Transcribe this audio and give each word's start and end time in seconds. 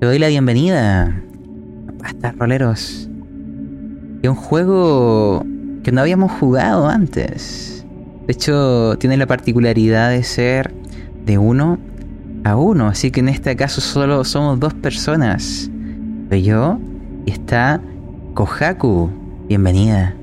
Te 0.00 0.06
doy 0.06 0.20
la 0.20 0.28
bienvenida 0.28 1.12
a 2.22 2.30
Roleros. 2.30 3.08
Es 4.22 4.30
un 4.30 4.36
juego 4.36 5.44
que 5.82 5.90
no 5.90 6.00
habíamos 6.00 6.30
jugado 6.30 6.86
antes. 6.86 7.84
De 8.28 8.32
hecho, 8.32 8.96
tiene 8.98 9.16
la 9.16 9.26
particularidad 9.26 10.10
de 10.10 10.22
ser 10.22 10.72
de 11.26 11.36
uno 11.38 11.80
a 12.44 12.54
uno. 12.54 12.86
Así 12.86 13.10
que 13.10 13.18
en 13.18 13.28
este 13.28 13.56
caso 13.56 13.80
solo 13.80 14.22
somos 14.22 14.60
dos 14.60 14.72
personas. 14.72 15.68
Soy 16.28 16.42
yo 16.44 16.78
y 17.26 17.32
está 17.32 17.80
Kohaku. 18.34 19.10
Bienvenida. 19.48 20.14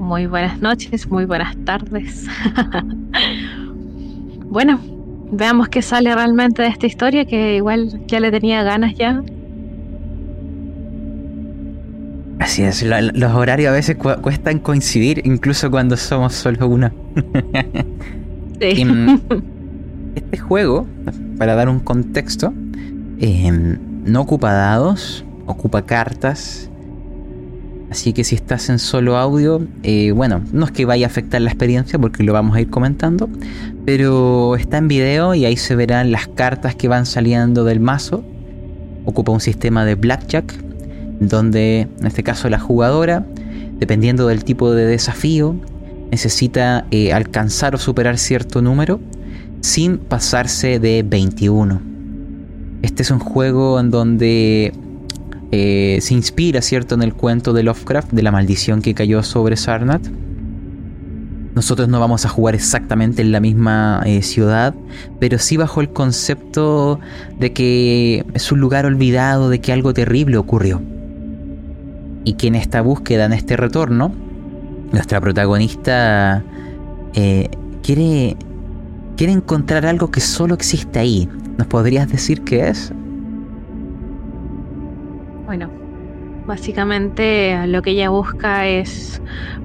Muy 0.00 0.26
buenas 0.26 0.60
noches, 0.60 1.08
muy 1.08 1.26
buenas 1.26 1.56
tardes. 1.64 2.26
bueno, 4.46 4.80
veamos 5.32 5.68
qué 5.68 5.82
sale 5.82 6.14
realmente 6.14 6.62
de 6.62 6.68
esta 6.68 6.86
historia, 6.86 7.24
que 7.24 7.56
igual 7.56 8.06
ya 8.06 8.20
le 8.20 8.30
tenía 8.30 8.62
ganas 8.62 8.94
ya. 8.94 9.22
Así 12.38 12.62
es, 12.62 12.82
los 12.82 13.32
horarios 13.32 13.68
a 13.68 13.72
veces 13.72 13.96
cuestan 13.96 14.60
coincidir, 14.60 15.20
incluso 15.24 15.70
cuando 15.70 15.96
somos 15.96 16.34
solo 16.34 16.68
uno. 16.68 16.90
sí. 18.60 18.84
Mm, 18.84 19.20
este 20.14 20.38
juego, 20.38 20.86
para 21.38 21.54
dar 21.54 21.68
un 21.68 21.80
contexto, 21.80 22.52
em, 23.20 23.78
no 24.04 24.22
ocupa 24.22 24.52
dados, 24.52 25.24
ocupa 25.46 25.82
cartas 25.84 26.69
Así 27.90 28.12
que 28.12 28.22
si 28.22 28.36
estás 28.36 28.68
en 28.68 28.78
solo 28.78 29.16
audio, 29.16 29.66
eh, 29.82 30.12
bueno, 30.12 30.42
no 30.52 30.64
es 30.64 30.70
que 30.70 30.84
vaya 30.84 31.06
a 31.06 31.10
afectar 31.10 31.40
la 31.40 31.50
experiencia 31.50 31.98
porque 31.98 32.22
lo 32.22 32.32
vamos 32.32 32.54
a 32.56 32.60
ir 32.60 32.70
comentando, 32.70 33.28
pero 33.84 34.54
está 34.54 34.78
en 34.78 34.86
video 34.86 35.34
y 35.34 35.44
ahí 35.44 35.56
se 35.56 35.74
verán 35.74 36.12
las 36.12 36.28
cartas 36.28 36.76
que 36.76 36.86
van 36.86 37.04
saliendo 37.04 37.64
del 37.64 37.80
mazo. 37.80 38.22
Ocupa 39.06 39.32
un 39.32 39.40
sistema 39.40 39.84
de 39.84 39.96
blackjack, 39.96 40.54
donde 41.18 41.88
en 41.98 42.06
este 42.06 42.22
caso 42.22 42.48
la 42.48 42.60
jugadora, 42.60 43.26
dependiendo 43.80 44.28
del 44.28 44.44
tipo 44.44 44.72
de 44.72 44.86
desafío, 44.86 45.56
necesita 46.12 46.86
eh, 46.92 47.12
alcanzar 47.12 47.74
o 47.74 47.78
superar 47.78 48.18
cierto 48.18 48.62
número 48.62 49.00
sin 49.62 49.98
pasarse 49.98 50.78
de 50.78 51.02
21. 51.02 51.80
Este 52.82 53.02
es 53.02 53.10
un 53.10 53.18
juego 53.18 53.80
en 53.80 53.90
donde 53.90 54.72
eh, 55.52 55.98
se 56.00 56.14
inspira, 56.14 56.62
¿cierto?, 56.62 56.94
en 56.94 57.02
el 57.02 57.14
cuento 57.14 57.52
de 57.52 57.62
Lovecraft 57.62 58.12
de 58.12 58.22
la 58.22 58.30
maldición 58.30 58.82
que 58.82 58.94
cayó 58.94 59.22
sobre 59.22 59.56
Sarnath. 59.56 60.06
Nosotros 61.54 61.88
no 61.88 61.98
vamos 61.98 62.24
a 62.24 62.28
jugar 62.28 62.54
exactamente 62.54 63.22
en 63.22 63.32
la 63.32 63.40
misma 63.40 64.02
eh, 64.06 64.22
ciudad, 64.22 64.74
pero 65.18 65.38
sí 65.38 65.56
bajo 65.56 65.80
el 65.80 65.90
concepto 65.90 67.00
de 67.38 67.52
que 67.52 68.24
es 68.34 68.52
un 68.52 68.60
lugar 68.60 68.86
olvidado, 68.86 69.50
de 69.50 69.60
que 69.60 69.72
algo 69.72 69.92
terrible 69.92 70.36
ocurrió. 70.36 70.80
Y 72.24 72.34
que 72.34 72.46
en 72.46 72.54
esta 72.54 72.80
búsqueda, 72.82 73.24
en 73.24 73.32
este 73.32 73.56
retorno, 73.56 74.14
nuestra 74.92 75.20
protagonista 75.20 76.44
eh, 77.14 77.48
quiere, 77.82 78.36
quiere 79.16 79.32
encontrar 79.32 79.86
algo 79.86 80.12
que 80.12 80.20
solo 80.20 80.54
existe 80.54 81.00
ahí. 81.00 81.28
¿Nos 81.58 81.66
podrías 81.66 82.08
decir 82.10 82.42
qué 82.42 82.68
es? 82.68 82.92
Bueno, 85.50 85.68
básicamente 86.46 87.66
lo 87.66 87.82
que 87.82 87.90
ella 87.90 88.08
busca 88.08 88.68
es 88.68 89.20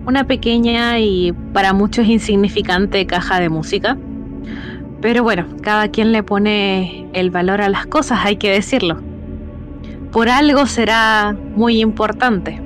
una 0.08 0.26
pequeña 0.26 0.98
y 0.98 1.32
para 1.54 1.74
muchos 1.74 2.08
insignificante 2.08 3.06
caja 3.06 3.40
de 3.40 3.50
música. 3.50 3.96
Pero 5.00 5.22
bueno, 5.22 5.46
cada 5.62 5.90
quien 5.90 6.12
le 6.12 6.24
pone 6.24 7.08
el 7.14 7.30
valor 7.30 7.62
a 7.62 7.70
las 7.70 7.86
cosas, 7.86 8.22
hay 8.24 8.38
que 8.38 8.50
decirlo. 8.50 9.00
Por 10.12 10.28
algo 10.28 10.66
será 10.66 11.38
muy 11.56 11.82
importante. 11.82 12.60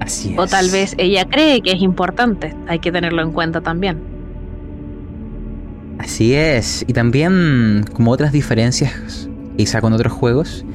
Así 0.00 0.32
es. 0.32 0.38
O 0.40 0.48
tal 0.48 0.68
vez 0.70 0.96
ella 0.98 1.24
cree 1.28 1.60
que 1.62 1.70
es 1.70 1.82
importante, 1.82 2.52
hay 2.66 2.80
que 2.80 2.90
tenerlo 2.90 3.22
en 3.22 3.30
cuenta 3.30 3.60
también. 3.60 4.02
Así 6.00 6.34
es, 6.34 6.84
y 6.88 6.92
también 6.94 7.84
como 7.92 8.10
otras 8.10 8.32
diferencias, 8.32 9.30
quizá 9.56 9.80
con 9.80 9.92
otros 9.92 10.12
juegos, 10.12 10.66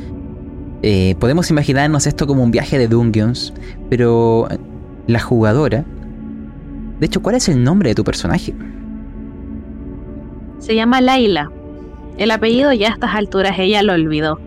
eh, 0.84 1.16
podemos 1.20 1.50
imaginarnos 1.50 2.08
esto 2.08 2.26
como 2.28 2.44
un 2.44 2.52
viaje 2.52 2.78
de 2.78 2.88
Dungeons, 2.88 3.54
pero 3.90 4.48
la 5.08 5.20
jugadora... 5.20 5.86
De 7.00 7.08
hecho, 7.08 7.22
¿cuál 7.24 7.36
es 7.36 7.50
el 7.50 7.64
nombre 7.64 7.90
de 7.90 7.96
tu 7.96 8.04
personaje? 8.04 8.54
Se 10.60 10.76
llama 10.76 11.02
Laila. 11.02 11.52
El 12.18 12.30
apellido 12.30 12.72
ya 12.74 12.90
a 12.90 12.92
estas 12.92 13.16
alturas 13.16 13.58
ella 13.58 13.82
lo 13.82 13.94
olvidó. 13.94 14.40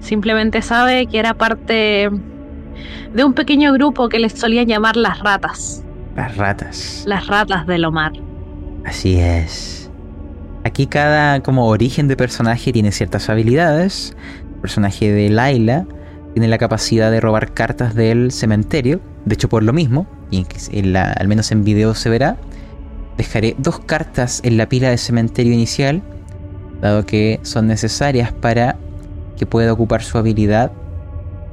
Simplemente 0.00 0.60
sabe 0.60 1.06
que 1.06 1.20
era 1.20 1.34
parte 1.34 2.10
de 3.14 3.24
un 3.24 3.32
pequeño 3.32 3.72
grupo 3.72 4.08
que 4.08 4.18
les 4.18 4.32
solían 4.32 4.66
llamar 4.66 4.96
las 4.96 5.20
ratas. 5.20 5.84
Las 6.16 6.36
ratas. 6.36 7.04
Las 7.06 7.26
ratas 7.28 7.66
del 7.66 7.84
Omar. 7.84 8.12
Así 8.84 9.18
es. 9.20 9.90
Aquí 10.64 10.86
cada 10.86 11.40
como 11.42 11.66
origen 11.68 12.08
de 12.08 12.16
personaje 12.16 12.72
tiene 12.72 12.90
ciertas 12.90 13.28
habilidades, 13.28 14.16
personaje 14.64 15.12
de 15.12 15.28
Laila 15.28 15.84
tiene 16.32 16.48
la 16.48 16.56
capacidad 16.56 17.10
de 17.10 17.20
robar 17.20 17.52
cartas 17.52 17.94
del 17.94 18.32
cementerio. 18.32 18.98
De 19.26 19.34
hecho, 19.34 19.50
por 19.50 19.62
lo 19.62 19.74
mismo, 19.74 20.06
y 20.30 20.46
al 20.96 21.28
menos 21.28 21.52
en 21.52 21.64
video 21.64 21.94
se 21.94 22.08
verá, 22.08 22.38
dejaré 23.18 23.56
dos 23.58 23.78
cartas 23.80 24.40
en 24.42 24.56
la 24.56 24.66
pila 24.66 24.88
de 24.88 24.96
cementerio 24.96 25.52
inicial, 25.52 26.00
dado 26.80 27.04
que 27.04 27.40
son 27.42 27.66
necesarias 27.66 28.32
para 28.32 28.76
que 29.36 29.44
pueda 29.44 29.70
ocupar 29.70 30.02
su 30.02 30.16
habilidad 30.16 30.72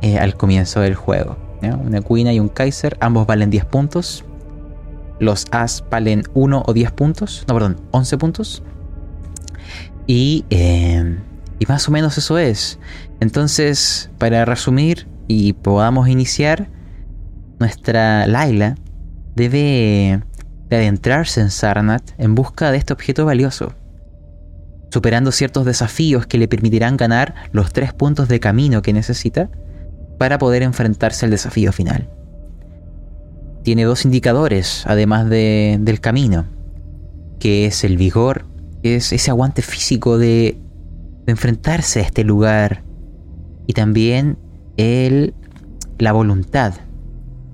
eh, 0.01 0.17
al 0.17 0.35
comienzo 0.37 0.79
del 0.79 0.95
juego. 0.95 1.35
Una 1.61 1.99
Queen 1.99 2.27
y 2.27 2.39
un 2.39 2.47
Kaiser, 2.47 2.95
ambos 3.01 3.27
valen 3.27 3.49
10 3.49 3.65
puntos. 3.65 4.23
Los 5.19 5.47
As 5.51 5.83
valen 5.91 6.23
1 6.33 6.63
o 6.65 6.73
10 6.73 6.91
puntos, 6.93 7.43
no, 7.49 7.55
perdón, 7.55 7.75
11 7.91 8.17
puntos. 8.17 8.63
Y 10.07 10.45
eh, 10.49 11.17
y 11.61 11.67
más 11.67 11.87
o 11.87 11.91
menos 11.91 12.17
eso 12.17 12.39
es. 12.39 12.79
Entonces, 13.19 14.09
para 14.17 14.45
resumir 14.45 15.07
y 15.27 15.53
podamos 15.53 16.09
iniciar, 16.09 16.71
nuestra 17.59 18.25
Laila 18.25 18.73
debe 19.35 20.23
de 20.69 20.75
adentrarse 20.75 21.39
en 21.39 21.51
Sarnath 21.51 22.13
en 22.17 22.33
busca 22.33 22.71
de 22.71 22.79
este 22.79 22.93
objeto 22.93 23.25
valioso, 23.25 23.75
superando 24.89 25.31
ciertos 25.31 25.65
desafíos 25.65 26.25
que 26.25 26.39
le 26.39 26.47
permitirán 26.47 26.97
ganar 26.97 27.35
los 27.51 27.71
tres 27.71 27.93
puntos 27.93 28.27
de 28.27 28.39
camino 28.39 28.81
que 28.81 28.91
necesita 28.91 29.51
para 30.17 30.39
poder 30.39 30.63
enfrentarse 30.63 31.25
al 31.25 31.31
desafío 31.31 31.71
final. 31.71 32.09
Tiene 33.61 33.83
dos 33.83 34.03
indicadores, 34.03 34.83
además 34.87 35.29
del 35.29 35.99
camino, 36.01 36.47
que 37.39 37.67
es 37.67 37.83
el 37.83 37.97
vigor, 37.97 38.45
que 38.81 38.95
es 38.95 39.13
ese 39.13 39.29
aguante 39.29 39.61
físico 39.61 40.17
de 40.17 40.59
de 41.25 41.31
enfrentarse 41.31 41.99
a 41.99 42.03
este 42.03 42.23
lugar 42.23 42.83
y 43.67 43.73
también 43.73 44.37
el, 44.77 45.33
la 45.97 46.11
voluntad. 46.11 46.73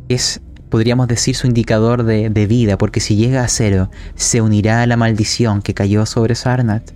Es, 0.09 0.41
podríamos 0.69 1.07
decir, 1.07 1.35
su 1.35 1.47
indicador 1.47 2.03
de, 2.03 2.47
vida, 2.47 2.77
porque 2.77 2.99
si 2.99 3.15
llega 3.15 3.43
a 3.43 3.47
cero, 3.47 3.89
se 4.15 4.41
unirá 4.41 4.81
a 4.81 4.87
la 4.87 4.97
maldición 4.97 5.61
que 5.61 5.73
cayó 5.73 6.05
sobre 6.05 6.35
Sarnath. 6.35 6.91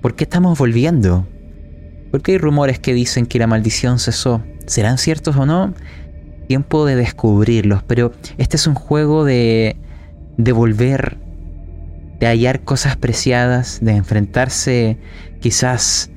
¿Por 0.00 0.14
qué 0.14 0.24
estamos 0.24 0.58
volviendo? 0.58 1.26
Porque 2.10 2.32
hay 2.32 2.38
rumores 2.38 2.78
que 2.78 2.94
dicen 2.94 3.26
que 3.26 3.38
la 3.38 3.46
maldición 3.46 3.98
cesó. 3.98 4.42
¿Serán 4.66 4.98
ciertos 4.98 5.36
o 5.36 5.46
no? 5.46 5.74
Tiempo 6.46 6.86
de 6.86 6.94
descubrirlos, 6.94 7.82
pero 7.82 8.12
este 8.38 8.56
es 8.56 8.66
un 8.66 8.74
juego 8.74 9.24
de, 9.24 9.76
de 10.36 10.52
volver, 10.52 11.18
de 12.20 12.26
hallar 12.26 12.64
cosas 12.64 12.96
preciadas, 12.96 13.80
de 13.82 13.92
enfrentarse 13.92 14.98
quizás 15.40 16.10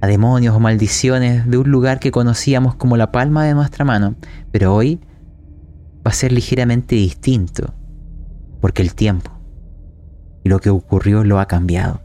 a 0.00 0.06
demonios 0.06 0.54
o 0.54 0.60
maldiciones 0.60 1.48
de 1.50 1.58
un 1.58 1.70
lugar 1.70 1.98
que 1.98 2.10
conocíamos 2.10 2.74
como 2.74 2.96
la 2.96 3.10
palma 3.10 3.44
de 3.44 3.54
nuestra 3.54 3.84
mano, 3.84 4.14
pero 4.52 4.74
hoy 4.74 5.00
va 6.06 6.10
a 6.10 6.14
ser 6.14 6.32
ligeramente 6.32 6.94
distinto, 6.94 7.74
porque 8.60 8.82
el 8.82 8.94
tiempo 8.94 9.32
y 10.44 10.48
lo 10.48 10.60
que 10.60 10.70
ocurrió 10.70 11.24
lo 11.24 11.40
ha 11.40 11.46
cambiado. 11.46 12.00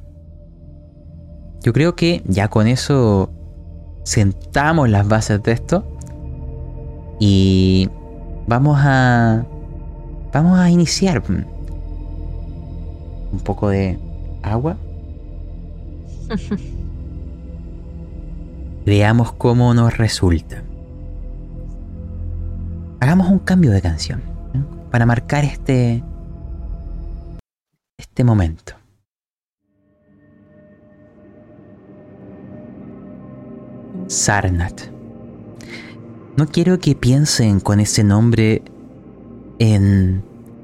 Yo 1.61 1.71
creo 1.71 1.95
que 1.95 2.23
ya 2.25 2.49
con 2.49 2.67
eso 2.67 3.31
sentamos 4.03 4.89
las 4.89 5.07
bases 5.07 5.41
de 5.43 5.51
esto 5.53 5.97
y 7.19 7.89
vamos 8.47 8.77
a 8.81 9.45
vamos 10.33 10.59
a 10.59 10.69
iniciar 10.69 11.23
un 13.33 13.39
poco 13.39 13.67
de 13.69 13.99
agua 14.41 14.77
Veamos 18.85 19.31
cómo 19.33 19.73
nos 19.73 19.97
resulta. 19.97 20.61
Hagamos 22.99 23.29
un 23.29 23.39
cambio 23.39 23.71
de 23.71 23.81
canción 23.81 24.21
para 24.91 25.05
marcar 25.05 25.45
este 25.45 26.03
este 27.97 28.23
momento. 28.23 28.73
Sarnat. 34.07 34.81
No 36.35 36.47
quiero 36.47 36.79
que 36.79 36.95
piensen 36.95 37.59
con 37.59 37.79
ese 37.79 38.03
nombre 38.03 38.63
en 39.59 40.23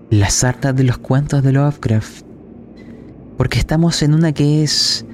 la 0.10 0.30
sarta 0.30 0.74
de 0.74 0.84
los 0.84 0.98
cuentos 0.98 1.42
de 1.44 1.54
Lovecraft, 1.54 2.26
porque 3.40 3.58
estamos 3.58 4.02
en 4.02 4.14
una 4.14 4.34
que 4.34 4.64
es 4.64 5.06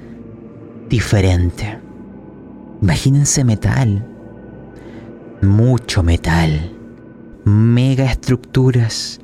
diferente. 0.88 1.78
Imagínense 2.82 3.44
metal, 3.44 4.04
mucho 5.42 6.02
metal, 6.02 6.72
mega 7.44 8.04
estructuras, 8.10 9.20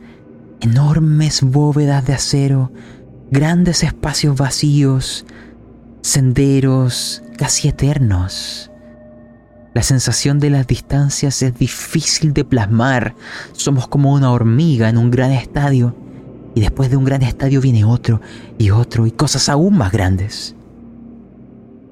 enormes 0.61 1.43
bóvedas 1.43 2.07
de 2.07 2.13
acero, 2.13 2.71
grandes 3.33 3.83
espacios 3.83 4.37
vacíos, 4.37 5.27
senderos 6.03 7.25
casi 7.37 7.67
eternos. 7.67 8.71
La 9.75 9.83
sensación 9.83 10.39
de 10.39 10.51
las 10.51 10.69
distancias 10.69 11.43
es 11.43 11.59
difícil 11.59 12.33
de 12.33 12.45
plasmar. 12.45 13.17
Somos 13.51 13.89
como 13.89 14.13
una 14.13 14.31
hormiga 14.31 14.89
en 14.89 14.97
un 14.97 15.11
gran 15.11 15.33
estadio. 15.33 15.97
Y 16.55 16.61
después 16.61 16.91
de 16.91 16.97
un 16.97 17.05
gran 17.05 17.23
estadio 17.23 17.61
viene 17.61 17.85
otro 17.85 18.21
y 18.59 18.71
otro 18.71 19.07
y 19.07 19.11
cosas 19.11 19.49
aún 19.49 19.77
más 19.77 19.93
grandes. 19.93 20.55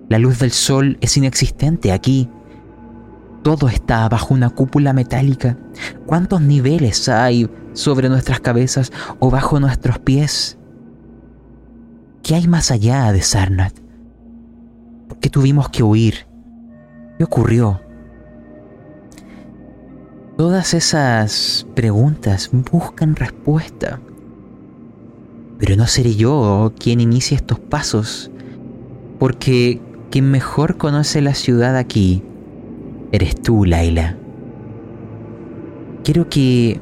La 0.08 0.18
luz 0.18 0.40
del 0.40 0.50
sol 0.50 0.98
es 1.00 1.16
inexistente 1.16 1.92
aquí. 1.92 2.28
Todo 3.42 3.68
está 3.68 4.08
bajo 4.08 4.34
una 4.34 4.50
cúpula 4.50 4.92
metálica. 4.92 5.56
¿Cuántos 6.04 6.42
niveles 6.42 7.08
hay 7.08 7.48
sobre 7.72 8.08
nuestras 8.08 8.40
cabezas 8.40 8.92
o 9.18 9.30
bajo 9.30 9.60
nuestros 9.60 9.98
pies? 9.98 10.58
¿Qué 12.22 12.34
hay 12.34 12.48
más 12.48 12.70
allá 12.70 13.12
de 13.12 13.22
Sarnat? 13.22 13.72
¿Por 15.08 15.18
qué 15.18 15.30
tuvimos 15.30 15.68
que 15.70 15.82
huir? 15.82 16.26
¿Qué 17.16 17.24
ocurrió? 17.24 17.80
Todas 20.36 20.74
esas 20.74 21.66
preguntas 21.74 22.50
buscan 22.72 23.14
respuesta. 23.14 24.00
Pero 25.60 25.76
no 25.76 25.86
seré 25.86 26.16
yo 26.16 26.72
quien 26.78 27.00
inicie 27.00 27.36
estos 27.36 27.58
pasos, 27.58 28.30
porque 29.18 29.80
quien 30.10 30.30
mejor 30.30 30.78
conoce 30.78 31.20
la 31.20 31.34
ciudad 31.34 31.76
aquí 31.76 32.24
eres 33.12 33.40
tú, 33.40 33.66
Laila. 33.66 34.16
Quiero 36.02 36.28
que 36.30 36.80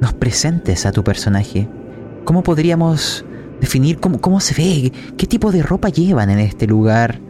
nos 0.00 0.14
presentes 0.14 0.86
a 0.86 0.92
tu 0.92 1.04
personaje. 1.04 1.68
¿Cómo 2.24 2.42
podríamos 2.42 3.24
definir 3.60 4.00
cómo, 4.00 4.18
cómo 4.20 4.40
se 4.40 4.54
ve? 4.54 4.92
¿Qué 5.18 5.26
tipo 5.26 5.52
de 5.52 5.62
ropa 5.62 5.90
llevan 5.90 6.30
en 6.30 6.38
este 6.38 6.66
lugar? 6.66 7.20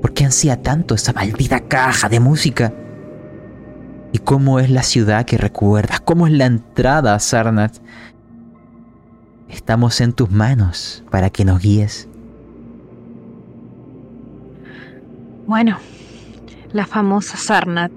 ¿Por 0.00 0.14
qué 0.14 0.24
ansía 0.24 0.62
tanto 0.62 0.94
esa 0.94 1.12
maldita 1.12 1.60
caja 1.60 2.08
de 2.08 2.20
música? 2.20 2.72
¿Y 4.12 4.18
cómo 4.18 4.58
es 4.58 4.70
la 4.70 4.82
ciudad 4.82 5.26
que 5.26 5.36
recuerdas? 5.36 6.00
¿Cómo 6.00 6.26
es 6.26 6.32
la 6.32 6.46
entrada 6.46 7.14
a 7.14 7.18
Sarnat? 7.18 7.76
Estamos 9.48 10.00
en 10.00 10.12
tus 10.12 10.30
manos 10.30 11.04
para 11.10 11.30
que 11.30 11.44
nos 11.44 11.60
guíes. 11.60 12.08
Bueno, 15.46 15.78
la 16.72 16.86
famosa 16.86 17.36
Sarnat. 17.36 17.92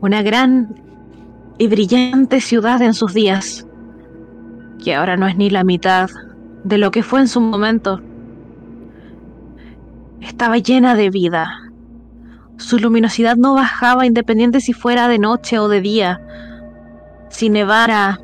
Una 0.00 0.22
gran 0.22 0.74
y 1.58 1.68
brillante 1.68 2.40
ciudad 2.40 2.82
en 2.82 2.94
sus 2.94 3.14
días, 3.14 3.66
que 4.82 4.94
ahora 4.94 5.16
no 5.16 5.26
es 5.26 5.36
ni 5.36 5.50
la 5.50 5.64
mitad 5.64 6.08
de 6.64 6.78
lo 6.78 6.90
que 6.90 7.02
fue 7.02 7.20
en 7.20 7.28
su 7.28 7.40
momento 7.40 8.00
estaba 10.38 10.58
llena 10.58 10.94
de 10.94 11.10
vida. 11.10 11.48
Su 12.58 12.78
luminosidad 12.78 13.36
no 13.36 13.54
bajaba 13.54 14.06
independiente 14.06 14.60
si 14.60 14.72
fuera 14.72 15.08
de 15.08 15.18
noche 15.18 15.58
o 15.58 15.68
de 15.68 15.80
día, 15.80 16.20
si 17.28 17.50
nevara 17.50 18.20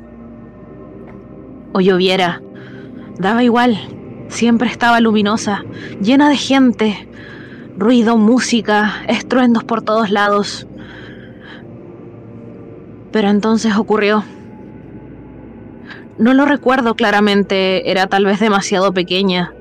o 1.75 1.81
lloviera. 1.81 2.41
Daba 3.19 3.43
igual, 3.43 3.77
siempre 4.29 4.69
estaba 4.69 5.01
luminosa, 5.01 5.65
llena 6.01 6.29
de 6.29 6.37
gente, 6.37 7.09
ruido, 7.77 8.15
música, 8.15 8.93
estruendos 9.09 9.65
por 9.65 9.81
todos 9.81 10.09
lados. 10.09 10.65
Pero 13.11 13.29
entonces 13.29 13.75
ocurrió. 13.75 14.23
No 16.17 16.33
lo 16.33 16.45
recuerdo 16.45 16.95
claramente, 16.95 17.91
era 17.91 18.07
tal 18.07 18.23
vez 18.23 18.39
demasiado 18.39 18.93
pequeña 18.93 19.51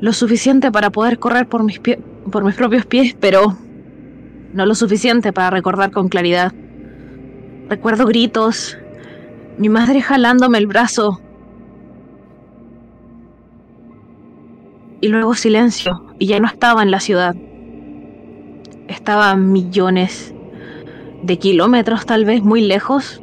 lo 0.00 0.14
suficiente 0.14 0.72
para 0.72 0.88
poder 0.88 1.18
correr 1.18 1.46
por 1.46 1.62
mis, 1.62 1.78
por 1.78 2.42
mis 2.42 2.54
propios 2.54 2.86
pies, 2.86 3.14
pero 3.20 3.54
no 4.54 4.64
lo 4.64 4.74
suficiente 4.74 5.30
para 5.30 5.50
recordar 5.50 5.90
con 5.90 6.08
claridad. 6.08 6.54
Recuerdo 7.68 8.06
gritos, 8.06 8.78
mi 9.58 9.68
madre 9.68 10.00
jalándome 10.00 10.58
el 10.58 10.66
brazo. 10.66 11.20
Y 15.00 15.08
luego 15.08 15.34
silencio, 15.34 16.06
y 16.18 16.26
ya 16.26 16.40
no 16.40 16.46
estaba 16.46 16.82
en 16.82 16.90
la 16.90 17.00
ciudad. 17.00 17.34
Estaba 18.88 19.30
a 19.30 19.36
millones 19.36 20.34
de 21.22 21.38
kilómetros 21.38 22.06
tal 22.06 22.24
vez 22.24 22.42
muy 22.42 22.62
lejos, 22.62 23.22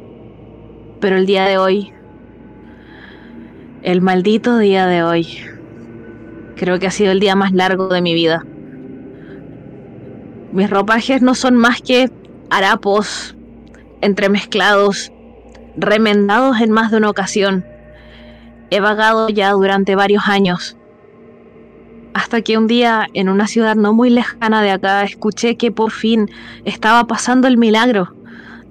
pero 1.00 1.16
el 1.16 1.26
día 1.26 1.44
de 1.44 1.58
hoy, 1.58 1.92
el 3.82 4.00
maldito 4.00 4.58
día 4.58 4.86
de 4.86 5.02
hoy, 5.02 5.38
Creo 6.62 6.78
que 6.78 6.86
ha 6.86 6.92
sido 6.92 7.10
el 7.10 7.18
día 7.18 7.34
más 7.34 7.52
largo 7.52 7.88
de 7.88 8.00
mi 8.00 8.14
vida. 8.14 8.46
Mis 10.52 10.70
ropajes 10.70 11.20
no 11.20 11.34
son 11.34 11.56
más 11.56 11.82
que 11.82 12.08
harapos 12.50 13.34
entremezclados, 14.00 15.11
remendados 15.76 16.60
en 16.60 16.70
más 16.70 16.90
de 16.90 16.98
una 16.98 17.10
ocasión. 17.10 17.64
He 18.70 18.80
vagado 18.80 19.28
ya 19.28 19.52
durante 19.52 19.94
varios 19.94 20.28
años. 20.28 20.76
Hasta 22.14 22.42
que 22.42 22.58
un 22.58 22.66
día, 22.66 23.06
en 23.14 23.28
una 23.28 23.46
ciudad 23.46 23.74
no 23.74 23.94
muy 23.94 24.10
lejana 24.10 24.62
de 24.62 24.70
acá, 24.70 25.02
escuché 25.02 25.56
que 25.56 25.70
por 25.70 25.90
fin 25.90 26.30
estaba 26.64 27.06
pasando 27.06 27.48
el 27.48 27.56
milagro 27.56 28.14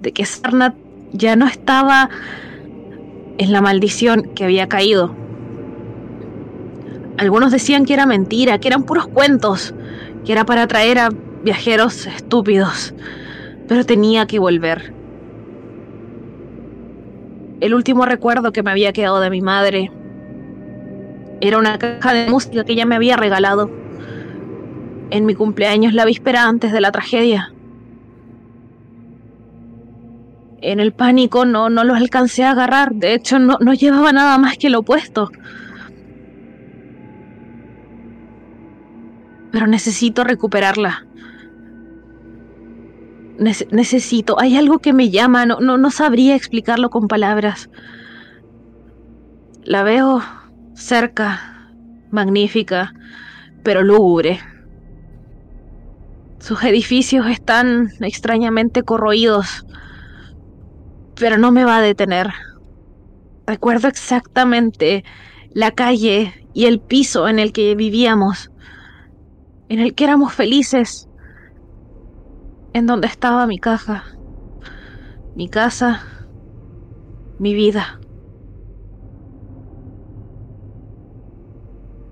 de 0.02 0.12
que 0.12 0.26
Sarnat 0.26 0.76
ya 1.12 1.36
no 1.36 1.48
estaba 1.48 2.10
en 3.38 3.52
la 3.52 3.62
maldición 3.62 4.32
que 4.36 4.44
había 4.44 4.68
caído. 4.68 5.16
Algunos 7.18 7.52
decían 7.52 7.86
que 7.86 7.94
era 7.94 8.06
mentira, 8.06 8.60
que 8.60 8.68
eran 8.68 8.84
puros 8.84 9.08
cuentos, 9.08 9.74
que 10.26 10.32
era 10.32 10.46
para 10.46 10.64
atraer 10.64 11.00
a 11.00 11.10
viajeros 11.44 12.06
estúpidos, 12.06 12.94
pero 13.68 13.86
tenía 13.86 14.26
que 14.26 14.40
volver. 14.40 15.01
El 17.62 17.74
último 17.74 18.06
recuerdo 18.06 18.52
que 18.52 18.64
me 18.64 18.72
había 18.72 18.92
quedado 18.92 19.22
de 19.22 19.30
mi 19.30 19.42
madre 19.42 19.92
era 21.40 21.58
una 21.58 21.78
caja 21.78 22.14
de 22.14 22.30
música 22.30 22.64
que 22.66 22.74
ella 22.74 22.86
me 22.86 22.96
había 22.96 23.16
regalado 23.16 23.72
en 25.10 25.26
mi 25.26 25.36
cumpleaños 25.36 25.94
la 25.94 26.06
víspera 26.06 26.48
antes 26.48 26.74
de 26.74 26.82
la 26.82 26.92
tragedia. 26.92 27.54
En 30.62 30.80
el 30.80 30.92
pánico 30.92 31.46
no, 31.46 31.70
no 31.70 31.84
los 31.84 31.98
alcancé 31.98 32.44
a 32.44 32.52
agarrar, 32.52 32.94
de 32.94 33.14
hecho 33.14 33.40
no, 33.40 33.58
no 33.62 33.74
llevaba 33.74 34.12
nada 34.12 34.38
más 34.38 34.58
que 34.58 34.70
lo 34.70 34.80
opuesto. 34.80 35.32
pero 39.52 39.68
necesito 39.68 40.24
recuperarla. 40.24 41.06
Necesito, 43.38 44.40
hay 44.40 44.58
algo 44.58 44.80
que 44.80 44.94
me 44.94 45.10
llama, 45.10 45.46
no, 45.46 45.60
no, 45.60 45.78
no 45.78 45.92
sabría 45.92 46.36
explicarlo 46.36 46.90
con 46.90 47.08
palabras. 47.08 47.70
La 49.64 49.84
veo 49.84 50.22
cerca, 50.74 51.72
magnífica, 52.10 52.94
pero 53.64 53.84
lúgubre. 53.84 54.40
Sus 56.40 56.64
edificios 56.64 57.28
están 57.28 57.92
extrañamente 58.00 58.84
corroídos, 58.84 59.66
pero 61.16 61.38
no 61.38 61.52
me 61.52 61.66
va 61.66 61.78
a 61.78 61.82
detener. 61.82 62.30
Recuerdo 63.46 63.88
exactamente 63.88 65.04
la 65.54 65.72
calle 65.72 66.48
y 66.54 66.66
el 66.66 66.80
piso 66.80 67.28
en 67.28 67.40
el 67.40 67.54
que 67.54 67.76
vivíamos 67.76 68.52
en 69.72 69.80
el 69.80 69.96
que 69.96 70.04
éramos 70.04 70.34
felices, 70.34 71.08
en 72.74 72.88
donde 72.88 73.08
estaba 73.08 73.48
mi 73.48 73.60
caja, 73.60 74.06
mi 75.36 75.50
casa, 75.50 76.02
mi 77.40 77.54
vida. 77.54 78.00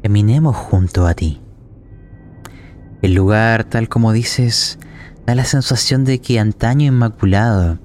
Caminemos 0.04 0.56
junto 0.56 1.06
a 1.06 1.14
ti. 1.14 1.42
El 3.02 3.14
lugar, 3.14 3.64
tal 3.64 3.88
como 3.88 4.12
dices, 4.12 4.80
da 5.26 5.36
la 5.36 5.46
sensación 5.46 6.04
de 6.04 6.20
que 6.20 6.40
antaño 6.40 6.88
inmaculado, 6.88 7.80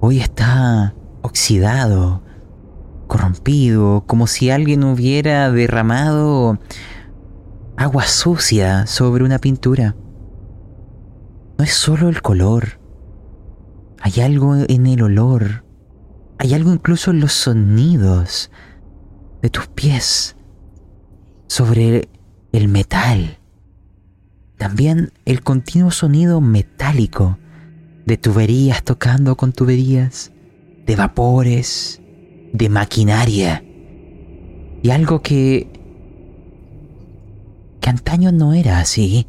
hoy 0.00 0.18
está 0.18 0.94
oxidado, 1.22 2.22
corrompido, 3.06 4.04
como 4.06 4.26
si 4.26 4.50
alguien 4.50 4.82
hubiera 4.84 5.50
derramado 5.50 6.58
agua 7.76 8.04
sucia 8.04 8.86
sobre 8.86 9.24
una 9.24 9.38
pintura. 9.38 9.94
No 11.62 11.66
es 11.66 11.74
solo 11.74 12.08
el 12.08 12.22
color. 12.22 12.80
Hay 14.00 14.20
algo 14.20 14.56
en 14.56 14.84
el 14.88 15.00
olor. 15.00 15.64
Hay 16.38 16.54
algo 16.54 16.72
incluso 16.72 17.12
en 17.12 17.20
los 17.20 17.34
sonidos 17.34 18.50
de 19.42 19.48
tus 19.48 19.68
pies 19.68 20.34
sobre 21.46 22.08
el 22.50 22.66
metal. 22.66 23.38
También 24.58 25.12
el 25.24 25.44
continuo 25.44 25.92
sonido 25.92 26.40
metálico 26.40 27.38
de 28.06 28.16
tuberías 28.16 28.82
tocando 28.82 29.36
con 29.36 29.52
tuberías, 29.52 30.32
de 30.84 30.96
vapores, 30.96 32.02
de 32.52 32.68
maquinaria. 32.70 33.64
Y 34.82 34.90
algo 34.90 35.22
que... 35.22 35.70
que 37.80 37.88
antaño 37.88 38.32
no 38.32 38.52
era 38.52 38.80
así. 38.80 39.28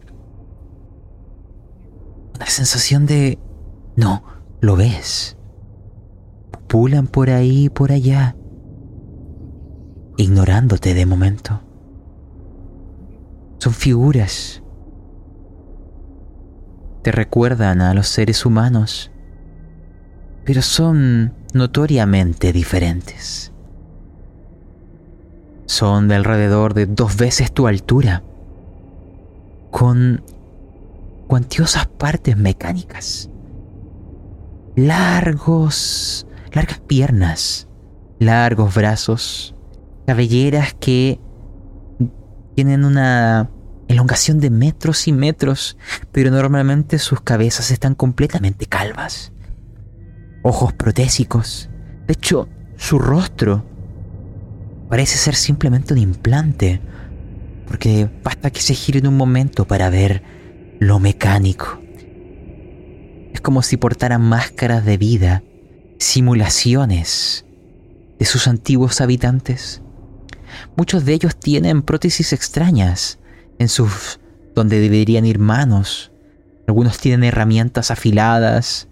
Una 2.36 2.48
sensación 2.48 3.06
de... 3.06 3.40
no, 3.96 4.24
lo 4.62 4.76
ves. 4.76 5.38
Pulan 6.68 7.08
por 7.08 7.30
ahí 7.30 7.66
y 7.66 7.70
por 7.70 7.92
allá, 7.92 8.36
ignorándote 10.18 10.94
de 10.94 11.06
momento. 11.06 11.62
Son 13.60 13.74
figuras. 13.74 14.64
Te 17.04 17.12
recuerdan 17.12 17.82
a 17.82 17.94
los 17.94 18.08
seres 18.08 18.46
humanos, 18.46 19.12
pero 20.46 20.62
son 20.62 21.34
notoriamente 21.54 22.54
diferentes. 22.54 23.52
Son 25.66 26.08
de 26.08 26.16
alrededor 26.16 26.74
de 26.74 26.86
dos 26.86 27.16
veces 27.16 27.52
tu 27.52 27.68
altura, 27.68 28.24
con 29.72 30.24
cuantiosas 31.34 31.88
partes 31.88 32.38
mecánicas, 32.38 33.28
largos, 34.76 36.28
largas 36.52 36.80
piernas, 36.82 37.68
largos 38.20 38.76
brazos, 38.76 39.56
cabelleras 40.06 40.76
que 40.76 41.20
tienen 42.54 42.86
una 42.86 43.50
elongación 43.88 44.40
de 44.42 44.52
metros 44.52 45.08
y 45.08 45.12
metros, 45.12 45.76
pero 46.12 46.30
normalmente 46.30 47.00
sus 47.00 47.22
cabezas 47.22 47.72
están 47.72 47.96
completamente 47.96 48.68
calvas. 48.68 49.34
Ojos 50.44 50.72
protésicos. 50.74 51.68
De 52.06 52.14
hecho, 52.14 52.48
su 52.78 53.00
rostro 53.00 53.66
parece 54.88 55.18
ser 55.18 55.34
simplemente 55.34 55.94
un 55.94 56.00
implante, 56.00 56.80
porque 57.66 58.08
basta 58.24 58.52
que 58.52 58.62
se 58.62 58.76
gire 58.76 59.00
en 59.00 59.08
un 59.08 59.18
momento 59.18 59.66
para 59.66 59.90
ver 59.90 60.43
lo 60.84 61.00
mecánico. 61.00 61.80
Es 63.34 63.42
como 63.42 63.62
si 63.62 63.78
portaran 63.78 64.22
máscaras 64.22 64.86
de 64.86 64.98
vida, 64.98 65.44
simulaciones 65.98 67.46
de 68.20 68.26
sus 68.26 68.48
antiguos 68.48 69.02
habitantes. 69.02 69.82
Muchos 70.76 71.06
de 71.06 71.14
ellos 71.14 71.36
tienen 71.38 71.82
prótesis 71.82 72.34
extrañas 72.34 73.20
en 73.60 73.70
sus 73.70 74.20
donde 74.56 74.80
deberían 74.80 75.26
ir 75.26 75.40
manos. 75.40 76.12
Algunos 76.68 77.00
tienen 77.00 77.24
herramientas 77.24 77.90
afiladas, 77.90 78.88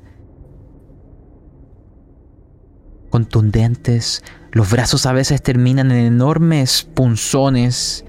contundentes. 3.09 4.23
Los 4.51 4.71
brazos 4.71 5.05
a 5.05 5.13
veces 5.13 5.41
terminan 5.41 5.91
en 5.91 6.05
enormes 6.05 6.83
punzones. 6.83 8.05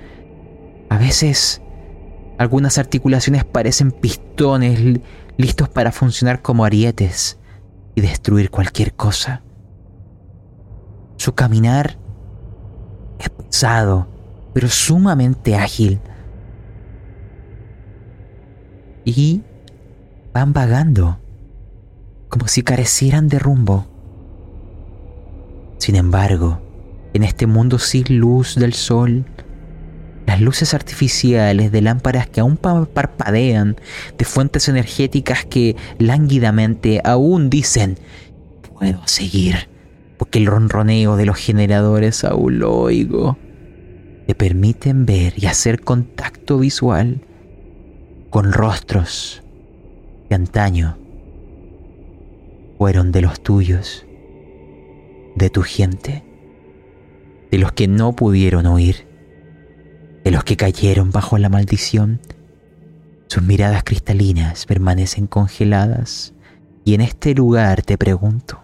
A 0.88 0.98
veces 0.98 1.61
algunas 2.38 2.78
articulaciones 2.78 3.44
parecen 3.44 3.92
pistones 3.92 5.00
listos 5.36 5.68
para 5.68 5.92
funcionar 5.92 6.42
como 6.42 6.64
arietes 6.64 7.38
y 7.94 8.00
destruir 8.00 8.50
cualquier 8.50 8.94
cosa. 8.94 9.42
Su 11.16 11.34
caminar 11.34 11.98
es 13.18 13.30
pesado, 13.30 14.08
pero 14.54 14.68
sumamente 14.68 15.56
ágil. 15.56 16.00
Y 19.04 19.42
van 20.32 20.52
vagando, 20.52 21.18
como 22.28 22.48
si 22.48 22.62
carecieran 22.62 23.28
de 23.28 23.38
rumbo. 23.38 23.86
Sin 25.78 25.96
embargo, 25.96 26.60
en 27.12 27.24
este 27.24 27.46
mundo 27.46 27.78
sin 27.78 28.18
luz 28.18 28.54
del 28.54 28.72
sol, 28.72 29.26
las 30.26 30.40
luces 30.40 30.74
artificiales 30.74 31.72
de 31.72 31.82
lámparas 31.82 32.28
que 32.28 32.40
aún 32.40 32.56
parpadean, 32.56 33.76
de 34.16 34.24
fuentes 34.24 34.68
energéticas 34.68 35.44
que 35.44 35.76
lánguidamente 35.98 37.00
aún 37.04 37.50
dicen, 37.50 37.98
puedo 38.78 39.06
seguir 39.06 39.72
porque 40.22 40.38
el 40.38 40.46
ronroneo 40.46 41.16
de 41.16 41.26
los 41.26 41.36
generadores 41.36 42.22
aún 42.22 42.60
lo 42.60 42.72
oigo, 42.72 43.36
te 44.28 44.36
permiten 44.36 45.04
ver 45.04 45.34
y 45.36 45.46
hacer 45.46 45.80
contacto 45.80 46.58
visual 46.58 47.22
con 48.30 48.52
rostros 48.52 49.42
que 50.28 50.36
antaño 50.36 50.96
fueron 52.78 53.10
de 53.10 53.20
los 53.20 53.42
tuyos, 53.42 54.06
de 55.34 55.50
tu 55.50 55.62
gente, 55.62 56.22
de 57.50 57.58
los 57.58 57.72
que 57.72 57.88
no 57.88 58.14
pudieron 58.14 58.68
huir, 58.68 59.08
de 60.24 60.30
los 60.30 60.44
que 60.44 60.56
cayeron 60.56 61.10
bajo 61.10 61.38
la 61.38 61.48
maldición. 61.48 62.20
Sus 63.28 63.42
miradas 63.42 63.82
cristalinas 63.84 64.66
permanecen 64.66 65.26
congeladas 65.26 66.34
y 66.84 66.94
en 66.94 67.00
este 67.00 67.34
lugar 67.34 67.82
te 67.82 67.96
pregunto, 67.96 68.62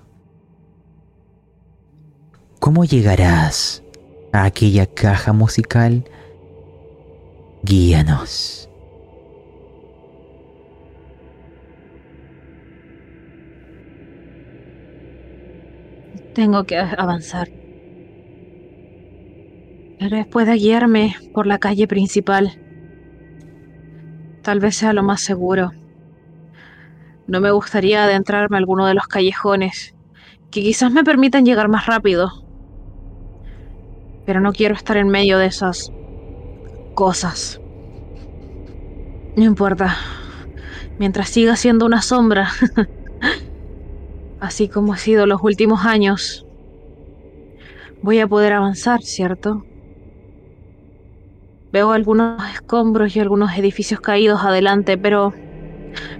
¿Cómo 2.60 2.84
llegarás 2.84 3.84
a 4.32 4.44
aquella 4.44 4.86
caja 4.86 5.32
musical? 5.32 6.04
Guíanos. 7.62 8.68
Tengo 16.34 16.64
que 16.64 16.76
avanzar. 16.76 17.57
Tal 19.98 20.26
pueda 20.30 20.54
guiarme 20.54 21.14
por 21.32 21.46
la 21.46 21.58
calle 21.58 21.86
principal. 21.86 22.58
Tal 24.42 24.60
vez 24.60 24.76
sea 24.76 24.92
lo 24.92 25.02
más 25.02 25.20
seguro. 25.20 25.70
No 27.26 27.40
me 27.40 27.50
gustaría 27.50 28.04
adentrarme 28.04 28.56
a 28.56 28.60
alguno 28.60 28.86
de 28.86 28.94
los 28.94 29.06
callejones, 29.06 29.94
que 30.50 30.62
quizás 30.62 30.92
me 30.92 31.04
permitan 31.04 31.44
llegar 31.44 31.68
más 31.68 31.86
rápido 31.86 32.30
pero 34.28 34.42
no 34.42 34.52
quiero 34.52 34.74
estar 34.74 34.98
en 34.98 35.08
medio 35.08 35.38
de 35.38 35.46
esas 35.46 35.90
cosas. 36.94 37.58
No 39.36 39.42
importa, 39.42 39.96
mientras 40.98 41.30
siga 41.30 41.56
siendo 41.56 41.86
una 41.86 42.02
sombra, 42.02 42.50
así 44.38 44.68
como 44.68 44.92
ha 44.92 44.98
sido 44.98 45.24
los 45.24 45.40
últimos 45.42 45.86
años, 45.86 46.44
voy 48.02 48.18
a 48.18 48.28
poder 48.28 48.52
avanzar, 48.52 49.00
¿cierto? 49.00 49.67
Veo 51.72 51.92
algunos 51.92 52.42
escombros 52.50 53.14
y 53.14 53.20
algunos 53.20 53.56
edificios 53.56 54.00
caídos 54.00 54.42
adelante, 54.42 54.96
pero 54.96 55.34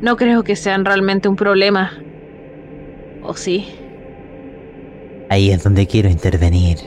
no 0.01 0.17
creo 0.17 0.43
que 0.45 0.57
sean 0.57 0.85
realmente 0.85 1.29
un 1.29 1.37
problema. 1.37 1.93
¿O 3.23 3.35
sí? 3.35 3.67
Ahí 5.31 5.51
es 5.51 5.65
donde 5.65 5.87
quiero 5.87 6.09
intervenir. 6.09 6.79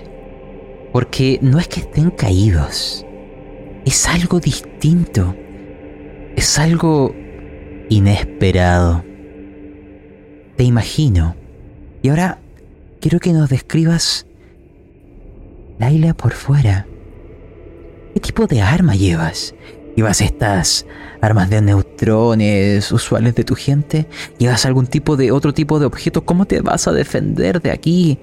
Porque 0.92 1.40
no 1.42 1.60
es 1.60 1.68
que 1.68 1.80
estén 1.80 2.12
caídos, 2.12 3.06
es 3.86 4.08
algo 4.08 4.40
distinto, 4.40 5.36
es 6.36 6.60
algo 6.60 7.16
inesperado. 7.90 9.04
Te 10.58 10.64
imagino. 10.66 11.36
Y 12.02 12.10
ahora 12.10 12.40
quiero 13.00 13.20
que 13.20 13.32
nos 13.32 13.50
describas 13.50 14.28
Laila 15.80 16.14
por 16.14 16.34
fuera. 16.34 16.86
¿Qué 18.14 18.20
tipo 18.20 18.46
de 18.46 18.62
arma 18.62 18.96
llevas? 18.96 19.56
¿Llevas 19.96 20.22
estas 20.22 20.86
armas 21.22 21.50
de 21.50 21.62
neutrones 21.62 22.92
usuales 22.92 23.36
de 23.36 23.44
tu 23.44 23.56
gente? 23.56 24.08
¿Llevas 24.38 24.66
algún 24.66 24.88
tipo 24.88 25.16
de 25.16 25.32
otro 25.32 25.54
tipo 25.54 25.80
de 25.80 25.86
objeto? 25.86 26.26
¿Cómo 26.26 26.46
te 26.46 26.62
vas 26.62 26.88
a 26.88 26.92
defender 26.92 27.62
de 27.62 27.72
aquí? 27.72 28.20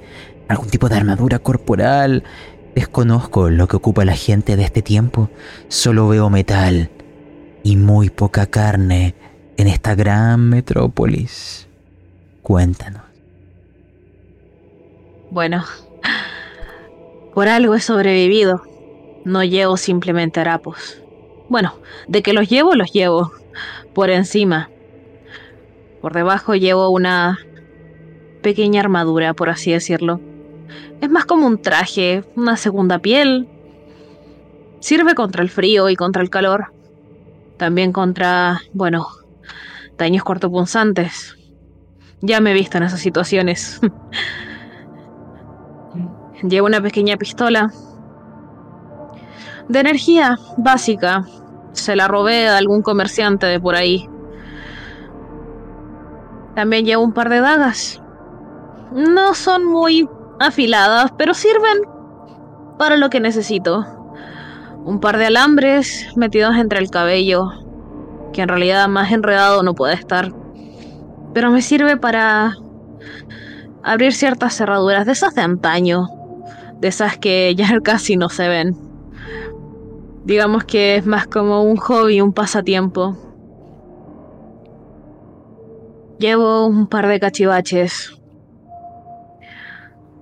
¿Algún 0.48 0.68
tipo 0.68 0.88
de 0.88 0.96
armadura 0.96 1.38
corporal? 1.38 2.22
Desconozco 2.74 3.50
lo 3.50 3.66
que 3.66 3.76
ocupa 3.76 4.04
la 4.04 4.14
gente 4.14 4.56
de 4.56 4.64
este 4.64 4.82
tiempo, 4.82 5.30
solo 5.68 6.06
veo 6.08 6.30
metal 6.30 6.90
y 7.62 7.76
muy 7.76 8.10
poca 8.10 8.46
carne 8.46 9.14
en 9.56 9.68
esta 9.68 9.94
gran 9.94 10.48
metrópolis. 10.48 11.66
Cuéntanos. 12.42 13.02
Bueno, 15.30 15.64
por 17.34 17.48
algo 17.48 17.74
he 17.74 17.80
sobrevivido. 17.80 18.62
No 19.24 19.44
llevo 19.44 19.76
simplemente 19.76 20.40
harapos. 20.40 21.02
Bueno, 21.48 21.74
de 22.06 22.22
que 22.22 22.32
los 22.32 22.48
llevo, 22.48 22.74
los 22.74 22.92
llevo. 22.92 23.32
Por 23.94 24.10
encima. 24.10 24.70
Por 26.00 26.12
debajo 26.12 26.54
llevo 26.54 26.90
una 26.90 27.38
pequeña 28.42 28.80
armadura, 28.80 29.34
por 29.34 29.50
así 29.50 29.72
decirlo. 29.72 30.20
Es 31.00 31.10
más 31.10 31.24
como 31.24 31.46
un 31.46 31.60
traje, 31.60 32.24
una 32.36 32.56
segunda 32.56 32.98
piel. 32.98 33.48
Sirve 34.80 35.14
contra 35.14 35.42
el 35.42 35.50
frío 35.50 35.88
y 35.88 35.96
contra 35.96 36.22
el 36.22 36.30
calor. 36.30 36.72
También 37.56 37.92
contra, 37.92 38.60
bueno, 38.72 39.08
daños 39.96 40.24
cortopunzantes. 40.24 41.36
Ya 42.20 42.40
me 42.40 42.50
he 42.50 42.54
visto 42.54 42.78
en 42.78 42.84
esas 42.84 43.00
situaciones. 43.00 43.80
Llevo 46.42 46.66
una 46.66 46.80
pequeña 46.80 47.16
pistola. 47.16 47.72
De 49.68 49.80
energía 49.80 50.38
básica. 50.56 51.24
Se 51.72 51.94
la 51.94 52.08
robé 52.08 52.48
a 52.48 52.56
algún 52.56 52.82
comerciante 52.82 53.46
de 53.46 53.60
por 53.60 53.74
ahí. 53.74 54.08
También 56.54 56.84
llevo 56.84 57.04
un 57.04 57.12
par 57.12 57.28
de 57.28 57.40
dagas. 57.40 58.02
No 58.92 59.34
son 59.34 59.64
muy 59.64 60.08
afiladas, 60.40 61.12
pero 61.16 61.34
sirven 61.34 61.82
para 62.78 62.96
lo 62.96 63.10
que 63.10 63.20
necesito. 63.20 63.86
Un 64.84 65.00
par 65.00 65.18
de 65.18 65.26
alambres 65.26 66.08
metidos 66.16 66.56
entre 66.56 66.78
el 66.78 66.90
cabello, 66.90 67.50
que 68.32 68.42
en 68.42 68.48
realidad 68.48 68.88
más 68.88 69.12
enredado 69.12 69.62
no 69.62 69.74
puede 69.74 69.94
estar. 69.94 70.32
Pero 71.34 71.50
me 71.50 71.60
sirve 71.60 71.96
para 71.96 72.56
abrir 73.82 74.12
ciertas 74.12 74.54
cerraduras 74.54 75.06
de 75.06 75.12
esas 75.12 75.34
de 75.34 75.42
antaño, 75.42 76.08
de 76.80 76.88
esas 76.88 77.18
que 77.18 77.54
ya 77.54 77.68
casi 77.82 78.16
no 78.16 78.28
se 78.30 78.48
ven. 78.48 78.87
Digamos 80.28 80.64
que 80.64 80.96
es 80.96 81.06
más 81.06 81.26
como 81.26 81.62
un 81.62 81.78
hobby, 81.78 82.20
un 82.20 82.34
pasatiempo. 82.34 83.16
Llevo 86.18 86.66
un 86.66 86.86
par 86.86 87.08
de 87.08 87.18
cachivaches. 87.18 88.12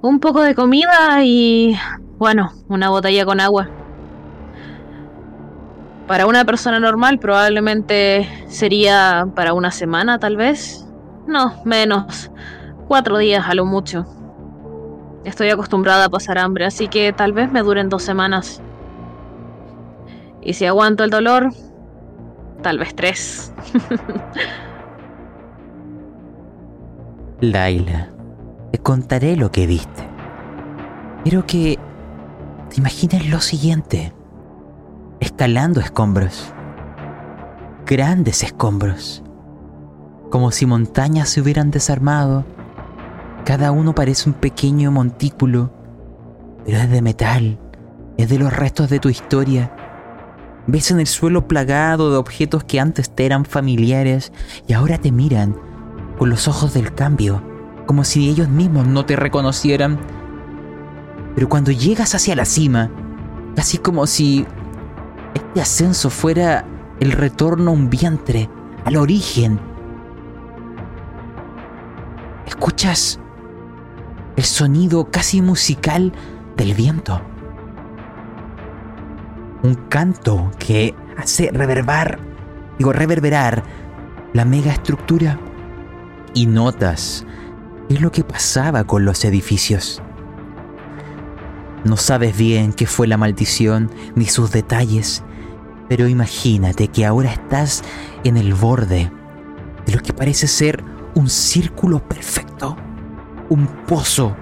Un 0.02 0.20
poco 0.20 0.42
de 0.42 0.54
comida 0.54 1.24
y, 1.24 1.76
bueno, 2.18 2.52
una 2.68 2.88
botella 2.88 3.24
con 3.24 3.40
agua. 3.40 3.68
Para 6.06 6.26
una 6.26 6.44
persona 6.44 6.78
normal 6.78 7.18
probablemente 7.18 8.28
sería 8.46 9.26
para 9.34 9.54
una 9.54 9.72
semana 9.72 10.20
tal 10.20 10.36
vez. 10.36 10.86
No, 11.26 11.52
menos. 11.64 12.30
Cuatro 12.86 13.18
días 13.18 13.44
a 13.48 13.56
lo 13.56 13.66
mucho. 13.66 14.06
Estoy 15.24 15.50
acostumbrada 15.50 16.04
a 16.04 16.10
pasar 16.10 16.38
hambre, 16.38 16.64
así 16.64 16.86
que 16.86 17.12
tal 17.12 17.32
vez 17.32 17.50
me 17.50 17.62
duren 17.62 17.88
dos 17.88 18.04
semanas. 18.04 18.62
Y 20.46 20.54
si 20.54 20.64
aguanto 20.64 21.04
el 21.04 21.10
dolor, 21.10 21.52
tal 22.62 22.78
vez 22.78 22.94
tres. 22.94 23.52
Laila, 27.40 28.08
te 28.70 28.78
contaré 28.78 29.36
lo 29.36 29.50
que 29.50 29.66
viste. 29.66 30.08
Quiero 31.24 31.46
que 31.46 31.78
te 32.70 32.76
imagines 32.76 33.28
lo 33.28 33.40
siguiente. 33.40 34.12
Escalando 35.20 35.80
escombros. 35.80 36.54
Grandes 37.84 38.42
escombros. 38.42 39.22
Como 40.30 40.52
si 40.52 40.64
montañas 40.64 41.28
se 41.28 41.40
hubieran 41.40 41.70
desarmado 41.70 42.44
cada 43.46 43.70
uno 43.70 43.94
parece 43.94 44.28
un 44.28 44.34
pequeño 44.34 44.90
montículo, 44.90 45.70
pero 46.64 46.78
es 46.78 46.90
de 46.90 47.00
metal, 47.00 47.60
es 48.18 48.28
de 48.28 48.40
los 48.40 48.52
restos 48.52 48.90
de 48.90 48.98
tu 48.98 49.08
historia. 49.08 49.85
Ves 50.68 50.90
en 50.90 50.98
el 50.98 51.06
suelo 51.06 51.46
plagado 51.46 52.10
de 52.10 52.16
objetos 52.16 52.64
que 52.64 52.80
antes 52.80 53.10
te 53.10 53.24
eran 53.24 53.44
familiares 53.44 54.32
y 54.66 54.72
ahora 54.72 54.98
te 54.98 55.12
miran 55.12 55.56
con 56.18 56.28
los 56.28 56.48
ojos 56.48 56.74
del 56.74 56.92
cambio, 56.92 57.42
como 57.86 58.02
si 58.02 58.28
ellos 58.28 58.48
mismos 58.48 58.86
no 58.86 59.06
te 59.06 59.14
reconocieran. 59.14 60.00
Pero 61.36 61.48
cuando 61.48 61.70
llegas 61.70 62.14
hacia 62.16 62.34
la 62.34 62.44
cima, 62.44 62.90
casi 63.54 63.78
como 63.78 64.06
si 64.08 64.44
este 65.34 65.60
ascenso 65.60 66.10
fuera 66.10 66.64
el 66.98 67.12
retorno 67.12 67.70
a 67.70 67.74
un 67.74 67.88
vientre, 67.88 68.50
al 68.84 68.96
origen, 68.96 69.60
escuchas 72.46 73.20
el 74.36 74.44
sonido 74.44 75.10
casi 75.10 75.42
musical 75.42 76.12
del 76.56 76.74
viento. 76.74 77.20
Un 79.62 79.74
canto 79.88 80.50
que 80.58 80.94
hace 81.16 81.50
reverbar, 81.52 82.18
digo 82.78 82.92
reverberar, 82.92 83.62
la 84.32 84.44
mega 84.44 84.72
estructura. 84.72 85.38
Y 86.34 86.46
notas 86.46 87.24
qué 87.88 87.94
es 87.94 88.00
lo 88.00 88.12
que 88.12 88.24
pasaba 88.24 88.84
con 88.84 89.04
los 89.04 89.24
edificios. 89.24 90.02
No 91.84 91.96
sabes 91.96 92.36
bien 92.36 92.72
qué 92.72 92.86
fue 92.86 93.06
la 93.06 93.16
maldición 93.16 93.90
ni 94.14 94.26
sus 94.26 94.50
detalles, 94.50 95.22
pero 95.88 96.08
imagínate 96.08 96.88
que 96.88 97.06
ahora 97.06 97.32
estás 97.32 97.82
en 98.24 98.36
el 98.36 98.54
borde 98.54 99.10
de 99.86 99.92
lo 99.94 100.02
que 100.02 100.12
parece 100.12 100.48
ser 100.48 100.82
un 101.14 101.30
círculo 101.30 102.00
perfecto 102.06 102.76
un 103.48 103.66
pozo 103.86 104.36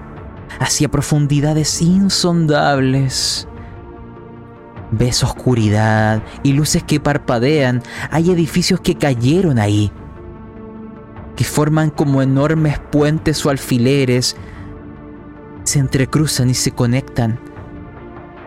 hacia 0.59 0.89
profundidades 0.89 1.81
insondables. 1.81 3.47
Ves 4.91 5.23
oscuridad 5.23 6.23
y 6.43 6.53
luces 6.53 6.83
que 6.83 6.99
parpadean. 6.99 7.81
Hay 8.11 8.31
edificios 8.31 8.79
que 8.79 8.95
cayeron 8.95 9.59
ahí, 9.59 9.91
que 11.35 11.43
forman 11.43 11.89
como 11.89 12.21
enormes 12.21 12.79
puentes 12.91 13.45
o 13.45 13.49
alfileres. 13.49 14.35
Se 15.63 15.79
entrecruzan 15.79 16.49
y 16.49 16.53
se 16.53 16.71
conectan 16.71 17.39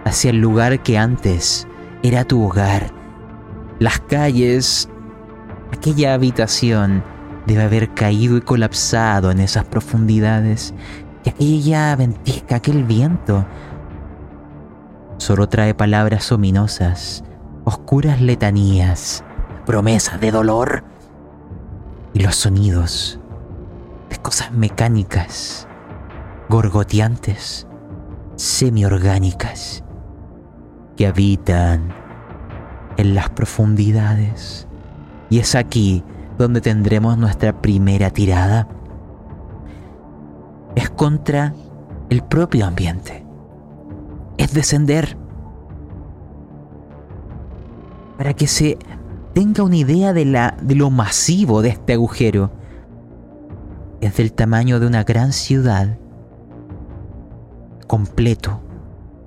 hacia 0.05 0.31
el 0.31 0.41
lugar 0.41 0.83
que 0.83 0.97
antes 0.97 1.67
era 2.03 2.25
tu 2.25 2.43
hogar. 2.45 2.93
Las 3.79 4.01
calles, 4.01 4.89
aquella 5.73 6.15
habitación 6.15 7.03
debe 7.47 7.63
haber 7.63 7.95
caído 7.95 8.37
y 8.37 8.41
colapsado 8.41 9.31
en 9.31 9.41
esas 9.41 9.65
profundidades. 9.65 10.75
Y 11.25 11.31
aquella 11.31 11.97
ventisca, 11.97 12.57
aquel 12.57 12.85
viento, 12.85 13.45
solo 15.19 15.49
trae 15.49 15.75
palabras 15.75 16.33
ominosas, 16.33 17.25
oscuras 17.65 18.21
letanías, 18.21 19.25
promesas 19.67 20.21
de 20.21 20.31
dolor 20.31 20.85
y 22.15 22.21
los 22.21 22.37
sonidos 22.37 23.21
de 24.09 24.17
cosas 24.17 24.53
mecánicas, 24.53 25.69
gorgoteantes, 26.49 27.67
semiorgánicas, 28.37 29.85
que 30.97 31.07
habitan 31.07 31.93
en 32.97 33.15
las 33.15 33.29
profundidades. 33.31 34.67
Y 35.31 35.41
es 35.41 35.55
aquí 35.55 36.03
donde 36.39 36.61
tendremos 36.61 37.19
nuestra 37.19 37.61
primera 37.61 38.11
tirada, 38.11 38.69
es 40.75 40.89
contra 40.91 41.53
el 42.09 42.23
propio 42.23 42.67
ambiente. 42.67 43.28
Es 44.39 44.55
descender. 44.55 45.17
Para 48.17 48.35
que 48.35 48.47
se 48.47 48.79
tenga 49.35 49.63
una 49.63 49.77
idea 49.77 50.13
de, 50.13 50.25
la, 50.25 50.57
de 50.61 50.75
lo 50.75 50.91
masivo 50.91 51.63
de 51.63 51.69
este 51.69 51.93
agujero. 51.93 52.51
Es 54.01 54.17
del 54.17 54.33
tamaño 54.33 54.81
de 54.81 54.87
una 54.87 55.05
gran 55.05 55.33
ciudad 55.33 55.99
completo. 57.87 58.61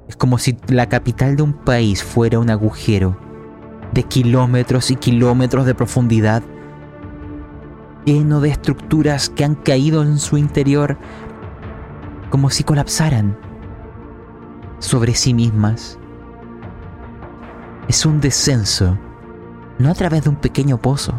Es 0.08 0.16
como 0.16 0.38
si 0.38 0.58
la 0.68 0.90
capital 0.90 1.36
de 1.36 1.44
un 1.44 1.54
país 1.54 2.04
fuera 2.04 2.40
un 2.40 2.50
agujero 2.50 3.18
de 3.94 4.04
kilómetros 4.04 4.92
y 4.92 4.96
kilómetros 4.96 5.66
de 5.66 5.76
profundidad 5.76 6.44
lleno 8.06 8.40
de 8.42 8.50
estructuras 8.50 9.30
que 9.30 9.44
han 9.44 9.56
caído 9.56 10.02
en 10.02 10.18
su 10.18 10.38
interior 10.38 10.98
como 12.30 12.50
si 12.50 12.64
colapsaran 12.64 13.38
sobre 14.82 15.16
sí 15.16 15.34
mismas. 15.34 15.98
Es 17.88 18.06
un 18.06 18.20
descenso, 18.20 18.98
no 19.80 19.90
a 19.90 19.94
través 19.94 20.24
de 20.24 20.30
un 20.30 20.36
pequeño 20.36 20.78
pozo, 20.78 21.14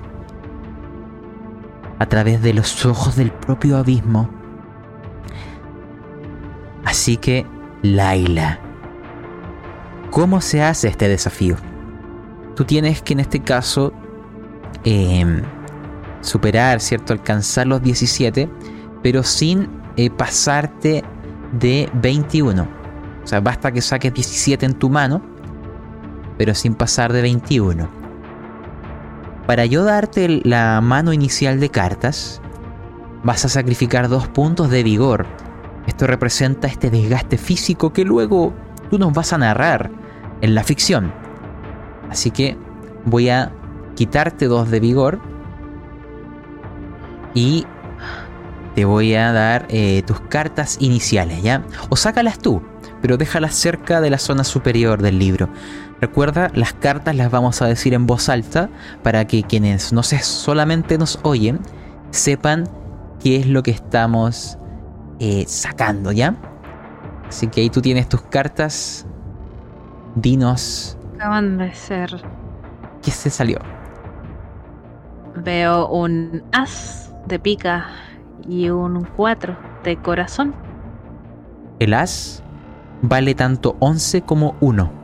a 1.99 2.07
través 2.07 2.43
de 2.43 2.53
los 2.53 2.85
ojos 2.85 3.17
del 3.17 3.31
propio 3.31 3.79
abismo. 3.79 4.29
Así 6.85 7.17
que, 7.17 7.47
Laila, 7.83 8.59
¿cómo 10.11 10.41
se 10.41 10.63
hace 10.63 10.89
este 10.89 11.09
desafío? 11.09 11.57
Tú 12.57 12.65
tienes 12.65 13.01
que 13.01 13.15
en 13.15 13.21
este 13.21 13.41
caso 13.41 13.93
eh, 14.85 15.43
superar, 16.21 16.81
¿cierto? 16.81 17.13
Alcanzar 17.13 17.67
los 17.67 17.83
17, 17.83 18.51
pero 19.03 19.23
sin 19.23 19.69
eh, 19.97 20.11
pasarte 20.11 21.05
de 21.53 21.89
21. 21.95 22.82
O 23.25 23.27
sea, 23.27 23.41
basta 23.41 23.73
que 23.73 23.81
saques 23.81 24.13
17 24.13 24.67
en 24.67 24.75
tu 24.75 24.91
mano 24.91 25.23
pero 26.43 26.55
sin 26.55 26.75
pasar 26.75 27.13
de 27.13 27.23
21. 27.23 27.89
Para 29.47 29.65
yo 29.67 29.85
darte 29.85 30.41
la 30.45 30.81
mano 30.81 31.13
inicial 31.13 31.61
de 31.61 31.69
cartas, 31.69 32.41
vas 33.23 33.45
a 33.45 33.49
sacrificar 33.49 34.09
dos 34.09 34.29
puntos 34.29 34.71
de 34.71 34.83
vigor. 34.83 35.27
Esto 35.87 36.07
representa 36.07 36.69
este 36.69 36.91
desgaste 36.91 37.39
físico 37.39 37.93
que 37.93 38.05
luego 38.05 38.53
tú 38.91 38.99
nos 38.99 39.13
vas 39.13 39.33
a 39.33 39.39
narrar 39.39 39.91
en 40.41 40.55
la 40.55 40.65
ficción. 40.65 41.13
Así 42.11 42.31
que 42.31 42.57
voy 43.05 43.29
a 43.29 43.53
quitarte 43.95 44.47
dos 44.47 44.71
de 44.71 44.81
vigor 44.81 45.21
y 47.35 47.67
te 48.75 48.85
voy 48.85 49.15
a 49.15 49.33
dar 49.33 49.67
eh, 49.69 50.03
tus 50.07 50.21
cartas 50.21 50.77
iniciales, 50.81 51.43
¿ya? 51.43 51.65
O 51.89 51.97
sácalas 51.97 52.39
tú, 52.39 52.63
pero 53.03 53.19
déjalas 53.19 53.55
cerca 53.55 54.01
de 54.01 54.09
la 54.09 54.19
zona 54.19 54.45
superior 54.45 55.03
del 55.03 55.19
libro. 55.19 55.51
Recuerda, 56.01 56.51
las 56.55 56.73
cartas 56.73 57.15
las 57.15 57.31
vamos 57.31 57.61
a 57.61 57.67
decir 57.67 57.93
en 57.93 58.07
voz 58.07 58.29
alta 58.29 58.71
para 59.03 59.27
que 59.27 59.43
quienes 59.43 59.93
no 59.93 60.03
sé, 60.03 60.21
solamente 60.21 60.97
nos 60.97 61.19
oyen 61.23 61.61
sepan 62.11 62.69
qué 63.21 63.37
es 63.37 63.47
lo 63.47 63.63
que 63.63 63.73
estamos 63.73 64.57
eh, 65.19 65.45
sacando, 65.47 66.13
¿ya? 66.13 66.37
Así 67.29 67.49
que 67.49 67.63
ahí 67.63 67.71
tú 67.71 67.81
tienes 67.81 68.09
tus 68.09 68.23
cartas. 68.23 69.07
Dinos. 70.15 70.99
Acaban 71.15 71.59
de 71.59 71.73
ser. 71.75 72.11
¿Qué 73.03 73.11
se 73.11 73.31
salió? 73.31 73.59
Veo 75.37 75.89
un 75.89 76.43
as 76.53 77.13
de 77.27 77.39
pica 77.39 77.87
y 78.47 78.69
un 78.69 79.07
4 79.17 79.57
de 79.83 79.97
corazón. 79.97 80.55
El 81.79 81.95
as 81.95 82.43
vale 83.03 83.35
tanto 83.35 83.77
11 83.81 84.23
como 84.23 84.57
1. 84.61 85.03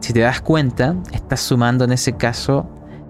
Si 0.00 0.12
te 0.12 0.20
das 0.20 0.40
cuenta, 0.40 0.96
estás 1.12 1.40
sumando 1.40 1.84
en 1.84 1.92
ese 1.92 2.16
caso 2.16 2.66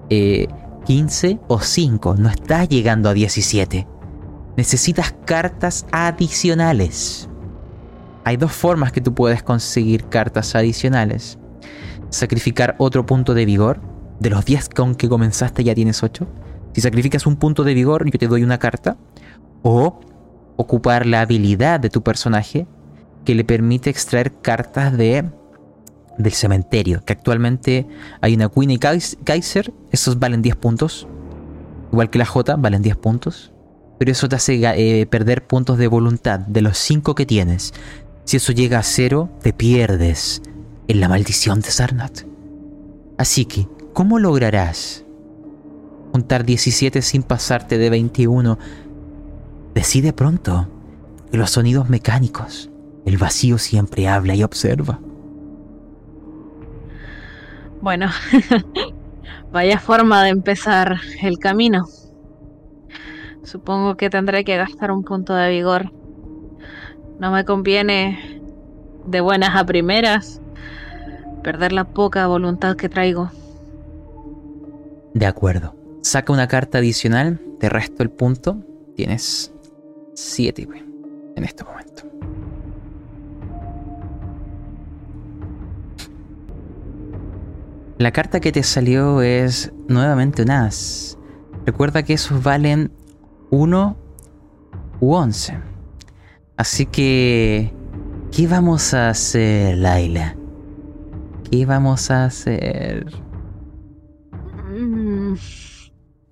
15 0.08 1.28
eh, 1.28 1.38
o 1.48 1.60
5, 1.60 2.16
no 2.16 2.28
estás 2.28 2.68
llegando 2.68 3.08
a 3.08 3.14
17. 3.14 3.86
Necesitas 4.56 5.14
cartas 5.24 5.86
adicionales. 5.92 7.28
Hay 8.24 8.36
dos 8.36 8.52
formas 8.52 8.92
que 8.92 9.00
tú 9.00 9.14
puedes 9.14 9.42
conseguir 9.42 10.04
cartas 10.04 10.54
adicionales. 10.54 11.38
Sacrificar 12.10 12.74
otro 12.78 13.06
punto 13.06 13.34
de 13.34 13.46
vigor. 13.46 13.80
De 14.18 14.28
los 14.28 14.44
10 14.44 14.68
con 14.70 14.94
que 14.96 15.08
comenzaste 15.08 15.64
ya 15.64 15.74
tienes 15.74 16.02
8. 16.02 16.26
Si 16.74 16.82
sacrificas 16.82 17.26
un 17.26 17.36
punto 17.36 17.64
de 17.64 17.72
vigor, 17.72 18.04
yo 18.10 18.18
te 18.18 18.26
doy 18.26 18.42
una 18.42 18.58
carta. 18.58 18.98
O 19.62 20.00
ocupar 20.56 21.06
la 21.06 21.22
habilidad 21.22 21.80
de 21.80 21.88
tu 21.88 22.02
personaje 22.02 22.66
que 23.24 23.34
le 23.34 23.44
permite 23.44 23.90
extraer 23.90 24.32
cartas 24.40 24.96
de 24.96 25.24
del 26.18 26.32
cementerio, 26.32 27.02
que 27.04 27.12
actualmente 27.12 27.86
hay 28.20 28.34
una 28.34 28.48
Queen 28.48 28.70
y 28.70 28.78
Kaiser, 28.78 29.72
esos 29.90 30.18
valen 30.18 30.42
10 30.42 30.56
puntos, 30.56 31.08
igual 31.92 32.10
que 32.10 32.18
la 32.18 32.26
J, 32.26 32.56
valen 32.56 32.82
10 32.82 32.96
puntos, 32.96 33.52
pero 33.98 34.12
eso 34.12 34.28
te 34.28 34.36
hace 34.36 34.60
eh, 34.62 35.06
perder 35.06 35.46
puntos 35.46 35.78
de 35.78 35.86
voluntad 35.86 36.40
de 36.40 36.62
los 36.62 36.78
5 36.78 37.14
que 37.14 37.26
tienes. 37.26 37.72
Si 38.24 38.36
eso 38.36 38.52
llega 38.52 38.78
a 38.78 38.82
0, 38.82 39.28
te 39.42 39.52
pierdes 39.52 40.42
en 40.88 41.00
la 41.00 41.08
maldición 41.08 41.60
de 41.60 41.70
Sarnat. 41.70 42.20
Así 43.18 43.44
que, 43.44 43.68
¿cómo 43.92 44.18
lograrás 44.18 45.04
juntar 46.12 46.44
17 46.44 47.02
sin 47.02 47.22
pasarte 47.22 47.76
de 47.76 47.90
21? 47.90 48.58
Decide 49.74 50.12
pronto 50.12 50.68
los 51.32 51.50
sonidos 51.50 51.88
mecánicos, 51.88 52.69
el 53.10 53.18
vacío 53.18 53.58
siempre 53.58 54.06
habla 54.06 54.36
y 54.36 54.44
observa. 54.44 55.00
Bueno, 57.82 58.08
vaya 59.52 59.80
forma 59.80 60.22
de 60.22 60.30
empezar 60.30 60.96
el 61.20 61.38
camino. 61.38 61.86
Supongo 63.42 63.96
que 63.96 64.10
tendré 64.10 64.44
que 64.44 64.56
gastar 64.56 64.92
un 64.92 65.02
punto 65.02 65.34
de 65.34 65.50
vigor. 65.50 65.92
No 67.18 67.32
me 67.32 67.44
conviene 67.44 68.40
de 69.06 69.20
buenas 69.20 69.56
a 69.56 69.64
primeras 69.64 70.40
perder 71.42 71.72
la 71.72 71.84
poca 71.84 72.28
voluntad 72.28 72.76
que 72.76 72.88
traigo. 72.88 73.30
De 75.14 75.26
acuerdo. 75.26 75.74
Saca 76.02 76.32
una 76.32 76.46
carta 76.46 76.78
adicional, 76.78 77.40
te 77.58 77.68
resto 77.68 78.04
el 78.04 78.10
punto. 78.10 78.58
Tienes 78.94 79.52
7 80.14 80.68
en 81.36 81.44
este 81.44 81.64
momento. 81.64 82.04
La 88.00 88.12
carta 88.12 88.40
que 88.40 88.50
te 88.50 88.62
salió 88.62 89.20
es 89.20 89.74
nuevamente 89.86 90.40
un 90.40 90.50
as. 90.50 91.18
Recuerda 91.66 92.02
que 92.02 92.14
esos 92.14 92.42
valen 92.42 92.90
1 93.50 93.96
u 95.00 95.12
11. 95.12 95.58
Así 96.56 96.86
que, 96.86 97.74
¿qué 98.32 98.46
vamos 98.46 98.94
a 98.94 99.10
hacer, 99.10 99.76
Laila? 99.76 100.34
¿Qué 101.50 101.66
vamos 101.66 102.10
a 102.10 102.24
hacer? 102.24 103.04
Mm. 104.70 105.34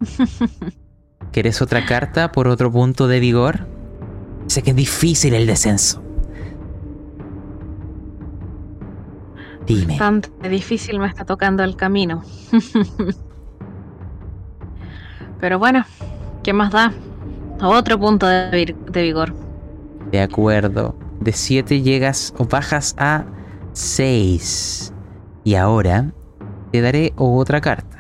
¿Quieres 1.33 1.61
otra 1.61 1.85
carta 1.85 2.33
por 2.33 2.49
otro 2.49 2.73
punto 2.73 3.09
de 3.09 3.21
vigor? 3.21 3.69
Sé 4.47 4.63
que 4.63 4.71
es 4.71 4.77
difícil 4.77 5.35
el 5.35 5.47
descenso. 5.47 6.03
Dime. 9.69 9.87
Bastante 9.87 10.49
difícil 10.49 10.99
me 10.99 11.07
está 11.07 11.25
tocando 11.27 11.63
el 11.63 11.77
camino. 11.77 12.25
Pero 15.41 15.59
bueno, 15.59 15.85
¿qué 16.43 16.53
más 16.53 16.73
da? 16.73 16.93
Otro 17.61 17.99
punto 17.99 18.27
de, 18.27 18.75
vigor. 18.95 19.35
De 20.11 20.21
acuerdo. 20.21 20.97
De 21.21 21.33
7 21.33 21.83
llegas 21.83 22.33
o 22.39 22.45
bajas 22.45 22.95
a 22.97 23.27
6. 23.73 24.95
Y 25.45 25.55
ahora 25.55 26.13
te 26.73 26.81
daré 26.81 27.13
otra 27.17 27.61
carta. 27.61 27.99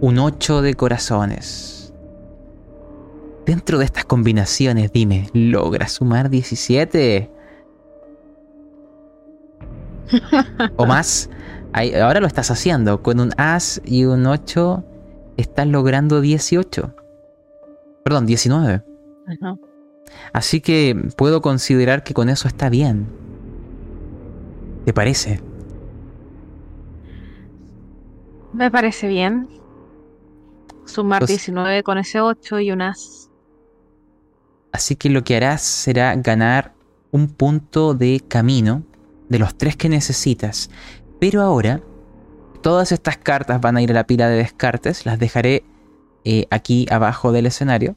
Un 0.00 0.18
8 0.18 0.62
de 0.62 0.74
corazones. 0.74 1.92
Dentro 3.44 3.78
de 3.78 3.84
estas 3.84 4.04
combinaciones, 4.04 4.92
dime, 4.92 5.28
¿logras 5.32 5.92
sumar 5.92 6.30
17? 6.30 7.37
O 10.76 10.86
más. 10.86 11.30
ahora 11.72 12.20
lo 12.20 12.26
estás 12.26 12.50
haciendo. 12.50 13.02
Con 13.02 13.20
un 13.20 13.32
As 13.36 13.80
y 13.84 14.04
un 14.04 14.26
8 14.26 14.84
estás 15.36 15.66
logrando 15.66 16.20
18. 16.20 16.94
Perdón, 18.04 18.26
19. 18.26 18.82
Así 20.32 20.60
que 20.60 21.10
puedo 21.16 21.42
considerar 21.42 22.02
que 22.02 22.14
con 22.14 22.28
eso 22.28 22.48
está 22.48 22.68
bien. 22.68 23.06
¿Te 24.84 24.92
parece? 24.92 25.40
Me 28.52 28.70
parece 28.70 29.08
bien. 29.08 29.48
Sumar 30.86 31.26
19 31.26 31.82
con 31.82 31.98
ese 31.98 32.20
8 32.20 32.60
y 32.60 32.72
un 32.72 32.80
as. 32.80 33.30
Así 34.72 34.96
que 34.96 35.10
lo 35.10 35.22
que 35.22 35.36
harás 35.36 35.62
será 35.62 36.14
ganar 36.16 36.72
un 37.10 37.28
punto 37.28 37.94
de 37.94 38.22
camino 38.26 38.82
de 39.28 39.38
los 39.38 39.56
tres 39.56 39.76
que 39.76 39.88
necesitas. 39.88 40.70
Pero 41.20 41.42
ahora, 41.42 41.80
todas 42.62 42.92
estas 42.92 43.18
cartas 43.18 43.60
van 43.60 43.76
a 43.76 43.82
ir 43.82 43.90
a 43.90 43.94
la 43.94 44.06
pila 44.06 44.28
de 44.28 44.36
descartes. 44.36 45.06
Las 45.06 45.18
dejaré 45.18 45.64
eh, 46.24 46.46
aquí 46.50 46.86
abajo 46.90 47.32
del 47.32 47.46
escenario. 47.46 47.96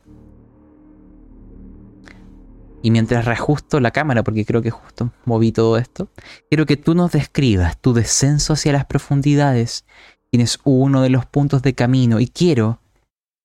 Y 2.84 2.90
mientras 2.90 3.26
reajusto 3.26 3.80
la 3.80 3.92
cámara, 3.92 4.24
porque 4.24 4.46
creo 4.46 4.62
que 4.62 4.72
justo 4.72 5.12
moví 5.26 5.52
todo 5.52 5.78
esto, 5.78 6.10
quiero 6.50 6.66
que 6.66 6.78
tú 6.78 6.96
nos 6.96 7.12
describas 7.12 7.78
tu 7.78 7.94
descenso 7.94 8.54
hacia 8.54 8.74
las 8.74 8.86
profundidades. 8.86 9.86
Tienes 10.32 10.60
uno 10.64 11.02
de 11.02 11.10
los 11.10 11.26
puntos 11.26 11.62
de 11.62 11.76
camino 11.76 12.20
y 12.20 12.28
quiero 12.28 12.80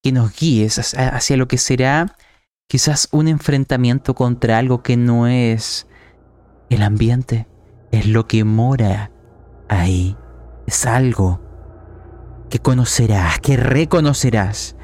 que 0.03 0.13
nos 0.13 0.35
guíes 0.35 0.95
hacia 0.95 1.37
lo 1.37 1.49
que 1.49 1.59
será 1.59 2.17
quizás 2.69 3.09
un 3.13 3.29
enfrentamiento 3.29 4.15
contra 4.15 4.59
algo 4.59 4.83
que 4.83 4.97
no 4.97 5.27
es 5.27 5.87
el 6.71 6.83
ambiente 6.83 7.47
es 7.91 8.07
lo 8.07 8.27
que 8.27 8.45
mora 8.45 9.11
ahí. 9.69 10.17
Es 10.67 10.87
algo 10.87 11.41
que 12.51 12.59
conocerás, 12.59 13.39
que 13.41 13.57
reconocerás. 13.57 14.77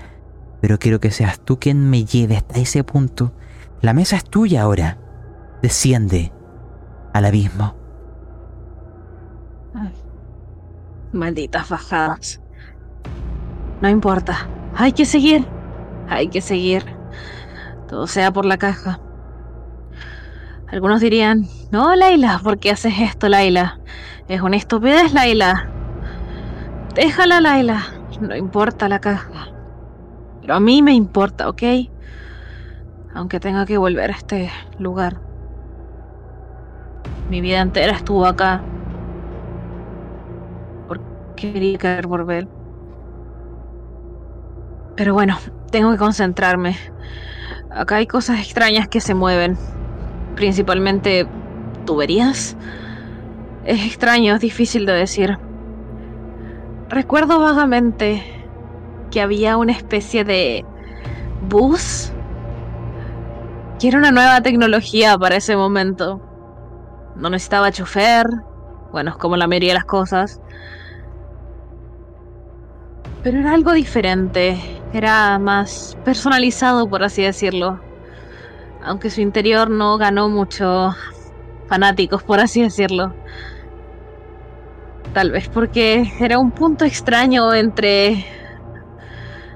Pero 0.60 0.78
quiero 0.78 1.00
que 1.00 1.10
seas 1.10 1.40
tú 1.40 1.58
quien 1.58 1.90
me 1.90 2.04
lleve 2.04 2.36
hasta 2.36 2.60
ese 2.60 2.84
punto. 2.84 3.32
La 3.80 3.92
mesa 3.92 4.16
es 4.16 4.24
tuya 4.24 4.62
ahora. 4.62 4.98
Desciende 5.60 6.32
al 7.12 7.24
abismo. 7.24 7.76
malditas 11.12 11.68
bajadas. 11.68 12.40
No 13.80 13.88
importa. 13.88 14.48
Hay 14.74 14.92
que 14.92 15.04
seguir. 15.04 15.46
Hay 16.08 16.28
que 16.28 16.40
seguir. 16.40 16.84
Todo 17.88 18.06
sea 18.06 18.32
por 18.32 18.44
la 18.44 18.56
caja. 18.56 19.00
Algunos 20.68 21.00
dirían 21.00 21.46
No, 21.72 21.96
Laila, 21.96 22.38
¿por 22.44 22.58
qué 22.58 22.70
haces 22.70 22.92
esto, 23.00 23.30
Laila? 23.30 23.80
Es 24.28 24.42
una 24.42 24.56
estupidez, 24.56 25.14
Laila. 25.14 25.70
Déjala, 26.94 27.40
Laila. 27.40 27.82
No 28.20 28.36
importa 28.36 28.90
la 28.90 29.00
caja. 29.00 29.46
Pero 30.42 30.54
a 30.54 30.60
mí 30.60 30.82
me 30.82 30.92
importa, 30.92 31.48
¿ok? 31.48 31.62
Aunque 33.14 33.40
tenga 33.40 33.64
que 33.64 33.78
volver 33.78 34.10
a 34.10 34.12
este 34.12 34.50
lugar. 34.78 35.18
Mi 37.30 37.40
vida 37.40 37.62
entera 37.62 37.92
estuvo 37.92 38.26
acá. 38.26 38.60
Porque 40.88 41.06
quería 41.36 41.78
querer 41.78 42.06
volver. 42.06 42.48
Pero 44.94 45.14
bueno, 45.14 45.38
tengo 45.70 45.90
que 45.90 45.96
concentrarme. 45.96 46.76
Acá 47.70 47.96
hay 47.96 48.06
cosas 48.06 48.40
extrañas 48.40 48.88
que 48.88 49.00
se 49.00 49.14
mueven. 49.14 49.56
Principalmente 50.36 51.26
tuberías. 51.84 52.56
Es 53.64 53.84
extraño, 53.84 54.34
es 54.34 54.40
difícil 54.40 54.86
de 54.86 54.92
decir. 54.92 55.38
Recuerdo 56.88 57.40
vagamente 57.40 58.22
que 59.10 59.20
había 59.20 59.56
una 59.56 59.72
especie 59.72 60.24
de 60.24 60.64
bus 61.48 62.12
que 63.82 63.88
era 63.88 63.98
una 63.98 64.12
nueva 64.12 64.40
tecnología 64.40 65.18
para 65.18 65.36
ese 65.36 65.56
momento. 65.56 66.20
No 67.16 67.30
necesitaba 67.30 67.72
chofer, 67.72 68.26
bueno, 68.92 69.10
es 69.10 69.16
como 69.16 69.36
la 69.36 69.48
mayoría 69.48 69.70
de 69.70 69.74
las 69.74 69.84
cosas. 69.84 70.40
Pero 73.24 73.40
era 73.40 73.54
algo 73.54 73.72
diferente, 73.72 74.56
era 74.92 75.36
más 75.40 75.98
personalizado, 76.04 76.88
por 76.88 77.02
así 77.02 77.22
decirlo. 77.22 77.80
Aunque 78.84 79.10
su 79.10 79.20
interior 79.20 79.68
no 79.68 79.98
ganó 79.98 80.28
mucho 80.28 80.94
fanáticos, 81.72 82.22
por 82.22 82.38
así 82.38 82.60
decirlo. 82.60 83.14
Tal 85.14 85.30
vez 85.30 85.48
porque 85.48 86.12
era 86.20 86.38
un 86.38 86.50
punto 86.50 86.84
extraño 86.84 87.54
entre 87.54 88.26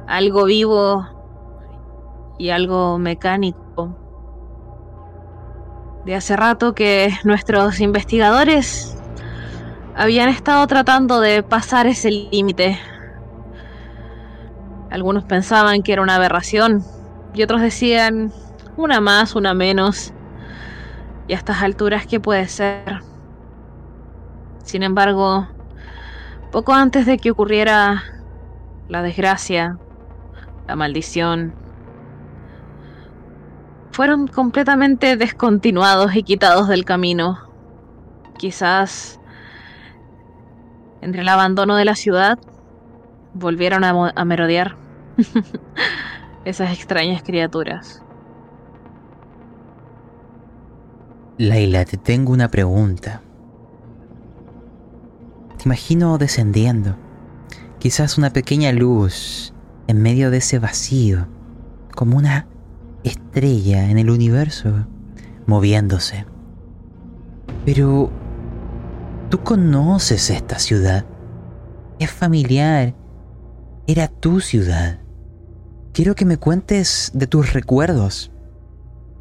algo 0.06 0.46
vivo 0.46 1.04
y 2.38 2.48
algo 2.48 2.96
mecánico. 2.96 3.98
De 6.06 6.14
hace 6.14 6.36
rato 6.36 6.72
que 6.72 7.10
nuestros 7.24 7.80
investigadores 7.80 8.96
habían 9.94 10.30
estado 10.30 10.66
tratando 10.66 11.20
de 11.20 11.42
pasar 11.42 11.86
ese 11.86 12.10
límite. 12.10 12.78
Algunos 14.90 15.24
pensaban 15.24 15.82
que 15.82 15.92
era 15.92 16.00
una 16.00 16.14
aberración 16.14 16.82
y 17.34 17.42
otros 17.42 17.60
decían 17.60 18.32
una 18.78 19.02
más, 19.02 19.34
una 19.34 19.52
menos. 19.52 20.14
Y 21.28 21.32
a 21.32 21.36
estas 21.36 21.62
alturas, 21.62 22.06
¿qué 22.06 22.20
puede 22.20 22.46
ser? 22.48 23.00
Sin 24.62 24.82
embargo, 24.82 25.48
poco 26.52 26.72
antes 26.72 27.06
de 27.06 27.18
que 27.18 27.30
ocurriera 27.30 28.04
la 28.88 29.02
desgracia, 29.02 29.78
la 30.68 30.76
maldición, 30.76 31.54
fueron 33.90 34.28
completamente 34.28 35.16
descontinuados 35.16 36.14
y 36.14 36.22
quitados 36.22 36.68
del 36.68 36.84
camino. 36.84 37.38
Quizás 38.36 39.18
entre 41.00 41.22
el 41.22 41.28
abandono 41.28 41.76
de 41.76 41.84
la 41.84 41.94
ciudad 41.94 42.38
volvieron 43.32 43.84
a, 43.84 44.24
merodear 44.24 44.76
esas 46.44 46.72
extrañas 46.72 47.22
criaturas. 47.22 48.02
Laila, 51.38 51.84
te 51.84 51.96
tengo 51.96 52.32
una 52.32 52.50
pregunta 52.50 53.22
imagino 55.66 56.16
descendiendo, 56.16 56.96
quizás 57.80 58.18
una 58.18 58.32
pequeña 58.32 58.70
luz 58.70 59.52
en 59.88 60.00
medio 60.00 60.30
de 60.30 60.38
ese 60.38 60.60
vacío, 60.60 61.26
como 61.92 62.16
una 62.16 62.46
estrella 63.02 63.90
en 63.90 63.98
el 63.98 64.08
universo, 64.08 64.86
moviéndose. 65.44 66.24
Pero 67.64 68.12
tú 69.28 69.40
conoces 69.40 70.30
esta 70.30 70.60
ciudad, 70.60 71.04
es 71.98 72.12
familiar, 72.12 72.94
era 73.88 74.06
tu 74.06 74.40
ciudad. 74.40 75.00
Quiero 75.92 76.14
que 76.14 76.26
me 76.26 76.36
cuentes 76.36 77.10
de 77.12 77.26
tus 77.26 77.52
recuerdos, 77.52 78.30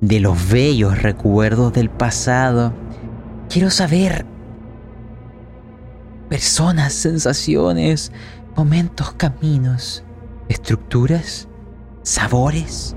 de 0.08 0.20
los 0.20 0.50
bellos 0.50 1.02
recuerdos 1.02 1.74
del 1.74 1.90
pasado. 1.90 2.74
Quiero 3.50 3.72
saber 3.72 4.26
personas, 6.30 6.94
sensaciones, 6.94 8.12
momentos, 8.56 9.14
caminos, 9.14 10.04
estructuras, 10.48 11.48
sabores. 12.04 12.96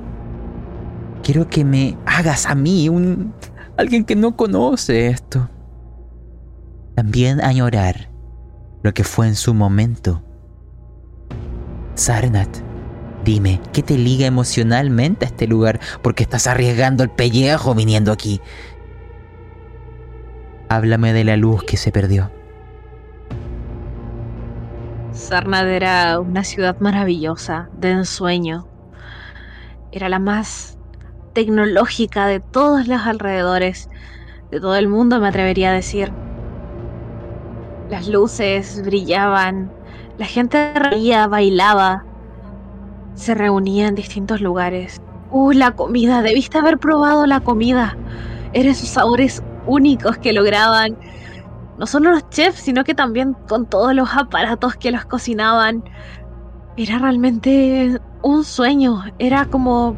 Quiero 1.22 1.48
que 1.48 1.64
me 1.64 1.96
hagas 2.04 2.46
a 2.46 2.54
mí, 2.54 2.88
un 2.88 3.32
alguien 3.76 4.04
que 4.04 4.16
no 4.16 4.36
conoce 4.36 5.08
esto. 5.08 5.48
También 6.94 7.42
añorar 7.42 8.10
lo 8.82 8.92
que 8.92 9.04
fue 9.04 9.28
en 9.28 9.34
su 9.34 9.54
momento. 9.54 10.22
Sarnat, 11.94 12.67
dime, 13.28 13.60
¿qué 13.74 13.82
te 13.82 13.98
liga 13.98 14.24
emocionalmente 14.24 15.26
a 15.26 15.28
este 15.28 15.46
lugar? 15.46 15.80
Porque 16.00 16.22
estás 16.22 16.46
arriesgando 16.46 17.02
el 17.02 17.10
pellejo 17.10 17.74
viniendo 17.74 18.10
aquí. 18.10 18.40
Háblame 20.70 21.12
de 21.12 21.24
la 21.24 21.36
luz 21.36 21.62
que 21.62 21.76
se 21.76 21.92
perdió. 21.92 22.30
Sarnad 25.12 25.68
era 25.68 26.18
una 26.20 26.42
ciudad 26.42 26.78
maravillosa, 26.80 27.68
de 27.76 27.90
ensueño. 27.90 28.66
Era 29.92 30.08
la 30.08 30.20
más 30.20 30.78
tecnológica 31.34 32.26
de 32.26 32.40
todos 32.40 32.88
los 32.88 33.02
alrededores, 33.02 33.90
de 34.50 34.58
todo 34.58 34.76
el 34.76 34.88
mundo 34.88 35.20
me 35.20 35.28
atrevería 35.28 35.68
a 35.68 35.74
decir. 35.74 36.12
Las 37.90 38.08
luces 38.08 38.82
brillaban, 38.86 39.70
la 40.16 40.24
gente 40.24 40.72
reía, 40.72 41.26
bailaba, 41.26 42.07
se 43.18 43.34
reunía 43.34 43.88
en 43.88 43.94
distintos 43.94 44.40
lugares. 44.40 45.00
¡Uh, 45.30 45.52
la 45.52 45.72
comida! 45.72 46.22
Debiste 46.22 46.58
haber 46.58 46.78
probado 46.78 47.26
la 47.26 47.40
comida. 47.40 47.96
Eran 48.52 48.72
esos 48.72 48.88
sabores 48.88 49.42
únicos 49.66 50.16
que 50.18 50.32
lograban 50.32 50.96
no 51.78 51.86
solo 51.86 52.10
los 52.10 52.28
chefs, 52.30 52.60
sino 52.60 52.84
que 52.84 52.94
también 52.94 53.34
con 53.48 53.66
todos 53.66 53.94
los 53.94 54.16
aparatos 54.16 54.76
que 54.76 54.90
los 54.90 55.04
cocinaban. 55.04 55.84
Era 56.76 56.98
realmente 56.98 58.00
un 58.22 58.44
sueño, 58.44 59.04
era 59.18 59.46
como 59.46 59.96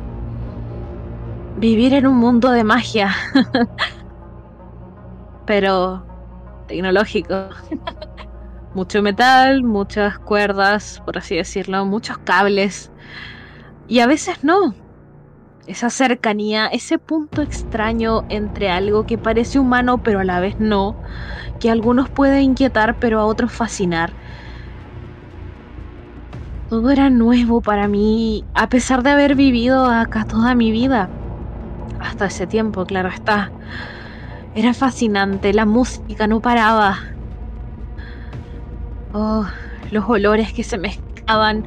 vivir 1.58 1.94
en 1.94 2.06
un 2.06 2.16
mundo 2.16 2.50
de 2.50 2.64
magia, 2.64 3.14
pero 5.46 6.04
tecnológico. 6.66 7.34
Mucho 8.72 9.02
metal, 9.02 9.64
muchas 9.64 10.18
cuerdas, 10.20 11.02
por 11.04 11.18
así 11.18 11.34
decirlo, 11.36 11.84
muchos 11.86 12.18
cables. 12.18 12.92
Y 13.88 13.98
a 14.00 14.06
veces 14.06 14.44
no. 14.44 14.74
Esa 15.66 15.90
cercanía, 15.90 16.66
ese 16.66 16.98
punto 16.98 17.42
extraño 17.42 18.22
entre 18.28 18.70
algo 18.70 19.04
que 19.06 19.18
parece 19.18 19.58
humano 19.58 20.02
pero 20.02 20.20
a 20.20 20.24
la 20.24 20.40
vez 20.40 20.56
no, 20.58 20.96
que 21.60 21.68
a 21.68 21.72
algunos 21.72 22.08
puede 22.10 22.42
inquietar 22.42 22.98
pero 22.98 23.20
a 23.20 23.26
otros 23.26 23.52
fascinar. 23.52 24.16
Todo 26.68 26.90
era 26.90 27.10
nuevo 27.10 27.60
para 27.62 27.88
mí, 27.88 28.44
a 28.54 28.68
pesar 28.68 29.02
de 29.02 29.10
haber 29.10 29.34
vivido 29.34 29.86
acá 29.86 30.24
toda 30.24 30.54
mi 30.54 30.70
vida. 30.70 31.10
Hasta 31.98 32.26
ese 32.26 32.46
tiempo, 32.46 32.86
claro 32.86 33.08
está. 33.08 33.52
Era 34.54 34.74
fascinante, 34.74 35.52
la 35.52 35.66
música 35.66 36.26
no 36.28 36.40
paraba. 36.40 37.19
Oh, 39.12 39.48
los 39.90 40.04
olores 40.08 40.52
que 40.52 40.62
se 40.64 40.78
mezclaban. 40.78 41.64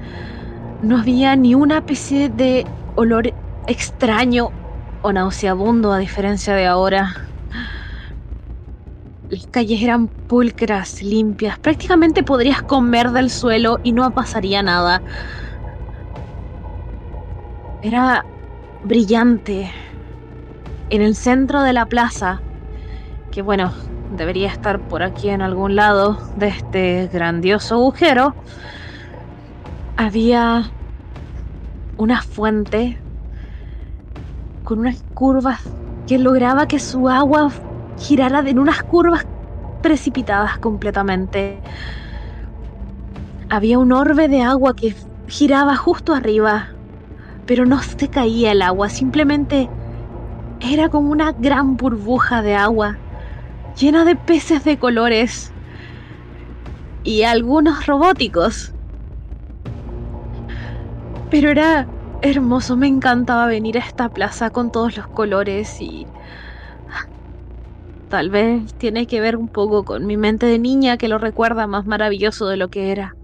No 0.82 0.98
había 1.00 1.36
ni 1.36 1.56
una 1.56 1.78
especie 1.80 2.30
de 2.30 2.70
olor 2.96 3.36
extraño 3.68 4.56
o 5.02 5.12
nauseabundo 5.14 5.92
a 5.92 5.98
diferencia 6.00 6.56
de 6.56 6.66
ahora. 6.68 7.18
Las 9.30 9.48
calles 9.48 9.82
eran 9.82 10.10
pulcras, 10.28 11.02
limpias. 11.02 11.58
Prácticamente 11.60 12.24
podrías 12.24 12.62
comer 12.64 13.12
del 13.12 13.30
suelo 13.32 13.80
y 13.84 13.94
no 13.94 14.12
pasaría 14.14 14.62
nada. 14.64 15.04
Era 17.82 18.26
brillante. 18.82 19.72
En 20.90 21.02
el 21.02 21.16
centro 21.16 21.62
de 21.64 21.74
la 21.74 21.88
plaza, 21.88 22.44
que 23.32 23.42
bueno, 23.42 23.74
debería 24.16 24.48
estar 24.48 24.80
por 24.80 25.04
aquí 25.04 25.30
en 25.30 25.42
algún 25.42 25.76
lado 25.76 26.18
de 26.38 26.48
este 26.48 27.10
grandioso 27.12 27.76
agujero, 27.76 28.36
había 29.98 30.72
una 31.98 32.22
fuente 32.22 32.98
con 34.64 34.80
unas 34.80 35.04
curvas 35.14 35.62
que 36.08 36.18
lograba 36.18 36.68
que 36.68 36.80
su 36.80 37.10
agua 37.10 37.52
girara 37.98 38.40
en 38.48 38.60
unas 38.60 38.84
curvas 38.84 39.26
precipitadas 39.82 40.58
completamente. 40.60 41.60
Había 43.50 43.80
un 43.80 43.92
orbe 43.92 44.28
de 44.28 44.42
agua 44.42 44.76
que 44.76 44.96
giraba 45.28 45.76
justo 45.76 46.14
arriba, 46.14 46.70
pero 47.46 47.66
no 47.66 47.82
se 47.82 48.08
caía 48.08 48.52
el 48.52 48.62
agua, 48.62 48.90
simplemente 48.90 49.70
era 50.62 50.90
como 50.90 51.12
una 51.12 51.34
gran 51.34 51.76
burbuja 51.76 52.42
de 52.42 52.56
agua, 52.56 52.98
llena 53.78 54.06
de 54.06 54.16
peces 54.16 54.64
de 54.64 54.78
colores 54.78 55.52
y 57.04 57.24
algunos 57.24 57.86
robóticos. 57.86 58.74
Pero 61.30 61.50
era 61.50 61.88
hermoso, 62.22 62.78
me 62.78 62.88
encantaba 62.88 63.48
venir 63.48 63.78
a 63.78 63.82
esta 63.82 64.10
plaza 64.10 64.50
con 64.50 64.72
todos 64.72 64.96
los 64.96 65.08
colores 65.08 65.82
y 65.82 66.08
tal 68.10 68.30
vez 68.30 68.74
tiene 68.76 69.08
que 69.08 69.20
ver 69.20 69.36
un 69.36 69.48
poco 69.48 69.84
con 69.84 70.06
mi 70.06 70.18
mente 70.18 70.46
de 70.46 70.60
niña 70.60 70.98
que 70.98 71.08
lo 71.08 71.18
recuerda 71.18 71.66
más 71.66 71.86
maravilloso 71.88 72.48
de 72.48 72.58
lo 72.58 72.70
que 72.70 72.92
era. 72.92 73.16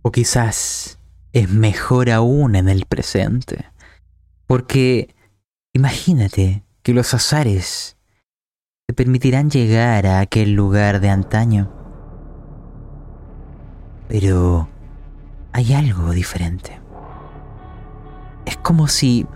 O 0.00 0.10
quizás 0.10 0.98
es 1.32 1.50
mejor 1.50 2.10
aún 2.10 2.56
en 2.56 2.70
el 2.70 2.86
presente. 2.86 3.66
Porque 4.46 5.14
imagínate 5.74 6.64
que 6.82 6.94
los 6.94 7.12
azares 7.12 7.97
te 8.88 8.94
permitirán 8.94 9.50
llegar 9.50 10.06
a 10.06 10.20
aquel 10.20 10.54
lugar 10.54 11.00
de 11.00 11.10
antaño. 11.10 11.70
Pero 14.08 14.66
hay 15.52 15.74
algo 15.74 16.12
diferente. 16.12 16.80
Es 18.46 18.56
como 18.56 18.88
si 18.88 19.26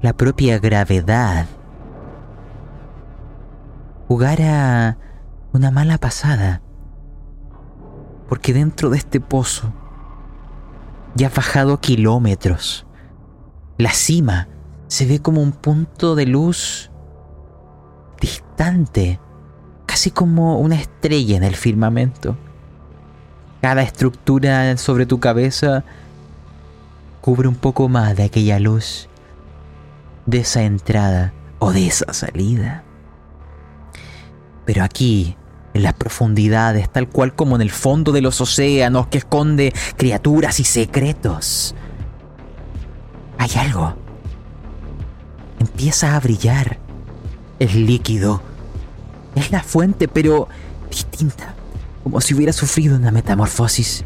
la 0.00 0.14
propia 0.14 0.58
gravedad 0.58 1.44
jugara 4.08 4.96
una 5.52 5.70
mala 5.70 5.98
pasada. 5.98 6.62
Porque 8.26 8.54
dentro 8.54 8.88
de 8.88 8.96
este 8.96 9.20
pozo 9.20 9.70
ya 11.14 11.26
has 11.26 11.34
bajado 11.34 11.78
kilómetros. 11.82 12.86
La 13.76 13.90
cima 13.90 14.48
se 14.86 15.04
ve 15.04 15.20
como 15.20 15.42
un 15.42 15.52
punto 15.52 16.14
de 16.14 16.24
luz 16.24 16.90
distante, 18.20 19.20
casi 19.86 20.10
como 20.10 20.58
una 20.58 20.76
estrella 20.76 21.36
en 21.36 21.44
el 21.44 21.56
firmamento. 21.56 22.36
Cada 23.60 23.82
estructura 23.82 24.76
sobre 24.76 25.06
tu 25.06 25.18
cabeza 25.20 25.84
cubre 27.20 27.48
un 27.48 27.56
poco 27.56 27.88
más 27.88 28.16
de 28.16 28.24
aquella 28.24 28.58
luz, 28.58 29.08
de 30.26 30.38
esa 30.38 30.62
entrada 30.62 31.32
o 31.58 31.72
de 31.72 31.86
esa 31.86 32.12
salida. 32.12 32.84
Pero 34.64 34.84
aquí, 34.84 35.36
en 35.74 35.82
las 35.82 35.94
profundidades, 35.94 36.90
tal 36.90 37.08
cual 37.08 37.34
como 37.34 37.56
en 37.56 37.62
el 37.62 37.70
fondo 37.70 38.12
de 38.12 38.20
los 38.20 38.40
océanos 38.40 39.06
que 39.08 39.18
esconde 39.18 39.72
criaturas 39.96 40.60
y 40.60 40.64
secretos, 40.64 41.74
hay 43.38 43.50
algo. 43.58 43.94
Empieza 45.58 46.16
a 46.16 46.20
brillar. 46.20 46.85
Es 47.58 47.74
líquido. 47.74 48.42
Es 49.34 49.50
la 49.50 49.62
fuente, 49.62 50.08
pero 50.08 50.48
distinta 50.90 51.56
como 52.06 52.20
si 52.20 52.34
hubiera 52.34 52.52
sufrido 52.52 52.94
una 52.94 53.10
metamorfosis, 53.10 54.04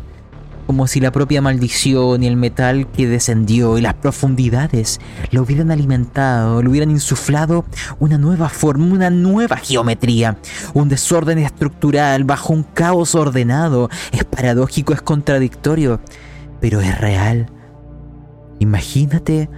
como 0.66 0.86
si 0.86 1.00
la 1.00 1.12
propia 1.12 1.42
maldición 1.42 2.22
y 2.22 2.26
el 2.26 2.36
metal 2.36 2.90
que 2.90 3.06
descendió 3.06 3.76
y 3.76 3.82
las 3.82 3.92
profundidades 3.92 5.00
lo 5.32 5.42
hubieran 5.42 5.70
alimentado, 5.70 6.62
le 6.62 6.70
hubieran 6.70 6.90
insuflado 6.90 7.66
una 7.98 8.16
nueva 8.16 8.48
forma, 8.48 8.86
una 8.86 9.10
nueva 9.10 9.58
geometría, 9.58 10.38
un 10.72 10.88
desorden 10.88 11.36
estructural 11.40 12.24
bajo 12.24 12.54
un 12.54 12.62
caos 12.62 13.14
ordenado. 13.14 13.90
Es 14.12 14.24
paradójico, 14.24 14.94
es 14.94 15.02
contradictorio, 15.02 16.00
pero 16.58 16.80
es 16.80 16.98
real. 16.98 17.50
Imagínate 18.60 19.50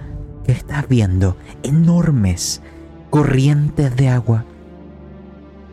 que 0.45 0.51
estás 0.51 0.89
viendo 0.89 1.37
enormes 1.63 2.61
corrientes 3.13 3.95
de 3.95 4.09
agua 4.09 4.43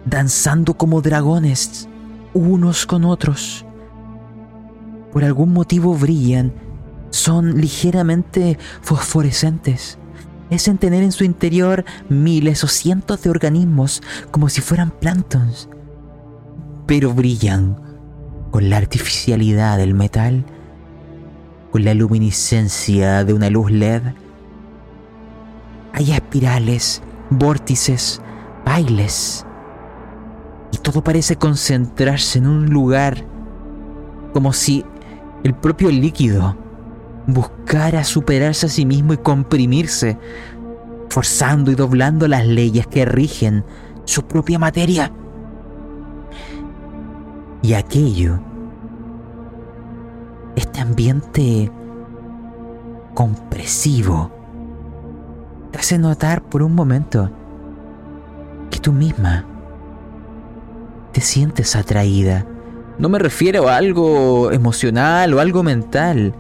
danzando 0.05 0.75
como 0.75 1.01
dragones 1.01 1.89
unos 2.35 2.85
con 2.85 3.07
otros. 3.07 3.65
Por 5.11 5.25
algún 5.25 5.55
motivo 5.55 5.95
brillan, 5.95 6.53
son 7.09 7.59
ligeramente 7.59 8.59
fosforescentes. 8.83 9.97
Es 10.51 10.69
en 10.69 10.77
tener 10.77 11.03
en 11.03 11.13
su 11.13 11.25
interior 11.25 11.87
miles 12.11 12.63
o 12.63 12.67
cientos 12.67 13.23
de 13.23 13.31
organismos 13.31 14.03
como 14.31 14.51
si 14.51 14.61
fueran 14.61 14.91
planctons. 14.91 15.71
Pero 16.85 17.15
brillan 17.15 17.81
con 18.51 18.69
la 18.69 18.77
artificialidad 18.77 19.79
del 19.79 19.95
metal, 19.95 20.45
con 21.71 21.87
la 21.87 21.95
luminiscencia 21.95 23.25
de 23.25 23.33
una 23.33 23.49
luz 23.49 23.71
LED. 23.71 24.03
Hay 25.95 26.13
espirales, 26.13 27.03
vórtices, 27.31 28.21
bailes, 28.65 29.47
y 30.73 30.79
todo 30.79 31.03
parece 31.03 31.37
concentrarse 31.37 32.39
en 32.39 32.47
un 32.47 32.67
lugar 32.67 33.25
como 34.33 34.53
si 34.53 34.85
el 35.43 35.55
propio 35.55 35.91
líquido 35.91 36.57
buscara 37.27 38.05
superarse 38.05 38.67
a 38.67 38.69
sí 38.69 38.87
mismo 38.87 39.13
y 39.13 39.19
comprimirse, 39.19 40.19
forzando 41.09 41.71
y 41.71 41.75
doblando 41.75 42.29
las 42.29 42.47
leyes 42.47 42.87
que 42.87 43.05
rigen 43.05 43.65
su 44.05 44.25
propia 44.25 44.59
materia. 44.59 45.13
Y 47.63 47.75
aquello, 47.75 48.41
este 50.57 50.81
ambiente 50.81 51.71
compresivo, 53.15 54.31
te 55.71 55.79
hace 55.79 55.99
notar 55.99 56.43
por 56.43 56.63
un 56.63 56.75
momento 56.75 57.31
que 58.71 58.79
tú 58.79 58.93
misma 58.93 59.45
te 61.13 61.21
sientes 61.21 61.77
atraída. 61.77 62.47
No 62.99 63.09
me 63.09 63.19
refiero 63.19 63.69
a 63.69 63.77
algo 63.77 64.53
emocional 64.53 65.35
o 65.35 65.41
algo 65.41 65.63
mental. 65.63 66.35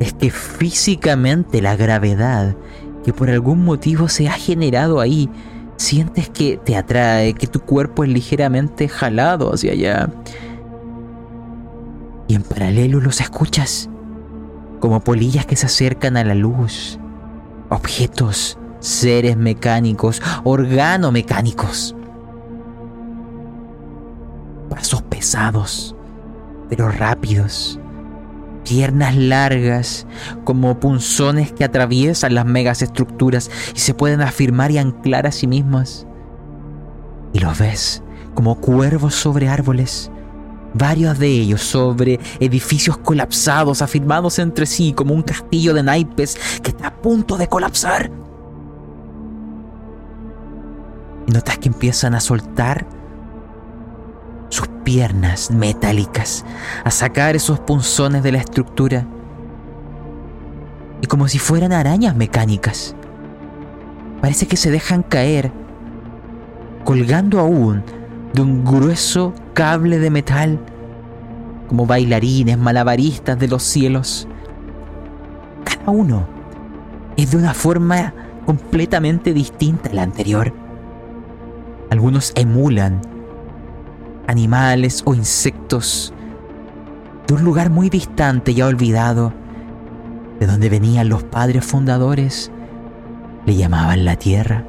Es 0.00 0.12
que 0.12 0.30
físicamente 0.30 1.60
la 1.60 1.76
gravedad 1.76 2.56
que 3.04 3.12
por 3.12 3.30
algún 3.30 3.64
motivo 3.64 4.08
se 4.08 4.28
ha 4.28 4.32
generado 4.32 5.00
ahí, 5.00 5.28
sientes 5.76 6.28
que 6.28 6.58
te 6.62 6.76
atrae, 6.76 7.34
que 7.34 7.46
tu 7.46 7.60
cuerpo 7.60 8.04
es 8.04 8.10
ligeramente 8.10 8.88
jalado 8.88 9.52
hacia 9.52 9.72
allá. 9.72 10.10
Y 12.28 12.34
en 12.34 12.42
paralelo 12.42 13.00
los 13.00 13.20
escuchas, 13.20 13.88
como 14.80 15.00
polillas 15.00 15.46
que 15.46 15.56
se 15.56 15.66
acercan 15.66 16.16
a 16.16 16.24
la 16.24 16.34
luz, 16.34 16.98
objetos, 17.68 18.58
seres 18.80 19.36
mecánicos, 19.36 20.22
organomecánicos 20.44 21.94
pasos 24.68 25.02
pesados, 25.02 25.94
pero 26.68 26.90
rápidos, 26.90 27.80
piernas 28.64 29.16
largas 29.16 30.06
como 30.44 30.78
punzones 30.78 31.52
que 31.52 31.64
atraviesan 31.64 32.34
las 32.34 32.46
megas 32.46 32.82
estructuras 32.82 33.50
y 33.74 33.78
se 33.80 33.94
pueden 33.94 34.20
afirmar 34.20 34.70
y 34.70 34.78
anclar 34.78 35.26
a 35.26 35.32
sí 35.32 35.46
mismas. 35.46 36.06
Y 37.32 37.40
los 37.40 37.58
ves 37.58 38.02
como 38.34 38.60
cuervos 38.60 39.14
sobre 39.14 39.48
árboles, 39.48 40.10
varios 40.78 41.18
de 41.18 41.26
ellos 41.26 41.60
sobre 41.60 42.18
edificios 42.40 42.96
colapsados, 42.96 43.82
afirmados 43.82 44.38
entre 44.38 44.64
sí 44.64 44.92
como 44.92 45.12
un 45.12 45.22
castillo 45.22 45.74
de 45.74 45.82
naipes 45.82 46.38
que 46.62 46.70
está 46.70 46.88
a 46.88 46.94
punto 46.94 47.36
de 47.36 47.48
colapsar. 47.48 48.10
Y 51.26 51.32
notas 51.32 51.58
que 51.58 51.68
empiezan 51.68 52.14
a 52.14 52.20
soltar 52.20 52.86
sus 54.48 54.68
piernas 54.84 55.50
metálicas 55.50 56.46
a 56.84 56.90
sacar 56.90 57.36
esos 57.36 57.60
punzones 57.60 58.22
de 58.22 58.32
la 58.32 58.38
estructura. 58.38 59.06
Y 61.02 61.06
como 61.06 61.28
si 61.28 61.38
fueran 61.38 61.72
arañas 61.72 62.16
mecánicas. 62.16 62.94
Parece 64.22 64.46
que 64.46 64.56
se 64.56 64.70
dejan 64.70 65.02
caer, 65.02 65.52
colgando 66.84 67.38
aún 67.38 67.84
de 68.32 68.42
un 68.42 68.64
grueso 68.64 69.34
cable 69.54 69.98
de 69.98 70.10
metal, 70.10 70.58
como 71.68 71.86
bailarines 71.86 72.58
malabaristas 72.58 73.38
de 73.38 73.48
los 73.48 73.62
cielos. 73.62 74.28
Cada 75.64 75.90
uno 75.90 76.26
es 77.16 77.30
de 77.30 77.36
una 77.36 77.54
forma 77.54 78.14
completamente 78.46 79.34
distinta 79.34 79.90
a 79.90 79.94
la 79.94 80.02
anterior. 80.02 80.52
Algunos 81.90 82.32
emulan 82.34 83.00
animales 84.26 85.02
o 85.04 85.14
insectos 85.14 86.12
de 87.26 87.34
un 87.34 87.44
lugar 87.44 87.70
muy 87.70 87.90
distante 87.90 88.54
ya 88.54 88.66
olvidado, 88.66 89.32
de 90.40 90.46
donde 90.46 90.68
venían 90.70 91.08
los 91.08 91.24
padres 91.24 91.64
fundadores, 91.64 92.50
le 93.44 93.56
llamaban 93.56 94.04
la 94.04 94.16
tierra. 94.16 94.64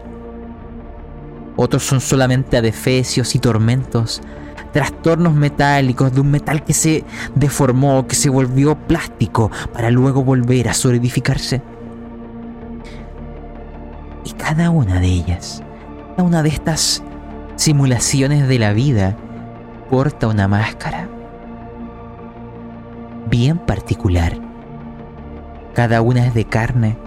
Otros 1.61 1.83
son 1.83 1.99
solamente 1.99 2.55
adefesios 2.55 3.35
y 3.35 3.39
tormentos, 3.39 4.21
trastornos 4.71 5.33
metálicos 5.33 6.13
de 6.13 6.21
un 6.21 6.31
metal 6.31 6.63
que 6.63 6.71
se 6.71 7.03
deformó, 7.35 8.07
que 8.07 8.15
se 8.15 8.29
volvió 8.29 8.77
plástico 8.77 9.51
para 9.73 9.91
luego 9.91 10.23
volver 10.23 10.69
a 10.69 10.73
solidificarse. 10.73 11.61
Y 14.23 14.31
cada 14.31 14.69
una 14.69 15.01
de 15.01 15.07
ellas, 15.07 15.61
cada 16.11 16.23
una 16.23 16.43
de 16.43 16.47
estas 16.47 17.03
simulaciones 17.57 18.47
de 18.47 18.57
la 18.57 18.71
vida, 18.71 19.17
porta 19.89 20.27
una 20.27 20.47
máscara 20.47 21.09
bien 23.29 23.57
particular. 23.57 24.37
Cada 25.73 26.01
una 26.01 26.25
es 26.25 26.33
de 26.33 26.45
carne, 26.45 26.97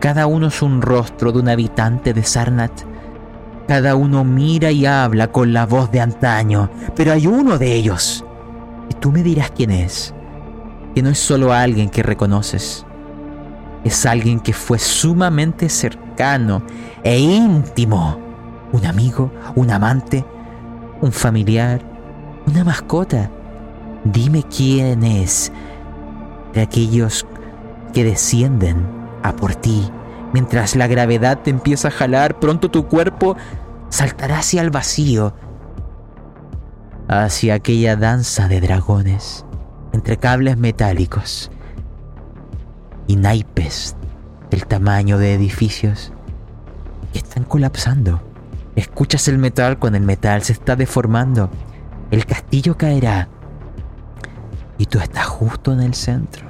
cada 0.00 0.26
uno 0.26 0.48
es 0.48 0.62
un 0.62 0.82
rostro 0.82 1.30
de 1.30 1.38
un 1.38 1.48
habitante 1.48 2.12
de 2.12 2.24
Sarnat. 2.24 2.92
Cada 3.66 3.94
uno 3.94 4.24
mira 4.24 4.70
y 4.70 4.84
habla 4.84 5.32
con 5.32 5.52
la 5.52 5.64
voz 5.64 5.90
de 5.90 6.00
antaño, 6.00 6.70
pero 6.94 7.12
hay 7.12 7.26
uno 7.26 7.58
de 7.58 7.74
ellos. 7.74 8.24
Y 8.90 8.94
tú 8.94 9.10
me 9.10 9.22
dirás 9.22 9.50
quién 9.50 9.70
es. 9.70 10.14
Que 10.94 11.02
no 11.02 11.08
es 11.08 11.18
solo 11.18 11.52
alguien 11.52 11.88
que 11.88 12.02
reconoces. 12.02 12.84
Es 13.84 14.04
alguien 14.06 14.40
que 14.40 14.52
fue 14.52 14.78
sumamente 14.78 15.68
cercano 15.68 16.62
e 17.02 17.18
íntimo. 17.18 18.18
Un 18.72 18.84
amigo, 18.86 19.32
un 19.54 19.70
amante, 19.70 20.24
un 21.00 21.12
familiar, 21.12 21.80
una 22.46 22.64
mascota. 22.64 23.30
Dime 24.04 24.42
quién 24.42 25.04
es 25.04 25.50
de 26.52 26.60
aquellos 26.60 27.26
que 27.94 28.04
descienden 28.04 28.86
a 29.22 29.34
por 29.34 29.54
ti. 29.54 29.90
Mientras 30.34 30.74
la 30.74 30.88
gravedad 30.88 31.42
te 31.44 31.50
empieza 31.50 31.86
a 31.86 31.90
jalar, 31.92 32.40
pronto 32.40 32.68
tu 32.68 32.88
cuerpo 32.88 33.36
saltará 33.88 34.40
hacia 34.40 34.62
el 34.62 34.70
vacío, 34.70 35.32
hacia 37.06 37.54
aquella 37.54 37.94
danza 37.94 38.48
de 38.48 38.60
dragones, 38.60 39.46
entre 39.92 40.16
cables 40.16 40.56
metálicos 40.56 41.52
y 43.06 43.14
naipes 43.14 43.94
del 44.50 44.66
tamaño 44.66 45.18
de 45.18 45.34
edificios 45.34 46.12
que 47.12 47.20
están 47.20 47.44
colapsando. 47.44 48.20
Escuchas 48.74 49.28
el 49.28 49.38
metal 49.38 49.78
cuando 49.78 49.98
el 49.98 50.04
metal 50.04 50.42
se 50.42 50.54
está 50.54 50.74
deformando. 50.74 51.48
El 52.10 52.26
castillo 52.26 52.76
caerá 52.76 53.28
y 54.78 54.86
tú 54.86 54.98
estás 54.98 55.26
justo 55.26 55.72
en 55.72 55.80
el 55.80 55.94
centro. 55.94 56.44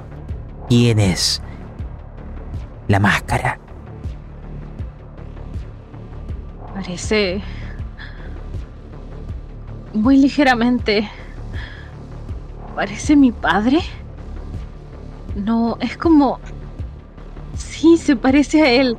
¿Quién 0.69 0.97
es? 0.97 1.39
La 2.87 2.99
máscara. 2.99 3.59
Parece 6.75 7.41
muy 9.93 10.17
ligeramente. 10.17 11.09
Parece 12.75 13.15
mi 13.15 13.31
padre. 13.31 13.79
No, 15.35 15.77
es 15.79 15.95
como... 15.95 16.41
Sí, 17.55 17.95
se 17.95 18.17
parece 18.17 18.61
a 18.61 18.69
él. 18.69 18.97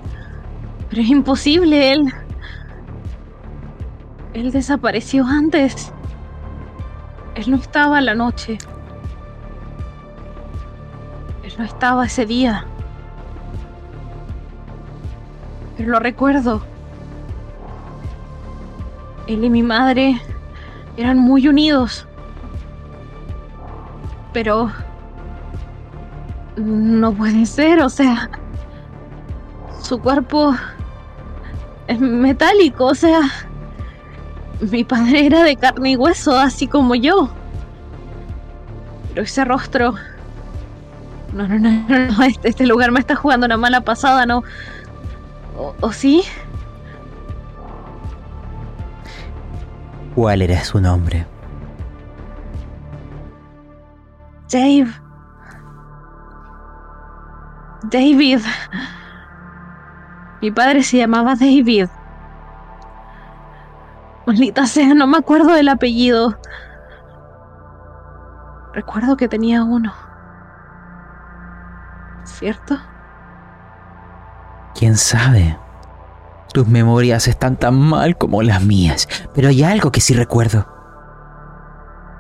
Pero 0.88 1.02
es 1.02 1.08
imposible, 1.08 1.92
él... 1.92 2.14
Él 4.32 4.52
desapareció 4.52 5.26
antes. 5.26 5.92
Él 7.34 7.50
no 7.50 7.56
estaba 7.56 8.00
la 8.00 8.14
noche. 8.14 8.56
Él 11.42 11.52
no 11.58 11.64
estaba 11.64 12.06
ese 12.06 12.24
día. 12.24 12.64
Pero 15.76 15.90
lo 15.90 16.00
recuerdo. 16.00 16.75
Él 19.26 19.44
y 19.44 19.50
mi 19.50 19.62
madre 19.62 20.20
eran 20.96 21.18
muy 21.18 21.48
unidos. 21.48 22.06
Pero... 24.32 24.70
No 26.56 27.12
puede 27.12 27.44
ser, 27.46 27.80
o 27.80 27.88
sea... 27.88 28.30
Su 29.82 30.00
cuerpo 30.00 30.54
es 31.86 32.00
metálico, 32.00 32.86
o 32.86 32.94
sea... 32.94 33.20
Mi 34.60 34.84
padre 34.84 35.26
era 35.26 35.42
de 35.42 35.56
carne 35.56 35.90
y 35.90 35.96
hueso, 35.96 36.38
así 36.38 36.66
como 36.66 36.94
yo. 36.94 37.28
Pero 39.10 39.22
ese 39.22 39.44
rostro... 39.44 39.94
No, 41.32 41.46
no, 41.46 41.58
no, 41.58 41.84
no, 41.88 42.22
este, 42.22 42.48
este 42.48 42.66
lugar 42.66 42.90
me 42.92 43.00
está 43.00 43.14
jugando 43.16 43.44
una 43.44 43.58
mala 43.58 43.82
pasada, 43.82 44.24
no. 44.24 44.42
¿O, 45.58 45.74
o 45.80 45.92
sí? 45.92 46.22
¿Cuál 50.16 50.40
era 50.40 50.64
su 50.64 50.80
nombre? 50.80 51.26
Dave. 54.50 54.90
David. 57.82 58.40
Mi 60.40 60.50
padre 60.50 60.82
se 60.82 60.96
llamaba 60.96 61.34
David. 61.34 61.88
Maldita 64.26 64.66
sea, 64.66 64.94
no 64.94 65.06
me 65.06 65.18
acuerdo 65.18 65.52
del 65.52 65.68
apellido. 65.68 66.40
Recuerdo 68.72 69.18
que 69.18 69.28
tenía 69.28 69.64
uno. 69.64 69.92
¿Cierto? 72.24 72.78
¿Quién 74.74 74.96
sabe? 74.96 75.58
Tus 76.56 76.66
memorias 76.66 77.28
están 77.28 77.58
tan 77.58 77.74
mal 77.74 78.16
como 78.16 78.42
las 78.42 78.62
mías, 78.62 79.06
pero 79.34 79.48
hay 79.48 79.62
algo 79.62 79.92
que 79.92 80.00
sí 80.00 80.14
recuerdo. 80.14 80.66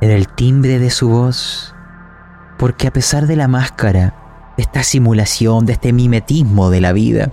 Era 0.02 0.12
el 0.12 0.28
timbre 0.28 0.78
de 0.78 0.90
su 0.90 1.08
voz, 1.08 1.74
porque 2.58 2.86
a 2.86 2.92
pesar 2.92 3.26
de 3.26 3.34
la 3.36 3.48
máscara, 3.48 4.52
de 4.58 4.62
esta 4.62 4.82
simulación, 4.82 5.64
de 5.64 5.72
este 5.72 5.94
mimetismo 5.94 6.68
de 6.68 6.82
la 6.82 6.92
vida, 6.92 7.32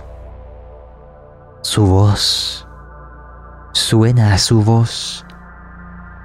su 1.60 1.84
voz 1.84 2.66
suena 3.72 4.32
a 4.32 4.38
su 4.38 4.62
voz. 4.62 5.26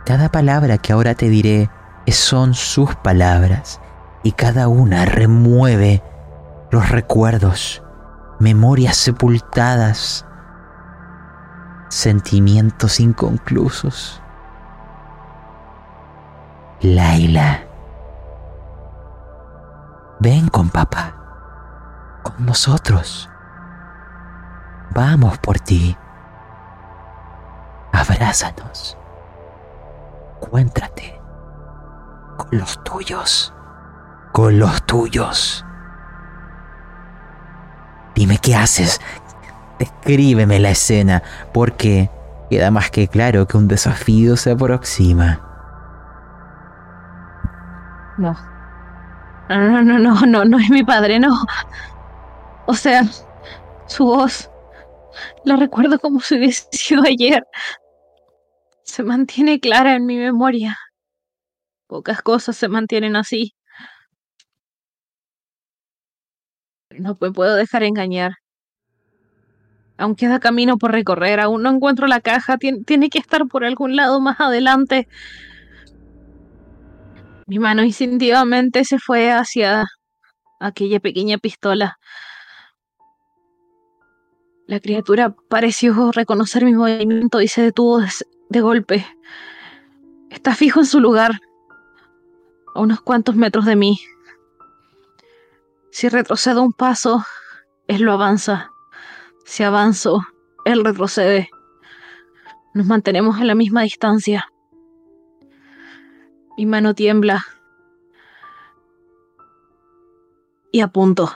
Cada 0.06 0.30
palabra 0.32 0.78
que 0.78 0.94
ahora 0.94 1.14
te 1.14 1.28
diré 1.28 1.70
son 2.08 2.54
sus 2.54 2.96
palabras 2.96 3.82
y 4.24 4.32
cada 4.32 4.70
una 4.70 5.04
remueve 5.04 6.02
los 6.72 6.88
recuerdos, 6.88 7.84
memorias 8.40 8.96
sepultadas 8.96 10.26
sentimientos 11.90 13.00
inconclusos. 13.00 14.22
Laila, 16.82 17.66
ven 20.20 20.48
con 20.48 20.70
papá, 20.70 21.14
con 22.24 22.46
nosotros. 22.46 23.30
Vamos 24.92 25.38
por 25.40 25.60
ti. 25.60 25.98
Abrázanos. 27.92 28.98
Cuéntrate 30.40 31.20
con 32.38 32.58
los 32.58 32.82
tuyos, 32.84 33.54
con 34.32 34.58
los 34.58 34.82
tuyos. 34.84 35.66
Dime 38.16 38.38
qué 38.38 38.56
haces, 38.56 39.02
Escríbeme 39.80 40.60
la 40.60 40.72
escena, 40.72 41.24
porque 41.54 42.10
queda 42.50 42.72
más 42.72 42.92
que 42.92 43.08
claro 43.08 43.48
que 43.48 43.58
un 43.58 43.68
desafío 43.68 44.36
se 44.36 44.52
aproxima. 44.52 45.46
No. 48.18 48.36
No, 49.50 49.82
no, 49.82 49.98
no, 49.98 50.22
no, 50.26 50.46
no 50.46 50.60
es 50.60 50.70
mi 50.70 50.84
padre, 50.84 51.20
no. 51.20 51.46
O 52.66 52.74
sea, 52.76 53.04
su 53.88 54.06
voz 54.06 54.52
la 55.44 55.56
recuerdo 55.56 56.00
como 56.00 56.20
si 56.20 56.36
hubiese 56.38 56.68
sido 56.72 57.04
ayer. 57.04 57.44
Se 58.84 59.04
mantiene 59.04 59.60
clara 59.60 59.96
en 59.96 60.06
mi 60.06 60.18
memoria. 60.18 60.78
Pocas 61.88 62.22
cosas 62.22 62.58
se 62.58 62.68
mantienen 62.68 63.16
así. 63.16 63.54
No 66.92 67.18
me 67.20 67.32
puedo 67.32 67.56
dejar 67.56 67.84
engañar. 67.84 68.34
Aún 70.00 70.16
queda 70.16 70.40
camino 70.40 70.78
por 70.78 70.94
recorrer, 70.94 71.42
aún 71.42 71.62
no 71.62 71.70
encuentro 71.70 72.08
la 72.08 72.22
caja, 72.22 72.58
tiene, 72.58 73.10
que 73.10 73.18
estar 73.18 73.46
por 73.48 73.66
algún 73.66 73.98
lado 73.98 74.22
más 74.22 74.40
adelante. 74.40 75.10
Mi 77.48 77.60
mano 77.60 77.84
instintivamente 77.84 78.86
se 78.86 78.98
fue 78.98 79.30
hacia 79.30 79.88
aquella 80.62 81.02
pequeña 81.02 81.38
pistola. 81.38 82.00
La 84.68 84.80
criatura 84.80 85.36
pareció 85.50 86.14
reconocer 86.14 86.64
mi 86.64 86.72
movimiento 86.72 87.42
y 87.42 87.50
se 87.50 87.62
detuvo 87.62 88.00
de, 88.50 88.62
golpe. 88.62 89.06
Está 90.30 90.56
fijo 90.56 90.80
en 90.80 90.86
su 90.86 91.02
lugar, 91.02 91.32
a 92.74 92.80
unos 92.80 93.02
cuantos 93.02 93.36
metros 93.36 93.66
de 93.66 93.76
mí. 93.76 94.00
Si 95.92 96.08
retrocedo 96.08 96.64
un 96.64 96.72
paso, 96.72 97.26
él 97.90 98.04
lo 98.04 98.14
avanza 98.14 98.72
Si 99.50 99.64
avanzo, 99.64 100.22
él 100.64 100.86
retrocede. 100.86 101.50
Nos 102.76 102.86
mantenemos 102.86 103.42
a 103.42 103.46
la 103.46 103.56
misma 103.56 103.82
distancia. 103.82 104.48
Mi 106.56 106.68
mano 106.68 106.94
tiembla. 106.94 107.44
Y 110.72 110.82
apunto. 110.82 111.32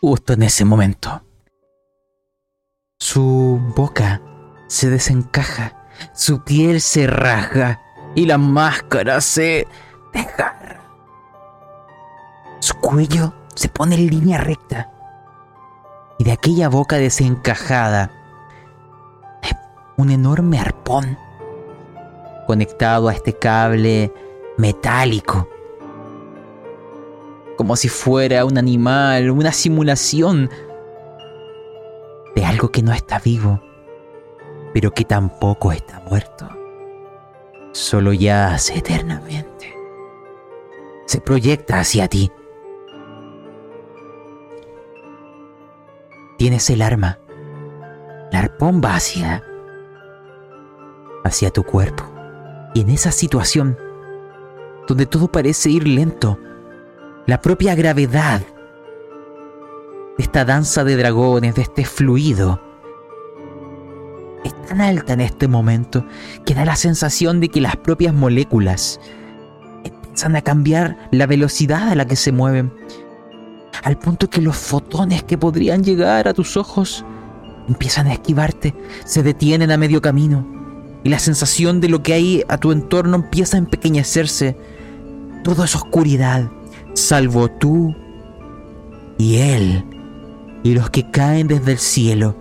Justo 0.00 0.32
en 0.32 0.42
ese 0.42 0.64
momento, 0.64 1.22
su 2.98 3.60
boca 3.76 4.20
se 4.66 4.90
desencaja, 4.90 5.86
su 6.12 6.42
piel 6.42 6.80
se 6.80 7.06
rasga 7.06 7.80
y 8.16 8.26
la 8.26 8.36
máscara 8.36 9.20
se 9.20 9.68
desgarra. 10.12 10.82
Su 12.58 12.74
cuello 12.80 13.32
se 13.54 13.68
pone 13.68 13.94
en 13.94 14.08
línea 14.08 14.38
recta 14.38 14.90
y 16.18 16.24
de 16.24 16.32
aquella 16.32 16.68
boca 16.68 16.96
desencajada 16.96 18.10
un 19.96 20.10
enorme 20.10 20.58
arpón 20.58 21.16
conectado 22.46 23.08
a 23.08 23.12
este 23.12 23.32
cable 23.32 24.12
metálico. 24.56 25.48
Como 27.56 27.76
si 27.76 27.88
fuera 27.88 28.44
un 28.44 28.58
animal, 28.58 29.30
una 29.30 29.52
simulación 29.52 30.50
de 32.34 32.44
algo 32.44 32.70
que 32.70 32.82
no 32.82 32.92
está 32.92 33.18
vivo, 33.18 33.60
pero 34.74 34.92
que 34.92 35.04
tampoco 35.04 35.72
está 35.72 36.00
muerto. 36.00 36.48
Solo 37.72 38.12
yace 38.12 38.78
eternamente. 38.78 39.74
Se 41.06 41.20
proyecta 41.20 41.80
hacia 41.80 42.08
ti. 42.08 42.30
Tienes 46.36 46.68
el 46.70 46.82
arma. 46.82 47.18
La 48.30 48.40
arpón 48.40 48.80
va 48.84 48.96
hacia 48.96 49.42
hacia 51.26 51.50
tu 51.50 51.64
cuerpo. 51.64 52.04
Y 52.74 52.80
en 52.80 52.90
esa 52.90 53.10
situación, 53.10 53.78
donde 54.86 55.06
todo 55.06 55.28
parece 55.28 55.70
ir 55.70 55.86
lento, 55.88 56.38
la 57.26 57.40
propia 57.40 57.74
gravedad 57.74 58.40
de 60.16 60.24
esta 60.24 60.44
danza 60.44 60.84
de 60.84 60.96
dragones, 60.96 61.54
de 61.54 61.62
este 61.62 61.84
fluido, 61.84 62.60
es 64.44 64.54
tan 64.66 64.80
alta 64.80 65.14
en 65.14 65.20
este 65.20 65.48
momento 65.48 66.06
que 66.44 66.54
da 66.54 66.64
la 66.64 66.76
sensación 66.76 67.40
de 67.40 67.48
que 67.48 67.60
las 67.60 67.76
propias 67.76 68.14
moléculas 68.14 69.00
empiezan 69.84 70.36
a 70.36 70.42
cambiar 70.42 70.96
la 71.10 71.26
velocidad 71.26 71.88
a 71.88 71.94
la 71.94 72.06
que 72.06 72.16
se 72.16 72.30
mueven, 72.30 72.72
al 73.82 73.98
punto 73.98 74.28
que 74.28 74.40
los 74.40 74.56
fotones 74.56 75.22
que 75.22 75.38
podrían 75.38 75.82
llegar 75.82 76.28
a 76.28 76.34
tus 76.34 76.56
ojos 76.56 77.04
empiezan 77.68 78.06
a 78.06 78.12
esquivarte, 78.12 78.74
se 79.04 79.22
detienen 79.22 79.70
a 79.70 79.76
medio 79.76 80.00
camino 80.00 80.46
y 81.04 81.08
la 81.08 81.18
sensación 81.18 81.80
de 81.80 81.88
lo 81.88 82.02
que 82.02 82.14
hay 82.14 82.42
a 82.48 82.58
tu 82.58 82.72
entorno 82.72 83.16
empieza 83.16 83.56
a 83.56 83.58
empequeñecerse. 83.58 84.56
Todo 85.44 85.64
es 85.64 85.74
oscuridad, 85.76 86.50
salvo 86.94 87.48
tú 87.48 87.94
y 89.18 89.36
él 89.36 89.84
y 90.64 90.74
los 90.74 90.90
que 90.90 91.10
caen 91.10 91.46
desde 91.46 91.72
el 91.72 91.78
cielo. 91.78 92.36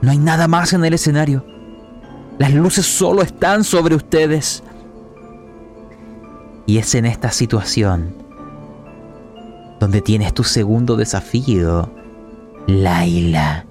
No 0.00 0.10
hay 0.10 0.18
nada 0.18 0.48
más 0.48 0.72
en 0.72 0.84
el 0.84 0.94
escenario. 0.94 1.46
Las 2.38 2.52
luces 2.52 2.84
solo 2.84 3.22
están 3.22 3.62
sobre 3.64 3.94
ustedes. 3.94 4.62
Y 6.66 6.78
es 6.78 6.94
en 6.96 7.06
esta 7.06 7.30
situación 7.30 8.25
donde 9.80 10.00
tienes 10.00 10.34
tu 10.34 10.44
segundo 10.44 10.96
desafío, 10.96 11.92
Laila. 12.66 13.66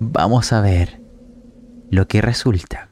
Vamos 0.00 0.52
a 0.52 0.60
ver 0.60 1.00
lo 1.90 2.08
que 2.08 2.20
resulta. 2.20 2.90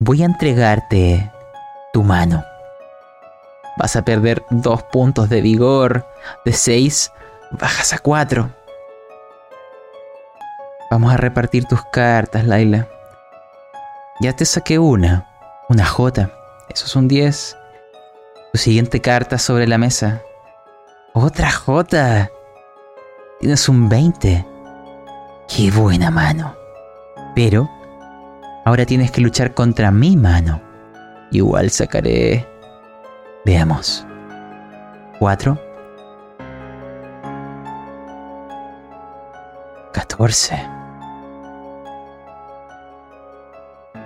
Voy 0.00 0.22
a 0.22 0.26
entregarte 0.26 1.30
tu 1.92 2.02
mano. 2.02 2.44
Vas 3.76 3.96
a 3.96 4.04
perder 4.04 4.44
dos 4.50 4.82
puntos 4.84 5.28
de 5.28 5.40
vigor. 5.40 6.06
De 6.44 6.52
seis, 6.52 7.12
bajas 7.50 7.92
a 7.92 7.98
cuatro. 7.98 8.50
Vamos 10.90 11.12
a 11.12 11.16
repartir 11.16 11.64
tus 11.66 11.84
cartas, 11.92 12.46
Laila. 12.46 12.88
Ya 14.20 14.34
te 14.34 14.44
saqué 14.44 14.78
una, 14.78 15.28
una 15.68 15.84
J. 15.84 16.30
Eso 16.70 16.86
es 16.86 16.96
un 16.96 17.08
10. 17.08 17.56
Siguiente 18.58 19.00
carta 19.00 19.38
sobre 19.38 19.68
la 19.68 19.78
mesa. 19.78 20.20
Otra 21.14 21.48
J. 21.48 22.28
Tienes 23.38 23.68
un 23.68 23.88
20. 23.88 24.44
Qué 25.46 25.70
buena 25.70 26.10
mano. 26.10 26.56
Pero 27.36 27.70
ahora 28.64 28.84
tienes 28.84 29.12
que 29.12 29.20
luchar 29.20 29.54
contra 29.54 29.92
mi 29.92 30.16
mano. 30.16 30.60
Igual 31.30 31.70
sacaré... 31.70 32.48
Veamos. 33.44 34.04
Cuatro. 35.20 35.56
Catorce. 39.92 40.56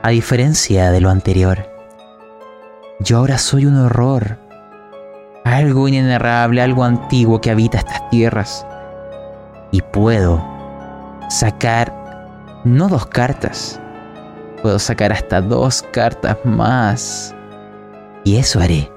A 0.03 0.11
diferencia 0.11 0.91
de 0.91 1.01
lo 1.01 1.09
anterior, 1.09 1.67
yo 3.01 3.17
ahora 3.17 3.39
soy 3.39 3.65
un 3.65 3.79
horror. 3.79 4.42
Algo 5.45 5.89
inenarrable, 5.89 6.63
algo 6.63 6.85
antiguo 6.85 7.41
que 7.41 7.51
habita 7.51 7.79
estas 7.79 8.09
tierras. 8.11 8.67
Y 9.71 9.81
puedo 9.83 10.43
sacar 11.29 11.93
no 12.65 12.89
dos 12.89 13.07
cartas. 13.07 13.81
Puedo 14.63 14.79
sacar 14.79 15.13
hasta 15.13 15.41
dos 15.41 15.83
cartas 15.93 16.37
más. 16.45 17.35
Y 18.25 18.37
eso 18.37 18.61
haré. 18.61 18.91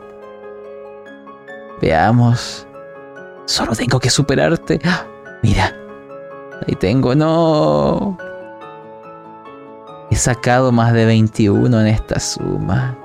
Veamos. 1.81 2.67
Solo 3.45 3.75
tengo 3.75 3.99
que 3.99 4.09
superarte. 4.09 4.79
¡Ah! 4.85 5.05
Mira. 5.41 5.75
Ahí 6.67 6.75
tengo, 6.75 7.15
no. 7.15 8.17
He 10.11 10.15
sacado 10.15 10.71
más 10.71 10.93
de 10.93 11.05
21 11.05 11.81
en 11.81 11.87
esta 11.87 12.19
suma. 12.19 12.97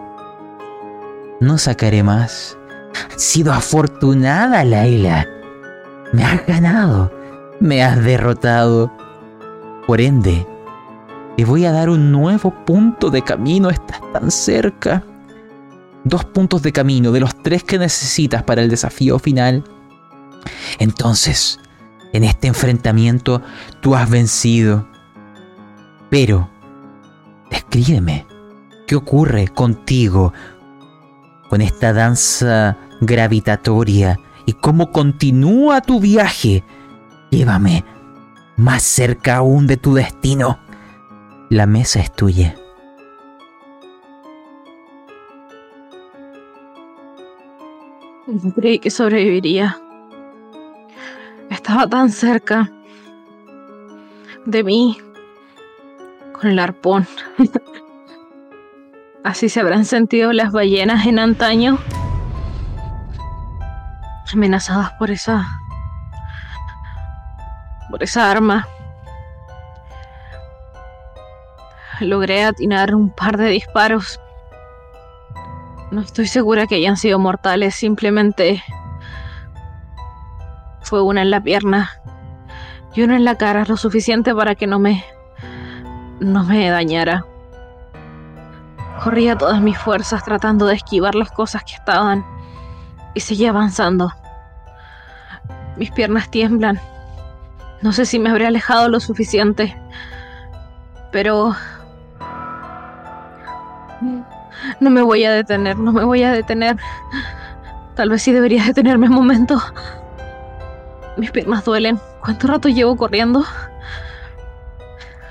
No 1.40 1.56
sacaré 1.56 2.02
más. 2.02 2.56
Sido 3.16 3.52
afortunada, 3.52 4.64
Laila. 4.64 5.26
Me 6.12 6.24
has 6.24 6.46
ganado. 6.46 7.12
Me 7.60 7.82
has 7.82 8.02
derrotado. 8.02 8.90
Por 9.86 10.00
ende, 10.00 10.46
te 11.36 11.44
voy 11.44 11.64
a 11.64 11.72
dar 11.72 11.88
un 11.88 12.12
nuevo 12.12 12.50
punto 12.64 13.10
de 13.10 13.22
camino, 13.22 13.70
estás 13.70 14.00
tan 14.12 14.30
cerca. 14.30 15.04
Dos 16.04 16.24
puntos 16.24 16.62
de 16.62 16.72
camino 16.72 17.12
de 17.12 17.20
los 17.20 17.34
tres 17.42 17.64
que 17.64 17.78
necesitas 17.78 18.42
para 18.42 18.62
el 18.62 18.68
desafío 18.68 19.18
final. 19.18 19.64
Entonces, 20.78 21.58
en 22.12 22.24
este 22.24 22.48
enfrentamiento 22.48 23.42
tú 23.80 23.94
has 23.94 24.08
vencido. 24.10 24.86
Pero, 26.10 26.50
descríbeme, 27.50 28.26
¿qué 28.86 28.96
ocurre 28.96 29.48
contigo 29.48 30.32
con 31.50 31.60
esta 31.60 31.92
danza 31.92 32.78
gravitatoria 33.00 34.20
y 34.46 34.52
cómo 34.52 34.92
continúa 34.92 35.80
tu 35.80 35.98
viaje? 35.98 36.62
Llévame 37.30 37.84
más 38.56 38.84
cerca 38.84 39.38
aún 39.38 39.66
de 39.66 39.76
tu 39.76 39.94
destino. 39.94 40.60
La 41.48 41.66
mesa 41.66 41.98
es 41.98 42.12
tuya. 42.12 42.54
Creí 48.54 48.78
que 48.78 48.90
sobreviviría. 48.90 49.76
Estaba 51.50 51.88
tan 51.88 52.10
cerca 52.10 52.70
de 54.46 54.62
mí 54.62 54.98
con 56.32 56.48
el 56.48 56.60
arpón. 56.60 57.08
Así 59.22 59.48
se 59.48 59.60
habrán 59.60 59.84
sentido 59.84 60.32
las 60.32 60.50
ballenas 60.50 61.06
en 61.06 61.18
antaño, 61.18 61.78
amenazadas 64.32 64.92
por 64.92 65.10
esa 65.10 65.46
por 67.90 68.02
esa 68.02 68.30
arma. 68.30 68.66
Logré 72.00 72.44
atinar 72.44 72.94
un 72.94 73.10
par 73.10 73.36
de 73.36 73.48
disparos. 73.48 74.20
No 75.90 76.00
estoy 76.00 76.26
segura 76.26 76.66
que 76.66 76.76
hayan 76.76 76.96
sido 76.96 77.18
mortales, 77.18 77.74
simplemente 77.74 78.62
fue 80.82 81.02
una 81.02 81.22
en 81.22 81.30
la 81.30 81.42
pierna 81.42 81.90
y 82.94 83.02
una 83.02 83.16
en 83.16 83.24
la 83.24 83.36
cara, 83.36 83.64
lo 83.66 83.76
suficiente 83.76 84.34
para 84.34 84.54
que 84.54 84.66
no 84.66 84.78
me 84.78 85.04
no 86.20 86.44
me 86.44 86.70
dañara. 86.70 87.24
Corría 89.02 89.36
todas 89.36 89.60
mis 89.60 89.78
fuerzas 89.78 90.24
tratando 90.24 90.66
de 90.66 90.74
esquivar 90.74 91.14
las 91.14 91.30
cosas 91.30 91.64
que 91.64 91.74
estaban 91.74 92.24
y 93.14 93.20
seguía 93.20 93.50
avanzando. 93.50 94.12
Mis 95.76 95.90
piernas 95.90 96.30
tiemblan. 96.30 96.80
No 97.82 97.92
sé 97.92 98.04
si 98.04 98.18
me 98.18 98.28
habré 98.28 98.46
alejado 98.46 98.88
lo 98.88 99.00
suficiente. 99.00 99.76
Pero... 101.10 101.54
No 104.80 104.90
me 104.90 105.02
voy 105.02 105.24
a 105.24 105.32
detener, 105.32 105.78
no 105.78 105.92
me 105.92 106.04
voy 106.04 106.22
a 106.22 106.32
detener. 106.32 106.76
Tal 107.94 108.10
vez 108.10 108.22
sí 108.22 108.32
debería 108.32 108.64
detenerme 108.64 109.08
un 109.08 109.14
momento. 109.14 109.60
Mis 111.16 111.30
piernas 111.30 111.64
duelen. 111.64 111.98
¿Cuánto 112.20 112.46
rato 112.46 112.68
llevo 112.68 112.96
corriendo? 112.96 113.44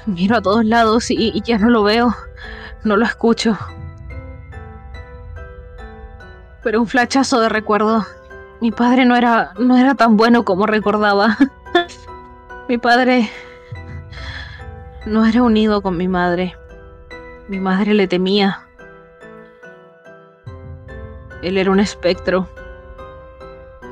Miro 0.05 0.37
a 0.37 0.41
todos 0.41 0.65
lados 0.65 1.11
y, 1.11 1.41
ya 1.41 1.57
no 1.57 1.69
lo 1.69 1.83
veo. 1.83 2.15
No 2.83 2.95
lo 2.95 3.05
escucho. 3.05 3.57
Pero 6.63 6.81
un 6.81 6.87
flachazo 6.87 7.39
de 7.39 7.49
recuerdo. 7.49 8.05
Mi 8.61 8.71
padre 8.71 9.05
no 9.05 9.15
era, 9.15 9.53
no 9.57 9.77
era 9.77 9.95
tan 9.95 10.17
bueno 10.17 10.43
como 10.43 10.65
recordaba. 10.65 11.37
mi 12.69 12.77
padre 12.77 13.29
no 15.05 15.25
era 15.25 15.43
unido 15.43 15.81
con 15.81 15.97
mi 15.97 16.07
madre. 16.07 16.55
Mi 17.47 17.59
madre 17.59 17.93
le 17.93 18.07
temía. 18.07 18.65
Él 21.41 21.57
era 21.57 21.71
un 21.71 21.79
espectro. 21.79 22.47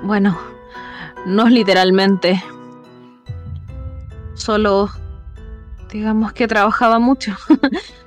Bueno, 0.04 0.38
no 1.26 1.48
literalmente. 1.48 2.42
Solo, 4.34 4.90
digamos 5.90 6.34
que 6.34 6.48
trabajaba 6.48 7.00
mucho. 7.00 7.36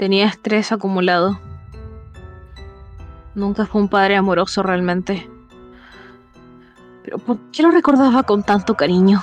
Tenía 0.00 0.28
estrés 0.28 0.72
acumulado. 0.72 1.38
Nunca 3.34 3.66
fue 3.66 3.82
un 3.82 3.88
padre 3.90 4.16
amoroso 4.16 4.62
realmente. 4.62 5.28
Pero 7.04 7.18
¿por 7.18 7.36
qué 7.52 7.62
lo 7.62 7.70
recordaba 7.70 8.22
con 8.22 8.42
tanto 8.42 8.76
cariño? 8.76 9.20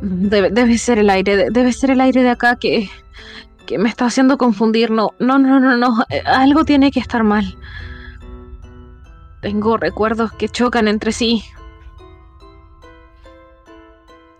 Debe, 0.00 0.50
debe 0.50 0.78
ser 0.78 0.98
el 0.98 1.10
aire, 1.10 1.48
debe 1.52 1.72
ser 1.72 1.92
el 1.92 2.00
aire 2.00 2.24
de 2.24 2.30
acá 2.30 2.56
que, 2.56 2.90
que 3.66 3.78
me 3.78 3.88
está 3.88 4.06
haciendo 4.06 4.36
confundir. 4.36 4.90
No, 4.90 5.10
no, 5.20 5.38
no, 5.38 5.60
no, 5.60 5.76
no. 5.76 6.04
Eh, 6.10 6.24
algo 6.26 6.64
tiene 6.64 6.90
que 6.90 6.98
estar 6.98 7.22
mal. 7.22 7.56
Tengo 9.42 9.76
recuerdos 9.76 10.32
que 10.32 10.48
chocan 10.48 10.88
entre 10.88 11.12
sí. 11.12 11.44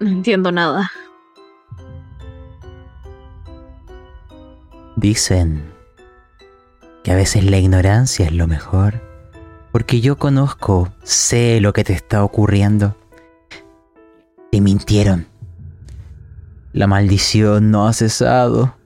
No 0.00 0.08
entiendo 0.08 0.50
nada. 0.50 0.90
Dicen 5.02 5.64
que 7.02 7.10
a 7.10 7.16
veces 7.16 7.44
la 7.44 7.58
ignorancia 7.58 8.24
es 8.24 8.32
lo 8.32 8.46
mejor, 8.46 9.02
porque 9.72 10.00
yo 10.00 10.16
conozco, 10.16 10.92
sé 11.02 11.60
lo 11.60 11.72
que 11.72 11.82
te 11.82 11.92
está 11.92 12.22
ocurriendo. 12.22 12.96
Te 14.52 14.60
mintieron. 14.60 15.26
La 16.72 16.86
maldición 16.86 17.72
no 17.72 17.88
ha 17.88 17.92
cesado. 17.92 18.76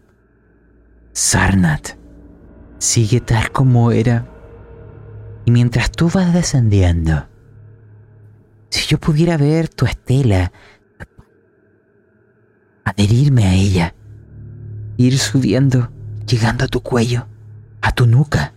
Sarnat 1.12 1.90
sigue 2.78 3.20
tal 3.20 3.52
como 3.52 3.92
era. 3.92 4.26
Y 5.44 5.50
mientras 5.50 5.90
tú 5.90 6.08
vas 6.08 6.32
descendiendo, 6.32 7.28
si 8.70 8.86
yo 8.86 8.98
pudiera 8.98 9.36
ver 9.36 9.68
tu 9.68 9.84
estela, 9.84 10.50
adherirme 12.84 13.44
a 13.44 13.52
ella, 13.52 13.94
ir 14.96 15.18
subiendo, 15.18 15.90
llegando 16.26 16.64
a 16.64 16.68
tu 16.68 16.82
cuello, 16.82 17.26
a 17.80 17.92
tu 17.92 18.06
nuca, 18.06 18.54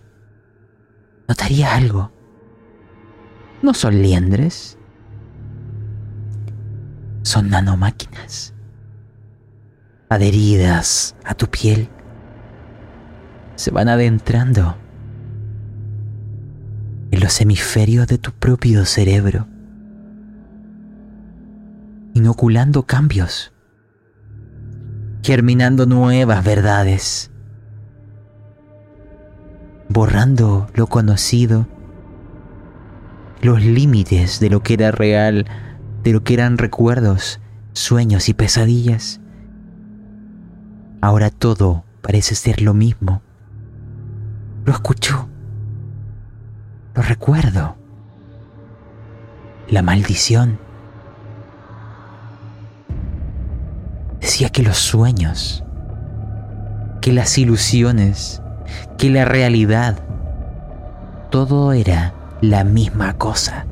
notaría 1.28 1.74
algo. 1.74 2.12
No 3.62 3.74
son 3.74 4.00
liendres, 4.00 4.78
son 7.22 7.50
nanomáquinas 7.50 8.54
adheridas 10.08 11.14
a 11.24 11.34
tu 11.34 11.46
piel 11.46 11.88
se 13.60 13.70
van 13.70 13.90
adentrando 13.90 14.78
en 17.10 17.20
los 17.20 17.38
hemisferios 17.42 18.06
de 18.06 18.16
tu 18.16 18.32
propio 18.32 18.86
cerebro, 18.86 19.46
inoculando 22.14 22.86
cambios, 22.86 23.52
germinando 25.22 25.84
nuevas 25.84 26.42
verdades, 26.42 27.30
borrando 29.90 30.68
lo 30.72 30.86
conocido, 30.86 31.66
los 33.42 33.62
límites 33.62 34.40
de 34.40 34.48
lo 34.48 34.62
que 34.62 34.72
era 34.72 34.90
real, 34.90 35.44
de 36.02 36.12
lo 36.12 36.24
que 36.24 36.32
eran 36.32 36.56
recuerdos, 36.56 37.40
sueños 37.74 38.30
y 38.30 38.34
pesadillas. 38.34 39.20
Ahora 41.02 41.28
todo 41.28 41.84
parece 42.00 42.34
ser 42.34 42.62
lo 42.62 42.72
mismo 42.72 43.20
lo 44.64 44.72
escucho. 44.72 45.28
Lo 46.94 47.02
recuerdo. 47.02 47.76
La 49.68 49.82
maldición. 49.82 50.58
Decía 54.20 54.50
que 54.50 54.62
los 54.62 54.76
sueños, 54.76 55.64
que 57.00 57.12
las 57.12 57.38
ilusiones, 57.38 58.42
que 58.98 59.10
la 59.10 59.24
realidad, 59.24 59.98
todo 61.30 61.72
era 61.72 62.14
la 62.40 62.64
misma 62.64 63.14
cosa. 63.14 63.66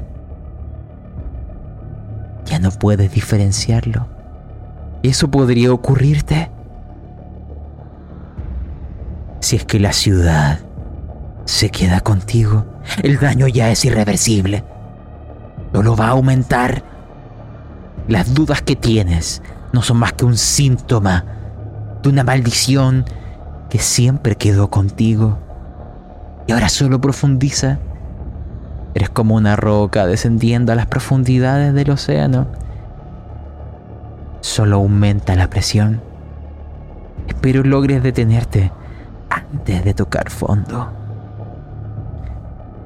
Ya 2.45 2.59
no 2.59 2.71
puedes 2.71 3.13
diferenciarlo. 3.13 4.07
¿Eso 5.03 5.31
podría 5.31 5.73
ocurrirte? 5.73 6.51
Si 9.41 9.57
es 9.57 9.65
que 9.65 9.79
la 9.79 9.93
ciudad 9.93 10.59
se 11.45 11.71
queda 11.71 12.01
contigo, 12.01 12.67
el 13.03 13.19
daño 13.19 13.49
ya 13.49 13.71
es 13.71 13.85
irreversible. 13.85 14.65
No 15.73 15.83
lo 15.83 15.97
va 15.97 16.07
a 16.07 16.11
aumentar. 16.11 16.83
Las 18.09 18.35
dudas 18.35 18.63
que 18.63 18.77
tienes 18.77 19.43
no 19.73 19.83
son 19.83 19.99
más 19.99 20.15
que 20.15 20.25
un 20.25 20.37
síntoma 20.37 21.25
de 22.03 22.09
una 22.09 22.25
maldición 22.25 23.05
que 23.71 23.79
siempre 23.79 24.37
quedó 24.37 24.69
contigo 24.69 25.39
y 26.47 26.53
ahora 26.53 26.69
solo 26.69 27.01
profundiza. 27.01 27.79
Eres 28.95 29.11
como 29.11 29.37
una 29.37 29.57
roca 29.57 30.07
descendiendo 30.07 30.73
a 30.73 30.75
las 30.75 30.87
profundidades 30.87 31.75
del 31.75 31.91
océano. 31.91 32.47
Solo 34.41 34.77
aumenta 34.77 35.35
la 35.35 35.51
presión. 35.51 36.01
Espero 37.27 37.63
logres 37.63 38.03
detenerte 38.03 38.73
antes 39.29 39.85
de 39.85 39.95
tocar 39.95 40.31
fondo 40.31 40.99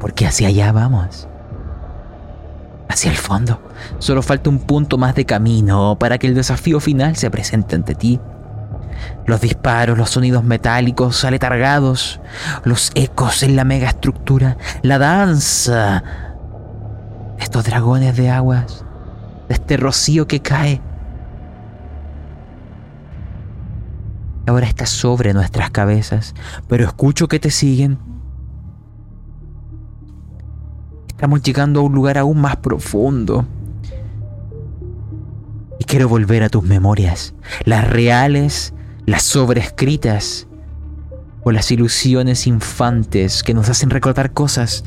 porque 0.02 0.26
hacia 0.26 0.48
allá 0.48 0.72
vamos. 0.72 1.28
Hacia 2.88 3.12
el 3.12 3.16
fondo. 3.16 3.60
Solo 4.00 4.20
falta 4.20 4.50
un 4.50 4.58
punto 4.58 4.98
más 4.98 5.14
de 5.14 5.24
camino 5.24 5.96
para 5.96 6.18
que 6.18 6.26
el 6.26 6.34
desafío 6.34 6.80
final 6.80 7.14
se 7.14 7.30
presente 7.30 7.76
ante 7.76 7.94
ti. 7.94 8.18
Los 9.26 9.40
disparos, 9.40 9.96
los 9.96 10.10
sonidos 10.10 10.44
metálicos 10.44 11.24
aletargados, 11.24 12.20
los 12.64 12.90
ecos 12.94 13.42
en 13.42 13.56
la 13.56 13.64
megaestructura, 13.64 14.56
la 14.82 14.98
danza. 14.98 16.02
Estos 17.38 17.64
dragones 17.64 18.16
de 18.16 18.30
aguas, 18.30 18.84
de 19.48 19.54
este 19.54 19.76
rocío 19.76 20.26
que 20.26 20.40
cae. 20.40 20.80
Ahora 24.46 24.66
está 24.66 24.86
sobre 24.86 25.32
nuestras 25.32 25.70
cabezas, 25.70 26.34
pero 26.68 26.84
escucho 26.84 27.28
que 27.28 27.38
te 27.38 27.50
siguen 27.50 27.98
Estamos 31.22 31.40
llegando 31.44 31.78
a 31.78 31.82
un 31.84 31.92
lugar 31.92 32.18
aún 32.18 32.40
más 32.40 32.56
profundo. 32.56 33.46
Y 35.78 35.84
quiero 35.84 36.08
volver 36.08 36.42
a 36.42 36.48
tus 36.48 36.64
memorias, 36.64 37.32
las 37.64 37.88
reales, 37.88 38.74
las 39.06 39.22
sobrescritas, 39.22 40.46
o 41.44 41.50
las 41.50 41.70
ilusiones 41.70 42.46
infantes 42.46 43.42
que 43.42 43.54
nos 43.54 43.68
hacen 43.68 43.90
recordar 43.90 44.32
cosas 44.32 44.84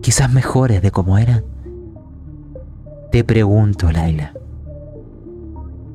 quizás 0.00 0.32
mejores 0.32 0.82
de 0.82 0.90
como 0.90 1.18
eran. 1.18 1.44
Te 3.10 3.24
pregunto, 3.24 3.90
Laila, 3.90 4.32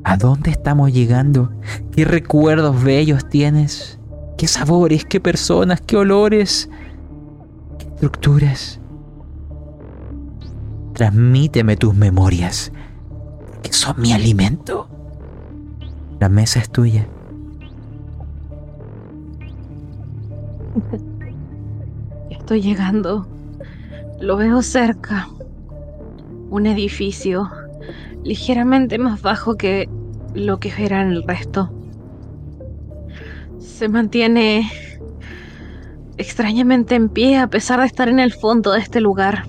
¿a 0.04 0.18
dónde 0.18 0.52
estamos 0.52 0.92
llegando? 0.92 1.52
¿Qué 1.92 2.06
recuerdos 2.06 2.84
bellos 2.84 3.30
tienes? 3.30 4.00
¿Qué 4.38 4.48
sabores? 4.48 5.06
¿Qué 5.06 5.20
personas? 5.20 5.82
¿Qué 5.82 5.98
olores? 5.98 6.70
¿Qué 7.78 7.86
estructuras? 7.86 8.80
Transmíteme 10.94 11.78
tus 11.78 11.96
memorias, 11.96 12.72
que 13.64 13.72
son 13.72 14.02
mi 14.02 14.12
alimento. 14.12 14.90
La 16.20 16.28
mesa 16.28 16.60
es 16.60 16.70
tuya. 16.70 17.08
Estoy 22.30 22.62
llegando. 22.62 23.28
Lo 24.20 24.38
veo 24.38 24.62
cerca. 24.62 25.28
un 26.50 26.66
edificio 26.66 27.50
ligeramente 28.24 28.98
más 28.98 29.22
bajo 29.22 29.56
que 29.56 29.90
lo 30.34 30.60
que 30.60 30.72
era 30.78 31.02
en 31.02 31.10
el 31.10 31.24
resto. 31.24 31.72
Se 33.60 33.88
mantiene 33.88 34.70
extrañamente 36.18 36.96
en 36.96 37.10
pie 37.10 37.38
a 37.38 37.48
pesar 37.48 37.80
de 37.80 37.86
estar 37.86 38.10
en 38.10 38.20
el 38.20 38.34
fondo 38.34 38.74
de 38.74 38.80
este 38.80 39.02
lugar. 39.02 39.46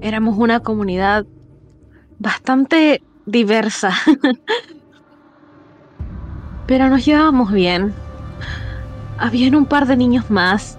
Éramos 0.00 0.38
una 0.38 0.60
comunidad 0.60 1.26
bastante 2.18 3.02
diversa, 3.26 3.92
pero 6.66 6.88
nos 6.88 7.04
llevábamos 7.04 7.52
bien. 7.52 7.92
Habían 9.20 9.54
un 9.54 9.66
par 9.66 9.86
de 9.86 9.98
niños 9.98 10.30
más 10.30 10.78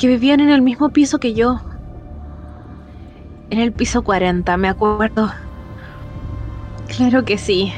que 0.00 0.06
vivían 0.06 0.40
en 0.40 0.48
el 0.48 0.62
mismo 0.62 0.88
piso 0.88 1.18
que 1.18 1.34
yo. 1.34 1.60
En 3.50 3.60
el 3.60 3.72
piso 3.72 4.02
40, 4.02 4.56
me 4.56 4.68
acuerdo. 4.68 5.30
Claro 6.88 7.26
que 7.26 7.36
sí. 7.36 7.74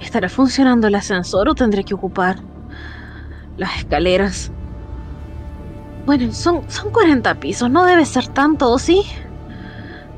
¿Estará 0.00 0.30
funcionando 0.30 0.86
el 0.86 0.94
ascensor 0.94 1.50
o 1.50 1.54
tendré 1.54 1.84
que 1.84 1.92
ocupar 1.92 2.36
las 3.58 3.76
escaleras? 3.76 4.50
Bueno, 6.06 6.32
son, 6.32 6.62
son 6.70 6.90
40 6.90 7.34
pisos, 7.34 7.70
no 7.70 7.84
debe 7.84 8.06
ser 8.06 8.28
tanto, 8.28 8.70
¿o 8.72 8.78
sí? 8.78 9.02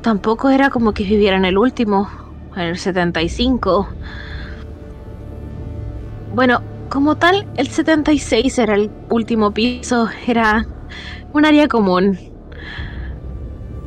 Tampoco 0.01 0.49
era 0.49 0.71
como 0.71 0.93
que 0.93 1.03
viviera 1.03 1.37
en 1.37 1.45
el 1.45 1.59
último, 1.59 2.09
en 2.55 2.63
el 2.63 2.79
75. 2.79 3.89
Bueno, 6.35 6.63
como 6.89 7.17
tal, 7.17 7.47
el 7.57 7.69
76 7.69 8.59
era 8.59 8.75
el 8.75 8.91
último 9.11 9.53
piso, 9.53 10.09
era 10.27 10.67
un 11.33 11.45
área 11.45 11.69
común. 11.69 12.19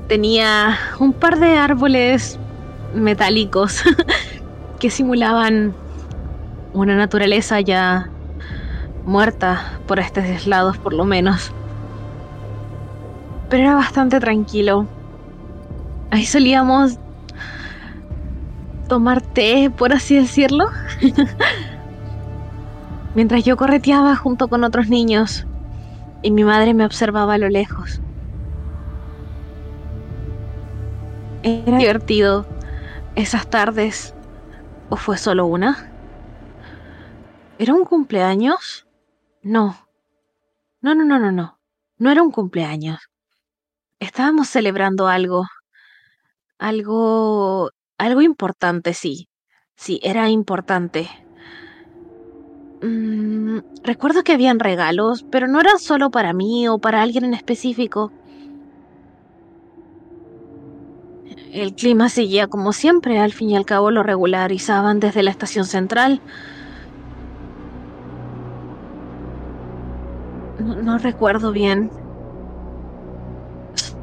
Tenía 0.07 0.77
un 0.99 1.13
par 1.13 1.39
de 1.39 1.57
árboles 1.57 2.39
metálicos 2.93 3.83
que 4.79 4.89
simulaban 4.89 5.73
una 6.73 6.95
naturaleza 6.95 7.59
ya 7.61 8.09
muerta 9.05 9.79
por 9.87 9.99
estos 9.99 10.45
lados 10.45 10.77
por 10.77 10.93
lo 10.93 11.05
menos. 11.05 11.51
Pero 13.49 13.63
era 13.63 13.75
bastante 13.75 14.19
tranquilo. 14.19 14.87
Ahí 16.11 16.25
solíamos 16.25 16.97
tomar 18.87 19.21
té, 19.21 19.71
por 19.75 19.93
así 19.93 20.15
decirlo. 20.15 20.69
Mientras 23.13 23.43
yo 23.43 23.57
correteaba 23.57 24.15
junto 24.15 24.47
con 24.47 24.63
otros 24.63 24.87
niños 24.89 25.45
y 26.21 26.31
mi 26.31 26.43
madre 26.43 26.73
me 26.73 26.85
observaba 26.85 27.35
a 27.35 27.37
lo 27.37 27.49
lejos. 27.49 28.01
Era 31.43 31.77
divertido 31.77 32.45
esas 33.15 33.47
tardes 33.47 34.13
¿O 34.89 34.97
fue 34.97 35.17
solo 35.17 35.45
una? 35.47 35.77
¿Era 37.57 37.73
un 37.73 37.85
cumpleaños? 37.85 38.85
No. 39.41 39.87
No, 40.81 40.95
no, 40.95 41.05
no, 41.05 41.17
no, 41.17 41.31
no. 41.31 41.59
No 41.97 42.11
era 42.11 42.23
un 42.23 42.31
cumpleaños. 42.31 42.99
Estábamos 43.99 44.49
celebrando 44.49 45.07
algo. 45.07 45.45
Algo... 46.59 47.69
algo 47.97 48.21
importante, 48.21 48.93
sí. 48.93 49.29
Sí, 49.75 49.99
era 50.03 50.29
importante. 50.29 51.09
Mm, 52.81 53.59
recuerdo 53.83 54.23
que 54.23 54.33
habían 54.33 54.59
regalos, 54.59 55.25
pero 55.29 55.47
no 55.47 55.59
eran 55.61 55.77
solo 55.79 56.09
para 56.09 56.33
mí 56.33 56.67
o 56.67 56.79
para 56.79 57.01
alguien 57.01 57.25
en 57.25 57.33
específico. 57.33 58.13
El 61.51 61.75
clima 61.75 62.09
seguía 62.09 62.47
como 62.47 62.73
siempre, 62.73 63.19
al 63.19 63.31
fin 63.31 63.51
y 63.51 63.55
al 63.55 63.65
cabo 63.65 63.91
lo 63.91 64.01
regularizaban 64.01 64.99
desde 64.99 65.21
la 65.23 65.29
estación 65.31 65.65
central. 65.65 66.23
No, 70.57 70.97
recuerdo 70.97 71.51
bien. 71.51 71.91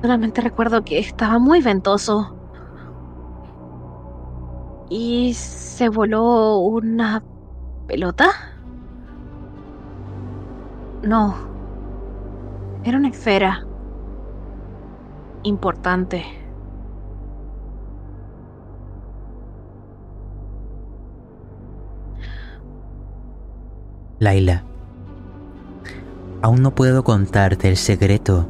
Solamente 0.01 0.41
recuerdo 0.41 0.83
que 0.83 0.99
estaba 0.99 1.39
muy 1.39 1.61
ventoso. 1.63 2.35
¿Y 4.91 5.35
se 5.35 5.89
voló 5.91 6.59
una 6.61 7.21
pelota? 7.87 8.31
No. 11.03 11.35
Era 12.85 12.99
una 12.99 13.09
esfera. 13.09 13.65
Importante. 15.43 16.25
Laila, 24.21 24.65
aún 26.43 26.61
no 26.63 26.75
puedo 26.75 27.05
contarte 27.05 27.69
el 27.69 27.77
secreto 27.77 28.49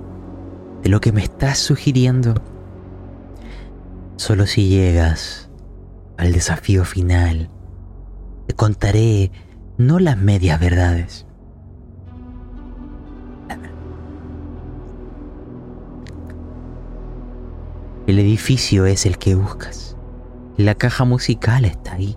de 0.82 0.88
lo 0.88 1.00
que 1.00 1.12
me 1.12 1.22
estás 1.22 1.58
sugiriendo. 1.58 2.34
Solo 4.16 4.46
si 4.46 4.68
llegas 4.68 5.50
al 6.16 6.32
desafío 6.32 6.84
final, 6.84 7.50
te 8.46 8.54
contaré 8.54 9.30
no 9.76 9.98
las 9.98 10.16
medias 10.16 10.58
verdades. 10.58 11.27
El 18.08 18.18
edificio 18.18 18.86
es 18.86 19.04
el 19.04 19.18
que 19.18 19.34
buscas. 19.34 19.94
La 20.56 20.74
caja 20.74 21.04
musical 21.04 21.66
está 21.66 21.92
ahí. 21.92 22.16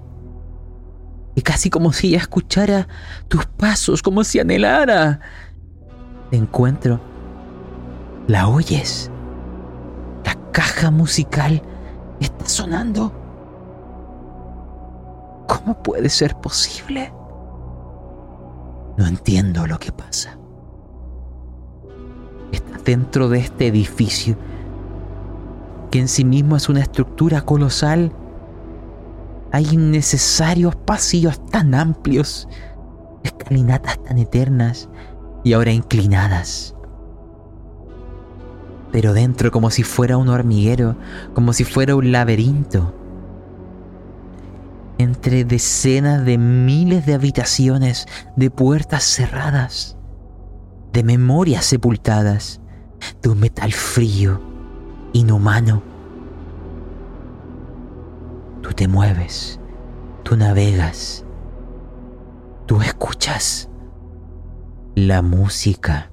Y 1.35 1.41
casi 1.41 1.69
como 1.69 1.91
si 1.91 2.07
ella 2.07 2.19
escuchara 2.19 2.87
tus 3.27 3.45
pasos, 3.45 4.01
como 4.01 4.23
si 4.23 4.39
anhelara. 4.39 5.19
Te 6.29 6.37
encuentro. 6.37 7.01
¿La 8.27 8.47
oyes? 8.47 9.11
La 10.23 10.33
caja 10.53 10.91
musical 10.91 11.61
está 12.21 12.47
sonando. 12.47 13.11
¿Cómo 15.45 15.83
puede 15.83 16.07
ser 16.07 16.35
posible? 16.35 17.11
No 18.95 19.07
entiendo 19.07 19.67
lo 19.67 19.77
que 19.77 19.91
pasa. 19.91 20.37
Está 22.53 22.77
dentro 22.85 23.27
de 23.27 23.39
este 23.39 23.67
edificio, 23.67 24.37
que 25.91 25.99
en 25.99 26.07
sí 26.07 26.25
mismo 26.25 26.55
es 26.55 26.69
una 26.69 26.81
estructura 26.81 27.41
colosal 27.41 28.11
hay 29.51 29.67
innecesarios 29.73 30.75
pasillos 30.75 31.45
tan 31.47 31.75
amplios, 31.75 32.47
escalinatas 33.23 34.01
tan 34.03 34.17
eternas 34.17 34.89
y 35.43 35.53
ahora 35.53 35.71
inclinadas. 35.71 36.73
Pero 38.91 39.13
dentro 39.13 39.51
como 39.51 39.69
si 39.69 39.83
fuera 39.83 40.17
un 40.17 40.29
hormiguero, 40.29 40.95
como 41.33 41.53
si 41.53 41.63
fuera 41.65 41.95
un 41.95 42.11
laberinto. 42.11 42.95
Entre 44.97 45.43
decenas 45.43 46.23
de 46.25 46.37
miles 46.37 47.05
de 47.05 47.13
habitaciones, 47.13 48.05
de 48.35 48.51
puertas 48.51 49.03
cerradas, 49.03 49.97
de 50.93 51.03
memorias 51.03 51.65
sepultadas, 51.65 52.61
de 53.21 53.29
un 53.29 53.39
metal 53.39 53.73
frío, 53.73 54.50
inhumano 55.13 55.91
Tú 58.61 58.73
te 58.73 58.87
mueves, 58.87 59.59
tú 60.23 60.37
navegas, 60.37 61.25
tú 62.67 62.79
escuchas 62.81 63.67
la 64.93 65.23
música, 65.23 66.11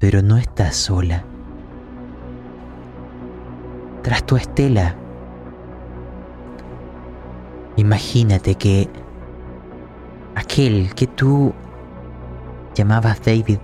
pero 0.00 0.20
no 0.20 0.36
estás 0.36 0.74
sola. 0.74 1.24
Tras 4.02 4.26
tu 4.26 4.34
estela, 4.36 4.96
imagínate 7.76 8.56
que 8.56 8.90
aquel 10.34 10.92
que 10.96 11.06
tú 11.06 11.54
llamabas 12.74 13.24
David 13.24 13.58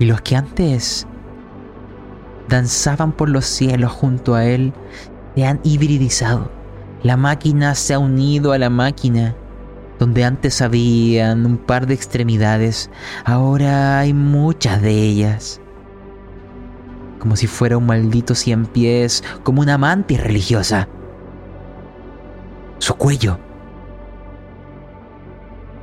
y 0.00 0.06
los 0.06 0.22
que 0.22 0.34
antes 0.34 1.06
danzaban 2.48 3.12
por 3.12 3.28
los 3.28 3.44
cielos 3.44 3.92
junto 3.92 4.34
a 4.34 4.46
él, 4.46 4.72
se 5.36 5.44
han 5.44 5.60
hibridizado. 5.62 6.50
La 7.02 7.16
máquina 7.16 7.74
se 7.74 7.94
ha 7.94 7.98
unido 7.98 8.52
a 8.52 8.58
la 8.58 8.70
máquina. 8.70 9.36
Donde 9.98 10.24
antes 10.24 10.62
habían 10.62 11.44
un 11.44 11.58
par 11.58 11.86
de 11.86 11.92
extremidades, 11.92 12.90
ahora 13.26 13.98
hay 13.98 14.14
muchas 14.14 14.80
de 14.80 15.02
ellas. 15.02 15.60
Como 17.18 17.36
si 17.36 17.46
fuera 17.46 17.76
un 17.76 17.84
maldito 17.84 18.34
cien 18.34 18.64
pies, 18.64 19.22
como 19.42 19.60
una 19.60 19.76
mantis 19.76 20.22
religiosa. 20.22 20.88
Su 22.78 22.94
cuello 22.94 23.38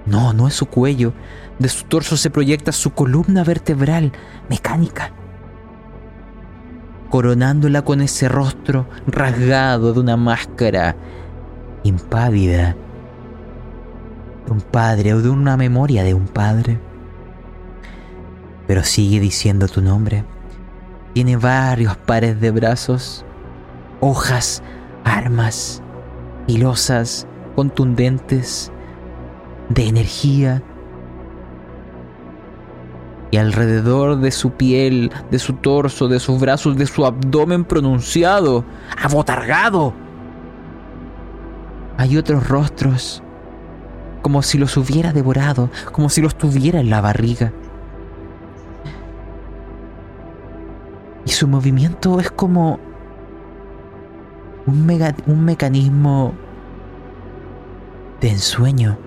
No, 0.07 0.33
no 0.33 0.47
es 0.47 0.53
su 0.53 0.65
cuello. 0.67 1.13
De 1.59 1.69
su 1.69 1.85
torso 1.85 2.17
se 2.17 2.29
proyecta 2.29 2.71
su 2.71 2.91
columna 2.91 3.43
vertebral 3.43 4.11
mecánica, 4.49 5.11
coronándola 7.09 7.81
con 7.81 8.01
ese 8.01 8.29
rostro 8.29 8.87
rasgado 9.05 9.93
de 9.93 9.99
una 9.99 10.15
máscara 10.15 10.95
impávida 11.83 12.75
de 14.45 14.51
un 14.51 14.61
padre 14.61 15.13
o 15.13 15.21
de 15.21 15.29
una 15.29 15.57
memoria 15.57 16.03
de 16.03 16.13
un 16.13 16.27
padre. 16.27 16.79
Pero 18.65 18.83
sigue 18.83 19.19
diciendo 19.19 19.67
tu 19.67 19.81
nombre. 19.81 20.23
Tiene 21.13 21.35
varios 21.35 21.97
pares 21.97 22.39
de 22.39 22.51
brazos, 22.51 23.25
hojas, 23.99 24.61
armas, 25.03 25.81
pilosas, 26.45 27.27
contundentes, 27.55 28.71
de 29.69 29.87
energía. 29.87 30.63
Y 33.29 33.37
alrededor 33.37 34.19
de 34.19 34.31
su 34.31 34.51
piel, 34.51 35.11
de 35.31 35.39
su 35.39 35.53
torso, 35.53 36.07
de 36.07 36.19
sus 36.19 36.39
brazos, 36.39 36.77
de 36.77 36.85
su 36.85 37.05
abdomen 37.05 37.65
pronunciado, 37.65 38.63
abotargado, 39.01 39.93
hay 41.97 42.15
otros 42.15 42.47
rostros, 42.47 43.23
como 44.21 44.43
si 44.43 44.59
los 44.59 44.77
hubiera 44.77 45.13
devorado, 45.13 45.71
como 45.91 46.09
si 46.09 46.21
los 46.21 46.35
tuviera 46.35 46.79
en 46.79 46.91
la 46.91 47.01
barriga. 47.01 47.51
Y 51.25 51.31
su 51.31 51.47
movimiento 51.47 52.19
es 52.19 52.29
como 52.29 52.79
un, 54.67 55.13
un 55.25 55.43
mecanismo 55.43 56.33
de 58.21 58.29
ensueño. 58.29 59.06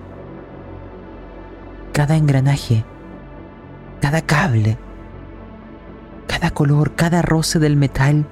Cada 1.93 2.15
engranaje, 2.15 2.85
cada 3.99 4.21
cable, 4.21 4.77
cada 6.25 6.49
color, 6.51 6.95
cada 6.95 7.21
roce 7.21 7.59
del 7.59 7.75
metal 7.75 8.25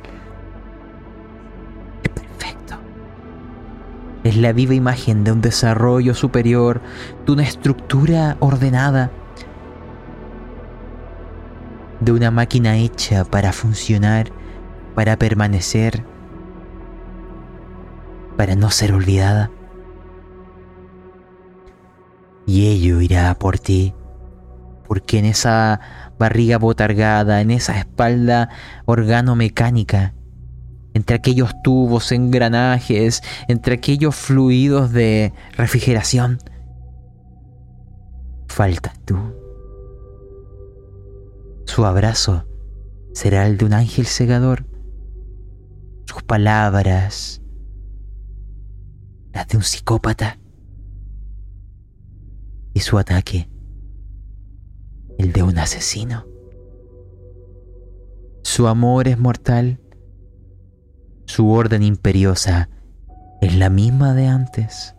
es 2.04 2.10
perfecto. 2.10 2.76
Es 4.24 4.38
la 4.38 4.54
viva 4.54 4.74
imagen 4.74 5.26
de 5.26 5.34
un 5.34 5.42
desarrollo 5.42 6.14
superior, 6.14 6.82
de 7.26 7.34
una 7.34 7.44
estructura 7.44 8.38
ordenada, 8.40 9.12
de 12.00 12.14
una 12.14 12.32
máquina 12.32 12.78
hecha 12.78 13.26
para 13.26 13.52
funcionar, 13.52 14.32
para 14.96 15.18
permanecer, 15.18 16.06
para 18.38 18.56
no 18.56 18.70
ser 18.70 18.94
olvidada 18.94 19.52
y 22.50 22.68
ello 22.68 23.00
irá 23.00 23.38
por 23.38 23.60
ti, 23.60 23.94
porque 24.88 25.20
en 25.20 25.26
esa 25.26 25.80
barriga 26.18 26.58
botargada, 26.58 27.42
en 27.42 27.52
esa 27.52 27.78
espalda 27.78 28.50
organomecánica, 28.86 30.16
entre 30.96 31.16
aquellos 31.16 31.54
tubos, 31.62 32.12
engranajes, 32.12 33.22
entre 33.48 33.76
aquellos 33.76 34.16
fluidos 34.16 34.92
de 34.92 35.32
refrigeración, 35.58 36.40
falta 38.48 38.94
tú. 39.06 39.16
Su 41.68 41.86
abrazo 41.86 42.48
será 43.14 43.46
el 43.46 43.60
de 43.60 43.66
un 43.66 43.74
ángel 43.74 44.08
segador, 44.08 44.66
sus 46.06 46.24
palabras, 46.24 47.44
las 49.34 49.48
de 49.50 49.58
un 49.58 49.64
psicópata 49.64 50.40
y 52.74 52.80
su 52.82 52.98
ataque, 52.98 53.50
el 55.18 55.32
de 55.34 55.44
un 55.44 55.58
asesino. 55.58 56.26
Su 58.44 58.68
amor 58.68 59.08
es 59.08 59.18
mortal, 59.20 59.80
su 61.26 61.52
orden 61.52 61.84
imperiosa 61.84 62.70
es 63.42 63.56
la 63.56 63.70
misma 63.70 64.14
de 64.14 64.28
antes. 64.28 64.96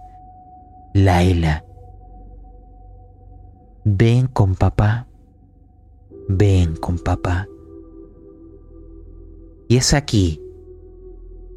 Laila, 0.94 1.64
ven 3.84 4.26
con 4.26 4.54
papá, 4.54 5.08
ven 6.28 6.76
con 6.76 6.98
papá. 6.98 7.48
Y 9.68 9.76
es 9.76 9.94
aquí 9.94 10.40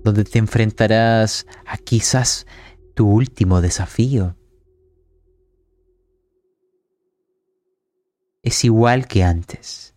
donde 0.03 0.23
te 0.23 0.39
enfrentarás 0.39 1.47
a 1.65 1.77
quizás 1.77 2.45
tu 2.93 3.09
último 3.09 3.61
desafío 3.61 4.35
es 8.43 8.65
igual 8.65 9.07
que 9.07 9.23
antes. 9.23 9.95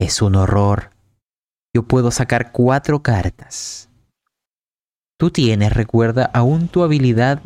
Es 0.00 0.22
un 0.22 0.34
horror. 0.34 0.90
Yo 1.74 1.82
puedo 1.82 2.10
sacar 2.10 2.50
cuatro 2.50 3.02
cartas. 3.02 3.90
Tú 5.18 5.30
tienes, 5.30 5.72
recuerda, 5.72 6.30
aún 6.32 6.68
tu 6.68 6.82
habilidad 6.82 7.40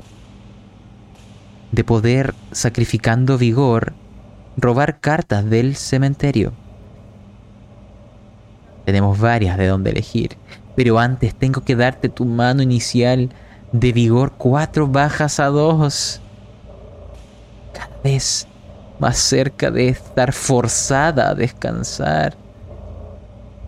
de 1.72 1.84
poder, 1.84 2.34
sacrificando 2.52 3.36
vigor, 3.36 3.94
robar 4.56 5.00
cartas 5.00 5.48
del 5.48 5.74
cementerio. 5.74 6.52
Tenemos 8.84 9.18
varias 9.18 9.56
de 9.58 9.66
donde 9.66 9.90
elegir, 9.90 10.36
pero 10.76 10.98
antes 10.98 11.34
tengo 11.34 11.64
que 11.64 11.74
darte 11.74 12.08
tu 12.08 12.26
mano 12.26 12.62
inicial 12.62 13.30
de 13.72 13.92
vigor 13.92 14.34
cuatro 14.36 14.86
bajas 14.86 15.40
a 15.40 15.46
dos. 15.46 16.20
Cada 17.72 17.96
vez 18.04 18.46
más 19.02 19.18
cerca 19.18 19.72
de 19.72 19.88
estar 19.88 20.32
forzada 20.32 21.30
a 21.30 21.34
descansar. 21.34 22.36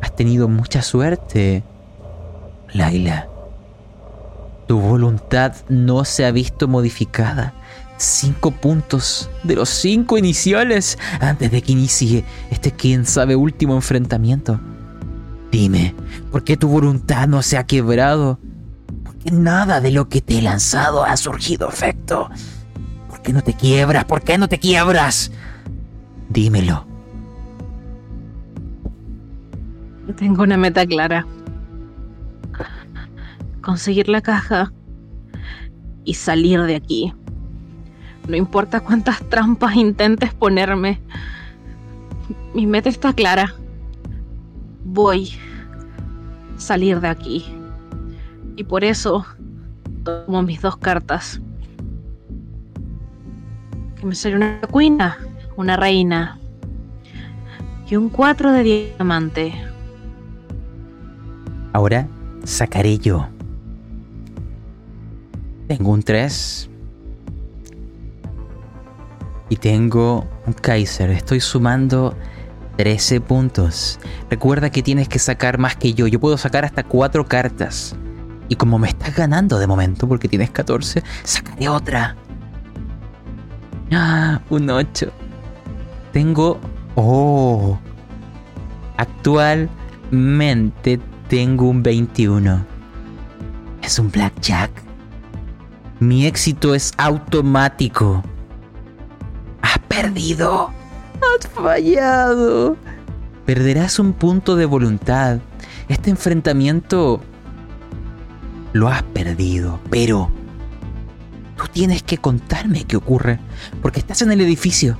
Has 0.00 0.14
tenido 0.14 0.46
mucha 0.46 0.80
suerte, 0.80 1.64
Laila. 2.72 3.26
Tu 4.68 4.78
voluntad 4.78 5.52
no 5.68 6.04
se 6.04 6.24
ha 6.24 6.30
visto 6.30 6.68
modificada. 6.68 7.52
Cinco 7.96 8.52
puntos 8.52 9.28
de 9.42 9.56
los 9.56 9.70
cinco 9.70 10.18
iniciales 10.18 10.98
antes 11.18 11.50
de 11.50 11.62
que 11.62 11.72
inicie 11.72 12.24
este 12.52 12.70
quién 12.70 13.04
sabe 13.04 13.34
último 13.34 13.74
enfrentamiento. 13.74 14.60
Dime, 15.50 15.96
¿por 16.30 16.44
qué 16.44 16.56
tu 16.56 16.68
voluntad 16.68 17.26
no 17.26 17.42
se 17.42 17.58
ha 17.58 17.66
quebrado? 17.66 18.38
Porque 19.02 19.32
nada 19.32 19.80
de 19.80 19.90
lo 19.90 20.08
que 20.08 20.20
te 20.20 20.38
he 20.38 20.42
lanzado 20.42 21.04
ha 21.04 21.16
surgido 21.16 21.68
efecto 21.68 22.30
qué 23.24 23.32
no 23.32 23.42
te 23.42 23.54
quiebras? 23.54 24.04
¿Por 24.04 24.22
qué 24.22 24.38
no 24.38 24.46
te 24.48 24.60
quiebras? 24.60 25.32
Dímelo. 26.28 26.86
Tengo 30.16 30.44
una 30.44 30.56
meta 30.56 30.86
clara. 30.86 31.26
Conseguir 33.62 34.08
la 34.08 34.20
caja 34.20 34.70
y 36.04 36.14
salir 36.14 36.62
de 36.62 36.76
aquí. 36.76 37.12
No 38.28 38.36
importa 38.36 38.80
cuántas 38.80 39.20
trampas 39.28 39.74
intentes 39.74 40.32
ponerme. 40.34 41.00
Mi 42.54 42.66
meta 42.66 42.90
está 42.90 43.14
clara. 43.14 43.54
Voy 44.84 45.32
a 46.56 46.60
salir 46.60 47.00
de 47.00 47.08
aquí. 47.08 47.46
Y 48.56 48.64
por 48.64 48.84
eso 48.84 49.26
tomo 50.04 50.42
mis 50.42 50.60
dos 50.60 50.76
cartas 50.76 51.40
me 54.04 54.14
sale 54.14 54.36
una 54.36 54.60
cuina, 54.60 55.18
una 55.56 55.76
reina 55.76 56.38
y 57.88 57.96
un 57.96 58.08
4 58.08 58.52
de 58.52 58.62
diamante. 58.62 59.54
Ahora 61.72 62.06
sacaré 62.44 62.98
yo. 62.98 63.26
Tengo 65.68 65.90
un 65.90 66.02
3. 66.02 66.70
Y 69.48 69.56
tengo 69.56 70.26
un 70.46 70.52
Kaiser. 70.52 71.10
Estoy 71.10 71.40
sumando 71.40 72.14
13 72.76 73.20
puntos. 73.20 73.98
Recuerda 74.30 74.70
que 74.70 74.82
tienes 74.82 75.08
que 75.08 75.18
sacar 75.18 75.58
más 75.58 75.76
que 75.76 75.94
yo. 75.94 76.06
Yo 76.06 76.20
puedo 76.20 76.36
sacar 76.38 76.64
hasta 76.64 76.84
4 76.84 77.26
cartas. 77.26 77.96
Y 78.48 78.56
como 78.56 78.78
me 78.78 78.88
estás 78.88 79.16
ganando 79.16 79.58
de 79.58 79.66
momento 79.66 80.06
porque 80.06 80.28
tienes 80.28 80.50
14, 80.50 81.02
sacaré 81.22 81.68
otra. 81.68 82.16
Ah, 83.92 84.40
un 84.50 84.70
8. 84.70 85.10
Tengo... 86.12 86.60
Oh. 86.96 87.78
Actualmente 88.96 91.00
tengo 91.28 91.68
un 91.68 91.82
21. 91.82 92.64
Es 93.82 93.98
un 93.98 94.10
blackjack. 94.10 94.70
Mi 96.00 96.26
éxito 96.26 96.74
es 96.74 96.92
automático. 96.96 98.22
Has 99.62 99.78
perdido. 99.88 100.70
Has 101.20 101.46
fallado. 101.48 102.76
Perderás 103.46 103.98
un 103.98 104.12
punto 104.12 104.56
de 104.56 104.66
voluntad. 104.66 105.38
Este 105.88 106.10
enfrentamiento 106.10 107.20
lo 108.72 108.88
has 108.88 109.02
perdido, 109.02 109.80
pero 109.90 110.30
Tienes 111.72 112.02
que 112.02 112.18
contarme 112.18 112.84
qué 112.84 112.96
ocurre, 112.96 113.38
porque 113.82 114.00
estás 114.00 114.22
en 114.22 114.30
el 114.30 114.40
edificio. 114.40 114.98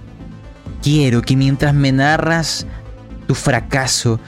Quiero 0.82 1.22
que 1.22 1.36
mientras 1.36 1.74
me 1.74 1.92
narras 1.92 2.66
tu 3.26 3.34
fracaso, 3.34 4.20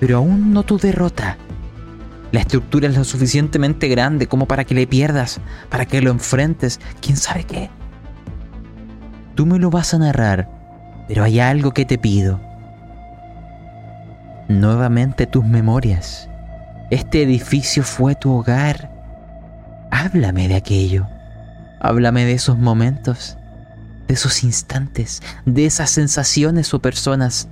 pero 0.00 0.16
aún 0.18 0.52
no 0.52 0.62
tu 0.62 0.78
derrota, 0.78 1.36
la 2.32 2.40
estructura 2.40 2.88
es 2.88 2.96
lo 2.96 3.04
suficientemente 3.04 3.88
grande 3.88 4.26
como 4.26 4.46
para 4.46 4.64
que 4.64 4.74
le 4.74 4.86
pierdas, 4.86 5.40
para 5.68 5.84
que 5.84 6.00
lo 6.00 6.10
enfrentes, 6.10 6.80
quién 7.00 7.16
sabe 7.16 7.44
qué. 7.44 7.70
Tú 9.34 9.46
me 9.46 9.58
lo 9.58 9.70
vas 9.70 9.94
a 9.94 9.98
narrar, 9.98 10.48
pero 11.08 11.24
hay 11.24 11.40
algo 11.40 11.72
que 11.72 11.84
te 11.84 11.98
pido. 11.98 12.40
Nuevamente 14.48 15.26
tus 15.26 15.44
memorias. 15.44 16.28
Este 16.90 17.22
edificio 17.22 17.82
fue 17.82 18.14
tu 18.14 18.32
hogar. 18.32 18.89
Háblame 19.90 20.48
de 20.48 20.54
aquello. 20.54 21.06
Háblame 21.80 22.24
de 22.24 22.32
esos 22.32 22.58
momentos, 22.58 23.36
de 24.06 24.14
esos 24.14 24.44
instantes, 24.44 25.22
de 25.46 25.66
esas 25.66 25.90
sensaciones 25.90 26.72
o 26.74 26.80
personas, 26.80 27.48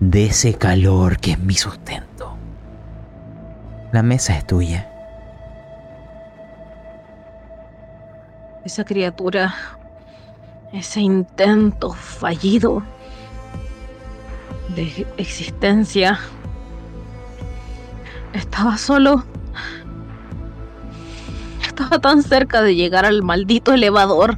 de 0.00 0.26
ese 0.26 0.54
calor 0.54 1.18
que 1.18 1.32
es 1.32 1.38
mi 1.38 1.54
sustento. 1.54 2.36
La 3.92 4.02
mesa 4.02 4.36
es 4.36 4.46
tuya. 4.46 4.88
Esa 8.64 8.84
criatura, 8.84 9.54
ese 10.72 11.00
intento 11.00 11.92
fallido 11.92 12.82
de 14.74 15.06
existencia, 15.16 16.18
estaba 18.32 18.78
solo. 18.78 19.24
Estaba 21.80 21.98
tan 21.98 22.22
cerca 22.22 22.60
de 22.60 22.74
llegar 22.74 23.06
al 23.06 23.22
maldito 23.22 23.72
elevador, 23.72 24.36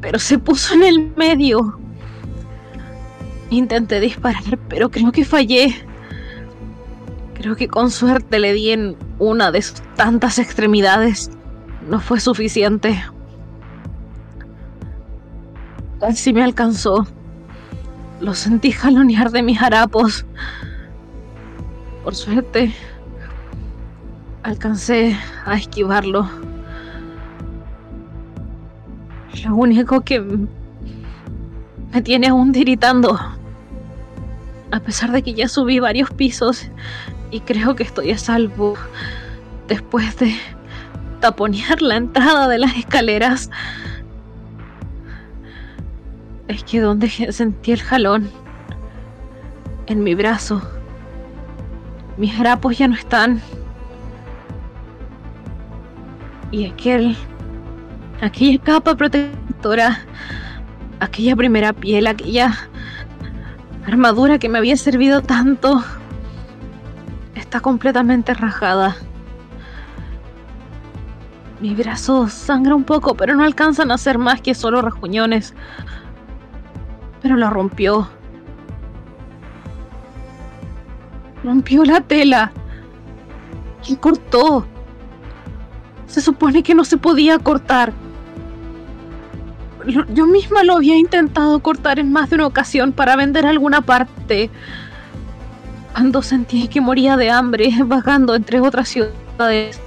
pero 0.00 0.20
se 0.20 0.38
puso 0.38 0.74
en 0.74 0.84
el 0.84 1.12
medio. 1.16 1.76
Intenté 3.50 3.98
disparar, 3.98 4.60
pero 4.68 4.92
creo 4.92 5.10
que 5.10 5.24
fallé. 5.24 5.74
Creo 7.34 7.56
que 7.56 7.66
con 7.66 7.90
suerte 7.90 8.38
le 8.38 8.52
di 8.52 8.70
en 8.70 8.96
una 9.18 9.50
de 9.50 9.60
sus 9.60 9.82
tantas 9.96 10.38
extremidades. 10.38 11.32
No 11.88 11.98
fue 11.98 12.20
suficiente. 12.20 13.02
Casi 15.98 16.32
me 16.32 16.44
alcanzó. 16.44 17.08
Lo 18.20 18.34
sentí 18.34 18.70
jalonear 18.70 19.32
de 19.32 19.42
mis 19.42 19.60
harapos. 19.60 20.24
Por 22.04 22.14
suerte, 22.14 22.72
alcancé 24.42 25.16
a 25.44 25.56
esquivarlo. 25.56 26.28
Lo 29.44 29.54
único 29.54 30.00
que 30.00 30.20
me 31.92 32.02
tiene 32.02 32.28
aún 32.28 32.52
tiritando. 32.52 33.18
A 34.70 34.80
pesar 34.80 35.12
de 35.12 35.22
que 35.22 35.34
ya 35.34 35.48
subí 35.48 35.78
varios 35.78 36.10
pisos 36.10 36.70
y 37.30 37.40
creo 37.40 37.74
que 37.76 37.82
estoy 37.82 38.10
a 38.10 38.18
salvo 38.18 38.74
después 39.66 40.18
de 40.18 40.34
taponear 41.20 41.82
la 41.82 41.96
entrada 41.96 42.48
de 42.48 42.58
las 42.58 42.76
escaleras. 42.76 43.50
Es 46.48 46.64
que 46.64 46.80
donde 46.80 47.08
sentí 47.32 47.72
el 47.72 47.82
jalón 47.82 48.30
en 49.86 50.02
mi 50.02 50.14
brazo, 50.14 50.62
mis 52.16 52.38
harapos 52.38 52.78
ya 52.78 52.88
no 52.88 52.94
están. 52.94 53.40
Y 56.50 56.66
aquel, 56.66 57.16
aquella 58.22 58.58
capa 58.62 58.94
protectora, 58.94 60.00
aquella 61.00 61.36
primera 61.36 61.72
piel, 61.72 62.06
aquella 62.06 62.56
armadura 63.86 64.38
que 64.38 64.48
me 64.48 64.58
había 64.58 64.76
servido 64.76 65.22
tanto 65.22 65.82
está 67.34 67.60
completamente 67.60 68.34
rajada. 68.34 68.96
Mi 71.60 71.74
brazo 71.74 72.28
sangra 72.28 72.74
un 72.74 72.84
poco, 72.84 73.14
pero 73.14 73.34
no 73.34 73.42
alcanzan 73.42 73.90
a 73.90 73.98
ser 73.98 74.16
más 74.16 74.40
que 74.40 74.54
solo 74.54 74.80
rajuñones. 74.80 75.54
Pero 77.20 77.36
lo 77.36 77.50
rompió. 77.50 78.08
Rompió 81.42 81.84
la 81.84 82.00
tela. 82.00 82.52
Y 83.88 83.96
cortó. 83.96 84.66
Se 86.08 86.20
supone 86.20 86.62
que 86.62 86.74
no 86.74 86.84
se 86.84 86.96
podía 86.96 87.38
cortar. 87.38 87.92
Yo 90.12 90.26
misma 90.26 90.64
lo 90.64 90.76
había 90.76 90.96
intentado 90.96 91.60
cortar 91.60 91.98
en 91.98 92.12
más 92.12 92.30
de 92.30 92.36
una 92.36 92.46
ocasión 92.46 92.92
para 92.92 93.14
vender 93.16 93.46
alguna 93.46 93.80
parte 93.80 94.50
cuando 95.92 96.22
sentí 96.22 96.68
que 96.68 96.80
moría 96.80 97.16
de 97.16 97.30
hambre 97.30 97.70
vagando 97.84 98.34
entre 98.34 98.60
otras 98.60 98.88
ciudades. 98.88 99.80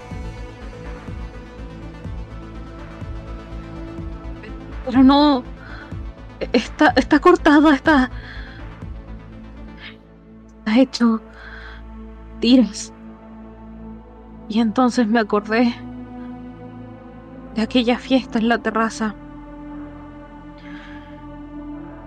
Pero 4.86 5.04
no... 5.04 5.44
Está, 6.54 6.94
está 6.96 7.20
cortada, 7.20 7.76
está... 7.76 8.12
Está 10.60 10.80
hecho 10.80 11.22
tiras. 12.40 12.92
Y 14.50 14.60
entonces 14.60 15.08
me 15.08 15.20
acordé 15.20 15.74
de 17.56 17.62
aquella 17.62 17.98
fiesta 17.98 18.40
en 18.40 18.50
la 18.50 18.58
terraza. 18.58 19.16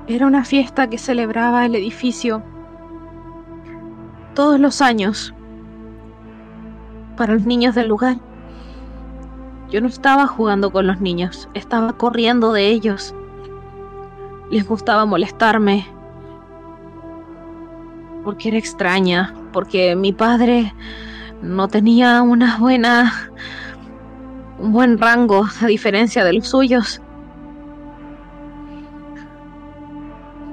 Era 0.07 0.27
una 0.27 0.45
fiesta 0.45 0.89
que 0.89 0.99
celebraba 0.99 1.65
el 1.65 1.75
edificio 1.75 2.43
todos 4.35 4.61
los 4.61 4.83
años 4.83 5.35
para 7.17 7.35
los 7.35 7.47
niños 7.47 7.75
del 7.75 7.89
lugar. 7.89 8.17
Yo 9.71 9.81
no 9.81 9.89
estaba 9.89 10.27
jugando 10.27 10.71
con 10.71 10.87
los 10.87 11.01
niños, 11.01 11.49
estaba 11.55 11.95
corriendo 11.95 12.53
de 12.53 12.69
ellos. 12.69 13.15
Les 14.51 14.67
gustaba 14.67 15.05
molestarme 15.07 15.87
porque 18.25 18.49
era 18.49 18.59
extraña, 18.59 19.35
porque 19.53 19.95
mi 19.97 20.13
padre 20.13 20.75
no 21.43 21.69
tenía 21.69 22.23
una 22.23 22.59
buena 22.59 23.31
un 24.65 24.73
buen 24.73 24.99
rango 24.99 25.45
a 25.63 25.67
diferencia 25.67 26.25
de 26.25 26.33
los 26.33 26.49
suyos. 26.49 27.01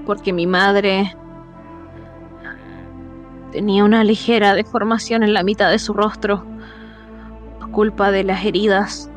Porque 0.05 0.33
mi 0.33 0.45
madre 0.45 1.15
Tenía 3.51 3.83
una 3.83 4.05
ligera 4.05 4.53
deformación 4.53 5.23
en 5.23 5.33
la 5.33 5.43
mitad 5.43 5.69
de 5.69 5.77
su 5.77 5.91
rostro, 5.91 6.45
por 7.59 7.71
culpa 7.71 8.09
de 8.09 8.23
las 8.23 8.45
heridas. 8.45 9.11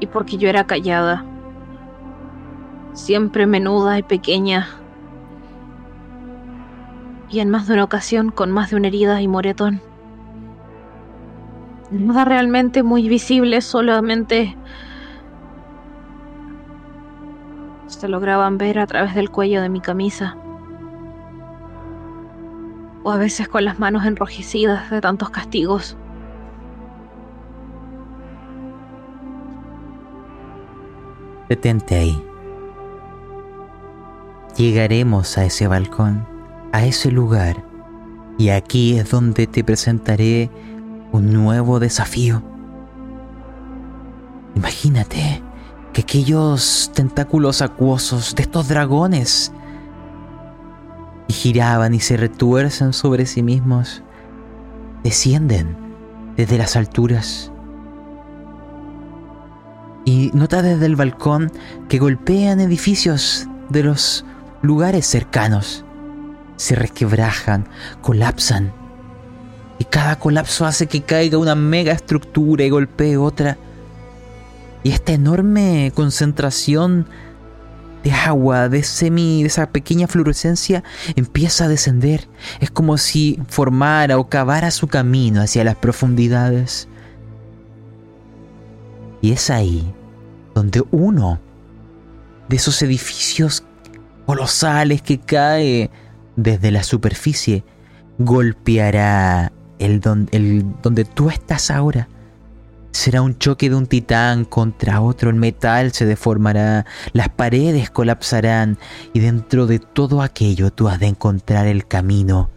Y 0.00 0.06
porque 0.06 0.36
yo 0.36 0.48
era 0.48 0.66
callada, 0.66 1.24
siempre 2.92 3.46
menuda 3.46 3.98
y 3.98 4.02
pequeña, 4.02 4.66
y 7.28 7.38
en 7.38 7.50
más 7.50 7.68
de 7.68 7.74
una 7.74 7.84
ocasión 7.84 8.32
con 8.32 8.50
más 8.50 8.70
de 8.70 8.76
una 8.76 8.88
herida 8.88 9.22
y 9.22 9.28
moretón. 9.28 9.89
Nada 11.90 12.24
realmente 12.24 12.82
muy 12.82 13.08
visible, 13.08 13.60
solamente 13.60 14.56
se 17.86 18.08
lograban 18.08 18.58
ver 18.58 18.78
a 18.78 18.86
través 18.86 19.14
del 19.14 19.30
cuello 19.30 19.60
de 19.60 19.68
mi 19.68 19.80
camisa 19.80 20.36
o 23.02 23.10
a 23.10 23.16
veces 23.16 23.48
con 23.48 23.64
las 23.64 23.78
manos 23.78 24.04
enrojecidas 24.04 24.90
de 24.90 25.00
tantos 25.00 25.30
castigos. 25.30 25.96
Detente 31.48 31.96
ahí. 31.96 32.22
Llegaremos 34.56 35.36
a 35.38 35.44
ese 35.44 35.66
balcón, 35.66 36.26
a 36.72 36.84
ese 36.84 37.10
lugar, 37.10 37.64
y 38.38 38.50
aquí 38.50 38.98
es 38.98 39.10
donde 39.10 39.46
te 39.46 39.64
presentaré 39.64 40.50
un 41.12 41.32
nuevo 41.32 41.80
desafío. 41.80 42.42
Imagínate 44.54 45.42
que 45.92 46.02
aquellos 46.02 46.90
tentáculos 46.94 47.62
acuosos 47.62 48.34
de 48.34 48.42
estos 48.42 48.68
dragones 48.68 49.52
y 51.28 51.32
giraban 51.32 51.94
y 51.94 52.00
se 52.00 52.16
retuercen 52.16 52.92
sobre 52.92 53.26
sí 53.26 53.42
mismos, 53.42 54.02
descienden 55.02 55.76
desde 56.36 56.58
las 56.58 56.76
alturas. 56.76 57.52
Y 60.04 60.30
nota 60.32 60.62
desde 60.62 60.86
el 60.86 60.96
balcón 60.96 61.52
que 61.88 61.98
golpean 61.98 62.60
edificios 62.60 63.46
de 63.68 63.84
los 63.84 64.24
lugares 64.62 65.06
cercanos, 65.06 65.84
se 66.56 66.74
resquebrajan, 66.74 67.68
colapsan, 68.02 68.72
Y 69.80 69.84
cada 69.84 70.18
colapso 70.18 70.66
hace 70.66 70.86
que 70.86 71.00
caiga 71.00 71.38
una 71.38 71.54
mega 71.54 71.92
estructura 71.92 72.62
y 72.64 72.68
golpee 72.68 73.16
otra. 73.16 73.56
Y 74.82 74.92
esta 74.92 75.12
enorme 75.12 75.90
concentración 75.94 77.06
de 78.04 78.12
agua, 78.12 78.68
de 78.68 78.82
semi, 78.82 79.40
de 79.40 79.46
esa 79.46 79.70
pequeña 79.70 80.06
fluorescencia, 80.06 80.84
empieza 81.16 81.64
a 81.64 81.68
descender. 81.68 82.28
Es 82.60 82.70
como 82.70 82.98
si 82.98 83.40
formara 83.48 84.18
o 84.18 84.28
cavara 84.28 84.70
su 84.70 84.86
camino 84.86 85.40
hacia 85.40 85.64
las 85.64 85.76
profundidades. 85.76 86.86
Y 89.22 89.32
es 89.32 89.48
ahí 89.48 89.94
donde 90.54 90.84
uno 90.90 91.40
de 92.50 92.56
esos 92.56 92.82
edificios 92.82 93.64
colosales 94.26 95.00
que 95.00 95.18
cae 95.18 95.90
desde 96.36 96.70
la 96.70 96.82
superficie 96.82 97.64
golpeará 98.18 99.52
el, 99.80 100.00
el 100.30 100.64
donde 100.82 101.04
tú 101.04 101.30
estás 101.30 101.70
ahora 101.70 102.08
Será 102.92 103.22
un 103.22 103.38
choque 103.38 103.70
de 103.70 103.76
un 103.76 103.86
titán 103.86 104.44
contra 104.44 105.00
otro, 105.00 105.30
el 105.30 105.36
metal 105.36 105.92
se 105.92 106.06
deformará, 106.06 106.86
las 107.12 107.28
paredes 107.28 107.88
colapsarán 107.88 108.78
y 109.12 109.20
dentro 109.20 109.66
de 109.66 109.78
todo 109.78 110.22
aquello 110.22 110.72
tú 110.72 110.88
has 110.88 110.98
de 110.98 111.06
encontrar 111.06 111.66
el 111.66 111.86
camino 111.86 112.50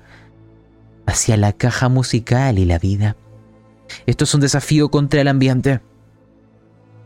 hacia 1.06 1.38
la 1.38 1.54
caja 1.54 1.88
musical 1.88 2.58
y 2.58 2.66
la 2.66 2.80
vida. 2.80 3.16
Esto 4.08 4.24
es 4.24 4.34
un 4.34 4.42
desafío 4.42 4.90
contra 4.90 5.22
el 5.22 5.28
ambiente. 5.28 5.82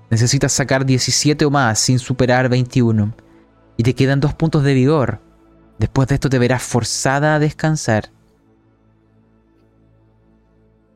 Necesitas 0.09 0.53
sacar 0.53 0.85
17 0.85 1.43
o 1.43 1.51
más 1.51 1.79
sin 1.79 1.99
superar 1.99 2.47
21 2.47 3.13
y 3.75 3.83
te 3.83 3.93
quedan 3.93 4.21
dos 4.21 4.33
puntos 4.35 4.63
de 4.63 4.73
vigor. 4.73 5.21
Después 5.79 6.07
de 6.07 6.15
esto 6.15 6.29
te 6.29 6.39
verás 6.39 6.63
forzada 6.63 7.35
a 7.35 7.39
descansar. 7.39 8.09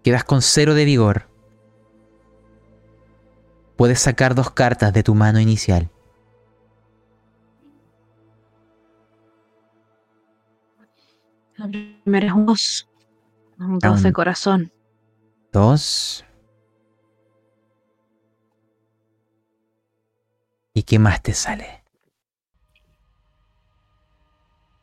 Quedas 0.04 0.24
con 0.24 0.42
cero 0.42 0.74
de 0.74 0.86
vigor 0.86 1.32
puedes 3.82 4.00
sacar 4.00 4.36
dos 4.36 4.52
cartas 4.52 4.94
de 4.94 5.02
tu 5.02 5.16
mano 5.16 5.40
inicial. 5.40 5.90
La 11.56 11.68
primera 11.68 12.28
es 12.28 12.32
un 12.32 12.46
dos. 12.46 12.88
Un 13.58 13.80
dos 13.80 14.04
de 14.04 14.14
corazón. 14.14 14.72
Dos. 15.52 16.24
¿Y 20.76 20.84
qué 20.84 21.00
más 21.00 21.24
te 21.24 21.34
sale? 21.34 21.84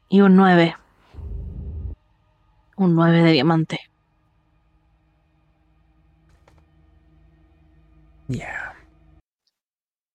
Y 0.09 0.23
un 0.23 0.35
nueve. 0.35 0.75
Un 2.77 2.97
nueve 2.97 3.23
de 3.23 3.31
diamante. 3.31 3.88
Ya. 8.29 8.75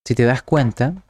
Si 0.05 0.13
te 0.13 0.23
das 0.23 0.43
cuenta, 0.43 1.03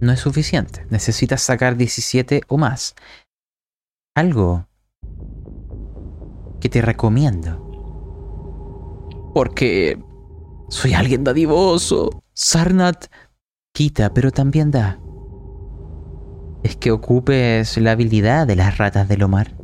no 0.00 0.12
es 0.12 0.20
suficiente. 0.20 0.86
Necesitas 0.88 1.42
sacar 1.42 1.76
17 1.76 2.42
o 2.46 2.58
más. 2.58 2.94
Algo 4.14 4.68
que 6.60 6.68
te 6.68 6.80
recomiendo. 6.80 7.62
Porque 9.34 10.00
soy 10.68 10.94
alguien 10.94 11.24
dadivoso. 11.24 12.22
Sarnat 12.32 13.06
quita, 13.74 14.14
pero 14.14 14.30
también 14.30 14.70
da. 14.70 15.00
Es 16.62 16.76
que 16.76 16.92
ocupes 16.92 17.76
la 17.78 17.92
habilidad 17.92 18.46
de 18.46 18.56
las 18.56 18.78
ratas 18.78 19.08
del 19.08 19.24
Omar. 19.24 19.56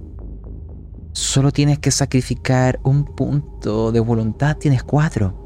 Solo 1.12 1.52
tienes 1.52 1.78
que 1.78 1.90
sacrificar 1.90 2.80
un 2.84 3.04
punto 3.04 3.92
de 3.92 4.00
voluntad, 4.00 4.56
tienes 4.56 4.82
cuatro 4.82 5.41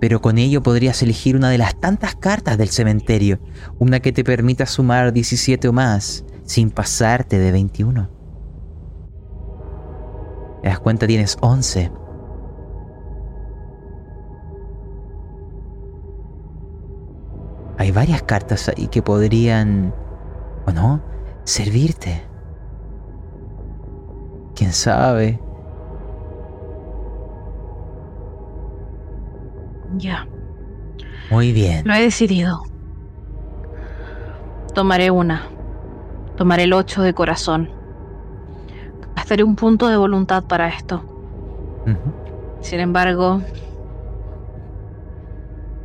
pero 0.00 0.20
con 0.20 0.38
ello 0.38 0.62
podrías 0.62 1.02
elegir 1.02 1.36
una 1.36 1.50
de 1.50 1.58
las 1.58 1.78
tantas 1.80 2.14
cartas 2.14 2.58
del 2.58 2.68
cementerio, 2.68 3.38
una 3.78 4.00
que 4.00 4.12
te 4.12 4.24
permita 4.24 4.66
sumar 4.66 5.12
17 5.12 5.68
o 5.68 5.72
más 5.72 6.24
sin 6.44 6.70
pasarte 6.70 7.38
de 7.38 7.52
21. 7.52 8.08
¿Te 10.62 10.68
das 10.68 10.78
cuenta? 10.80 11.06
Tienes 11.06 11.36
11. 11.40 11.90
Hay 17.78 17.90
varias 17.92 18.22
cartas 18.22 18.68
ahí 18.68 18.88
que 18.88 19.02
podrían, 19.02 19.94
o 20.66 20.72
no, 20.72 21.02
servirte. 21.44 22.22
¿Quién 24.54 24.72
sabe? 24.72 25.38
Ya. 29.98 30.26
Muy 31.30 31.52
bien. 31.52 31.86
Lo 31.86 31.94
he 31.94 32.02
decidido. 32.02 32.62
Tomaré 34.74 35.10
una. 35.10 35.46
Tomaré 36.36 36.64
el 36.64 36.72
8 36.72 37.02
de 37.02 37.14
corazón. 37.14 37.70
Gastaré 39.14 39.42
un 39.42 39.56
punto 39.56 39.88
de 39.88 39.96
voluntad 39.96 40.44
para 40.44 40.68
esto. 40.68 41.02
Sin 42.60 42.80
embargo, 42.80 43.40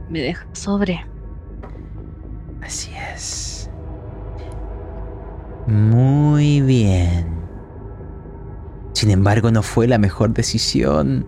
me 0.10 0.20
deja 0.20 0.46
sobre. 0.54 1.06
Así 2.62 2.92
es. 3.14 3.70
Muy 5.68 6.62
bien. 6.62 7.28
Sin 8.94 9.10
embargo, 9.10 9.52
no 9.52 9.64
fue 9.64 9.88
la 9.88 9.98
mejor 9.98 10.34
decisión. 10.34 11.26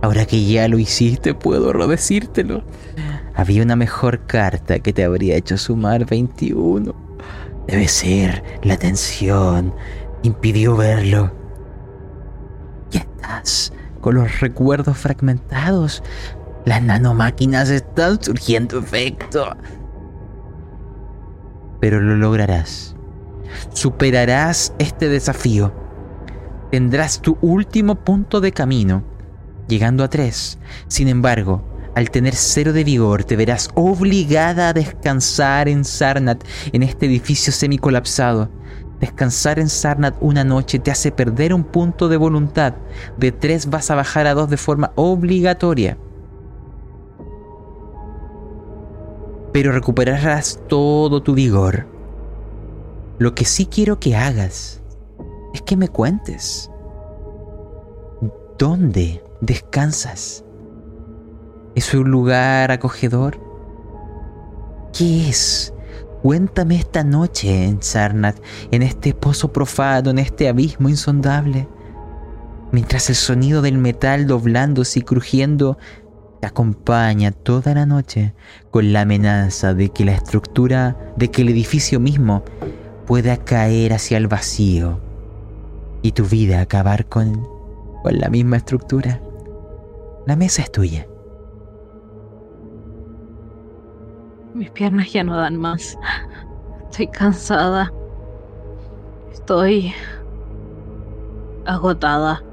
Ahora 0.00 0.26
que 0.26 0.44
ya 0.44 0.68
lo 0.68 0.78
hiciste, 0.78 1.34
puedo 1.34 1.72
redecírtelo. 1.72 2.62
Había 3.34 3.62
una 3.62 3.76
mejor 3.76 4.26
carta 4.26 4.78
que 4.80 4.92
te 4.92 5.04
habría 5.04 5.36
hecho 5.36 5.56
sumar 5.56 6.06
21. 6.06 6.94
Debe 7.66 7.88
ser 7.88 8.42
la 8.62 8.76
tensión. 8.76 9.74
Impidió 10.22 10.76
verlo. 10.76 11.32
¿Qué 12.90 12.98
estás 12.98 13.72
con 14.00 14.14
los 14.14 14.40
recuerdos 14.40 14.96
fragmentados. 14.98 16.02
Las 16.64 16.82
nanomáquinas 16.82 17.70
están 17.70 18.22
surgiendo 18.22 18.78
efecto. 18.78 19.56
Pero 21.80 22.00
lo 22.00 22.16
lograrás. 22.16 22.96
Superarás 23.72 24.74
este 24.78 25.08
desafío. 25.08 25.72
Tendrás 26.70 27.22
tu 27.22 27.38
último 27.40 27.94
punto 27.96 28.40
de 28.40 28.52
camino 28.52 29.02
llegando 29.68 30.02
a 30.02 30.08
3. 30.08 30.58
Sin 30.88 31.08
embargo, 31.08 31.62
al 31.94 32.10
tener 32.10 32.34
cero 32.36 32.72
de 32.72 32.84
vigor, 32.84 33.24
te 33.24 33.34
verás 33.34 33.70
obligada 33.74 34.68
a 34.68 34.72
descansar 34.72 35.68
en 35.68 35.84
Sarnat, 35.84 36.44
en 36.72 36.84
este 36.84 37.06
edificio 37.06 37.52
semicolapsado. 37.52 38.48
Descansar 39.00 39.58
en 39.58 39.68
Sarnat 39.68 40.14
una 40.20 40.44
noche 40.44 40.78
te 40.78 40.92
hace 40.92 41.10
perder 41.10 41.52
un 41.52 41.64
punto 41.64 42.08
de 42.08 42.16
voluntad. 42.16 42.74
De 43.16 43.32
3 43.32 43.70
vas 43.70 43.90
a 43.90 43.96
bajar 43.96 44.26
a 44.26 44.34
2 44.34 44.48
de 44.48 44.56
forma 44.56 44.92
obligatoria. 44.94 45.98
Pero 49.52 49.72
recuperarás 49.72 50.60
todo 50.68 51.22
tu 51.22 51.34
vigor. 51.34 51.86
Lo 53.18 53.34
que 53.34 53.44
sí 53.44 53.66
quiero 53.66 53.98
que 53.98 54.14
hagas 54.14 54.80
es 55.52 55.62
que 55.62 55.76
me 55.76 55.88
cuentes. 55.88 56.70
¿Dónde 58.56 59.22
descansas? 59.40 60.44
¿Es 61.74 61.94
un 61.94 62.10
lugar 62.10 62.70
acogedor? 62.70 63.40
¿Qué 64.92 65.28
es? 65.28 65.72
Cuéntame 66.22 66.76
esta 66.76 67.04
noche 67.04 67.64
en 67.64 67.80
Sarnat, 67.82 68.36
en 68.72 68.82
este 68.82 69.14
pozo 69.14 69.52
profano, 69.52 70.10
en 70.10 70.18
este 70.18 70.48
abismo 70.48 70.88
insondable. 70.88 71.68
Mientras 72.72 73.08
el 73.08 73.14
sonido 73.14 73.62
del 73.62 73.78
metal 73.78 74.26
doblándose 74.26 74.98
y 74.98 75.02
crujiendo 75.02 75.78
te 76.40 76.46
acompaña 76.46 77.32
toda 77.32 77.74
la 77.74 77.86
noche 77.86 78.34
con 78.70 78.92
la 78.92 79.02
amenaza 79.02 79.74
de 79.74 79.90
que 79.90 80.04
la 80.04 80.12
estructura, 80.12 80.96
de 81.16 81.30
que 81.30 81.42
el 81.42 81.48
edificio 81.48 82.00
mismo 82.00 82.44
pueda 83.06 83.36
caer 83.36 83.92
hacia 83.92 84.18
el 84.18 84.28
vacío 84.28 85.00
y 86.02 86.12
tu 86.12 86.24
vida 86.24 86.60
acabar 86.60 87.06
con, 87.06 87.46
con 88.02 88.18
la 88.18 88.28
misma 88.28 88.58
estructura. 88.58 89.20
La 90.28 90.36
mesa 90.36 90.60
es 90.60 90.70
tuya. 90.70 91.08
Mis 94.52 94.70
piernas 94.70 95.10
ya 95.10 95.24
no 95.24 95.34
dan 95.34 95.56
más. 95.56 95.96
Estoy 96.84 97.06
cansada. 97.06 97.90
Estoy 99.32 99.94
agotada. 101.64 102.44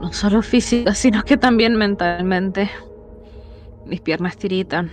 No 0.00 0.10
solo 0.14 0.40
física, 0.40 0.94
sino 0.94 1.22
que 1.22 1.36
también 1.36 1.76
mentalmente. 1.76 2.70
Mis 3.84 4.00
piernas 4.00 4.38
tiritan. 4.38 4.90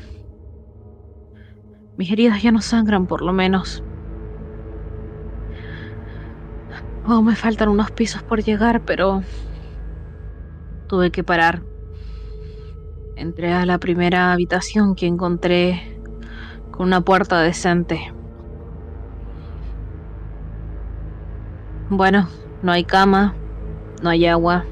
Mis 1.96 2.12
heridas 2.12 2.44
ya 2.44 2.52
no 2.52 2.60
sangran, 2.60 3.08
por 3.08 3.22
lo 3.22 3.32
menos. 3.32 3.82
Oh, 7.08 7.22
me 7.22 7.38
faltan 7.38 7.70
unos 7.70 7.92
pisos 7.92 8.24
por 8.24 8.44
llegar, 8.44 8.82
pero 8.82 9.24
tuve 10.90 11.12
que 11.12 11.24
parar. 11.24 11.62
Entré 13.16 13.54
a 13.54 13.66
la 13.66 13.78
primera 13.78 14.34
habitación 14.34 14.96
que 14.96 15.06
encontré 15.06 16.02
con 16.72 16.88
una 16.88 17.02
puerta 17.02 17.40
decente. 17.40 18.14
Bueno, 21.90 22.28
no 22.62 22.72
hay 22.72 22.84
cama, 22.84 23.36
no 24.02 24.10
hay 24.10 24.26
agua, 24.26 24.66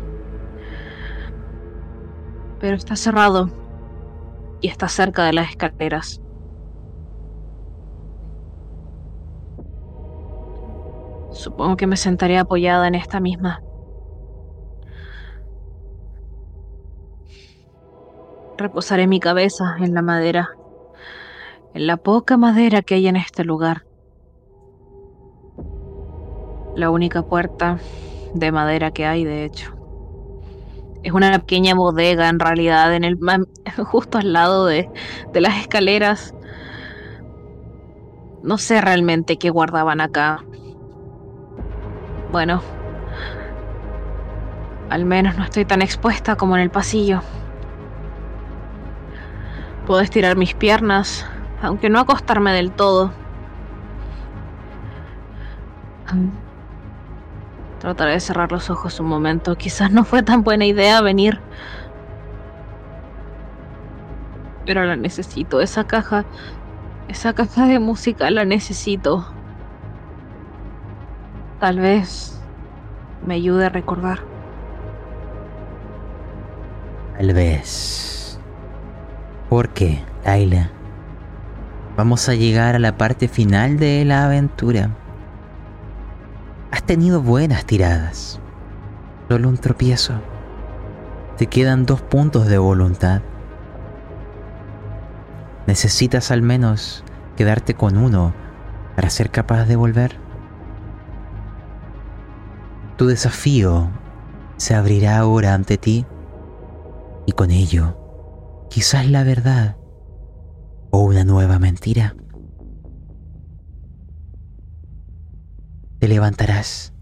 pero 2.59 2.75
está 2.75 2.95
cerrado 2.95 3.49
y 4.61 4.67
está 4.67 4.87
cerca 4.87 5.23
de 5.25 5.33
las 5.33 5.49
escaleras. 5.49 6.21
Supongo 11.31 11.77
que 11.77 11.87
me 11.87 11.97
sentaré 11.97 12.37
apoyada 12.37 12.87
en 12.87 12.95
esta 12.95 13.19
misma. 13.19 13.66
Reposaré 18.57 19.05
mi 19.05 19.19
cabeza 19.19 19.75
en 19.79 19.93
la 19.93 20.01
madera, 20.01 20.49
en 21.75 21.85
la 21.85 21.97
poca 21.97 22.37
madera 22.37 22.81
que 22.81 22.95
hay 22.95 23.07
en 23.07 23.15
este 23.15 23.43
lugar. 23.43 23.85
La 26.75 26.89
única 26.89 27.21
puerta 27.21 27.77
de 28.33 28.51
madera 28.51 28.91
que 28.91 29.05
hay, 29.05 29.23
de 29.25 29.45
hecho. 29.45 29.73
Es 31.03 31.11
una 31.11 31.37
pequeña 31.37 31.75
bodega 31.75 32.29
en 32.29 32.39
realidad, 32.39 32.95
en 32.95 33.03
el 33.03 33.17
justo 33.85 34.17
al 34.17 34.33
lado 34.33 34.65
de, 34.65 34.89
de 35.33 35.41
las 35.41 35.59
escaleras. 35.59 36.33
No 38.41 38.57
sé 38.57 38.81
realmente 38.81 39.37
qué 39.37 39.51
guardaban 39.51 40.01
acá. 40.01 40.43
Bueno, 42.31 42.61
al 44.89 45.05
menos 45.05 45.37
no 45.37 45.43
estoy 45.43 45.65
tan 45.65 45.81
expuesta 45.81 46.35
como 46.35 46.55
en 46.55 46.63
el 46.63 46.71
pasillo. 46.71 47.21
Puedo 49.87 50.01
estirar 50.01 50.35
mis 50.35 50.53
piernas, 50.53 51.25
aunque 51.61 51.89
no 51.89 51.99
acostarme 51.99 52.51
del 52.51 52.71
todo. 52.71 53.13
Trataré 57.79 58.11
de 58.11 58.19
cerrar 58.19 58.51
los 58.51 58.69
ojos 58.69 58.99
un 58.99 59.07
momento. 59.07 59.55
Quizás 59.55 59.89
no 59.89 60.03
fue 60.03 60.23
tan 60.23 60.43
buena 60.43 60.65
idea 60.65 60.99
venir. 60.99 61.39
Pero 64.65 64.83
la 64.83 64.97
necesito. 64.97 65.61
Esa 65.61 65.85
caja... 65.85 66.25
Esa 67.07 67.31
caja 67.31 67.65
de 67.67 67.79
música 67.79 68.29
la 68.29 68.43
necesito. 68.43 69.25
Tal 71.61 71.79
vez 71.79 72.41
me 73.25 73.35
ayude 73.35 73.67
a 73.67 73.69
recordar. 73.69 74.19
Tal 77.17 77.33
vez. 77.33 78.16
¿Por 79.49 79.69
qué, 79.69 80.03
Laila? 80.25 80.71
Vamos 81.95 82.27
a 82.27 82.35
llegar 82.35 82.75
a 82.75 82.79
la 82.79 82.97
parte 82.97 83.29
final 83.29 83.77
de 83.77 84.03
la 84.03 84.25
aventura. 84.25 84.89
Has 86.69 86.83
tenido 86.83 87.21
buenas 87.21 87.65
tiradas. 87.65 88.41
Solo 89.29 89.47
un 89.47 89.57
tropiezo. 89.57 90.15
Te 91.37 91.47
quedan 91.47 91.85
dos 91.85 92.01
puntos 92.01 92.47
de 92.47 92.57
voluntad. 92.57 93.21
Necesitas 95.65 96.29
al 96.31 96.41
menos 96.41 97.05
quedarte 97.37 97.73
con 97.73 97.97
uno 97.97 98.33
para 98.97 99.09
ser 99.09 99.29
capaz 99.31 99.63
de 99.63 99.77
volver. 99.77 100.17
Tu 102.97 103.07
desafío 103.07 103.89
se 104.57 104.75
abrirá 104.75 105.19
ahora 105.19 105.53
ante 105.53 105.77
ti 105.77 106.05
y 107.25 107.31
con 107.31 107.51
ello 107.51 108.06
quizás 108.69 109.09
la 109.09 109.23
verdad 109.23 109.77
o 110.91 110.99
una 110.99 111.23
nueva 111.23 111.59
mentira. 111.59 112.15
Te 115.99 116.07
levantarás. 116.07 116.93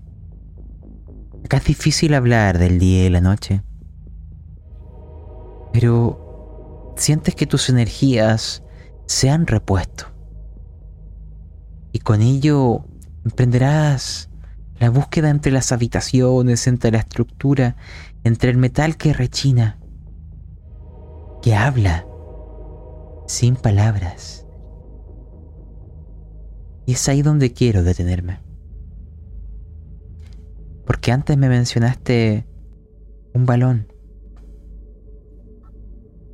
Acá 1.43 1.57
es 1.57 1.65
difícil 1.65 2.13
hablar 2.13 2.57
del 2.57 2.79
día 2.79 3.05
y 3.05 3.09
la 3.09 3.21
noche, 3.21 3.61
pero 5.71 6.93
sientes 6.97 7.35
que 7.35 7.45
tus 7.45 7.69
energías 7.69 8.63
se 9.05 9.29
han 9.29 9.45
repuesto 9.45 10.15
y 11.95 11.99
con 11.99 12.21
ello 12.21 12.83
emprenderás 13.23 14.29
la 14.79 14.89
búsqueda 14.89 15.29
entre 15.29 15.53
las 15.53 15.71
habitaciones, 15.71 16.67
entre 16.67 16.91
la 16.91 16.97
estructura, 16.97 17.77
entre 18.25 18.49
el 18.49 18.57
metal 18.57 18.97
que 18.97 19.13
rechina, 19.13 19.79
que 21.45 21.53
habla, 21.53 22.07
sin 23.27 23.55
palabras. 23.55 24.47
Y 26.87 26.93
es 26.93 27.07
ahí 27.07 27.21
donde 27.21 27.53
quiero 27.53 27.83
detenerme. 27.83 28.39
Porque 30.87 31.11
antes 31.11 31.37
me 31.37 31.47
mencionaste 31.47 32.47
un 33.35 33.45
balón, 33.45 33.93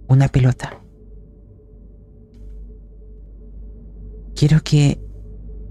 una 0.08 0.30
pelota. 0.30 0.82
Quiero 4.34 4.64
que 4.64 5.04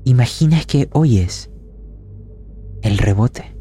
imagines 0.04 0.66
que 0.66 0.90
oyes 0.92 1.50
el 2.82 2.98
rebote. 2.98 3.56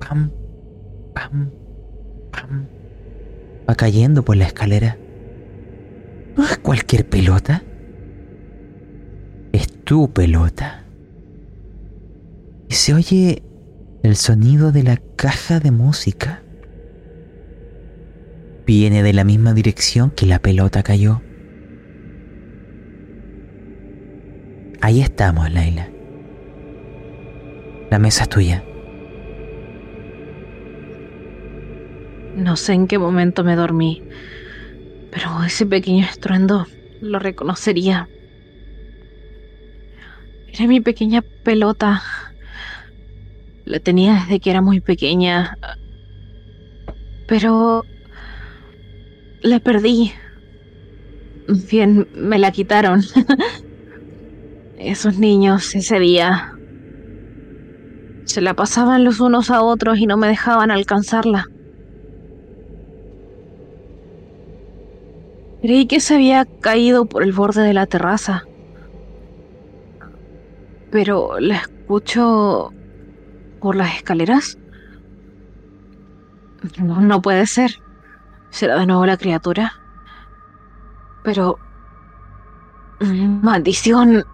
Pam, 0.00 0.30
pam, 1.14 1.50
pam. 2.30 2.81
Va 3.68 3.74
cayendo 3.74 4.24
por 4.24 4.36
la 4.36 4.46
escalera. 4.46 4.98
No 6.36 6.44
es 6.44 6.58
cualquier 6.58 7.08
pelota. 7.08 7.62
Es 9.52 9.68
tu 9.84 10.12
pelota. 10.12 10.84
Y 12.68 12.74
se 12.74 12.94
oye 12.94 13.42
el 14.02 14.16
sonido 14.16 14.72
de 14.72 14.82
la 14.82 14.96
caja 15.16 15.60
de 15.60 15.70
música. 15.70 16.42
Viene 18.66 19.02
de 19.02 19.12
la 19.12 19.24
misma 19.24 19.52
dirección 19.52 20.10
que 20.10 20.26
la 20.26 20.38
pelota 20.38 20.82
cayó. 20.82 21.20
Ahí 24.80 25.00
estamos, 25.00 25.52
Laila. 25.52 25.88
La 27.90 27.98
mesa 27.98 28.22
es 28.22 28.28
tuya. 28.30 28.64
No 32.42 32.56
sé 32.56 32.72
en 32.72 32.88
qué 32.88 32.98
momento 32.98 33.44
me 33.44 33.54
dormí, 33.54 34.02
pero 35.12 35.44
ese 35.44 35.64
pequeño 35.64 36.04
estruendo 36.04 36.66
lo 37.00 37.20
reconocería. 37.20 38.08
Era 40.48 40.66
mi 40.66 40.80
pequeña 40.80 41.22
pelota. 41.44 42.02
La 43.64 43.78
tenía 43.78 44.14
desde 44.14 44.40
que 44.40 44.50
era 44.50 44.60
muy 44.60 44.80
pequeña. 44.80 45.56
Pero... 47.28 47.84
La 49.42 49.60
perdí. 49.60 50.12
Bien, 51.70 52.08
me 52.12 52.40
la 52.40 52.50
quitaron. 52.50 53.02
Esos 54.78 55.16
niños 55.16 55.76
ese 55.76 56.00
día 56.00 56.58
se 58.24 58.40
la 58.40 58.54
pasaban 58.54 59.04
los 59.04 59.20
unos 59.20 59.50
a 59.50 59.62
otros 59.62 59.98
y 59.98 60.06
no 60.06 60.16
me 60.16 60.26
dejaban 60.26 60.72
alcanzarla. 60.72 61.51
Creí 65.62 65.86
que 65.86 66.00
se 66.00 66.16
había 66.16 66.44
caído 66.44 67.06
por 67.06 67.22
el 67.22 67.32
borde 67.32 67.62
de 67.62 67.72
la 67.72 67.86
terraza. 67.86 68.42
Pero 70.90 71.38
la 71.38 71.58
escucho 71.58 72.72
por 73.60 73.76
las 73.76 73.94
escaleras. 73.94 74.58
No, 76.78 77.22
puede 77.22 77.46
ser. 77.46 77.80
¿Será 78.50 78.76
de 78.80 78.86
nuevo 78.86 79.06
la 79.06 79.16
criatura? 79.16 79.72
Pero... 81.22 81.58
Maldición. 83.00 84.24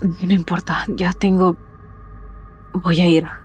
No 0.00 0.32
importa, 0.32 0.84
ya 0.88 1.12
tengo... 1.12 1.56
Voy 2.72 3.00
a 3.02 3.06
ir. 3.06 3.39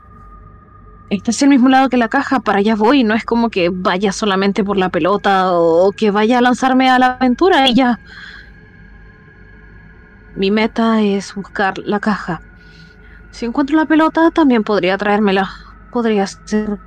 Este 1.10 1.32
es 1.32 1.42
el 1.44 1.50
mismo 1.50 1.70
lado 1.70 1.90
que 1.90 1.98
la 1.98 2.10
caja, 2.10 2.40
para 2.40 2.60
allá 2.60 2.76
voy. 2.76 3.04
No 3.04 3.14
es 3.14 3.26
como 3.26 3.50
que 3.50 3.70
vaya 3.70 4.12
solamente 4.12 4.64
por 4.64 4.78
la 4.78 4.90
pelota 4.90 5.54
o 5.54 5.92
que 5.92 6.12
vaya 6.12 6.40
a 6.40 6.42
lanzarme 6.42 6.90
a 6.90 6.98
la 6.98 7.14
aventura 7.14 7.68
y 7.68 7.76
ya. 7.76 8.00
Mi 10.36 10.52
meta 10.52 11.02
es 11.02 11.34
buscar 11.36 11.78
la 11.78 12.00
caja. 12.00 12.42
Si 13.32 13.46
encuentro 13.46 13.78
la 13.78 13.86
pelota, 13.86 14.32
también 14.32 14.64
podría 14.64 14.98
traérmela. 14.98 15.50
Podría 15.92 16.26
ser 16.28 16.80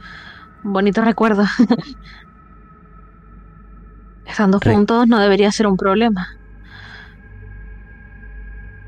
un 0.64 0.72
bonito 0.72 1.02
recuerdo. 1.02 1.44
Estando 4.26 4.60
juntos 4.60 5.08
no 5.08 5.18
debería 5.18 5.50
ser 5.52 5.66
un 5.66 5.76
problema. 5.76 6.28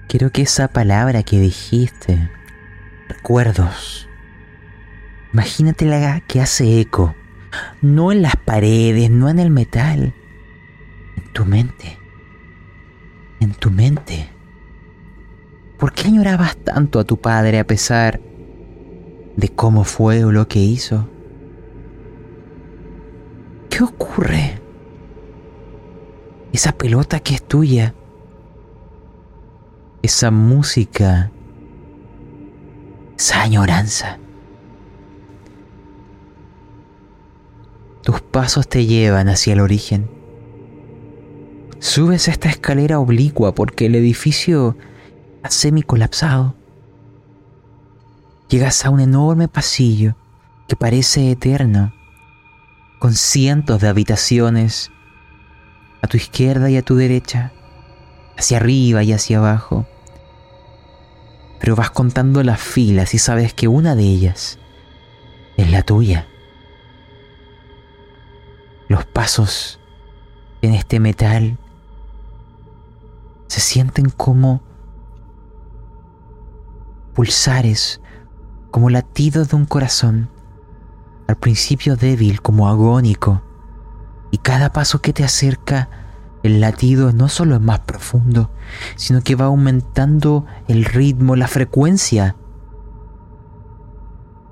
Quiero 0.09 0.31
que 0.31 0.43
esa 0.43 0.69
palabra 0.69 1.23
que 1.23 1.39
dijiste, 1.39 2.31
recuerdos, 3.09 4.09
imagínatela 5.32 6.20
que 6.20 6.40
hace 6.40 6.81
eco, 6.81 7.15
no 7.82 8.12
en 8.12 8.23
las 8.23 8.36
paredes, 8.36 9.11
no 9.11 9.28
en 9.28 9.39
el 9.39 9.51
metal, 9.51 10.15
en 11.16 11.32
tu 11.32 11.44
mente, 11.44 11.98
en 13.40 13.52
tu 13.52 13.70
mente. 13.70 14.28
¿Por 15.78 15.93
qué 15.93 16.09
añorabas 16.09 16.57
tanto 16.59 17.01
a 17.01 17.05
tu 17.05 17.20
padre 17.20 17.59
a 17.59 17.66
pesar 17.66 18.20
de 19.36 19.48
cómo 19.48 19.85
fue 19.85 20.24
o 20.24 20.32
lo 20.32 20.47
que 20.47 20.59
hizo? 20.59 21.09
¿Qué 23.70 23.82
ocurre? 23.82 24.61
Esa 26.52 26.73
pelota 26.73 27.20
que 27.20 27.35
es 27.35 27.43
tuya, 27.43 27.94
esa 30.02 30.31
música, 30.31 31.31
esa 33.16 33.43
añoranza. 33.43 34.19
Tus 38.10 38.22
pasos 38.22 38.66
te 38.66 38.86
llevan 38.86 39.28
hacia 39.28 39.52
el 39.52 39.60
origen. 39.60 40.10
Subes 41.78 42.26
esta 42.26 42.48
escalera 42.48 42.98
oblicua 42.98 43.54
porque 43.54 43.86
el 43.86 43.94
edificio 43.94 44.76
ha 45.44 45.48
semi-colapsado. 45.48 46.56
Llegas 48.48 48.84
a 48.84 48.90
un 48.90 48.98
enorme 48.98 49.46
pasillo 49.46 50.16
que 50.66 50.74
parece 50.74 51.30
eterno, 51.30 51.94
con 52.98 53.14
cientos 53.14 53.80
de 53.80 53.86
habitaciones 53.86 54.90
a 56.02 56.08
tu 56.08 56.16
izquierda 56.16 56.68
y 56.68 56.78
a 56.78 56.82
tu 56.82 56.96
derecha, 56.96 57.52
hacia 58.36 58.56
arriba 58.56 59.04
y 59.04 59.12
hacia 59.12 59.38
abajo. 59.38 59.86
Pero 61.60 61.76
vas 61.76 61.92
contando 61.92 62.42
las 62.42 62.60
filas 62.60 63.14
y 63.14 63.18
sabes 63.18 63.54
que 63.54 63.68
una 63.68 63.94
de 63.94 64.02
ellas 64.02 64.58
es 65.56 65.70
la 65.70 65.82
tuya. 65.82 66.26
Los 68.90 69.04
pasos 69.04 69.78
en 70.62 70.74
este 70.74 70.98
metal 70.98 71.58
se 73.46 73.60
sienten 73.60 74.10
como 74.10 74.62
pulsares, 77.14 78.00
como 78.72 78.90
latidos 78.90 79.50
de 79.50 79.54
un 79.54 79.64
corazón, 79.64 80.28
al 81.28 81.36
principio 81.36 81.94
débil 81.94 82.42
como 82.42 82.68
agónico, 82.68 83.42
y 84.32 84.38
cada 84.38 84.72
paso 84.72 85.00
que 85.00 85.12
te 85.12 85.22
acerca, 85.22 85.88
el 86.42 86.60
latido 86.60 87.12
no 87.12 87.28
solo 87.28 87.54
es 87.54 87.60
más 87.60 87.78
profundo, 87.78 88.50
sino 88.96 89.20
que 89.20 89.36
va 89.36 89.44
aumentando 89.44 90.46
el 90.66 90.84
ritmo, 90.84 91.36
la 91.36 91.46
frecuencia, 91.46 92.34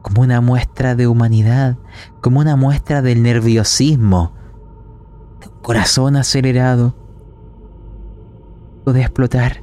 como 0.02 0.22
una 0.22 0.40
muestra 0.40 0.94
de 0.94 1.06
humanidad, 1.06 1.76
como 2.20 2.40
una 2.40 2.56
muestra 2.56 3.02
del 3.02 3.22
nerviosismo, 3.22 4.32
de 5.40 5.48
un 5.48 5.60
corazón 5.60 6.16
acelerado, 6.16 6.94
de 8.92 9.00
explotar, 9.00 9.62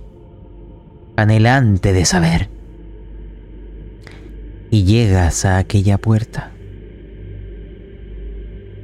anhelante 1.16 1.94
de 1.94 2.06
saber. 2.06 2.50
Y 4.70 4.84
llegas 4.84 5.46
a 5.46 5.58
aquella 5.58 5.98
puerta, 5.98 6.52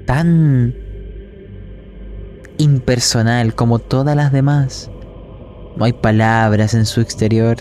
tan 0.06 0.74
impersonal 2.58 3.56
como 3.56 3.80
todas 3.80 4.16
las 4.16 4.32
demás. 4.32 4.92
No 5.76 5.86
hay 5.86 5.94
palabras 5.94 6.74
en 6.74 6.86
su 6.86 7.02
exterior. 7.02 7.58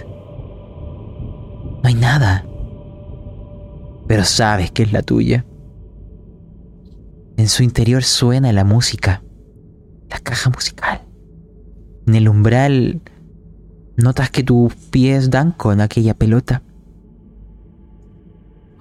No 1.82 1.88
hay 1.88 1.94
nada. 1.94 2.44
Pero 4.10 4.24
sabes 4.24 4.72
que 4.72 4.82
es 4.82 4.92
la 4.92 5.02
tuya. 5.02 5.44
En 7.36 7.48
su 7.48 7.62
interior 7.62 8.02
suena 8.02 8.52
la 8.52 8.64
música, 8.64 9.22
la 10.08 10.18
caja 10.18 10.50
musical. 10.50 11.06
En 12.08 12.16
el 12.16 12.28
umbral 12.28 13.02
notas 13.96 14.28
que 14.32 14.42
tus 14.42 14.74
pies 14.74 15.30
dan 15.30 15.52
con 15.52 15.80
aquella 15.80 16.14
pelota. 16.14 16.64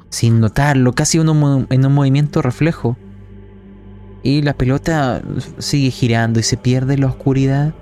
Sin 0.10 0.40
notarlo, 0.40 0.94
casi 0.94 1.20
en 1.20 1.30
un 1.30 1.94
movimiento 1.94 2.42
reflejo 2.42 2.98
y 4.24 4.42
la 4.42 4.56
pelota 4.56 5.22
sigue 5.60 5.92
girando 5.92 6.40
y 6.40 6.44
se 6.44 6.58
pierde 6.58 6.96
en 6.96 7.02
la 7.02 7.08
oscuridad 7.08 7.76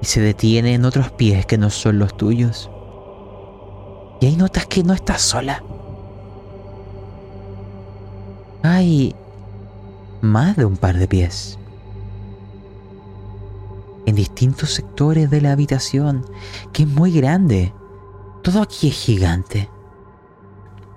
y 0.00 0.06
se 0.06 0.22
detiene 0.22 0.72
en 0.72 0.86
otros 0.86 1.10
pies 1.10 1.44
que 1.44 1.58
no 1.58 1.68
son 1.68 1.98
los 1.98 2.16
tuyos. 2.16 2.70
Y 4.22 4.24
ahí 4.28 4.36
notas 4.36 4.64
que 4.64 4.82
no 4.82 4.94
estás 4.94 5.20
sola. 5.20 5.62
Hay 8.62 9.16
más 10.20 10.56
de 10.56 10.64
un 10.64 10.76
par 10.76 10.96
de 10.96 11.08
pies. 11.08 11.58
En 14.06 14.14
distintos 14.14 14.70
sectores 14.70 15.30
de 15.30 15.40
la 15.40 15.52
habitación, 15.52 16.24
que 16.72 16.84
es 16.84 16.88
muy 16.88 17.12
grande. 17.12 17.72
Todo 18.42 18.62
aquí 18.62 18.88
es 18.88 18.94
gigante. 18.94 19.68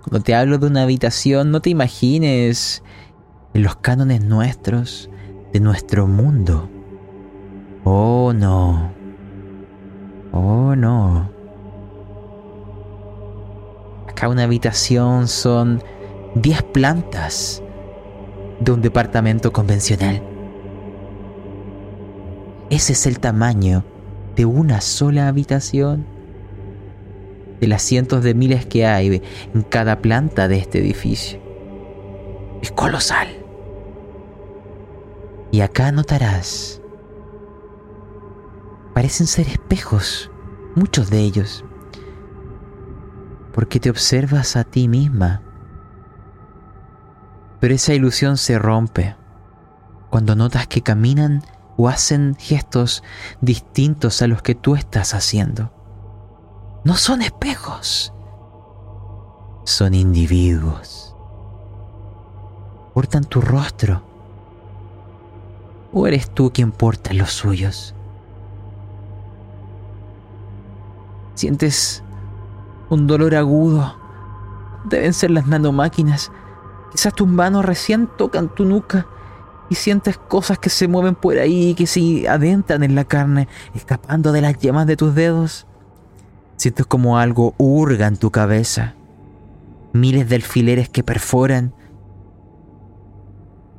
Cuando 0.03 0.23
te 0.23 0.35
hablo 0.35 0.59
de 0.59 0.67
una 0.67 0.83
habitación, 0.83 1.49
no 1.49 1.61
te 1.61 1.71
imagines 1.71 2.83
en 3.55 3.63
los 3.63 3.77
cánones 3.77 4.23
nuestros, 4.23 5.09
de 5.51 5.59
nuestro 5.59 6.05
mundo. 6.05 6.69
Oh 7.83 8.31
no. 8.33 8.91
Oh 10.31 10.75
no. 10.75 11.29
Acá 14.07 14.29
una 14.29 14.43
habitación 14.43 15.27
son 15.27 15.81
10 16.35 16.63
plantas 16.63 17.63
de 18.59 18.71
un 18.73 18.81
departamento 18.81 19.53
convencional. 19.53 20.21
Ese 22.69 22.91
es 22.91 23.05
el 23.05 23.19
tamaño 23.19 23.85
de 24.35 24.43
una 24.43 24.81
sola 24.81 25.29
habitación. 25.29 26.05
De 27.61 27.67
las 27.67 27.83
cientos 27.83 28.21
de 28.21 28.33
miles 28.33 28.65
que 28.65 28.85
hay 28.85 29.21
en 29.53 29.61
cada 29.61 30.01
planta 30.01 30.49
de 30.49 30.57
este 30.57 30.79
edificio. 30.79 31.39
Es 32.61 32.69
colosal. 32.73 33.29
Y 35.51 35.61
acá 35.61 35.93
notarás, 35.93 36.81
parecen 38.93 39.25
ser 39.25 39.47
espejos, 39.47 40.29
muchos 40.75 41.09
de 41.09 41.19
ellos, 41.19 41.63
porque 43.53 43.79
te 43.79 43.89
observas 43.89 44.57
a 44.57 44.65
ti 44.65 44.89
misma. 44.89 45.41
Pero 47.59 47.73
esa 47.73 47.93
ilusión 47.93 48.37
se 48.37 48.59
rompe 48.59 49.15
cuando 50.09 50.35
notas 50.35 50.67
que 50.67 50.81
caminan 50.81 51.43
o 51.77 51.89
hacen 51.89 52.35
gestos 52.39 53.03
distintos 53.41 54.21
a 54.21 54.27
los 54.27 54.41
que 54.41 54.55
tú 54.55 54.75
estás 54.75 55.13
haciendo. 55.13 55.71
No 56.83 56.95
son 56.95 57.21
espejos, 57.21 58.13
son 59.63 59.93
individuos. 59.93 61.15
Portan 62.93 63.25
tu 63.25 63.41
rostro 63.41 64.15
¿O 65.97 66.07
eres 66.07 66.29
tú 66.29 66.51
quien 66.53 66.73
porta 66.73 67.13
los 67.13 67.31
suyos? 67.31 67.95
¿Sientes 71.35 72.03
un 72.89 73.07
dolor 73.07 73.33
agudo? 73.33 73.95
Deben 74.83 75.13
ser 75.13 75.31
las 75.31 75.47
nanomáquinas. 75.47 76.33
Quizás 76.95 77.13
tus 77.13 77.27
manos 77.27 77.65
recién 77.65 78.07
tocan 78.07 78.47
tu 78.47 78.63
nuca 78.63 79.05
y 79.69 79.75
sientes 79.75 80.17
cosas 80.17 80.59
que 80.59 80.69
se 80.69 80.87
mueven 80.87 81.13
por 81.13 81.37
ahí, 81.37 81.75
que 81.75 81.87
se 81.87 82.25
adentran 82.25 82.83
en 82.83 82.95
la 82.95 83.03
carne, 83.03 83.49
escapando 83.73 84.31
de 84.31 84.39
las 84.39 84.57
yemas 84.59 84.87
de 84.87 84.95
tus 84.95 85.13
dedos. 85.13 85.67
Sientes 86.55 86.85
como 86.85 87.17
algo 87.17 87.53
hurga 87.57 88.07
en 88.07 88.15
tu 88.15 88.31
cabeza. 88.31 88.95
Miles 89.91 90.29
de 90.29 90.37
alfileres 90.37 90.87
que 90.87 91.03
perforan 91.03 91.73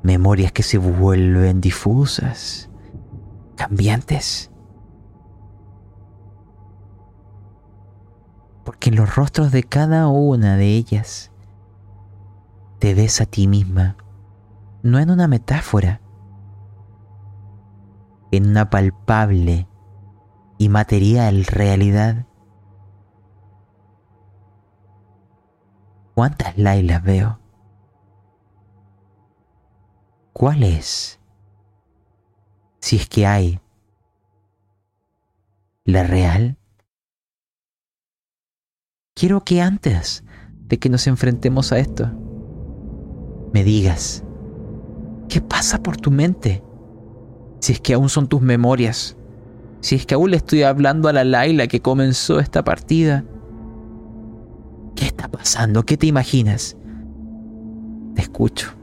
memorias 0.03 0.53
que 0.53 0.63
se 0.63 0.77
vuelven 0.77 1.63
difusas, 1.63 2.69
cambiantes. 3.57 4.51
Porque 8.63 8.91
en 8.91 8.97
los 8.97 9.17
rostros 9.17 9.53
de 9.53 9.63
cada 9.63 10.07
una 10.09 10.59
de 10.59 10.67
ellas 10.67 11.31
te 12.79 12.95
ves 12.95 13.21
a 13.21 13.27
ti 13.27 13.47
misma, 13.47 13.97
no 14.83 14.99
en 14.99 15.11
una 15.11 15.29
metáfora, 15.29 16.01
en 18.31 18.49
una 18.49 18.71
palpable 18.71 19.69
y 20.59 20.69
material 20.69 21.45
realidad. 21.45 22.27
¿Cuántas 26.15 26.57
Lailas 26.57 27.03
veo? 27.03 27.39
¿Cuál 30.33 30.63
es? 30.63 31.21
Si 32.81 32.97
es 32.97 33.09
que 33.09 33.27
hay. 33.27 33.61
¿La 35.85 36.03
real? 36.03 36.59
quiero 39.17 39.43
que 39.43 39.63
antes 39.63 40.23
de 40.69 40.79
que 40.79 40.89
nos 40.89 41.09
enfrentemos 41.09 41.73
a 41.73 41.79
esto, 41.79 42.13
me 43.57 43.65
digas, 43.65 44.23
¿qué 45.31 45.41
pasa 45.41 45.83
por 45.83 45.97
tu 45.97 46.11
mente? 46.11 46.63
Si 47.61 47.73
es 47.73 47.81
que 47.81 47.95
aún 47.95 48.11
son 48.11 48.29
tus 48.29 48.43
memorias, 48.43 49.17
si 49.81 49.95
es 49.95 50.05
que 50.05 50.15
aún 50.15 50.33
le 50.33 50.37
estoy 50.37 50.63
hablando 50.63 51.09
a 51.09 51.15
la 51.15 51.25
Laila 51.25 51.67
que 51.67 51.81
comenzó 51.81 52.39
esta 52.39 52.63
partida. 52.65 53.25
¿Qué 54.95 55.07
está 55.07 55.29
pasando? 55.29 55.85
¿Qué 55.85 55.97
te 55.97 56.07
imaginas? 56.07 56.77
Te 58.15 58.21
escucho. 58.21 58.75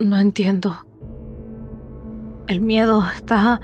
No 0.00 0.18
entiendo. 0.18 0.74
El 2.48 2.62
miedo 2.62 3.04
está 3.14 3.60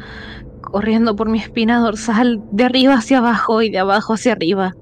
corriendo 0.61 1.17
por 1.17 1.29
mi 1.29 1.41
espina 1.41 1.81
dorsal 1.81 2.41
de 2.53 2.67
arriba 2.67 2.95
hacia 2.95 3.19
abajo 3.19 3.63
y 3.63 3.71
de 3.71 3.81
abajo 3.81 4.15
hacia 4.15 4.31
arriba. 4.31 4.77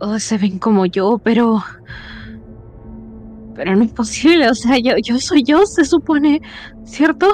Todos 0.00 0.22
se 0.22 0.38
ven 0.38 0.58
como 0.58 0.86
yo, 0.86 1.18
pero... 1.22 1.62
Pero 3.54 3.76
no 3.76 3.84
es 3.84 3.92
posible, 3.92 4.48
o 4.48 4.54
sea, 4.54 4.78
yo, 4.78 4.96
yo 4.96 5.18
soy 5.18 5.42
yo, 5.42 5.66
se 5.66 5.84
supone, 5.84 6.40
¿cierto? 6.84 7.26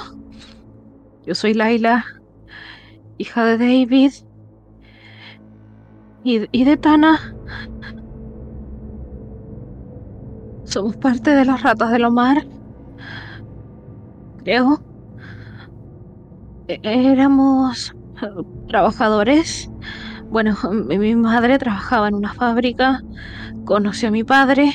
Yo 1.24 1.36
soy 1.36 1.54
Laila, 1.54 2.04
hija 3.18 3.44
de 3.44 3.58
David 3.58 4.10
y, 6.24 6.48
y 6.50 6.64
de 6.64 6.76
Tana. 6.76 7.36
Somos 10.64 10.96
parte 10.96 11.30
de 11.30 11.44
las 11.44 11.62
ratas 11.62 11.92
del 11.92 12.04
Omar. 12.04 12.44
Creo. 14.42 14.82
E-, 16.66 16.80
éramos 16.82 17.94
trabajadores. 18.66 19.70
Bueno, 20.28 20.56
mi 20.72 21.14
madre 21.16 21.58
trabajaba 21.58 22.08
en 22.08 22.14
una 22.14 22.32
fábrica, 22.34 23.00
conoció 23.64 24.08
a 24.08 24.12
mi 24.12 24.24
padre, 24.24 24.72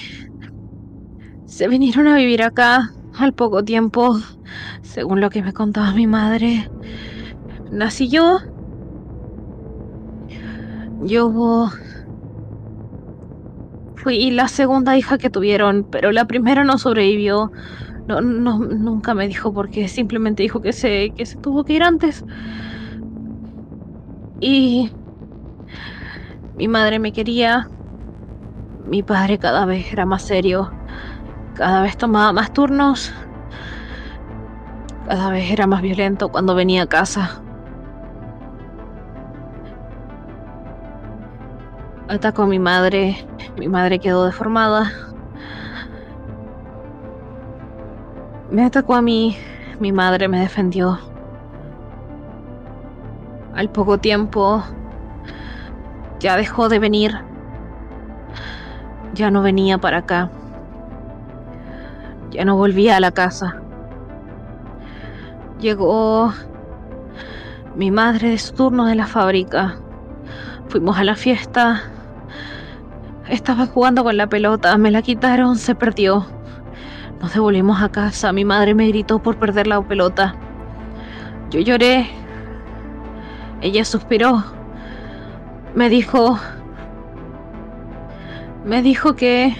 se 1.46 1.68
vinieron 1.68 2.08
a 2.08 2.16
vivir 2.16 2.42
acá 2.44 2.82
al 3.12 3.34
poco 3.34 3.64
tiempo, 3.64 4.16
según 4.82 5.22
lo 5.22 5.30
que 5.30 5.44
me 5.44 5.54
contaba 5.54 5.94
mi 5.94 6.08
madre. 6.08 6.68
Nací 7.72 8.10
yo. 8.10 8.40
Yo 11.00 11.30
fui 13.96 14.32
la 14.32 14.48
segunda 14.48 14.98
hija 14.98 15.18
que 15.18 15.30
tuvieron, 15.30 15.86
pero 15.90 16.12
la 16.12 16.26
primera 16.26 16.64
no 16.64 16.78
sobrevivió. 16.78 17.52
No, 18.08 18.22
no, 18.22 18.60
nunca 18.60 19.14
me 19.16 19.28
dijo 19.28 19.54
por 19.54 19.70
qué, 19.70 19.90
simplemente 19.90 20.44
dijo 20.44 20.62
que 20.62 20.74
se, 20.74 21.14
que 21.16 21.26
se 21.26 21.38
tuvo 21.40 21.66
que 21.66 21.74
ir 21.74 21.84
antes. 21.84 22.26
Y 24.40 24.92
mi 26.62 26.68
madre 26.68 27.00
me 27.00 27.12
quería. 27.12 27.72
Mi 28.86 29.02
padre 29.02 29.40
cada 29.40 29.66
vez 29.66 29.92
era 29.92 30.06
más 30.06 30.22
serio. 30.22 30.72
Cada 31.56 31.82
vez 31.82 31.98
tomaba 31.98 32.32
más 32.34 32.54
turnos. 32.54 33.12
Cada 35.08 35.32
vez 35.32 35.50
era 35.50 35.66
más 35.66 35.82
violento 35.82 36.30
cuando 36.30 36.54
venía 36.54 36.84
a 36.84 36.86
casa. 36.86 37.42
Atacó 42.08 42.44
a 42.44 42.46
mi 42.46 42.60
madre. 42.60 43.18
Mi 43.58 43.68
madre 43.68 43.98
quedó 43.98 44.26
deformada. 44.26 44.92
Me 48.52 48.66
atacó 48.66 48.94
a 48.94 49.02
mí. 49.02 49.36
Mi 49.80 49.92
madre 49.92 50.28
me 50.28 50.40
defendió. 50.40 51.00
Al 53.56 53.72
poco 53.72 53.98
tiempo 53.98 54.64
ya 56.22 56.38
dejó 56.38 56.70
de 56.70 56.78
venir. 56.78 57.18
Ya 59.14 59.32
no 59.32 59.42
venía 59.42 59.80
para 59.80 59.98
acá. 59.98 60.30
Ya 62.30 62.46
no 62.46 62.56
volvía 62.56 62.96
a 62.96 63.00
la 63.00 63.12
casa. 63.12 63.60
Llegó 65.60 66.32
mi 67.76 67.92
madre 67.92 68.30
de 68.30 68.38
su 68.38 68.54
turno 68.54 68.86
de 68.86 68.96
la 68.96 69.08
fábrica. 69.08 69.78
Fuimos 70.68 70.98
a 70.98 71.04
la 71.04 71.16
fiesta. 71.16 71.82
Estaba 73.28 73.66
jugando 73.66 74.04
con 74.04 74.16
la 74.16 74.28
pelota, 74.28 74.78
me 74.78 74.92
la 74.92 75.02
quitaron, 75.02 75.58
se 75.58 75.74
perdió. 75.74 76.26
Nos 77.20 77.34
devolvimos 77.34 77.82
a 77.82 77.90
casa. 77.90 78.32
Mi 78.32 78.46
madre 78.46 78.76
me 78.76 78.88
gritó 78.88 79.20
por 79.20 79.38
perder 79.38 79.68
la 79.68 79.82
pelota. 79.82 80.36
Yo 81.50 81.60
lloré. 81.60 82.10
Ella 83.62 83.84
suspiró. 83.86 84.61
Me 85.74 85.90
dijo... 85.90 86.38
Me 88.66 88.82
dijo 88.82 89.16
que... 89.16 89.56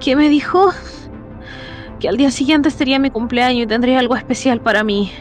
¿Qué 0.00 0.16
me 0.16 0.28
dijo? 0.28 0.70
Que 1.98 2.08
al 2.08 2.16
día 2.16 2.30
siguiente 2.30 2.70
sería 2.70 2.98
mi 2.98 3.10
cumpleaños 3.10 3.64
y 3.64 3.66
tendría 3.66 3.98
algo 3.98 4.16
especial 4.16 4.60
para 4.60 4.82
mí. 4.82 5.12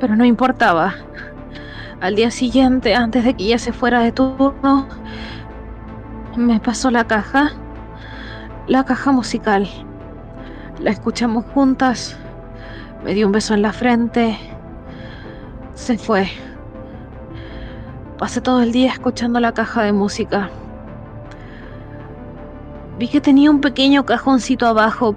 Pero 0.00 0.16
no 0.16 0.24
importaba. 0.24 0.94
Al 2.00 2.16
día 2.16 2.32
siguiente, 2.32 2.96
antes 2.96 3.24
de 3.24 3.34
que 3.34 3.44
ella 3.44 3.58
se 3.58 3.72
fuera 3.72 4.00
de 4.00 4.10
turno, 4.10 4.88
me 6.36 6.58
pasó 6.58 6.90
la 6.90 7.06
caja. 7.06 7.52
La 8.66 8.84
caja 8.84 9.12
musical. 9.12 9.68
La 10.80 10.90
escuchamos 10.90 11.44
juntas. 11.54 12.18
Me 13.04 13.14
dio 13.14 13.26
un 13.26 13.32
beso 13.32 13.54
en 13.54 13.62
la 13.62 13.72
frente 13.72 14.36
se 15.74 15.98
fue. 15.98 16.28
Pasé 18.18 18.40
todo 18.40 18.62
el 18.62 18.72
día 18.72 18.90
escuchando 18.92 19.40
la 19.40 19.52
caja 19.52 19.82
de 19.82 19.92
música. 19.92 20.50
Vi 22.98 23.08
que 23.08 23.20
tenía 23.20 23.50
un 23.50 23.60
pequeño 23.60 24.04
cajoncito 24.04 24.66
abajo, 24.66 25.16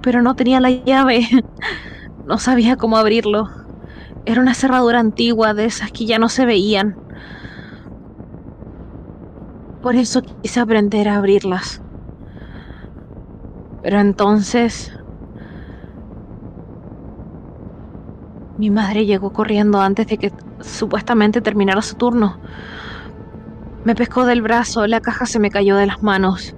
pero 0.00 0.22
no 0.22 0.34
tenía 0.34 0.60
la 0.60 0.70
llave. 0.70 1.20
No 2.24 2.38
sabía 2.38 2.76
cómo 2.76 2.96
abrirlo. 2.96 3.46
Era 4.24 4.40
una 4.40 4.54
cerradura 4.54 5.00
antigua 5.00 5.54
de 5.54 5.66
esas 5.66 5.92
que 5.92 6.06
ya 6.06 6.18
no 6.18 6.28
se 6.28 6.46
veían. 6.46 6.98
Por 9.80 9.96
eso 9.96 10.22
quise 10.22 10.60
aprender 10.60 11.08
a 11.08 11.16
abrirlas. 11.16 11.82
Pero 13.82 14.00
entonces 14.00 14.90
Mi 18.56 18.70
madre 18.70 19.04
llegó 19.04 19.30
corriendo 19.32 19.80
antes 19.80 20.06
de 20.06 20.16
que 20.18 20.32
supuestamente 20.60 21.42
terminara 21.42 21.82
su 21.82 21.94
turno. 21.96 22.40
Me 23.84 23.94
pescó 23.94 24.26
del 24.26 24.42
brazo, 24.42 24.86
la 24.86 25.00
caja 25.00 25.26
se 25.26 25.38
me 25.38 25.50
cayó 25.50 25.76
de 25.76 25.86
las 25.86 26.02
manos. 26.02 26.56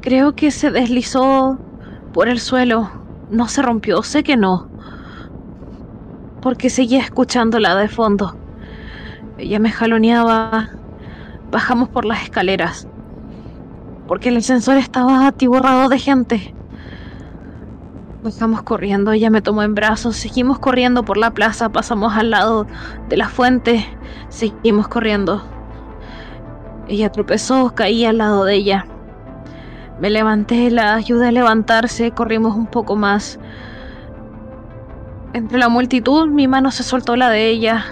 Creo 0.00 0.32
que 0.34 0.50
se 0.50 0.70
deslizó 0.70 1.60
por 2.10 2.28
el 2.28 2.40
suelo. 2.40 2.90
No 3.28 3.48
se 3.48 3.62
rompió, 3.62 4.02
sé 4.02 4.22
que 4.24 4.36
no. 4.36 4.68
Porque 6.40 6.70
seguía 6.70 7.00
escuchándola 7.00 7.76
de 7.76 7.88
fondo. 7.88 8.34
Ella 9.36 9.58
me 9.60 9.70
jaloneaba. 9.70 10.68
Bajamos 11.50 11.88
por 11.90 12.04
las 12.04 12.22
escaleras. 12.22 12.88
Porque 14.06 14.28
el 14.30 14.36
ascensor 14.38 14.76
estaba 14.76 15.26
atiborrado 15.26 15.88
de 15.88 15.98
gente. 15.98 16.56
Bajamos 18.22 18.62
corriendo, 18.62 19.10
ella 19.10 19.30
me 19.30 19.42
tomó 19.42 19.64
en 19.64 19.74
brazos, 19.74 20.14
seguimos 20.14 20.60
corriendo 20.60 21.04
por 21.04 21.16
la 21.16 21.32
plaza, 21.32 21.70
pasamos 21.70 22.14
al 22.14 22.30
lado 22.30 22.68
de 23.08 23.16
la 23.16 23.28
fuente, 23.28 23.84
seguimos 24.28 24.86
corriendo. 24.86 25.42
Ella 26.86 27.10
tropezó, 27.10 27.74
caí 27.74 28.04
al 28.04 28.18
lado 28.18 28.44
de 28.44 28.54
ella. 28.54 28.86
Me 30.00 30.08
levanté, 30.08 30.70
la 30.70 30.94
ayudé 30.94 31.28
a 31.28 31.32
levantarse, 31.32 32.12
corrimos 32.12 32.54
un 32.54 32.68
poco 32.68 32.94
más. 32.94 33.40
Entre 35.32 35.58
la 35.58 35.68
multitud 35.68 36.28
mi 36.28 36.46
mano 36.46 36.70
se 36.70 36.84
soltó 36.84 37.16
la 37.16 37.28
de 37.28 37.48
ella. 37.48 37.84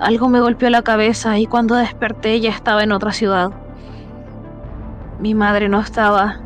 Algo 0.00 0.30
me 0.30 0.40
golpeó 0.40 0.70
la 0.70 0.80
cabeza 0.80 1.38
y 1.38 1.44
cuando 1.44 1.74
desperté 1.74 2.32
ella 2.32 2.48
estaba 2.48 2.82
en 2.82 2.92
otra 2.92 3.12
ciudad. 3.12 3.50
Mi 5.20 5.34
madre 5.34 5.68
no 5.68 5.80
estaba. 5.80 6.45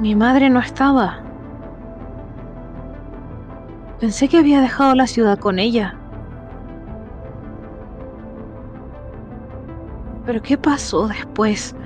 Mi 0.00 0.14
madre 0.14 0.48
no 0.48 0.60
estaba. 0.60 1.20
Pensé 4.00 4.28
que 4.28 4.38
había 4.38 4.62
dejado 4.62 4.94
la 4.94 5.06
ciudad 5.06 5.38
con 5.38 5.58
ella. 5.58 5.94
Pero 10.24 10.40
¿qué 10.40 10.56
pasó 10.56 11.06
después? 11.06 11.76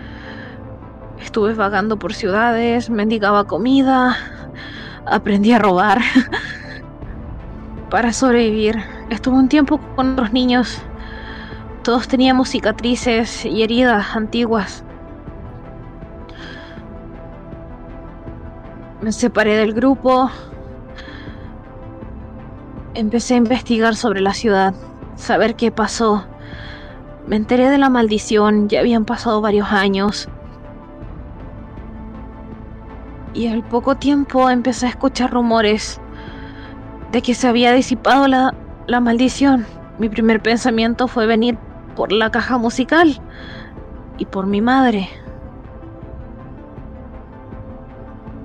Estuve 1.20 1.55
vagando 1.55 1.99
por 1.99 2.15
ciudades, 2.15 2.89
mendigaba 2.89 3.49
comida, 3.49 4.16
aprendí 5.07 5.51
a 5.51 5.59
robar 5.59 6.01
para 7.91 8.12
sobrevivir. 8.12 8.77
Estuve 9.11 9.35
un 9.35 9.49
tiempo 9.49 9.81
con 9.97 10.12
otros 10.12 10.32
niños. 10.32 10.81
Todos 11.82 12.07
teníamos 12.07 12.51
cicatrices 12.51 13.45
y 13.45 13.65
heridas 13.65 14.15
antiguas. 14.15 14.85
Me 19.05 19.13
separé 19.13 19.55
del 19.59 19.75
grupo. 19.75 20.31
Empecé 22.95 23.35
a 23.35 23.37
investigar 23.37 23.97
sobre 23.97 24.23
la 24.23 24.33
ciudad, 24.33 24.73
saber 25.15 25.57
qué 25.57 25.71
pasó. 25.71 26.25
Me 27.27 27.37
enteré 27.37 27.69
de 27.69 27.77
la 27.77 27.91
maldición, 27.91 28.67
ya 28.71 28.81
habían 28.81 29.05
pasado 29.05 29.43
varios 29.43 29.71
años. 29.73 30.31
Y 33.35 33.49
al 33.49 33.63
poco 33.63 33.97
tiempo 33.97 34.49
empecé 34.49 34.87
a 34.87 34.89
escuchar 34.89 35.33
rumores 35.33 36.01
de 37.13 37.21
que 37.21 37.35
se 37.35 37.47
había 37.47 37.75
disipado 37.75 38.27
la, 38.27 38.55
la 38.87 39.01
maldición. 39.01 39.67
Mi 39.99 40.09
primer 40.09 40.41
pensamiento 40.41 41.09
fue 41.09 41.27
venir 41.27 41.59
por 41.95 42.11
la 42.11 42.31
caja 42.31 42.57
musical 42.57 43.21
y 44.17 44.25
por 44.25 44.47
mi 44.47 44.63
madre. 44.63 45.11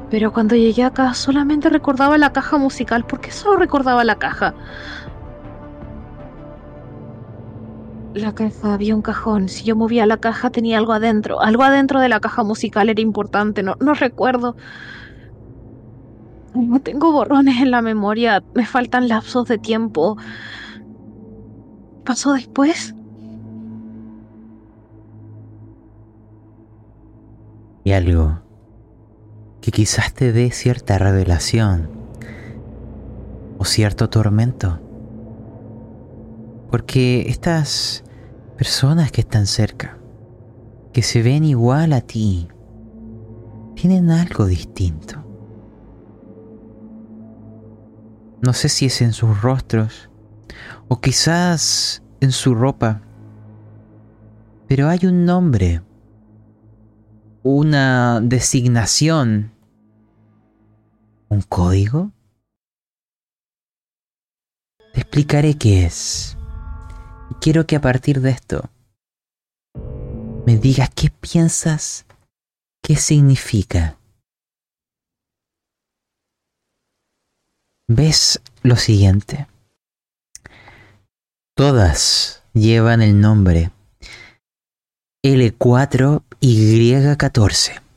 Pero 0.10 0.34
cuando 0.34 0.56
llegué 0.56 0.84
acá 0.84 1.14
solamente 1.14 1.70
recordaba 1.70 2.18
la 2.18 2.32
caja 2.34 2.58
musical. 2.58 3.06
¿Por 3.06 3.22
qué 3.22 3.32
solo 3.32 3.58
recordaba 3.58 4.04
la 4.04 4.16
caja? 4.16 4.56
La 8.16 8.34
caja, 8.34 8.74
había 8.74 8.96
un 8.96 9.04
cajón. 9.04 9.50
Si 9.50 9.64
yo 9.66 9.76
movía 9.76 10.08
la 10.08 10.18
caja 10.18 10.50
tenía 10.50 10.80
algo 10.80 10.94
adentro. 10.94 11.42
Algo 11.42 11.64
adentro 11.64 12.00
de 12.00 12.10
la 12.10 12.20
caja 12.20 12.44
musical 12.44 12.90
era 12.90 13.02
importante. 13.02 13.62
No, 13.62 13.76
no 13.80 13.94
recuerdo. 13.94 14.56
No 16.56 16.80
tengo 16.82 17.12
borrones 17.12 17.62
en 17.62 17.70
la 17.70 17.84
memoria. 17.84 18.44
Me 18.56 18.66
faltan 18.66 19.08
lapsos 19.08 19.48
de 19.48 19.60
tiempo. 19.60 20.18
¿Pasó 22.04 22.34
después? 22.34 22.96
Y 27.84 27.92
algo 27.92 28.49
que 29.70 29.84
quizás 29.84 30.16
te 30.16 30.32
dé 30.32 30.50
cierta 30.50 30.98
revelación 30.98 31.92
o 33.60 33.66
cierto 33.66 34.10
tormento. 34.10 34.80
Porque 36.72 37.30
estas 37.30 38.04
personas 38.58 39.12
que 39.12 39.22
están 39.22 39.46
cerca, 39.46 40.00
que 40.92 41.04
se 41.04 41.22
ven 41.22 41.44
igual 41.44 41.94
a 41.94 42.02
ti, 42.02 42.48
tienen 43.76 44.10
algo 44.10 44.48
distinto. 44.48 45.24
No 48.42 48.54
sé 48.54 48.70
si 48.70 48.88
es 48.88 49.04
en 49.04 49.14
sus 49.14 49.40
rostros 49.40 50.10
o 50.88 51.00
quizás 51.00 52.02
en 52.22 52.32
su 52.32 52.56
ropa, 52.56 53.04
pero 54.68 54.90
hay 54.90 55.06
un 55.06 55.26
nombre 55.26 55.84
una 57.44 58.20
designación, 58.22 59.54
un 61.30 61.42
código? 61.44 62.12
Te 64.94 65.02
explicaré 65.02 65.58
qué 65.58 65.86
es. 65.86 66.38
Y 67.32 67.36
quiero 67.36 67.66
que 67.66 67.76
a 67.76 67.82
partir 67.82 68.22
de 68.22 68.32
esto 68.32 68.70
me 70.46 70.58
digas 70.58 70.90
qué 70.96 71.10
piensas, 71.10 72.06
qué 72.82 72.96
significa. 72.96 73.98
¿Ves 77.88 78.42
lo 78.64 78.76
siguiente? 78.76 79.48
Todas 81.56 82.44
llevan 82.54 83.02
el 83.02 83.20
nombre 83.20 83.72
L4Y14. 85.24 87.89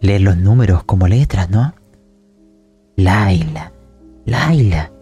leer 0.00 0.20
los 0.20 0.36
números 0.36 0.84
como 0.84 1.08
letras, 1.08 1.50
¿no? 1.50 1.74
Laila. 2.96 3.72
Laila 4.24 4.92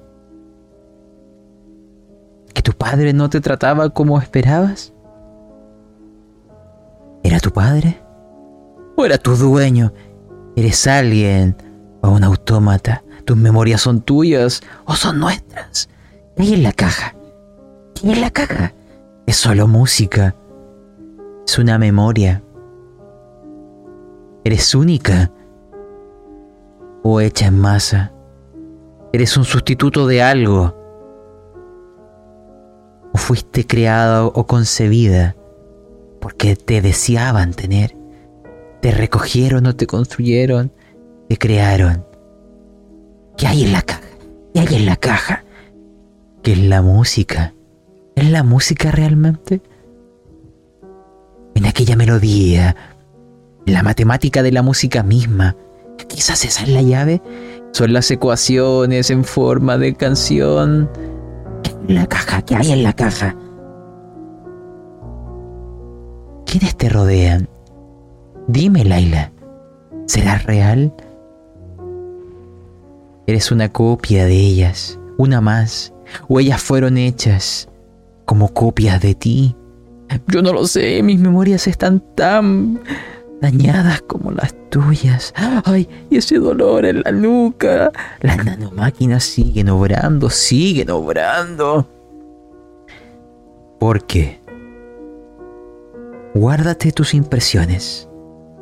que 2.55 2.62
tu 2.62 2.73
padre 2.73 3.12
no 3.12 3.28
te 3.28 3.41
trataba 3.41 3.91
como 3.91 4.20
esperabas? 4.20 4.93
¿Era 7.65 7.73
tu 7.73 7.81
padre? 7.81 8.03
¿O 8.97 9.05
era 9.05 9.19
tu 9.19 9.36
dueño? 9.36 9.93
¿Eres 10.57 10.86
alguien 10.86 11.57
o 12.03 12.11
un 12.11 12.23
autómata? 12.24 13.03
¿Tus 13.24 13.36
memorias 13.36 13.81
son 13.81 14.03
tuyas 14.03 14.61
o 14.85 14.95
son 14.95 15.19
nuestras? 15.19 15.89
¿Qué 16.36 16.55
en 16.55 16.62
la 16.62 16.73
caja? 16.73 17.15
¿Qué 17.95 18.12
en 18.12 18.20
la 18.20 18.31
caja? 18.31 18.74
Es 19.27 19.36
solo 19.36 19.66
música. 19.66 20.35
Es 21.47 21.59
una 21.59 21.78
memoria. 21.78 22.43
¿Eres 24.45 24.74
única? 24.74 25.31
¿O 27.03 27.20
hecha 27.20 27.47
en 27.47 27.59
masa? 27.59 28.12
¿Eres 29.12 29.36
un 29.36 29.45
sustituto 29.45 30.07
de 30.07 30.23
algo? 30.23 30.74
o 33.12 33.16
fuiste 33.16 33.65
creada 33.65 34.27
o 34.27 34.45
concebida 34.45 35.36
porque 36.25 36.57
te 36.57 36.81
deseaban 36.81 37.53
tener. 37.53 37.95
Te 38.81 38.93
recogieron 38.93 39.67
o 39.67 39.77
te 39.77 39.87
construyeron, 39.87 40.73
te 41.29 41.37
crearon. 41.37 42.07
¿Qué 43.37 43.47
hay 43.47 43.65
en 43.65 43.73
la 43.73 43.83
caja? 43.83 44.01
¿Qué 44.55 44.61
hay 44.61 44.75
en 44.75 44.87
la 44.87 44.97
caja? 44.97 45.45
¿Qué 46.43 46.53
es 46.53 46.61
la 46.61 46.81
música? 46.81 47.53
¿Es 48.17 48.31
la 48.31 48.43
música 48.43 48.91
realmente? 48.91 49.61
En 51.55 51.67
aquella 51.67 51.95
melodía, 51.95 52.75
la 53.67 53.83
matemática 53.83 54.43
de 54.43 54.53
la 54.53 54.63
música 54.63 55.03
misma, 55.03 55.57
quizás 56.09 56.43
esa 56.47 56.63
es 56.63 56.71
la 56.71 56.81
llave. 56.81 57.21
Son 57.73 57.93
las 57.93 58.11
ecuaciones 58.11 59.11
en 59.11 59.25
forma 59.25 59.77
de 59.77 59.95
canción 59.95 60.89
la 61.87 62.07
caja? 62.07 62.41
¿Qué 62.41 62.57
hay 62.57 62.73
en 62.73 62.83
la 62.83 62.95
caja? 62.95 63.37
¿Quiénes 66.55 66.76
te 66.76 66.89
rodean? 66.89 67.48
Dime, 68.47 68.85
Laila, 68.85 69.32
¿serás 70.06 70.44
real? 70.44 70.94
¿Eres 73.26 73.51
una 73.51 73.72
copia 73.72 74.24
de 74.24 74.36
ellas? 74.36 75.01
¿Una 75.18 75.40
más? 75.40 75.93
¿O 76.28 76.39
ellas 76.39 76.62
fueron 76.62 76.97
hechas 76.97 77.68
como 78.24 78.55
copias 78.55 79.02
de 79.02 79.16
ti? 79.16 79.56
Yo 80.28 80.43
no 80.43 80.52
lo 80.52 80.64
sé, 80.68 81.02
mis 81.02 81.18
memorias 81.18 81.66
están 81.66 81.98
tan 82.14 82.78
dañadas 83.40 84.02
como 84.02 84.31
las 84.31 84.55
tuyas. 84.70 85.35
Ay, 85.64 85.89
y 86.09 86.18
ese 86.18 86.39
dolor 86.39 86.85
en 86.85 87.02
la 87.02 87.10
nuca. 87.10 87.90
Las 88.20 88.44
nanomáquinas 88.44 89.24
siguen 89.24 89.70
obrando, 89.70 90.31
siguen 90.31 90.90
obrando. 90.90 91.89
¿Por 93.81 94.06
qué? 94.06 94.44
Guárdate 96.35 96.90
tus 96.90 97.15
impresiones. 97.15 98.09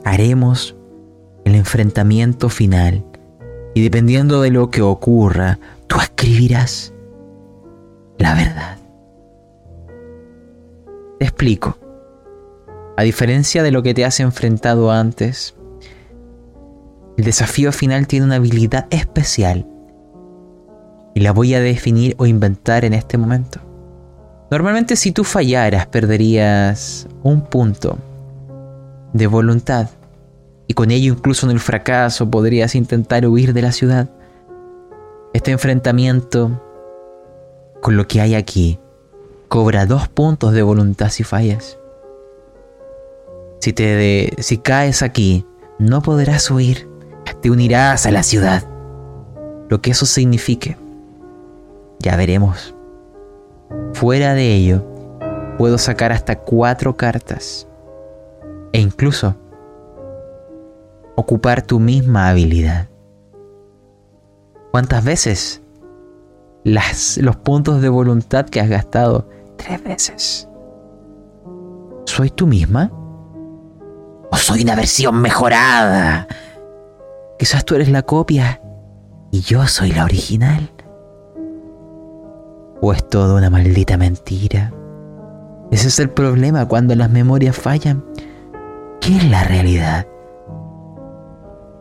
Haremos 0.05 0.77
el 1.47 1.55
enfrentamiento 1.55 2.51
final. 2.51 3.03
Y 3.75 3.83
dependiendo 3.83 4.43
de 4.43 4.51
lo 4.51 4.71
que 4.71 4.83
ocurra, 4.83 5.59
tú 5.87 5.97
escribirás 5.99 6.93
la 8.19 8.35
verdad. 8.35 8.77
Te 11.19 11.25
explico. 11.25 11.79
A 12.99 13.05
diferencia 13.05 13.63
de 13.63 13.71
lo 13.71 13.83
que 13.83 13.95
te 13.95 14.05
has 14.05 14.21
enfrentado 14.21 14.91
antes, 14.91 15.55
el 17.17 17.25
desafío 17.25 17.73
final 17.73 18.07
tiene 18.07 18.27
una 18.27 18.37
habilidad 18.37 18.87
especial 18.91 19.67
y 21.15 21.21
la 21.21 21.33
voy 21.33 21.55
a 21.55 21.61
definir 21.61 22.15
o 22.19 22.27
inventar 22.27 22.85
en 22.85 22.93
este 22.93 23.17
momento. 23.17 23.72
Normalmente 24.53 24.97
si 24.97 25.13
tú 25.13 25.25
fallaras 25.25 25.87
perderías 25.87 27.09
un 27.23 27.41
punto 27.41 27.97
de 29.15 29.27
voluntad 29.27 29.89
y 30.67 30.75
con 30.75 30.91
ello 30.91 31.15
incluso 31.15 31.47
en 31.47 31.53
el 31.53 31.59
fracaso 31.59 32.31
podrías 32.31 32.75
intentar 32.75 33.27
huir 33.27 33.55
de 33.55 33.63
la 33.63 33.73
ciudad. 33.73 34.11
Este 35.33 35.53
enfrentamiento 35.53 36.61
con 37.81 37.97
lo 37.97 38.07
que 38.07 38.21
hay 38.21 38.35
aquí 38.35 38.79
cobra 39.49 39.87
dos 39.87 40.09
puntos 40.09 40.53
de 40.53 40.63
voluntad 40.63 41.09
si 41.09 41.25
fallas. 41.25 41.79
Si, 43.59 43.73
te 43.73 44.35
si 44.37 44.59
caes 44.59 45.01
aquí, 45.01 45.47
no 45.79 46.03
podrás 46.03 46.51
huir. 46.51 46.91
Te 47.41 47.51
unirás 47.51 48.05
a 48.05 48.11
la 48.11 48.23
ciudad. 48.23 48.69
Lo 49.71 49.81
que 49.81 49.93
eso 49.93 50.05
signifique. 50.05 50.77
Ya 52.01 52.17
veremos. 52.17 52.75
Fuera 53.95 54.35
de 54.35 54.55
ello, 54.55 54.85
puedo 55.59 55.79
sacar 55.79 56.13
hasta 56.13 56.37
cuatro 56.37 56.97
cartas. 56.97 57.67
e 58.73 58.81
incluso 58.81 59.37
ocupar 61.15 61.63
tu 61.63 61.79
misma 61.79 62.31
habilidad. 62.31 62.89
¿Cuántas 64.71 65.05
veces 65.05 65.63
las, 66.65 67.19
los 67.19 67.37
puntos 67.37 67.83
de 67.83 67.91
voluntad 67.91 68.47
que 68.47 68.61
has 68.61 68.69
gastado? 68.69 69.29
Tres 69.57 69.85
veces. 69.85 70.49
¿Soy 72.07 72.31
tú 72.31 72.47
misma? 72.47 72.91
¿O 74.31 74.37
soy 74.37 74.63
una 74.63 74.75
versión 74.75 75.21
mejorada? 75.21 76.27
Quizás 77.39 77.65
tú 77.65 77.75
eres 77.75 77.91
la 77.91 78.03
copia 78.03 78.63
y 79.31 79.41
yo 79.43 79.67
soy 79.67 79.93
la 79.93 80.05
original. 80.05 80.71
¿O 82.85 82.93
es 82.93 83.09
todo 83.09 83.37
una 83.37 83.49
maldita 83.49 83.97
mentira? 83.97 84.73
Ese 85.71 85.87
es 85.87 86.01
el 86.01 86.11
problema 86.11 86.67
cuando 86.67 86.97
las 86.97 87.09
memorias 87.11 87.57
fallan. 87.57 88.05
¿Qué 89.01 89.17
es 89.17 89.31
la 89.31 89.45
realidad? 89.45 90.07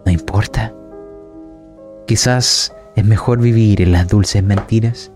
No 0.05 0.11
importa. 0.11 0.73
Quizás 2.05 2.71
es 2.95 3.03
mejor 3.03 3.39
vivir 3.39 3.81
en 3.81 3.93
las 3.93 4.07
dulces 4.07 4.43
mentiras. 4.43 5.11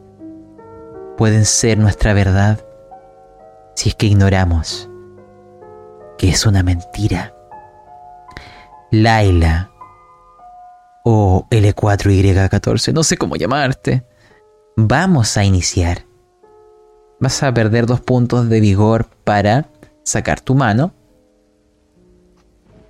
Pueden 1.17 1.45
ser 1.45 1.77
nuestra 1.77 2.13
verdad 2.13 2.65
si 3.75 3.89
es 3.89 3.95
que 3.95 4.07
ignoramos 4.07 4.89
que 6.17 6.29
es 6.29 6.47
una 6.47 6.63
mentira. 6.63 7.35
Laila 8.89 9.69
o 11.03 11.45
L4Y14, 11.51 12.91
no 12.91 13.03
sé 13.03 13.17
cómo 13.17 13.35
llamarte. 13.35 14.03
Vamos 14.77 15.37
a 15.37 15.45
iniciar. 15.45 15.99
Vas 17.21 17.41
a 17.43 17.53
perder 17.53 17.85
dos 17.85 18.01
puntos 18.01 18.49
de 18.49 18.59
vigor 18.59 19.07
para 19.23 19.69
sacar 20.03 20.41
tu 20.41 20.53
mano. 20.53 20.91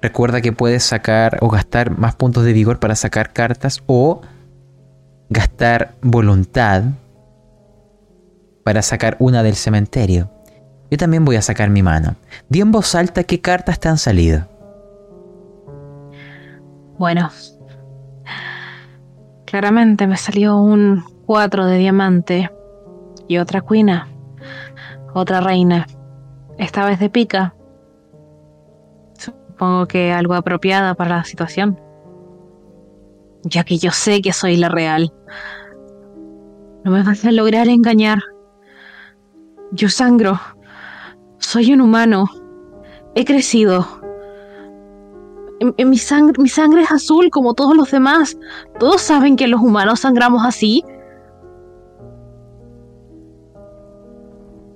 Recuerda 0.02 0.42
que 0.42 0.52
puedes 0.52 0.84
sacar 0.84 1.38
o 1.42 1.50
gastar 1.50 1.96
más 1.96 2.16
puntos 2.16 2.44
de 2.44 2.54
vigor 2.54 2.80
para 2.80 2.96
sacar 2.96 3.34
cartas 3.34 3.84
o 3.86 4.22
gastar 5.30 5.94
voluntad 6.02 6.86
para 8.64 8.82
sacar 8.82 9.16
una 9.20 9.44
del 9.44 9.56
cementerio. 9.56 10.32
Yo 10.90 10.98
también 10.98 11.24
voy 11.24 11.36
a 11.36 11.44
sacar 11.44 11.70
mi 11.70 11.84
mano. 11.84 12.16
Di 12.50 12.62
en 12.62 12.72
voz 12.72 12.96
alta 12.96 13.26
qué 13.26 13.42
cartas 13.42 13.80
te 13.80 13.90
han 13.90 14.00
salido. 14.00 14.48
Bueno, 16.98 17.30
claramente 19.46 20.08
me 20.08 20.18
salió 20.18 20.58
un 20.58 21.15
4 21.26 21.66
de 21.66 21.78
diamante 21.78 22.52
y 23.28 23.38
otra 23.38 23.62
cuina, 23.62 24.08
otra 25.14 25.42
reina, 25.42 25.88
esta 26.58 26.86
vez 26.86 27.00
de 27.00 27.10
pica. 27.10 27.56
Supongo 29.18 29.88
que 29.88 30.12
algo 30.12 30.34
apropiada 30.34 30.96
para 30.96 31.18
la 31.18 31.24
situación, 31.24 31.80
ya 33.44 33.64
que 33.64 33.78
yo 33.78 33.92
sé 33.92 34.22
que 34.22 34.34
soy 34.34 34.58
la 34.58 34.70
real. 34.70 35.14
No 36.84 36.92
me 36.92 37.04
vas 37.04 37.26
a 37.26 37.32
lograr 37.32 37.68
engañar. 37.68 38.20
Yo 39.72 39.90
sangro 39.90 40.40
soy 41.46 41.72
un 41.74 41.82
humano. 41.82 42.30
He 43.14 43.24
crecido. 43.24 43.88
Mi, 45.78 45.86
mi 45.86 45.98
sangre 45.98 46.82
es 46.82 46.92
azul 46.92 47.30
como 47.30 47.54
todos 47.54 47.76
los 47.76 47.92
demás. 47.92 48.38
Todos 48.80 49.02
saben 49.02 49.36
que 49.36 49.48
los 49.48 49.62
humanos 49.62 50.02
sangramos 50.02 50.46
así. 50.46 50.84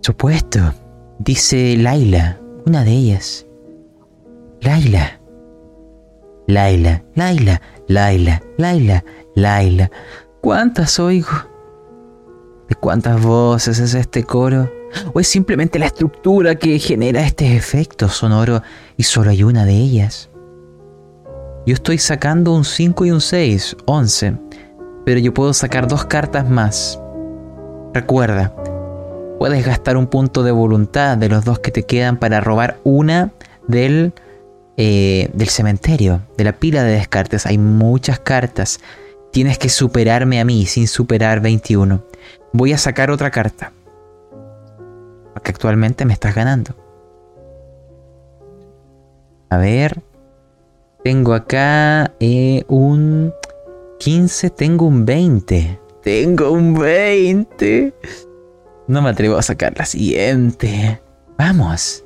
Supuesto, 0.02 0.60
dice 1.20 1.76
Laila, 1.78 2.40
una 2.66 2.84
de 2.84 2.92
ellas. 2.92 3.46
Laila. 4.62 5.20
Laila, 6.48 7.04
Laila, 7.16 7.62
Laila, 7.88 8.42
Laila, 8.58 9.04
Laila. 9.36 9.92
¿Cuántas 10.42 11.00
oigo? 11.00 11.30
¿De 12.68 12.76
cuántas 12.76 13.22
voces 13.22 13.80
es 13.80 13.94
este 13.94 14.24
coro? 14.24 14.72
¿O 15.14 15.20
es 15.20 15.28
simplemente 15.28 15.78
la 15.78 15.86
estructura 15.86 16.56
que 16.56 16.80
genera 16.80 17.22
este 17.22 17.56
efecto 17.56 18.10
sonoro 18.10 18.64
y 18.98 19.04
solo 19.04 19.30
hay 19.30 19.44
una 19.44 19.66
de 19.66 19.74
ellas? 19.74 20.30
Yo 21.66 21.74
estoy 21.74 21.98
sacando 22.00 22.56
un 22.56 22.64
5 22.64 23.06
y 23.06 23.12
un 23.12 23.22
6, 23.22 23.78
11, 23.86 24.38
pero 25.06 25.20
yo 25.20 25.34
puedo 25.34 25.54
sacar 25.54 25.88
dos 25.88 26.06
cartas 26.06 26.50
más. 26.50 27.00
Recuerda, 27.94 28.56
puedes 29.40 29.66
gastar 29.66 29.95
un 29.95 30.07
punto 30.07 30.44
de 30.44 30.52
voluntad 30.52 31.18
de 31.18 31.30
los 31.30 31.45
dos 31.45 31.60
que 31.60 31.72
te 31.72 31.84
quedan 31.84 32.18
para 32.18 32.41
robar 32.41 32.78
una 32.84 33.32
del, 33.68 34.14
eh, 34.76 35.30
del 35.34 35.48
cementerio, 35.48 36.22
de 36.38 36.44
la 36.44 36.52
pila 36.52 36.84
de 36.84 36.91
descartes. 36.91 37.45
Hay 37.45 37.57
muchas 37.57 38.20
cartas. 38.20 38.82
Tienes 39.32 39.57
que 39.57 39.70
superarme 39.70 40.41
a 40.41 40.45
mí 40.45 40.66
sin 40.66 40.90
superar 40.90 41.40
21. 41.40 42.03
Voy 42.52 42.74
a 42.74 42.78
sacar 42.78 43.10
otra 43.11 43.32
carta 43.32 43.72
que 45.41 45.52
actualmente 45.52 46.03
me 46.03 46.11
estás 46.11 46.36
ganando. 46.36 46.76
A 49.49 49.57
ver. 49.57 50.02
Tengo 51.02 51.34
acá 51.34 52.14
eh, 52.20 52.66
un 52.68 53.34
15, 53.99 54.49
tengo 54.49 54.86
un 54.86 55.06
20. 55.06 55.80
Tengo 56.03 56.52
un 56.52 56.74
20. 56.74 57.94
No 58.90 59.03
me 59.03 59.10
atrevo 59.10 59.38
a 59.38 59.44
sacar 59.44 59.78
la 59.78 59.86
siguiente. 59.86 60.99
Vamos. 61.38 62.03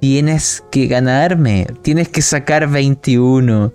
Tienes 0.00 0.64
que 0.70 0.86
ganarme. 0.86 1.66
Tienes 1.82 2.08
que 2.08 2.22
sacar 2.22 2.68
21. 2.68 3.72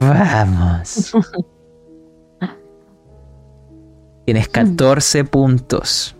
Vamos. 0.00 1.12
Tienes 4.24 4.48
14 4.48 5.24
puntos. 5.24 6.16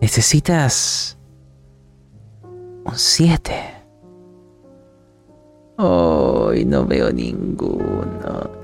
Necesitas 0.00 1.16
un 2.84 2.96
7. 2.96 3.52
Hoy 5.76 6.64
no 6.64 6.84
veo 6.84 7.12
ninguno. 7.12 8.57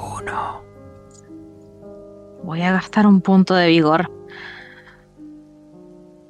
Ninguno. 0.00 0.62
Voy 2.42 2.62
a 2.62 2.72
gastar 2.72 3.06
un 3.06 3.20
punto 3.20 3.54
de 3.54 3.68
vigor. 3.68 4.10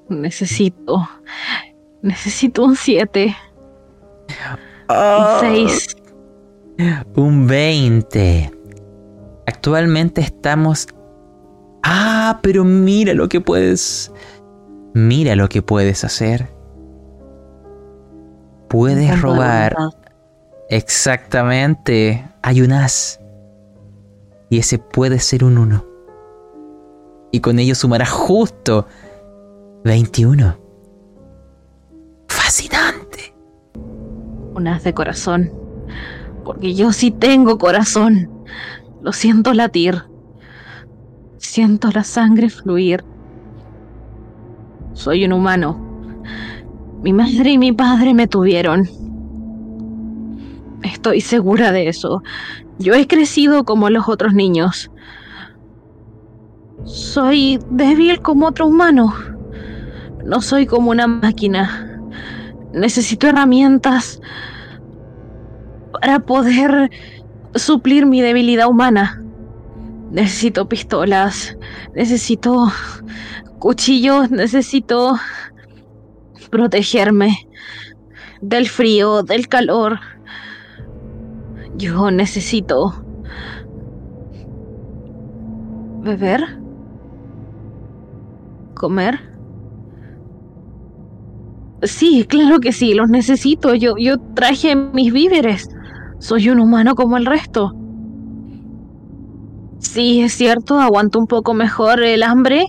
Necesito. 0.08 1.08
Necesito 2.02 2.64
un 2.64 2.76
7. 2.76 3.36
un 4.88 5.40
6. 5.40 5.96
Un 7.14 7.46
20. 7.46 8.50
Actualmente 9.46 10.20
estamos... 10.20 10.88
Ah, 11.82 12.40
pero 12.42 12.64
mira 12.64 13.14
lo 13.14 13.28
que 13.28 13.40
puedes... 13.40 14.12
Mira 14.94 15.36
lo 15.36 15.48
que 15.48 15.62
puedes 15.62 16.04
hacer. 16.04 16.52
Puedes 18.68 19.20
robar... 19.20 19.76
Exactamente. 20.70 22.24
Hay 22.42 22.62
un 22.62 22.72
as. 22.72 23.19
Y 24.50 24.58
ese 24.58 24.78
puede 24.78 25.20
ser 25.20 25.44
un 25.44 25.56
1. 25.58 25.86
Y 27.32 27.40
con 27.40 27.60
ello 27.60 27.76
sumarás 27.76 28.10
justo 28.10 28.86
21. 29.84 30.58
Fascinante. 32.26 33.34
Un 34.54 34.66
as 34.66 34.82
de 34.82 34.92
corazón. 34.92 35.52
Porque 36.44 36.74
yo 36.74 36.92
sí 36.92 37.12
tengo 37.12 37.58
corazón. 37.58 38.28
Lo 39.00 39.12
siento 39.12 39.54
latir. 39.54 40.02
Siento 41.38 41.90
la 41.92 42.02
sangre 42.02 42.50
fluir. 42.50 43.04
Soy 44.94 45.24
un 45.24 45.32
humano. 45.32 45.78
Mi 47.02 47.12
madre 47.12 47.52
y 47.52 47.58
mi 47.58 47.72
padre 47.72 48.14
me 48.14 48.26
tuvieron. 48.26 48.88
Estoy 50.82 51.20
segura 51.20 51.70
de 51.70 51.88
eso. 51.88 52.22
Yo 52.80 52.94
he 52.94 53.06
crecido 53.06 53.64
como 53.64 53.90
los 53.90 54.08
otros 54.08 54.32
niños. 54.32 54.90
Soy 56.84 57.60
débil 57.70 58.22
como 58.22 58.46
otro 58.46 58.66
humano. 58.66 59.14
No 60.24 60.40
soy 60.40 60.64
como 60.64 60.90
una 60.90 61.06
máquina. 61.06 62.00
Necesito 62.72 63.26
herramientas 63.26 64.22
para 65.92 66.20
poder 66.20 66.90
suplir 67.54 68.06
mi 68.06 68.22
debilidad 68.22 68.66
humana. 68.66 69.22
Necesito 70.10 70.66
pistolas, 70.66 71.58
necesito 71.94 72.72
cuchillos, 73.58 74.30
necesito 74.30 75.18
protegerme 76.50 77.46
del 78.40 78.70
frío, 78.70 79.22
del 79.22 79.48
calor. 79.48 80.00
Yo 81.72 82.10
necesito 82.10 83.04
beber, 86.02 86.40
comer? 88.74 89.20
Sí, 91.82 92.24
claro 92.28 92.60
que 92.60 92.72
sí, 92.72 92.94
los 92.94 93.08
necesito. 93.08 93.74
Yo, 93.74 93.94
yo 93.98 94.18
traje 94.34 94.76
mis 94.76 95.12
víveres. 95.12 95.68
Soy 96.18 96.50
un 96.50 96.60
humano 96.60 96.94
como 96.94 97.16
el 97.16 97.26
resto. 97.26 97.72
Sí, 99.78 100.20
es 100.20 100.34
cierto, 100.34 100.78
aguanto 100.78 101.18
un 101.18 101.26
poco 101.26 101.54
mejor 101.54 102.02
el 102.02 102.22
hambre 102.22 102.66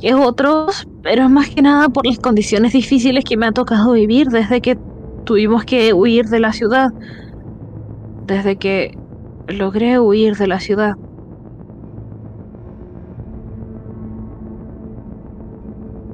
que 0.00 0.14
otros, 0.14 0.86
pero 1.02 1.24
es 1.24 1.30
más 1.30 1.50
que 1.50 1.62
nada 1.62 1.88
por 1.88 2.06
las 2.06 2.18
condiciones 2.18 2.72
difíciles 2.72 3.24
que 3.24 3.36
me 3.36 3.46
ha 3.46 3.52
tocado 3.52 3.92
vivir 3.92 4.28
desde 4.28 4.60
que 4.60 4.78
tuvimos 5.24 5.64
que 5.64 5.92
huir 5.92 6.26
de 6.26 6.40
la 6.40 6.52
ciudad. 6.52 6.88
Desde 8.28 8.56
que 8.56 8.96
logré 9.48 9.98
huir 9.98 10.36
de 10.36 10.46
la 10.46 10.60
ciudad. 10.60 10.96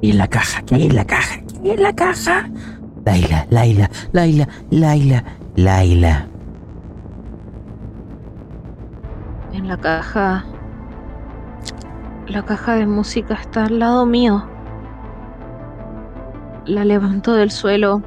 ¿Y 0.01 0.11
en 0.11 0.17
la 0.19 0.27
caja? 0.29 0.61
¿Qué 0.61 0.75
hay 0.75 0.85
en 0.85 0.95
la 0.95 1.05
caja? 1.05 1.41
¿Qué 1.61 1.71
hay 1.71 1.71
en 1.71 1.83
la 1.83 1.93
caja? 1.93 2.49
Laila, 3.05 3.45
Laila, 3.49 3.89
Laila, 4.13 4.47
Laila, 4.71 5.23
Laila. 5.57 6.27
En 9.51 9.67
la 9.67 9.77
caja... 9.77 10.45
La 12.27 12.43
caja 12.43 12.75
de 12.75 12.87
música 12.87 13.33
está 13.33 13.65
al 13.65 13.79
lado 13.79 14.05
mío. 14.05 14.47
La 16.65 16.85
levanto 16.85 17.33
del 17.33 17.51
suelo. 17.51 18.01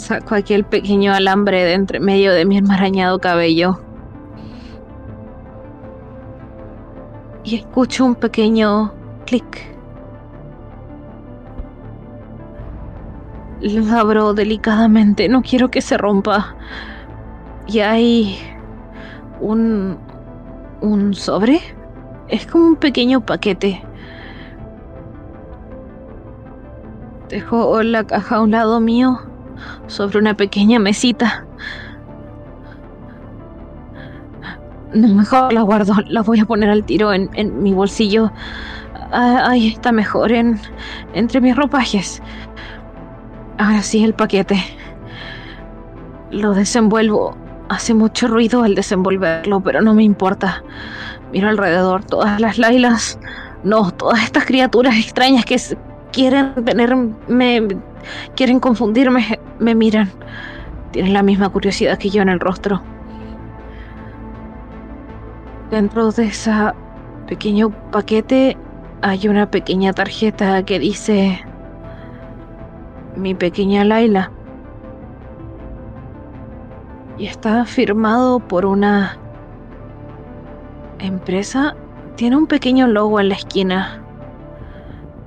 Saco 0.00 0.34
aquel 0.34 0.64
pequeño 0.64 1.12
alambre 1.12 1.62
de 1.62 1.74
entre 1.74 2.00
medio 2.00 2.32
de 2.32 2.46
mi 2.46 2.56
enmarañado 2.56 3.18
cabello. 3.18 3.78
Y 7.44 7.56
escucho 7.56 8.06
un 8.06 8.14
pequeño 8.14 8.94
clic. 9.26 9.44
Lo 13.60 13.94
abro 13.94 14.32
delicadamente, 14.32 15.28
no 15.28 15.42
quiero 15.42 15.70
que 15.70 15.82
se 15.82 15.98
rompa. 15.98 16.56
Y 17.66 17.80
hay 17.80 18.38
un 19.38 19.98
un 20.80 21.12
sobre. 21.12 21.60
Es 22.28 22.46
como 22.46 22.68
un 22.68 22.76
pequeño 22.76 23.20
paquete. 23.20 23.82
Dejo 27.28 27.82
la 27.82 28.04
caja 28.04 28.36
a 28.36 28.40
un 28.40 28.52
lado 28.52 28.80
mío, 28.80 29.20
sobre 29.86 30.18
una 30.18 30.34
pequeña 30.34 30.78
mesita. 30.78 31.46
Mejor 34.92 35.52
la 35.52 35.62
guardo, 35.62 35.94
la 36.08 36.22
voy 36.22 36.40
a 36.40 36.44
poner 36.44 36.68
al 36.68 36.84
tiro 36.84 37.12
en, 37.12 37.30
en 37.34 37.62
mi 37.62 37.72
bolsillo. 37.72 38.32
Ah, 39.12 39.44
ahí 39.50 39.68
está 39.68 39.92
mejor, 39.92 40.32
en, 40.32 40.60
entre 41.14 41.40
mis 41.40 41.56
ropajes. 41.56 42.22
Ahora 43.58 43.82
sí, 43.82 44.02
el 44.02 44.14
paquete. 44.14 44.56
Lo 46.30 46.54
desenvuelvo 46.54 47.36
Hace 47.70 47.94
mucho 47.94 48.26
ruido 48.26 48.64
al 48.64 48.74
desenvolverlo, 48.74 49.60
pero 49.60 49.80
no 49.80 49.94
me 49.94 50.02
importa. 50.02 50.64
Miro 51.32 51.48
alrededor, 51.48 52.04
todas 52.04 52.40
las 52.40 52.58
Lailas, 52.58 53.16
no, 53.62 53.92
todas 53.92 54.24
estas 54.24 54.44
criaturas 54.44 54.96
extrañas 54.96 55.44
que 55.44 55.56
quieren 56.10 56.52
tenerme, 56.64 57.68
quieren 58.34 58.60
confundirme, 58.60 59.38
me 59.58 59.74
miran. 59.74 60.10
Tienen 60.92 61.12
la 61.12 61.22
misma 61.22 61.48
curiosidad 61.48 61.98
que 61.98 62.10
yo 62.10 62.22
en 62.22 62.28
el 62.28 62.40
rostro. 62.40 62.82
Dentro 65.70 66.10
de 66.10 66.24
ese 66.24 66.52
pequeño 67.26 67.70
paquete 67.92 68.56
hay 69.02 69.28
una 69.28 69.50
pequeña 69.50 69.92
tarjeta 69.92 70.64
que 70.64 70.78
dice 70.78 71.44
mi 73.16 73.34
pequeña 73.34 73.84
Laila 73.84 74.32
y 77.18 77.26
está 77.26 77.64
firmado 77.66 78.40
por 78.40 78.64
una 78.66 79.16
empresa. 80.98 81.76
Tiene 82.16 82.36
un 82.36 82.46
pequeño 82.46 82.86
logo 82.86 83.20
en 83.20 83.28
la 83.28 83.34
esquina. 83.34 83.99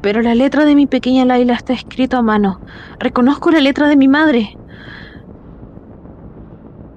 Pero 0.04 0.22
la 0.22 0.36
letra 0.36 0.66
de 0.66 0.76
mi 0.76 0.86
pequeña 0.86 1.24
Laila 1.24 1.54
está 1.54 1.72
escrito 1.72 2.18
a 2.18 2.22
mano. 2.22 2.62
Reconozco 3.00 3.52
la 3.52 3.62
letra 3.62 3.88
de 3.88 3.96
mi 3.96 4.10
madre. 4.10 4.50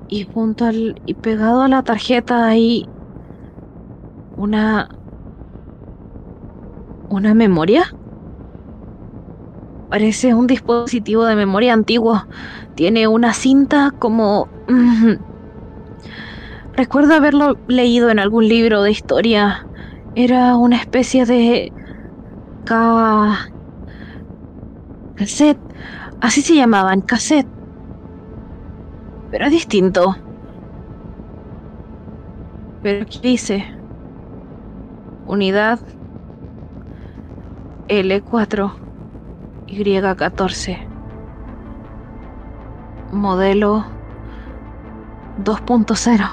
Y 0.08 0.24
junto 0.24 0.64
al 0.64 0.96
y 1.04 1.14
pegado 1.14 1.62
a 1.62 1.68
la 1.68 1.84
tarjeta 1.84 2.48
hay 2.48 2.90
una 4.36 4.88
una 7.08 7.34
memoria. 7.34 7.84
Parece 9.88 10.34
un 10.34 10.46
dispositivo 10.48 11.24
de 11.26 11.36
memoria 11.36 11.72
antiguo. 11.72 12.24
Tiene 12.74 13.06
una 13.06 13.34
cinta 13.34 13.92
como... 13.98 14.50
Recuerdo 16.72 17.14
haberlo 17.14 17.54
leído 17.66 18.10
en 18.10 18.18
algún 18.18 18.48
libro 18.48 18.82
de 18.82 18.90
historia. 18.90 19.68
Era 20.14 20.56
una 20.56 20.76
especie 20.76 21.24
de... 21.24 21.72
Ca... 22.66 23.38
cassette. 25.14 25.62
Así 26.20 26.42
se 26.42 26.54
llamaban, 26.54 27.00
cassette. 27.02 27.48
Pero 29.30 29.46
es 29.46 29.52
distinto. 29.52 30.16
Pero 32.82 33.04
¿qué 33.06 33.18
dice? 33.28 33.66
Unidad 35.26 35.80
L4. 37.88 38.74
Y14. 39.66 40.78
Modelo 43.12 43.84
2.0. 45.44 46.30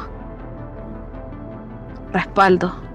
Respaldo. 2.11 2.92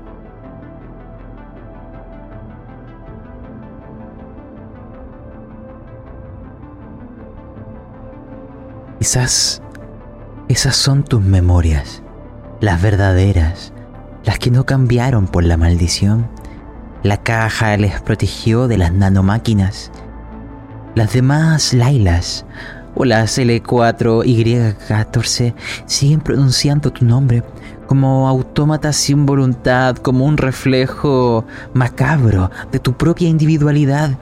Quizás 8.99 9.63
esas 10.49 10.77
son 10.77 11.05
tus 11.05 11.23
memorias, 11.23 12.03
las 12.61 12.83
verdaderas, 12.83 13.73
las 14.25 14.39
que 14.39 14.51
no 14.51 14.67
cambiaron 14.67 15.27
por 15.27 15.45
la 15.45 15.57
maldición. 15.57 16.29
La 17.03 17.19
caja 17.19 17.77
les 17.77 18.01
protegió 18.01 18.67
de 18.67 18.79
las 18.79 18.93
nanomáquinas 18.93 19.93
las 20.99 21.13
demás 21.13 21.75
Lailas 21.75 22.45
o 22.97 23.05
las 23.05 23.39
L4Y14 23.39 25.55
siguen 25.87 26.21
pronunciando 26.21 26.91
tu 26.91 27.05
nombre 27.05 27.45
como 27.87 28.29
autómatas 28.29 28.97
sin 28.97 29.25
voluntad, 29.25 29.95
como 29.97 30.25
un 30.25 30.37
reflejo 30.37 31.45
macabro 31.73 32.51
de 32.73 32.81
tu 32.81 32.95
propia 32.95 33.29
individualidad. 33.29 34.19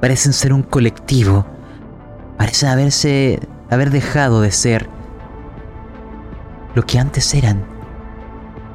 Parecen 0.00 0.32
ser 0.32 0.52
un 0.52 0.62
colectivo. 0.62 1.44
Parecen 2.36 2.68
haberse 2.68 3.40
haber 3.70 3.90
dejado 3.90 4.40
de 4.40 4.50
ser 4.50 4.88
lo 6.74 6.84
que 6.84 6.98
antes 6.98 7.34
eran. 7.34 7.64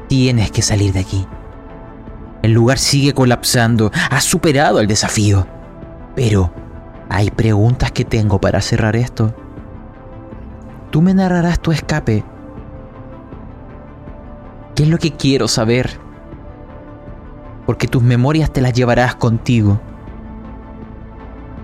Tienes 0.07 0.51
que 0.51 0.61
salir 0.61 0.93
de 0.93 0.99
aquí. 0.99 1.27
El 2.41 2.51
lugar 2.51 2.77
sigue 2.77 3.13
colapsando. 3.13 3.91
Has 4.11 4.25
superado 4.25 4.79
el 4.79 4.87
desafío. 4.87 5.47
Pero 6.15 6.53
hay 7.09 7.31
preguntas 7.31 7.91
que 7.91 8.05
tengo 8.05 8.39
para 8.39 8.61
cerrar 8.61 8.95
esto. 8.95 9.33
Tú 10.91 11.01
me 11.01 11.13
narrarás 11.13 11.59
tu 11.59 11.71
escape. 11.71 12.23
¿Qué 14.75 14.83
es 14.83 14.89
lo 14.89 14.97
que 14.97 15.11
quiero 15.11 15.47
saber? 15.47 15.99
Porque 17.65 17.87
tus 17.87 18.03
memorias 18.03 18.51
te 18.51 18.61
las 18.61 18.73
llevarás 18.73 19.15
contigo. 19.15 19.79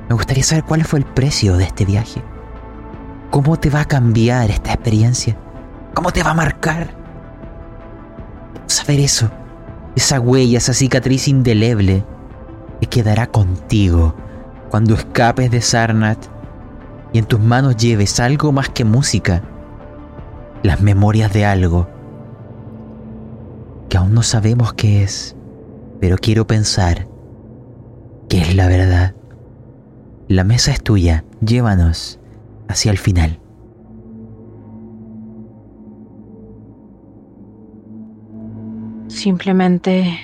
Me 0.07 0.15
gustaría 0.15 0.43
saber 0.43 0.63
cuál 0.63 0.83
fue 0.85 0.99
el 0.99 1.05
precio 1.05 1.57
de 1.57 1.65
este 1.65 1.85
viaje. 1.85 2.23
¿Cómo 3.29 3.57
te 3.57 3.69
va 3.69 3.81
a 3.81 3.85
cambiar 3.85 4.49
esta 4.49 4.73
experiencia? 4.73 5.37
¿Cómo 5.93 6.11
te 6.11 6.23
va 6.23 6.31
a 6.31 6.35
marcar? 6.35 6.95
Saber 8.65 8.99
eso, 8.99 9.29
esa 9.95 10.19
huella, 10.19 10.57
esa 10.57 10.73
cicatriz 10.73 11.27
indeleble 11.27 12.03
que 12.81 12.87
quedará 12.87 13.27
contigo 13.27 14.15
cuando 14.71 14.95
escapes 14.95 15.51
de 15.51 15.61
Sarnat 15.61 16.25
y 17.13 17.19
en 17.19 17.25
tus 17.25 17.39
manos 17.39 17.77
lleves 17.77 18.19
algo 18.19 18.51
más 18.51 18.69
que 18.69 18.83
música, 18.83 19.43
las 20.63 20.81
memorias 20.81 21.31
de 21.31 21.45
algo 21.45 21.87
que 23.89 23.97
aún 23.97 24.13
no 24.13 24.23
sabemos 24.23 24.73
qué 24.73 25.03
es, 25.03 25.35
pero 25.99 26.17
quiero 26.17 26.47
pensar 26.47 27.07
que 28.27 28.41
es 28.41 28.55
la 28.55 28.67
verdad. 28.67 29.15
La 30.27 30.43
mesa 30.43 30.71
es 30.71 30.81
tuya, 30.81 31.25
llévanos 31.41 32.18
hacia 32.69 32.91
el 32.91 32.97
final. 32.97 33.39
Simplemente 39.09 40.19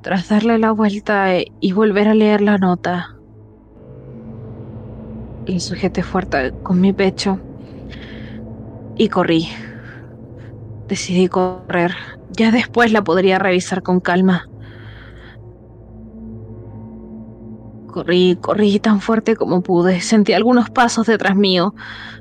Tras 0.00 0.28
darle 0.28 0.58
la 0.58 0.72
vuelta 0.72 1.26
y 1.60 1.72
volver 1.72 2.08
a 2.08 2.14
leer 2.14 2.40
la 2.40 2.56
nota, 2.56 3.18
y 5.44 5.60
sujeté 5.60 6.02
fuerte 6.02 6.52
con 6.62 6.80
mi 6.80 6.92
pecho 6.92 7.40
y 8.96 9.08
corrí. 9.08 9.48
Decidí 10.86 11.28
correr. 11.28 11.94
Ya 12.30 12.50
después 12.50 12.92
la 12.92 13.02
podría 13.02 13.38
revisar 13.38 13.82
con 13.82 14.00
calma. 14.00 14.48
Corrí, 17.88 18.36
corrí 18.40 18.78
tan 18.78 19.00
fuerte 19.00 19.34
como 19.34 19.62
pude. 19.62 20.00
Sentí 20.00 20.34
algunos 20.34 20.70
pasos 20.70 21.06
detrás 21.06 21.36
mío. 21.36 21.74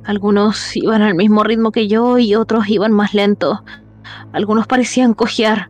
Algunos 0.06 0.76
iban 0.76 1.02
al 1.02 1.14
mismo 1.14 1.44
ritmo 1.44 1.72
que 1.72 1.88
yo 1.88 2.18
y 2.18 2.36
otros 2.36 2.70
iban 2.70 2.92
más 2.92 3.14
lentos. 3.14 3.60
Algunos 4.32 4.66
parecían 4.66 5.14
cojear. 5.14 5.70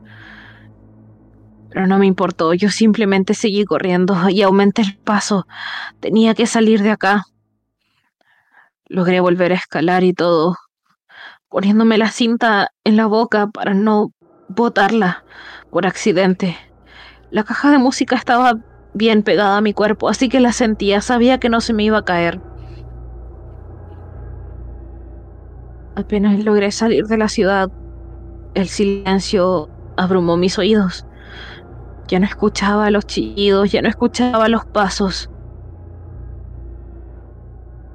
Pero 1.70 1.88
no 1.88 2.00
me 2.00 2.06
importó, 2.06 2.54
yo 2.54 2.70
simplemente 2.70 3.34
seguí 3.34 3.66
corriendo 3.66 4.30
y 4.30 4.42
aumenté 4.42 4.84
el 4.84 4.98
paso. 4.98 5.48
Tenía 6.00 6.34
que 6.34 6.48
salir 6.48 6.82
de 6.82 6.92
acá. 6.92 7.26
Logré 8.88 9.20
volver 9.20 9.52
a 9.52 9.56
escalar 9.56 10.04
y 10.04 10.14
todo, 10.14 10.56
poniéndome 11.50 11.98
la 11.98 12.10
cinta 12.10 12.72
en 12.84 12.96
la 12.96 13.06
boca 13.06 13.48
para 13.48 13.74
no 13.74 14.14
botarla 14.48 15.26
por 15.70 15.86
accidente. 15.86 16.56
La 17.32 17.44
caja 17.44 17.70
de 17.70 17.78
música 17.78 18.16
estaba 18.16 18.54
bien 18.98 19.24
pegada 19.24 19.58
a 19.58 19.62
mi 19.62 19.74
cuerpo, 19.74 20.10
así 20.10 20.30
que 20.30 20.40
la 20.40 20.54
sentía, 20.54 21.02
sabía 21.02 21.38
que 21.38 21.50
no 21.50 21.62
se 21.62 21.74
me 21.74 21.84
iba 21.84 22.00
a 22.00 22.04
caer. 22.04 22.40
Apenas 25.96 26.44
logré 26.44 26.72
salir 26.72 27.06
de 27.06 27.18
la 27.18 27.28
ciudad, 27.28 27.70
el 28.54 28.68
silencio 28.70 29.70
abrumó 29.96 30.38
mis 30.38 30.58
oídos. 30.58 31.06
Ya 32.08 32.20
no 32.20 32.26
escuchaba 32.26 32.90
los 32.92 33.06
chillidos, 33.06 33.72
ya 33.72 33.82
no 33.82 33.90
escuchaba 33.90 34.48
los 34.48 34.62
pasos. 34.72 35.30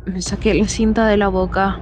Me 0.07 0.23
saqué 0.23 0.55
la 0.55 0.69
cinta 0.69 1.07
de 1.07 1.16
la 1.16 1.29
boca 1.29 1.79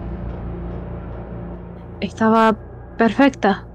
estaba 2.01 2.57
perfecta, 2.97 3.69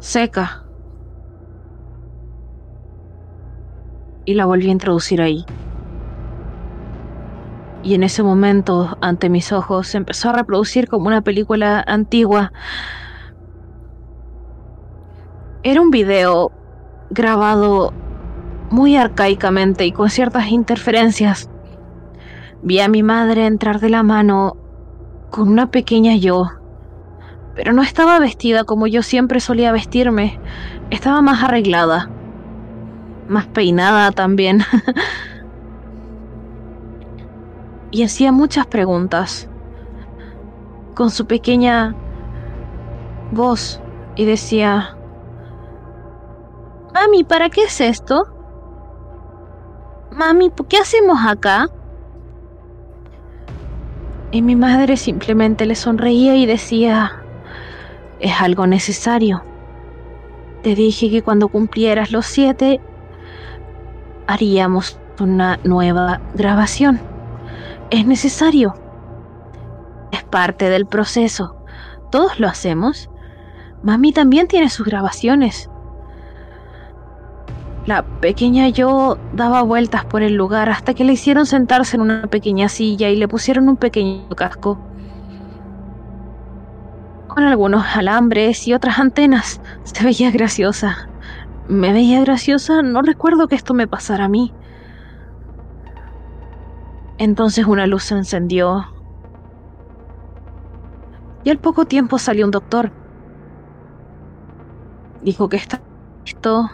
seca. 0.00 0.63
Y 4.24 4.34
la 4.34 4.46
volví 4.46 4.68
a 4.68 4.72
introducir 4.72 5.20
ahí. 5.20 5.44
Y 7.82 7.94
en 7.94 8.02
ese 8.02 8.22
momento, 8.22 8.96
ante 9.00 9.28
mis 9.28 9.52
ojos, 9.52 9.88
se 9.88 9.98
empezó 9.98 10.30
a 10.30 10.32
reproducir 10.32 10.88
como 10.88 11.06
una 11.08 11.20
película 11.20 11.84
antigua. 11.86 12.52
Era 15.62 15.80
un 15.80 15.90
video 15.90 16.50
grabado 17.10 17.92
muy 18.70 18.96
arcaicamente 18.96 19.84
y 19.84 19.92
con 19.92 20.08
ciertas 20.08 20.48
interferencias. 20.48 21.50
Vi 22.62 22.80
a 22.80 22.88
mi 22.88 23.02
madre 23.02 23.46
entrar 23.46 23.80
de 23.80 23.90
la 23.90 24.02
mano 24.02 24.56
con 25.30 25.48
una 25.48 25.70
pequeña 25.70 26.16
yo 26.16 26.48
pero 27.54 27.72
no 27.72 27.82
estaba 27.82 28.18
vestida 28.18 28.64
como 28.64 28.86
yo 28.86 29.02
siempre 29.02 29.40
solía 29.40 29.72
vestirme. 29.72 30.38
Estaba 30.90 31.22
más 31.22 31.42
arreglada. 31.42 32.10
Más 33.28 33.46
peinada 33.46 34.12
también. 34.12 34.60
y 37.90 38.02
hacía 38.02 38.32
muchas 38.32 38.66
preguntas. 38.66 39.48
Con 40.94 41.10
su 41.10 41.26
pequeña 41.26 41.94
voz. 43.32 43.80
Y 44.16 44.24
decía... 44.24 44.96
Mami, 46.92 47.24
¿para 47.24 47.50
qué 47.50 47.64
es 47.64 47.80
esto? 47.80 48.28
Mami, 50.12 50.52
¿qué 50.68 50.78
hacemos 50.78 51.18
acá? 51.26 51.68
Y 54.30 54.42
mi 54.42 54.54
madre 54.54 54.96
simplemente 54.96 55.66
le 55.66 55.74
sonreía 55.74 56.36
y 56.36 56.46
decía, 56.46 57.22
es 58.20 58.40
algo 58.40 58.66
necesario. 58.66 59.42
Te 60.62 60.74
dije 60.74 61.10
que 61.10 61.22
cuando 61.22 61.48
cumplieras 61.48 62.10
los 62.10 62.26
siete 62.26 62.80
haríamos 64.26 64.98
una 65.20 65.58
nueva 65.64 66.20
grabación. 66.34 67.00
Es 67.90 68.06
necesario. 68.06 68.74
Es 70.12 70.22
parte 70.24 70.68
del 70.68 70.86
proceso. 70.86 71.56
Todos 72.10 72.40
lo 72.40 72.48
hacemos. 72.48 73.10
Mami 73.82 74.12
también 74.12 74.48
tiene 74.48 74.70
sus 74.70 74.86
grabaciones. 74.86 75.70
La 77.86 78.02
pequeña 78.02 78.68
yo 78.68 79.18
daba 79.34 79.62
vueltas 79.62 80.04
por 80.06 80.22
el 80.22 80.34
lugar 80.34 80.70
hasta 80.70 80.94
que 80.94 81.04
le 81.04 81.12
hicieron 81.12 81.44
sentarse 81.44 81.96
en 81.96 82.02
una 82.02 82.26
pequeña 82.28 82.68
silla 82.68 83.10
y 83.10 83.16
le 83.16 83.28
pusieron 83.28 83.68
un 83.68 83.76
pequeño 83.76 84.28
casco 84.30 84.78
con 87.34 87.42
algunos 87.42 87.84
alambres 87.96 88.66
y 88.68 88.74
otras 88.74 88.98
antenas. 88.98 89.60
Se 89.82 90.04
veía 90.04 90.30
graciosa. 90.30 91.08
¿Me 91.68 91.92
veía 91.92 92.20
graciosa? 92.20 92.82
No 92.82 93.00
recuerdo 93.02 93.48
que 93.48 93.54
esto 93.54 93.74
me 93.74 93.88
pasara 93.88 94.26
a 94.26 94.28
mí. 94.28 94.54
Entonces 97.18 97.66
una 97.66 97.86
luz 97.86 98.04
se 98.04 98.14
encendió. 98.14 98.86
Y 101.42 101.50
al 101.50 101.58
poco 101.58 101.84
tiempo 101.86 102.18
salió 102.18 102.44
un 102.44 102.50
doctor. 102.50 102.92
Dijo 105.22 105.48
que 105.48 105.56
está 105.56 105.82
listo 106.26 106.68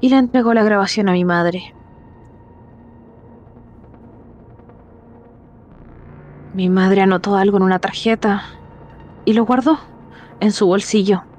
y 0.00 0.08
le 0.08 0.16
entregó 0.16 0.52
la 0.54 0.64
grabación 0.64 1.08
a 1.08 1.12
mi 1.12 1.24
madre. 1.24 1.62
Mi 6.54 6.68
madre 6.70 7.02
anotó 7.02 7.36
algo 7.36 7.58
en 7.58 7.62
una 7.62 7.78
tarjeta 7.78 8.44
y 9.24 9.34
lo 9.34 9.44
guardó 9.44 9.78
en 10.40 10.52
su 10.52 10.66
bolsillo. 10.66 11.35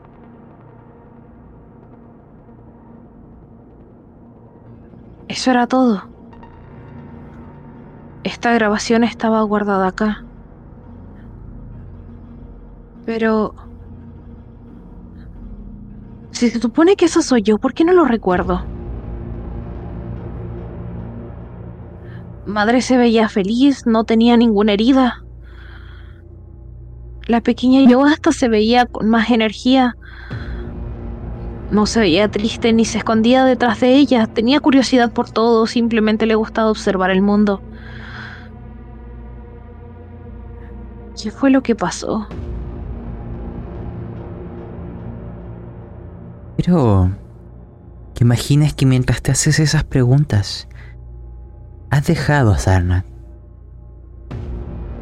Eso 5.28 5.52
era 5.52 5.68
todo. 5.68 6.04
Esta 8.24 8.54
grabación 8.54 9.04
estaba 9.04 9.42
guardada 9.44 9.88
acá. 9.88 10.24
Pero... 13.06 13.56
Si 16.32 16.50
se 16.50 16.60
supone 16.60 16.96
que 16.96 17.06
eso 17.06 17.22
soy 17.22 17.42
yo, 17.42 17.58
¿por 17.58 17.74
qué 17.74 17.84
no 17.84 17.94
lo 17.94 18.06
recuerdo? 18.06 18.64
Madre 22.46 22.82
se 22.82 22.98
veía 22.98 23.28
feliz, 23.28 23.86
no 23.86 24.04
tenía 24.04 24.38
ninguna 24.38 24.74
herida. 24.74 25.24
La 27.28 27.42
pequeña 27.42 27.90
yo 27.90 28.06
hasta 28.06 28.32
se 28.32 28.48
veía 28.48 28.86
con 28.86 29.10
más 29.10 29.30
energía. 29.32 29.96
No 31.70 31.86
se 31.86 32.00
veía 32.00 32.30
triste 32.30 32.72
ni 32.72 32.86
se 32.86 33.00
escondía 33.00 33.44
detrás 33.44 33.82
de 33.82 33.96
ella. 33.96 34.28
Tenía 34.28 34.60
curiosidad 34.60 35.12
por 35.12 35.30
todo, 35.30 35.68
simplemente 35.68 36.26
le 36.26 36.36
gustaba 36.36 36.72
observar 36.72 37.10
el 37.10 37.22
mundo. 37.22 37.62
¿Qué 41.22 41.32
fue 41.32 41.50
lo 41.50 41.62
que 41.62 41.76
pasó? 41.76 42.28
Pero... 46.56 47.12
¿Qué 48.14 48.24
imaginas 48.24 48.74
que 48.74 48.88
mientras 48.88 49.22
te 49.22 49.32
haces 49.32 49.60
esas 49.60 49.84
preguntas, 49.84 50.68
has 51.92 52.08
dejado 52.08 52.52
a 52.52 52.58
Sarnat? 52.58 53.06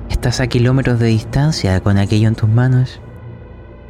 Estás 0.10 0.42
a 0.42 0.48
kilómetros 0.48 1.00
de 1.00 1.08
distancia 1.08 1.80
con 1.80 1.98
aquello 1.98 2.28
en 2.28 2.36
tus 2.36 2.50
manos 2.50 3.00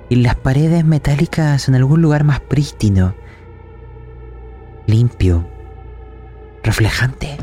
y 0.09 0.15
las 0.15 0.35
paredes 0.35 0.85
metálicas 0.85 1.67
en 1.67 1.75
algún 1.75 2.01
lugar 2.01 2.23
más 2.23 2.39
prístino, 2.39 3.15
limpio, 4.85 5.47
reflejante. 6.63 7.37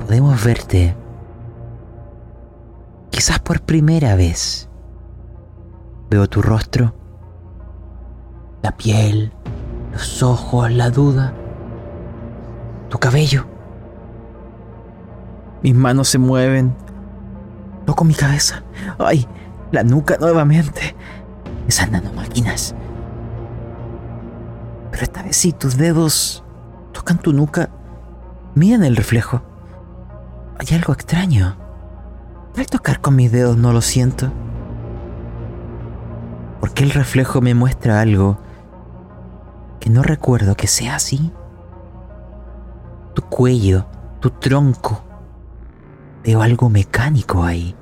Podemos 0.00 0.44
verte, 0.44 0.94
quizás 3.10 3.38
por 3.38 3.62
primera 3.62 4.14
vez. 4.14 4.68
Veo 6.10 6.28
tu 6.28 6.42
rostro, 6.42 6.94
la 8.62 8.76
piel, 8.76 9.32
los 9.92 10.22
ojos, 10.22 10.70
la 10.70 10.90
duda, 10.90 11.32
tu 12.90 12.98
cabello. 12.98 13.46
Mis 15.62 15.74
manos 15.74 16.08
se 16.08 16.18
mueven. 16.18 16.74
Toco 17.86 18.04
mi 18.04 18.14
cabeza. 18.14 18.62
¡Ay! 18.98 19.26
La 19.72 19.82
nuca 19.82 20.16
nuevamente. 20.20 20.94
Esas 21.66 21.90
nanomáquinas. 21.90 22.74
Pero 24.90 25.02
esta 25.02 25.22
vez 25.22 25.36
sí, 25.36 25.52
tus 25.52 25.76
dedos 25.78 26.44
tocan 26.92 27.18
tu 27.18 27.32
nuca. 27.32 27.70
Miren 28.54 28.84
el 28.84 28.96
reflejo. 28.96 29.42
Hay 30.58 30.76
algo 30.76 30.92
extraño. 30.92 31.56
Al 32.56 32.66
tocar 32.66 33.00
con 33.00 33.16
mis 33.16 33.32
dedos 33.32 33.56
no 33.56 33.72
lo 33.72 33.80
siento. 33.80 34.30
Porque 36.60 36.84
el 36.84 36.90
reflejo 36.90 37.40
me 37.40 37.54
muestra 37.54 38.00
algo 38.00 38.38
que 39.80 39.88
no 39.88 40.02
recuerdo 40.02 40.54
que 40.54 40.66
sea 40.66 40.96
así. 40.96 41.32
Tu 43.14 43.22
cuello, 43.22 43.86
tu 44.20 44.30
tronco. 44.30 45.02
Veo 46.22 46.42
algo 46.42 46.68
mecánico 46.68 47.42
ahí. 47.42 47.74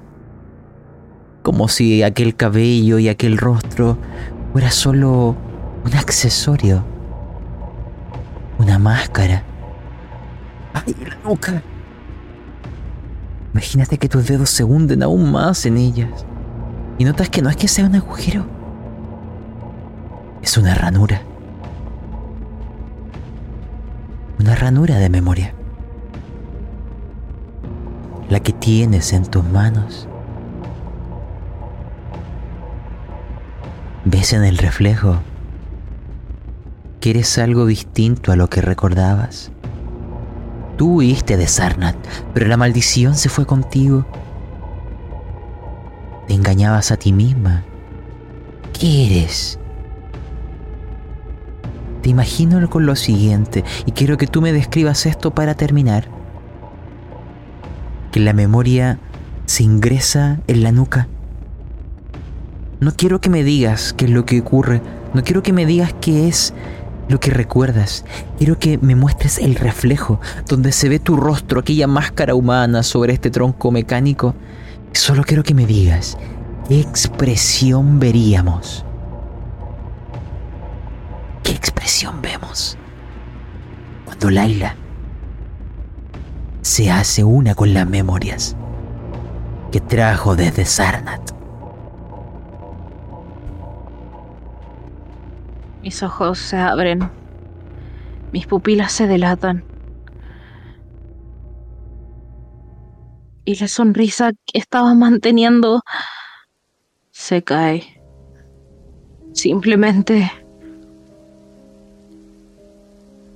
Como 1.43 1.69
si 1.69 2.03
aquel 2.03 2.37
cabello 2.37 2.99
y 2.99 3.09
aquel 3.09 3.39
rostro 3.39 3.97
fuera 4.53 4.71
solo 4.71 5.37
un 5.85 5.95
accesorio. 5.95 6.85
Una 8.59 8.79
máscara. 8.79 9.43
¡Ay, 10.75 10.95
la 11.07 11.17
nuca! 11.29 11.63
Imagínate 13.53 13.99
que 13.99 14.09
tus 14.09 14.27
dedos 14.27 14.51
se 14.51 14.65
hunden 14.65 15.03
aún 15.03 15.33
más 15.33 15.67
en 15.67 15.77
ellas. 15.77 16.25
Y 16.99 17.05
notas 17.05 17.31
que 17.31 17.43
no 17.43 17.49
es 17.49 17.57
que 17.57 17.69
sea 17.69 17.87
un 17.87 17.95
agujero. 17.95 18.45
Es 20.43 20.57
una 20.57 20.75
ranura. 20.75 21.23
Una 24.39 24.55
ranura 24.55 24.97
de 24.97 25.09
memoria. 25.09 25.55
La 28.29 28.41
que 28.41 28.53
tienes 28.53 29.13
en 29.13 29.25
tus 29.25 29.45
manos. 29.45 30.10
¿Ves 34.05 34.33
en 34.33 34.45
el 34.45 34.57
reflejo 34.57 35.21
que 37.01 37.11
eres 37.11 37.37
algo 37.37 37.67
distinto 37.67 38.33
a 38.33 38.37
lo 38.37 38.49
que 38.49 38.63
recordabas? 38.63 39.53
Tú 40.79 40.97
huiste 40.97 41.37
de 41.37 41.47
Sarnat, 41.47 41.97
pero 42.33 42.47
la 42.47 42.57
maldición 42.57 43.15
se 43.15 43.29
fue 43.29 43.45
contigo. 43.45 44.07
Te 46.27 46.33
engañabas 46.33 46.91
a 46.93 46.97
ti 46.97 47.13
misma. 47.13 47.63
¿Qué 48.73 49.05
eres? 49.05 49.59
Te 52.01 52.09
imagino 52.09 52.71
con 52.71 52.87
lo 52.87 52.97
siguiente 52.97 53.65
y 53.85 53.93
quiero 53.93 54.17
que 54.17 54.27
tú 54.27 54.41
me 54.41 54.55
describas 54.55 55.05
esto 55.05 55.35
para 55.35 55.55
terminar. 55.55 56.09
Que 58.13 58.21
la 58.21 58.33
memoria 58.33 58.99
se 59.45 59.63
ingresa 59.63 60.41
en 60.47 60.63
la 60.63 60.73
nuca. 60.73 61.07
No 62.81 62.93
quiero 62.97 63.21
que 63.21 63.29
me 63.29 63.45
digas 63.45 63.93
qué 63.93 64.07
es 64.07 64.11
lo 64.11 64.25
que 64.25 64.41
ocurre, 64.41 64.81
no 65.13 65.23
quiero 65.23 65.43
que 65.43 65.53
me 65.53 65.67
digas 65.67 65.95
qué 66.01 66.29
es 66.29 66.55
lo 67.09 67.21
que 67.21 67.31
recuerdas. 67.31 68.07
Quiero 68.39 68.59
que 68.59 68.79
me 68.79 68.95
muestres 68.95 69.37
el 69.37 69.57
reflejo, 69.57 70.19
donde 70.49 70.73
se 70.73 70.89
ve 70.89 70.99
tu 70.99 71.17
rostro, 71.17 71.61
aquella 71.61 71.87
máscara 71.87 72.35
humana 72.35 72.83
sobre 72.83 73.13
este 73.13 73.31
tronco 73.31 73.71
mecánico. 73.71 74.35
Solo 74.93 75.25
quiero 75.25 75.43
que 75.43 75.53
me 75.53 75.67
digas, 75.67 76.17
¿qué 76.69 76.81
expresión 76.81 78.01
veríamos? 78.01 78.87
¿Qué 81.43 81.53
expresión 81.53 82.23
vemos? 82.23 82.79
Cuando 84.07 84.31
Laila 84.31 84.75
se 86.63 86.91
hace 86.91 87.25
una 87.25 87.55
con 87.55 87.75
las 87.75 87.87
memorias 87.87 88.57
que 89.71 89.81
trajo 89.81 90.35
desde 90.35 90.65
Sarnat. 90.65 91.40
Mis 95.83 96.03
ojos 96.03 96.39
se 96.39 96.57
abren. 96.57 97.11
Mis 98.33 98.47
pupilas 98.47 98.93
se 98.93 99.07
delatan. 99.07 99.65
Y 103.45 103.59
la 103.59 103.69
sonrisa 103.69 104.33
que 104.47 104.59
estaba 104.59 104.95
manteniendo 104.95 105.81
se 107.11 107.43
cae. 107.43 108.01
Simplemente 109.33 110.31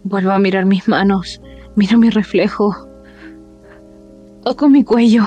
vuelvo 0.05 0.31
a 0.33 0.39
mirar 0.39 0.67
mis 0.67 0.87
manos, 0.87 1.41
miro 1.75 1.99
mi 1.99 2.11
reflejo, 2.11 2.89
toco 4.45 4.69
mi 4.69 4.85
cuello, 4.85 5.25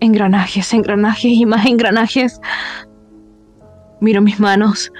engranajes, 0.00 0.72
engranajes 0.72 1.32
y 1.32 1.46
más 1.46 1.66
engranajes. 1.66 2.40
Miro 4.00 4.20
mis 4.22 4.40
manos, 4.40 4.92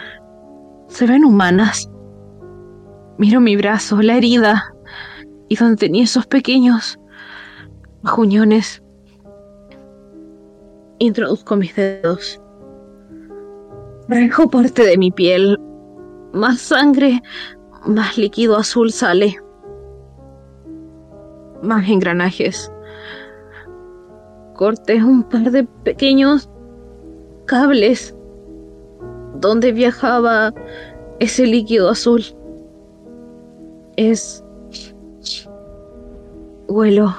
se 0.94 1.06
ven 1.08 1.24
humanas. 1.24 1.90
Miro 3.18 3.40
mi 3.40 3.56
brazo, 3.56 4.00
la 4.00 4.16
herida, 4.16 4.72
y 5.48 5.56
donde 5.56 5.76
tenía 5.76 6.04
esos 6.04 6.26
pequeños 6.26 6.98
juñones. 8.04 8.80
Introduzco 11.00 11.56
mis 11.56 11.74
dedos. 11.74 12.40
Rejo 14.08 14.48
parte 14.48 14.84
de 14.84 14.96
mi 14.96 15.10
piel. 15.10 15.58
Más 16.32 16.60
sangre, 16.60 17.22
más 17.86 18.16
líquido 18.16 18.56
azul 18.56 18.92
sale. 18.92 19.36
Más 21.62 21.88
engranajes. 21.88 22.70
Corté 24.54 25.02
un 25.02 25.24
par 25.24 25.50
de 25.50 25.64
pequeños 25.64 26.48
cables 27.46 28.13
donde 29.34 29.72
viajaba 29.72 30.52
ese 31.18 31.46
líquido 31.46 31.90
azul. 31.90 32.22
Es... 33.96 34.44
Huelo. 36.68 37.14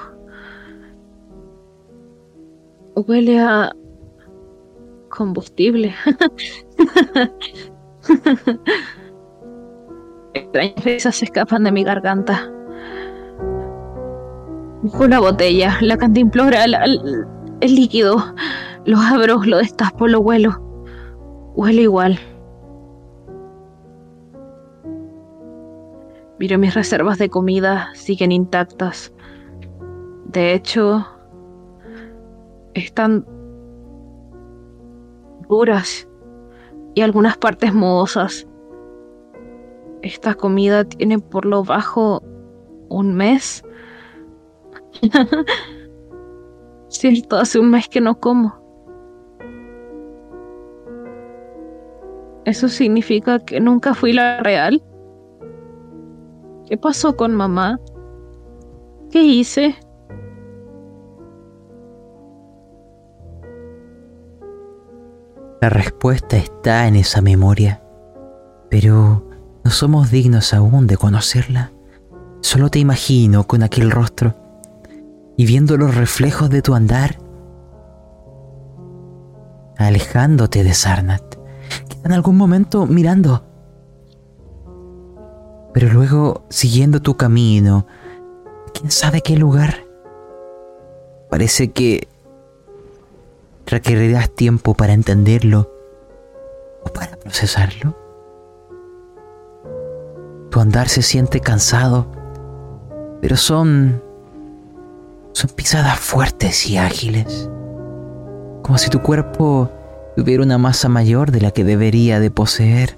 Huele 2.95 3.39
a 3.39 3.71
combustible. 5.09 5.93
Extrañas 10.33 10.83
risas 10.83 11.15
se 11.15 11.25
escapan 11.25 11.63
de 11.63 11.71
mi 11.71 11.83
garganta. 11.83 12.51
Busco 14.81 15.07
la 15.07 15.19
botella, 15.19 15.77
la 15.81 15.97
cantimplora, 15.97 16.65
el, 16.65 16.75
el 17.61 17.75
líquido. 17.75 18.17
Lo 18.85 18.99
abro, 18.99 19.41
lo 19.43 19.57
destapo, 19.57 20.07
lo 20.07 20.19
huelo. 20.19 20.64
Huele 21.55 21.83
igual. 21.83 22.19
Miro 26.37 26.57
mis 26.59 26.73
reservas 26.73 27.17
de 27.17 27.29
comida, 27.29 27.91
siguen 27.93 28.33
intactas. 28.33 29.13
De 30.25 30.53
hecho, 30.53 31.07
están 32.73 33.25
duras 35.47 36.09
y 36.93 37.01
algunas 37.01 37.37
partes 37.37 37.73
mohosas. 37.73 38.45
Esta 40.01 40.33
comida 40.33 40.83
tiene 40.83 41.19
por 41.19 41.45
lo 41.45 41.63
bajo 41.63 42.21
un 42.89 43.15
mes. 43.15 43.63
Cierto, 46.89 47.37
hace 47.37 47.59
un 47.59 47.69
mes 47.69 47.87
que 47.87 48.01
no 48.01 48.19
como. 48.19 48.64
¿Eso 52.45 52.69
significa 52.69 53.39
que 53.39 53.59
nunca 53.59 53.95
fui 53.95 54.13
la 54.13 54.39
real? 54.41 54.83
¿Qué 56.67 56.77
pasó 56.77 57.17
con 57.17 57.33
mamá? 57.33 57.79
¿Qué 59.09 59.23
hice? 59.23 59.75
La 65.59 65.69
respuesta 65.69 66.37
está 66.37 66.87
en 66.87 66.95
esa 66.95 67.21
memoria, 67.21 67.81
pero 68.69 69.27
no 69.63 69.71
somos 69.71 70.11
dignos 70.11 70.53
aún 70.53 70.85
de 70.85 70.97
conocerla. 70.97 71.71
Solo 72.41 72.69
te 72.69 72.77
imagino 72.77 73.45
con 73.45 73.63
aquel 73.63 73.89
rostro 73.89 74.35
y 75.35 75.47
viendo 75.47 75.77
los 75.77 75.95
reflejos 75.95 76.51
de 76.51 76.61
tu 76.61 76.75
andar, 76.75 77.17
alejándote 79.77 80.63
de 80.63 80.73
Sarnat 80.75 81.24
en 82.05 82.13
algún 82.13 82.37
momento 82.37 82.85
mirando, 82.85 83.43
pero 85.73 85.91
luego 85.91 86.45
siguiendo 86.49 87.01
tu 87.01 87.17
camino, 87.17 87.87
quién 88.73 88.91
sabe 88.91 89.21
qué 89.21 89.35
lugar. 89.35 89.83
Parece 91.31 91.71
que 91.71 92.07
requerirás 93.65 94.29
tiempo 94.29 94.75
para 94.75 94.93
entenderlo 94.93 95.71
o 96.83 96.93
para 96.93 97.17
procesarlo. 97.17 97.97
Tu 100.51 100.59
andar 100.59 100.87
se 100.87 101.01
siente 101.01 101.39
cansado, 101.39 102.05
pero 103.19 103.35
son 103.35 104.01
son 105.33 105.49
pisadas 105.49 105.99
fuertes 105.99 106.69
y 106.69 106.77
ágiles, 106.77 107.49
como 108.61 108.77
si 108.77 108.89
tu 108.91 109.01
cuerpo 109.01 109.71
tuviera 110.15 110.43
una 110.43 110.57
masa 110.57 110.89
mayor 110.89 111.31
de 111.31 111.41
la 111.41 111.51
que 111.51 111.63
debería 111.63 112.19
de 112.19 112.31
poseer. 112.31 112.97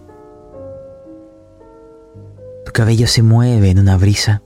Tu 2.65 2.71
cabello 2.71 3.07
se 3.07 3.23
mueve 3.23 3.69
en 3.69 3.79
una 3.79 3.97
brisa 3.97 4.41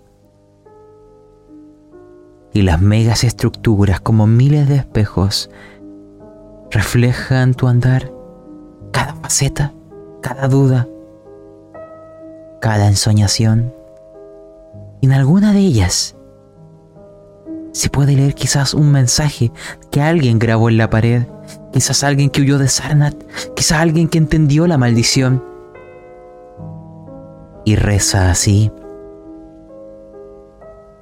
y 2.53 2.61
las 2.64 2.81
megas 2.81 3.23
estructuras 3.23 4.02
como 4.02 4.27
miles 4.27 4.68
de 4.68 4.77
espejos 4.77 5.49
reflejan 6.69 7.53
tu 7.53 7.68
andar, 7.68 8.11
cada 8.91 9.15
faceta, 9.15 9.73
cada 10.22 10.48
duda, 10.48 10.88
cada 12.60 12.88
ensoñación. 12.88 13.73
En 15.02 15.11
alguna 15.11 15.53
de 15.53 15.60
ellas 15.60 16.15
se 17.72 17.89
puede 17.89 18.15
leer 18.15 18.35
quizás 18.35 18.73
un 18.73 18.91
mensaje 18.91 19.52
que 19.89 20.02
alguien 20.02 20.39
grabó 20.39 20.69
en 20.69 20.77
la 20.77 20.89
pared, 20.89 21.23
quizás 21.72 22.03
alguien 22.03 22.30
que 22.30 22.41
huyó 22.41 22.57
de 22.57 22.68
Sarnat, 22.68 23.15
quizás 23.56 23.80
alguien 23.80 24.07
que 24.07 24.18
entendió 24.18 24.68
la 24.68 24.77
maldición. 24.77 25.43
Y 27.65 27.76
reza 27.76 28.31
así. 28.31 28.72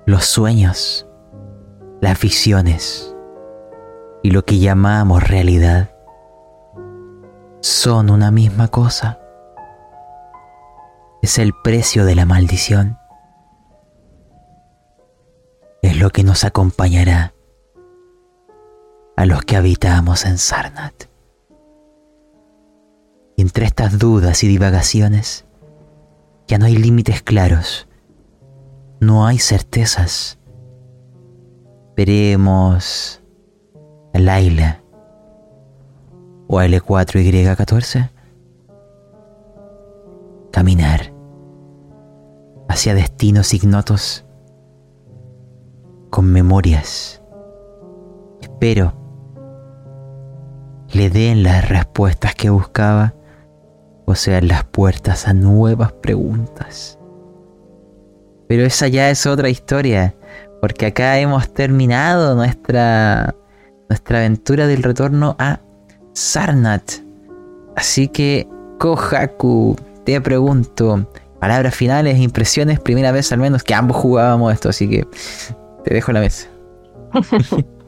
Los 0.06 0.26
sueños, 0.26 1.08
las 2.02 2.20
visiones 2.20 3.16
y 4.24 4.32
lo 4.32 4.44
que 4.44 4.60
llamamos 4.60 5.24
realidad 5.24 5.92
son 7.62 8.10
una 8.10 8.32
misma 8.32 8.68
cosa. 8.68 9.20
Es 11.22 11.38
el 11.38 11.54
precio 11.64 12.06
de 12.06 12.16
la 12.16 12.26
maldición 12.26 13.00
es 15.82 15.98
lo 15.98 16.10
que 16.10 16.24
nos 16.24 16.44
acompañará 16.44 17.34
a 19.20 19.26
los 19.26 19.42
que 19.42 19.58
habitamos 19.58 20.24
en 20.24 20.38
Sarnat. 20.38 20.94
Y 23.36 23.42
entre 23.42 23.66
estas 23.66 24.00
dudas 24.00 24.46
y 24.46 24.48
divagaciones, 24.48 25.46
ya 26.48 26.58
no 26.58 26.68
hay 26.68 26.78
límites 26.78 27.22
claros, 27.22 27.90
no 29.02 29.28
hay 29.28 29.38
certezas. 29.38 30.40
Veremos 31.98 33.22
a 34.14 34.20
Laila 34.20 34.82
o 36.48 36.60
a 36.60 36.66
L4Y14 36.66 38.12
caminar 40.54 41.14
hacia 42.70 42.94
destinos 42.94 43.54
ignotos 43.54 44.24
con 46.10 46.32
memorias. 46.32 47.22
Espero 48.40 48.99
le 50.94 51.10
den 51.10 51.44
las 51.44 51.70
respuestas 51.70 52.36
que 52.36 52.50
buscaba 52.50 53.14
o 54.06 54.16
sean 54.16 54.48
las 54.48 54.64
puertas 54.64 55.28
a 55.28 55.34
nuevas 55.34 55.92
preguntas. 55.92 56.98
Pero 58.48 58.66
esa 58.66 58.88
ya 58.88 59.10
es 59.12 59.28
otra 59.28 59.50
historia, 59.50 60.16
porque 60.62 60.88
acá 60.88 61.20
hemos 61.20 61.54
terminado 61.54 62.34
nuestra, 62.36 63.36
nuestra 63.88 64.20
aventura 64.20 64.66
del 64.66 64.82
retorno 64.82 65.36
a 65.38 65.60
Sarnat. 66.14 66.92
Así 67.76 68.08
que, 68.08 68.48
Kohaku, 68.80 69.76
te 70.06 70.20
pregunto, 70.20 71.08
palabras 71.40 71.76
finales, 71.76 72.18
impresiones, 72.18 72.80
primera 72.80 73.12
vez 73.12 73.32
al 73.32 73.40
menos 73.40 73.64
que 73.64 73.76
ambos 73.76 73.98
jugábamos 73.98 74.52
esto, 74.52 74.70
así 74.70 74.90
que 74.90 75.08
te 75.84 75.94
dejo 75.94 76.12
la 76.12 76.22
mesa. 76.22 76.48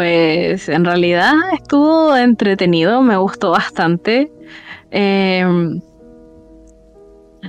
pues 0.00 0.70
en 0.70 0.86
realidad 0.86 1.34
estuvo 1.52 2.16
entretenido, 2.16 3.02
me 3.02 3.18
gustó 3.18 3.50
bastante. 3.50 4.32
Em, 4.90 5.78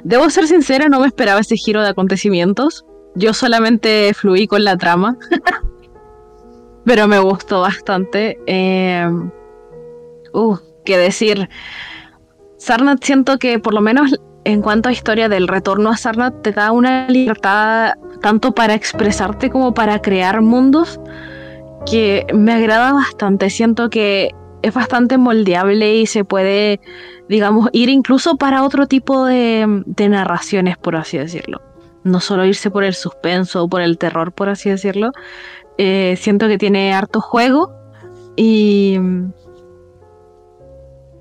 debo 0.03 0.29
ser 0.29 0.47
sincera, 0.47 0.89
no 0.89 0.99
me 0.99 1.07
esperaba 1.07 1.39
ese 1.39 1.55
giro 1.55 1.81
de 1.81 1.87
acontecimientos. 1.87 2.85
Yo 3.15 3.33
solamente 3.33 4.13
fluí 4.13 4.47
con 4.47 4.65
la 4.65 4.75
trama. 4.75 5.15
Pero 6.85 7.07
me 7.07 7.19
gustó 7.19 7.61
bastante. 7.61 8.37
Eh, 8.45 9.09
uh, 10.33 10.57
qué 10.83 10.97
decir. 10.97 11.47
Sarnat 12.57 13.01
siento 13.01 13.37
que 13.37 13.59
por 13.59 13.73
lo 13.73 13.79
menos 13.79 14.19
en 14.43 14.61
cuanto 14.61 14.89
a 14.89 14.91
historia 14.91 15.29
del 15.29 15.47
retorno 15.47 15.89
a 15.89 15.95
Sarnat 15.95 16.41
te 16.41 16.51
da 16.51 16.73
una 16.73 17.07
libertad 17.07 17.93
tanto 18.21 18.51
para 18.51 18.73
expresarte 18.73 19.49
como 19.49 19.73
para 19.73 20.01
crear 20.01 20.41
mundos 20.41 20.99
que 21.85 22.25
me 22.33 22.53
agrada 22.53 22.93
bastante. 22.93 23.49
Siento 23.49 23.89
que 23.89 24.31
es 24.61 24.73
bastante 24.73 25.17
moldeable 25.17 25.95
y 25.95 26.05
se 26.05 26.23
puede, 26.23 26.79
digamos, 27.27 27.69
ir 27.73 27.89
incluso 27.89 28.37
para 28.37 28.63
otro 28.63 28.87
tipo 28.87 29.25
de, 29.25 29.83
narraciones, 30.09 30.77
por 30.77 30.95
así 30.95 31.17
decirlo. 31.17 31.61
No 32.03 32.19
solo 32.19 32.45
irse 32.45 32.71
por 32.71 32.83
el 32.83 32.93
suspenso 32.93 33.63
o 33.63 33.69
por 33.69 33.81
el 33.81 33.97
terror, 33.97 34.31
por 34.31 34.49
así 34.49 34.69
decirlo. 34.69 35.11
Eh, 35.77 36.15
siento 36.17 36.47
que 36.47 36.57
tiene 36.57 36.93
harto 36.93 37.21
juego 37.21 37.71
y 38.35 38.97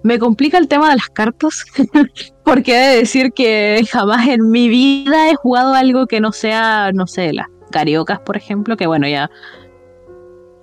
me 0.02 0.18
complica 0.18 0.58
el 0.58 0.68
tema 0.68 0.90
de 0.90 0.96
las 0.96 1.08
cartas, 1.08 1.64
porque 2.44 2.74
he 2.74 2.88
de 2.88 2.96
decir 2.96 3.32
que 3.32 3.82
jamás 3.90 4.28
en 4.28 4.50
mi 4.50 4.68
vida 4.68 5.30
he 5.30 5.34
jugado 5.34 5.74
algo 5.74 6.06
que 6.06 6.20
no 6.20 6.32
sea, 6.32 6.90
no 6.92 7.06
sé, 7.06 7.32
las 7.32 7.46
cariocas, 7.70 8.20
por 8.20 8.36
ejemplo, 8.36 8.76
que 8.76 8.86
bueno, 8.86 9.06
ya 9.08 9.30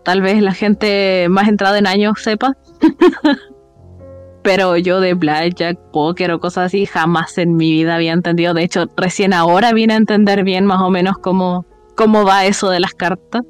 tal 0.08 0.22
vez 0.22 0.42
la 0.42 0.54
gente 0.54 1.28
más 1.30 1.50
entrada 1.50 1.78
en 1.78 1.86
años 1.86 2.22
sepa. 2.24 2.56
Pero 4.42 4.78
yo 4.78 5.02
de 5.02 5.16
blackjack, 5.16 5.78
póker 5.92 6.32
o 6.32 6.40
cosas 6.40 6.68
así 6.68 6.86
jamás 6.86 7.38
en 7.38 7.58
mi 7.58 7.72
vida 7.72 7.96
había 7.96 8.14
entendido. 8.14 8.54
De 8.54 8.64
hecho, 8.64 8.86
recién 8.96 9.34
ahora 9.34 9.74
vine 9.74 9.96
a 9.96 9.98
entender 9.98 10.46
bien 10.46 10.66
más 10.66 10.82
o 10.82 10.90
menos 10.90 11.18
cómo, 11.18 11.66
cómo 11.98 12.24
va 12.24 12.46
eso 12.46 12.70
de 12.70 12.80
las 12.80 12.94
cartas. 12.94 13.42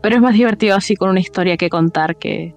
Pero 0.00 0.16
es 0.16 0.22
más 0.22 0.32
divertido 0.32 0.76
así 0.76 0.96
con 0.96 1.10
una 1.10 1.20
historia 1.20 1.58
que 1.58 1.68
contar 1.68 2.16
que, 2.16 2.54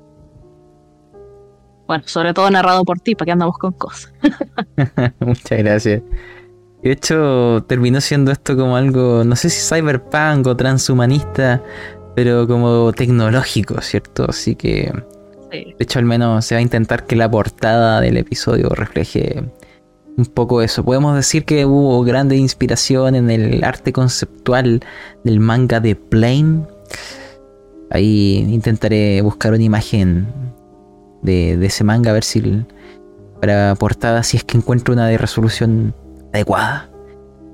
bueno, 1.87 2.05
sobre 2.07 2.33
todo 2.33 2.49
narrado 2.49 2.85
por 2.85 3.01
ti, 3.01 3.15
para 3.15 3.25
que 3.25 3.31
andamos 3.33 3.57
con 3.57 3.73
cosas. 3.73 4.13
Muchas 5.19 5.57
gracias. 5.57 6.03
De 6.81 6.91
hecho, 6.93 7.65
terminó 7.67 7.99
siendo 7.99 8.31
esto 8.31 8.55
como 8.55 8.77
algo, 8.77 9.25
no 9.25 9.35
sé 9.35 9.49
si 9.49 9.75
cyberpunk 9.75 10.47
o 10.47 10.55
transhumanista, 10.55 11.61
pero 12.17 12.47
como 12.47 12.91
tecnológico, 12.93 13.79
¿cierto? 13.81 14.25
Así 14.27 14.55
que, 14.55 14.91
de 15.51 15.75
hecho, 15.77 15.99
al 15.99 16.05
menos 16.05 16.43
se 16.43 16.55
va 16.55 16.59
a 16.59 16.63
intentar 16.63 17.05
que 17.05 17.15
la 17.15 17.29
portada 17.29 18.01
del 18.01 18.17
episodio 18.17 18.69
refleje 18.69 19.43
un 20.17 20.25
poco 20.25 20.63
eso. 20.63 20.83
Podemos 20.83 21.15
decir 21.15 21.45
que 21.45 21.67
hubo 21.67 22.03
grande 22.03 22.35
inspiración 22.35 23.13
en 23.13 23.29
el 23.29 23.63
arte 23.63 23.93
conceptual 23.93 24.83
del 25.23 25.39
manga 25.39 25.79
de 25.79 25.95
Plane. 25.95 26.63
Ahí 27.91 28.47
intentaré 28.49 29.21
buscar 29.21 29.53
una 29.53 29.61
imagen 29.61 30.25
de, 31.21 31.63
ese 31.63 31.83
manga, 31.83 32.09
a 32.09 32.13
ver 32.13 32.23
si 32.23 32.65
para 33.39 33.75
portada, 33.75 34.23
si 34.23 34.37
es 34.37 34.43
que 34.43 34.57
encuentro 34.57 34.95
una 34.95 35.07
de 35.07 35.19
resolución 35.19 35.93
adecuada. 36.33 36.89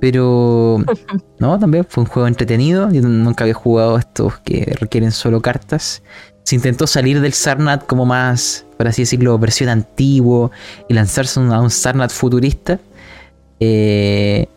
Pero 0.04 0.84
no, 1.40 1.58
también 1.58 1.86
fue 1.88 2.04
un 2.04 2.10
juego 2.10 2.28
entretenido. 2.28 2.92
Yo 2.92 3.02
nunca 3.04 3.46
había 3.46 3.54
jugado 3.54 3.98
estos 3.98 4.38
que 4.40 4.76
requieren 4.78 5.14
solo 5.14 5.42
cartas. 5.42 6.04
Se 6.44 6.56
intentó 6.56 6.88
salir 6.88 7.22
del 7.22 7.32
Sarnat 7.32 7.86
como 7.86 8.06
más, 8.06 8.66
por 8.76 8.86
así 8.90 9.04
decirlo, 9.04 9.40
versión 9.40 9.70
antiguo 9.70 10.52
y 10.90 10.94
lanzarse 10.94 11.40
a 11.40 11.62
un 11.62 11.70
Sarnat 11.70 12.12
futurista. 12.12 12.82
Eh, 13.62 14.48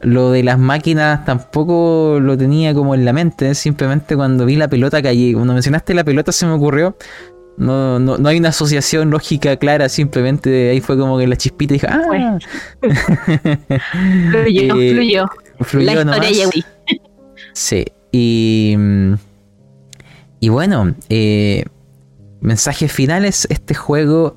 lo 0.00 0.30
de 0.30 0.42
las 0.42 0.58
máquinas 0.58 1.26
tampoco 1.26 2.18
lo 2.18 2.38
tenía 2.38 2.72
como 2.72 2.94
en 2.94 3.04
la 3.04 3.12
mente. 3.12 3.54
Simplemente 3.54 4.16
cuando 4.16 4.46
vi 4.46 4.56
la 4.56 4.68
pelota 4.68 5.02
caí. 5.02 5.34
Cuando 5.34 5.52
mencionaste 5.52 5.92
la 5.92 6.02
pelota 6.02 6.32
se 6.32 6.46
me 6.46 6.52
ocurrió. 6.52 6.96
No, 7.56 7.98
no, 7.98 8.16
no 8.16 8.28
hay 8.28 8.38
una 8.38 8.48
asociación 8.48 9.10
lógica 9.10 9.56
clara, 9.56 9.88
simplemente 9.88 10.70
ahí 10.70 10.80
fue 10.80 10.98
como 10.98 11.18
que 11.18 11.26
la 11.26 11.36
chispita 11.36 11.74
y 11.74 11.76
dije, 11.76 11.86
ah. 11.88 12.38
fluyó, 14.30 14.76
eh, 14.76 14.94
fluyó. 14.94 15.26
fluyó. 15.60 16.04
La 16.04 16.18
historia 16.18 16.48
Sí, 17.52 17.84
y, 18.10 18.76
y 20.40 20.48
bueno, 20.48 20.94
eh, 21.10 21.64
mensajes 22.40 22.90
finales, 22.90 23.46
este 23.50 23.74
juego 23.74 24.34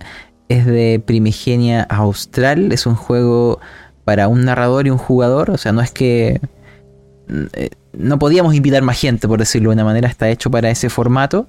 es 0.49 0.65
de 0.65 1.01
Primigenia 1.03 1.83
Austral, 1.83 2.71
es 2.73 2.85
un 2.85 2.95
juego 2.95 3.59
para 4.03 4.27
un 4.27 4.43
narrador 4.43 4.87
y 4.87 4.89
un 4.89 4.97
jugador, 4.97 5.51
o 5.51 5.57
sea, 5.57 5.71
no 5.71 5.81
es 5.81 5.91
que... 5.91 6.41
Eh, 7.53 7.69
no 7.93 8.19
podíamos 8.19 8.53
invitar 8.53 8.83
más 8.83 8.99
gente, 8.99 9.27
por 9.27 9.39
decirlo 9.39 9.69
de 9.69 9.75
una 9.75 9.85
manera, 9.85 10.09
está 10.09 10.29
hecho 10.29 10.51
para 10.51 10.69
ese 10.69 10.89
formato 10.89 11.47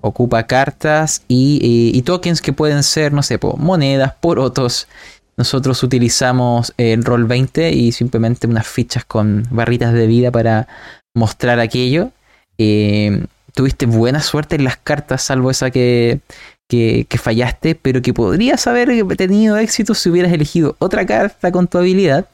ocupa 0.00 0.46
cartas 0.46 1.22
y, 1.28 2.00
tokens 2.02 2.40
que 2.40 2.52
pueden 2.52 2.82
ser, 2.82 3.12
no 3.12 3.22
sé, 3.22 3.38
monedas, 3.58 4.14
porotos. 4.20 4.88
Nosotros 5.36 5.82
utilizamos 5.82 6.72
el 6.76 7.04
roll 7.04 7.24
20 7.24 7.70
y 7.70 7.92
simplemente 7.92 8.46
unas 8.46 8.66
fichas 8.66 9.04
con 9.04 9.46
barritas 9.50 9.92
de 9.92 10.06
vida 10.06 10.30
para 10.30 10.68
mostrar 11.14 11.60
aquello. 11.60 12.10
Eh, 12.58 13.26
tuviste 13.54 13.86
buena 13.86 14.20
suerte 14.20 14.56
en 14.56 14.64
las 14.64 14.76
cartas, 14.76 15.22
salvo 15.22 15.50
esa 15.50 15.70
que, 15.70 16.20
que, 16.68 17.18
fallaste, 17.18 17.74
pero 17.74 18.02
que 18.02 18.14
podrías 18.14 18.66
haber 18.66 18.90
tenido 19.16 19.56
éxito 19.56 19.94
si 19.94 20.10
hubieras 20.10 20.32
elegido 20.32 20.76
otra 20.78 21.04
carta 21.06 21.52
con 21.52 21.66
tu 21.66 21.78
habilidad. 21.78 22.26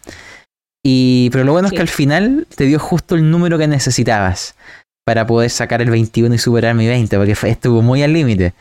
Y, 0.85 1.31
pero 1.31 1.45
lo 1.45 1.53
bueno 1.53 1.69
es 1.69 1.75
que 1.75 1.81
al 1.81 1.89
final 1.89 2.47
te 2.55 2.65
dio 2.65 2.81
justo 2.81 3.15
el 3.15 3.31
número 3.31 3.57
que 3.57 3.69
necesitabas 3.69 4.57
para 5.05 5.27
poder 5.27 5.51
sacar 5.51 5.83
el 5.83 5.91
21 5.91 6.35
y 6.35 6.39
superar 6.39 6.75
mi 6.75 6.87
20, 6.87 7.17
porque 7.17 7.37
estuvo 7.49 7.83
muy 7.83 8.03
al 8.03 8.13
límite. 8.13 8.55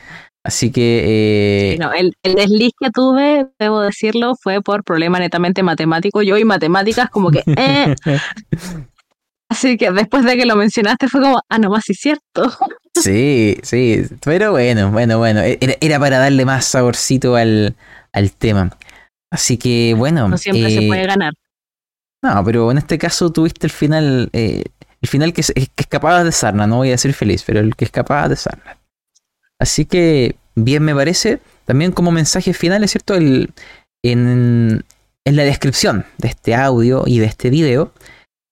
Así 0.44 0.72
que... 0.72 1.74
Eh, 1.74 1.78
no, 1.80 1.94
el, 1.94 2.14
el, 2.24 2.36
desliz 2.36 2.72
que 2.80 2.90
tuve, 2.90 3.48
debo 3.60 3.82
decirlo, 3.82 4.36
fue 4.42 4.62
por 4.62 4.84
problema 4.84 5.20
netamente 5.20 5.62
matemático. 5.62 6.24
Yo 6.24 6.38
y 6.38 6.46
matemáticas 6.46 7.10
como 7.10 7.30
que... 7.30 7.44
Eh. 7.58 7.96
Así 9.50 9.78
que 9.78 9.92
después 9.92 10.24
de 10.24 10.38
que 10.38 10.46
lo 10.46 10.56
mencionaste 10.56 11.10
fue 11.10 11.20
como, 11.20 11.42
ah, 11.50 11.58
no 11.60 11.70
más, 11.70 11.84
sí, 11.86 11.94
cierto. 11.94 12.52
Sí, 12.94 13.58
sí, 13.64 14.04
pero 14.24 14.52
bueno, 14.52 14.92
bueno, 14.92 15.18
bueno, 15.18 15.40
e-, 15.40 15.58
era, 15.80 15.98
para 15.98 16.20
darle 16.20 16.44
más 16.44 16.66
saborcito 16.66 17.38
al, 17.38 17.76
al, 18.12 18.32
tema. 18.34 18.70
Así 19.32 19.58
que 19.58 19.94
bueno. 19.98 20.28
No 20.28 20.38
siempre 20.38 20.70
se 20.70 20.82
puede 20.88 21.08
ganar. 21.08 21.34
No, 22.22 22.44
pero 22.44 22.70
en 22.70 22.80
este 22.80 22.98
caso 22.98 23.32
tuviste 23.32 23.66
el 23.66 23.72
final, 23.72 24.30
eh, 24.34 24.64
el 25.02 25.10
final 25.10 25.34
que, 25.34 25.42
que 25.42 25.70
escapabas 25.78 26.24
de 26.24 26.32
Sarna, 26.32 26.68
no 26.68 26.78
voy 26.78 26.90
a 26.90 26.92
decir 26.92 27.14
feliz, 27.14 27.44
pero 27.46 27.60
el 27.60 27.76
que 27.76 27.86
escapaba 27.86 28.30
de 28.30 28.36
Sarna. 28.36 28.78
Así 29.60 29.86
que 29.86 30.36
bien 30.56 30.84
me 30.84 30.96
parece. 30.96 31.40
También 31.66 31.92
como 31.92 32.12
mensaje 32.12 32.54
final, 32.54 32.84
es 32.84 32.92
cierto, 32.92 33.16
el, 33.16 33.54
en, 34.04 34.84
la 35.26 35.44
descripción 35.44 36.06
de 36.18 36.30
este 36.30 36.56
audio 36.56 37.04
y 37.06 37.20
de 37.20 37.26
este 37.26 37.50
video 37.50 37.94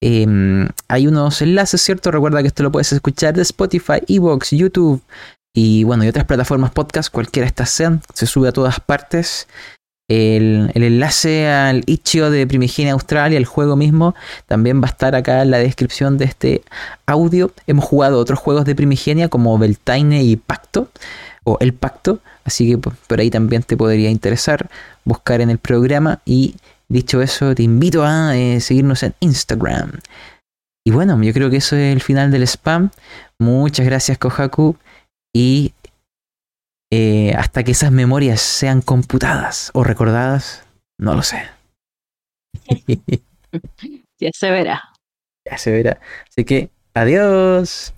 em, 0.02 0.70
hay 0.88 1.08
unos 1.08 1.42
enlaces, 1.42 1.82
¿cierto? 1.82 2.12
Recuerda 2.12 2.42
que 2.42 2.48
esto 2.48 2.64
lo 2.64 2.72
puedes 2.72 2.92
escuchar 2.94 3.34
de 3.34 3.42
Spotify, 3.42 4.02
Evox, 4.08 4.52
YouTube 4.52 5.02
y 5.54 5.84
bueno, 5.84 6.08
otras 6.08 6.26
plataformas 6.26 6.72
podcast, 6.72 7.12
cualquiera 7.12 7.48
estas 7.48 7.70
sean, 7.70 8.02
se 8.14 8.28
sube 8.28 8.50
a 8.50 8.52
todas 8.52 8.80
partes. 8.80 9.48
El, 10.10 10.72
enlace 10.74 11.48
al 11.48 11.84
Itch.io 11.86 12.32
de 12.32 12.48
Primigenia 12.48 12.94
Australia, 12.94 13.38
el 13.38 13.46
juego 13.46 13.76
mismo, 13.76 14.16
también 14.48 14.82
va 14.82 14.88
a 14.88 14.90
estar 14.90 15.16
acá 15.16 15.44
en 15.44 15.52
la 15.52 15.60
descripción 15.60 16.18
de 16.18 16.26
este 16.26 16.64
audio. 17.06 17.52
Hemos 17.68 17.86
jugado 17.86 18.20
otros 18.20 18.40
juegos 18.40 18.66
de 18.66 18.76
Primigenia 18.76 19.30
como 19.30 19.58
Beltaine 19.60 20.24
y 20.24 20.36
Pacto, 20.36 20.90
o 21.44 21.58
El 21.62 21.74
Pacto, 21.74 22.20
así 22.44 22.70
que 22.70 22.78
por 22.80 23.20
ahí 23.20 23.30
también 23.30 23.62
te 23.64 23.78
podría 23.78 24.10
interesar 24.10 24.70
buscar 25.06 25.42
en 25.42 25.52
el 25.52 25.60
programa. 25.60 26.22
Y 26.26 26.56
dicho 26.88 27.22
eso, 27.22 27.54
te 27.54 27.64
invito 27.64 28.04
a 28.04 28.36
eh, 28.36 28.60
seguirnos 28.62 29.04
en 29.04 29.14
Instagram. 29.20 29.92
Y 30.86 30.92
bueno, 30.92 31.22
yo 31.22 31.34
creo 31.34 31.52
que 31.52 31.58
eso 31.58 31.76
es 31.76 31.94
el 31.94 32.02
final 32.02 32.32
del 32.32 32.44
spam. 32.44 32.90
Muchas 33.38 33.86
gracias, 33.86 34.18
Kohaku. 34.18 34.76
Y 35.36 35.74
eh, 36.92 37.34
hasta 37.38 37.64
que 37.64 37.72
esas 37.72 37.92
memorias 37.92 38.42
sean 38.42 38.82
computadas 38.82 39.72
o 39.74 39.84
recordadas, 39.84 40.64
no 40.98 41.14
lo 41.14 41.22
sé. 41.22 41.44
ya 44.20 44.30
se 44.34 44.52
verá. 44.52 44.84
Ya 45.50 45.58
se 45.58 45.72
verá. 45.72 46.00
Así 46.28 46.46
que, 46.46 46.70
adiós. 46.94 47.94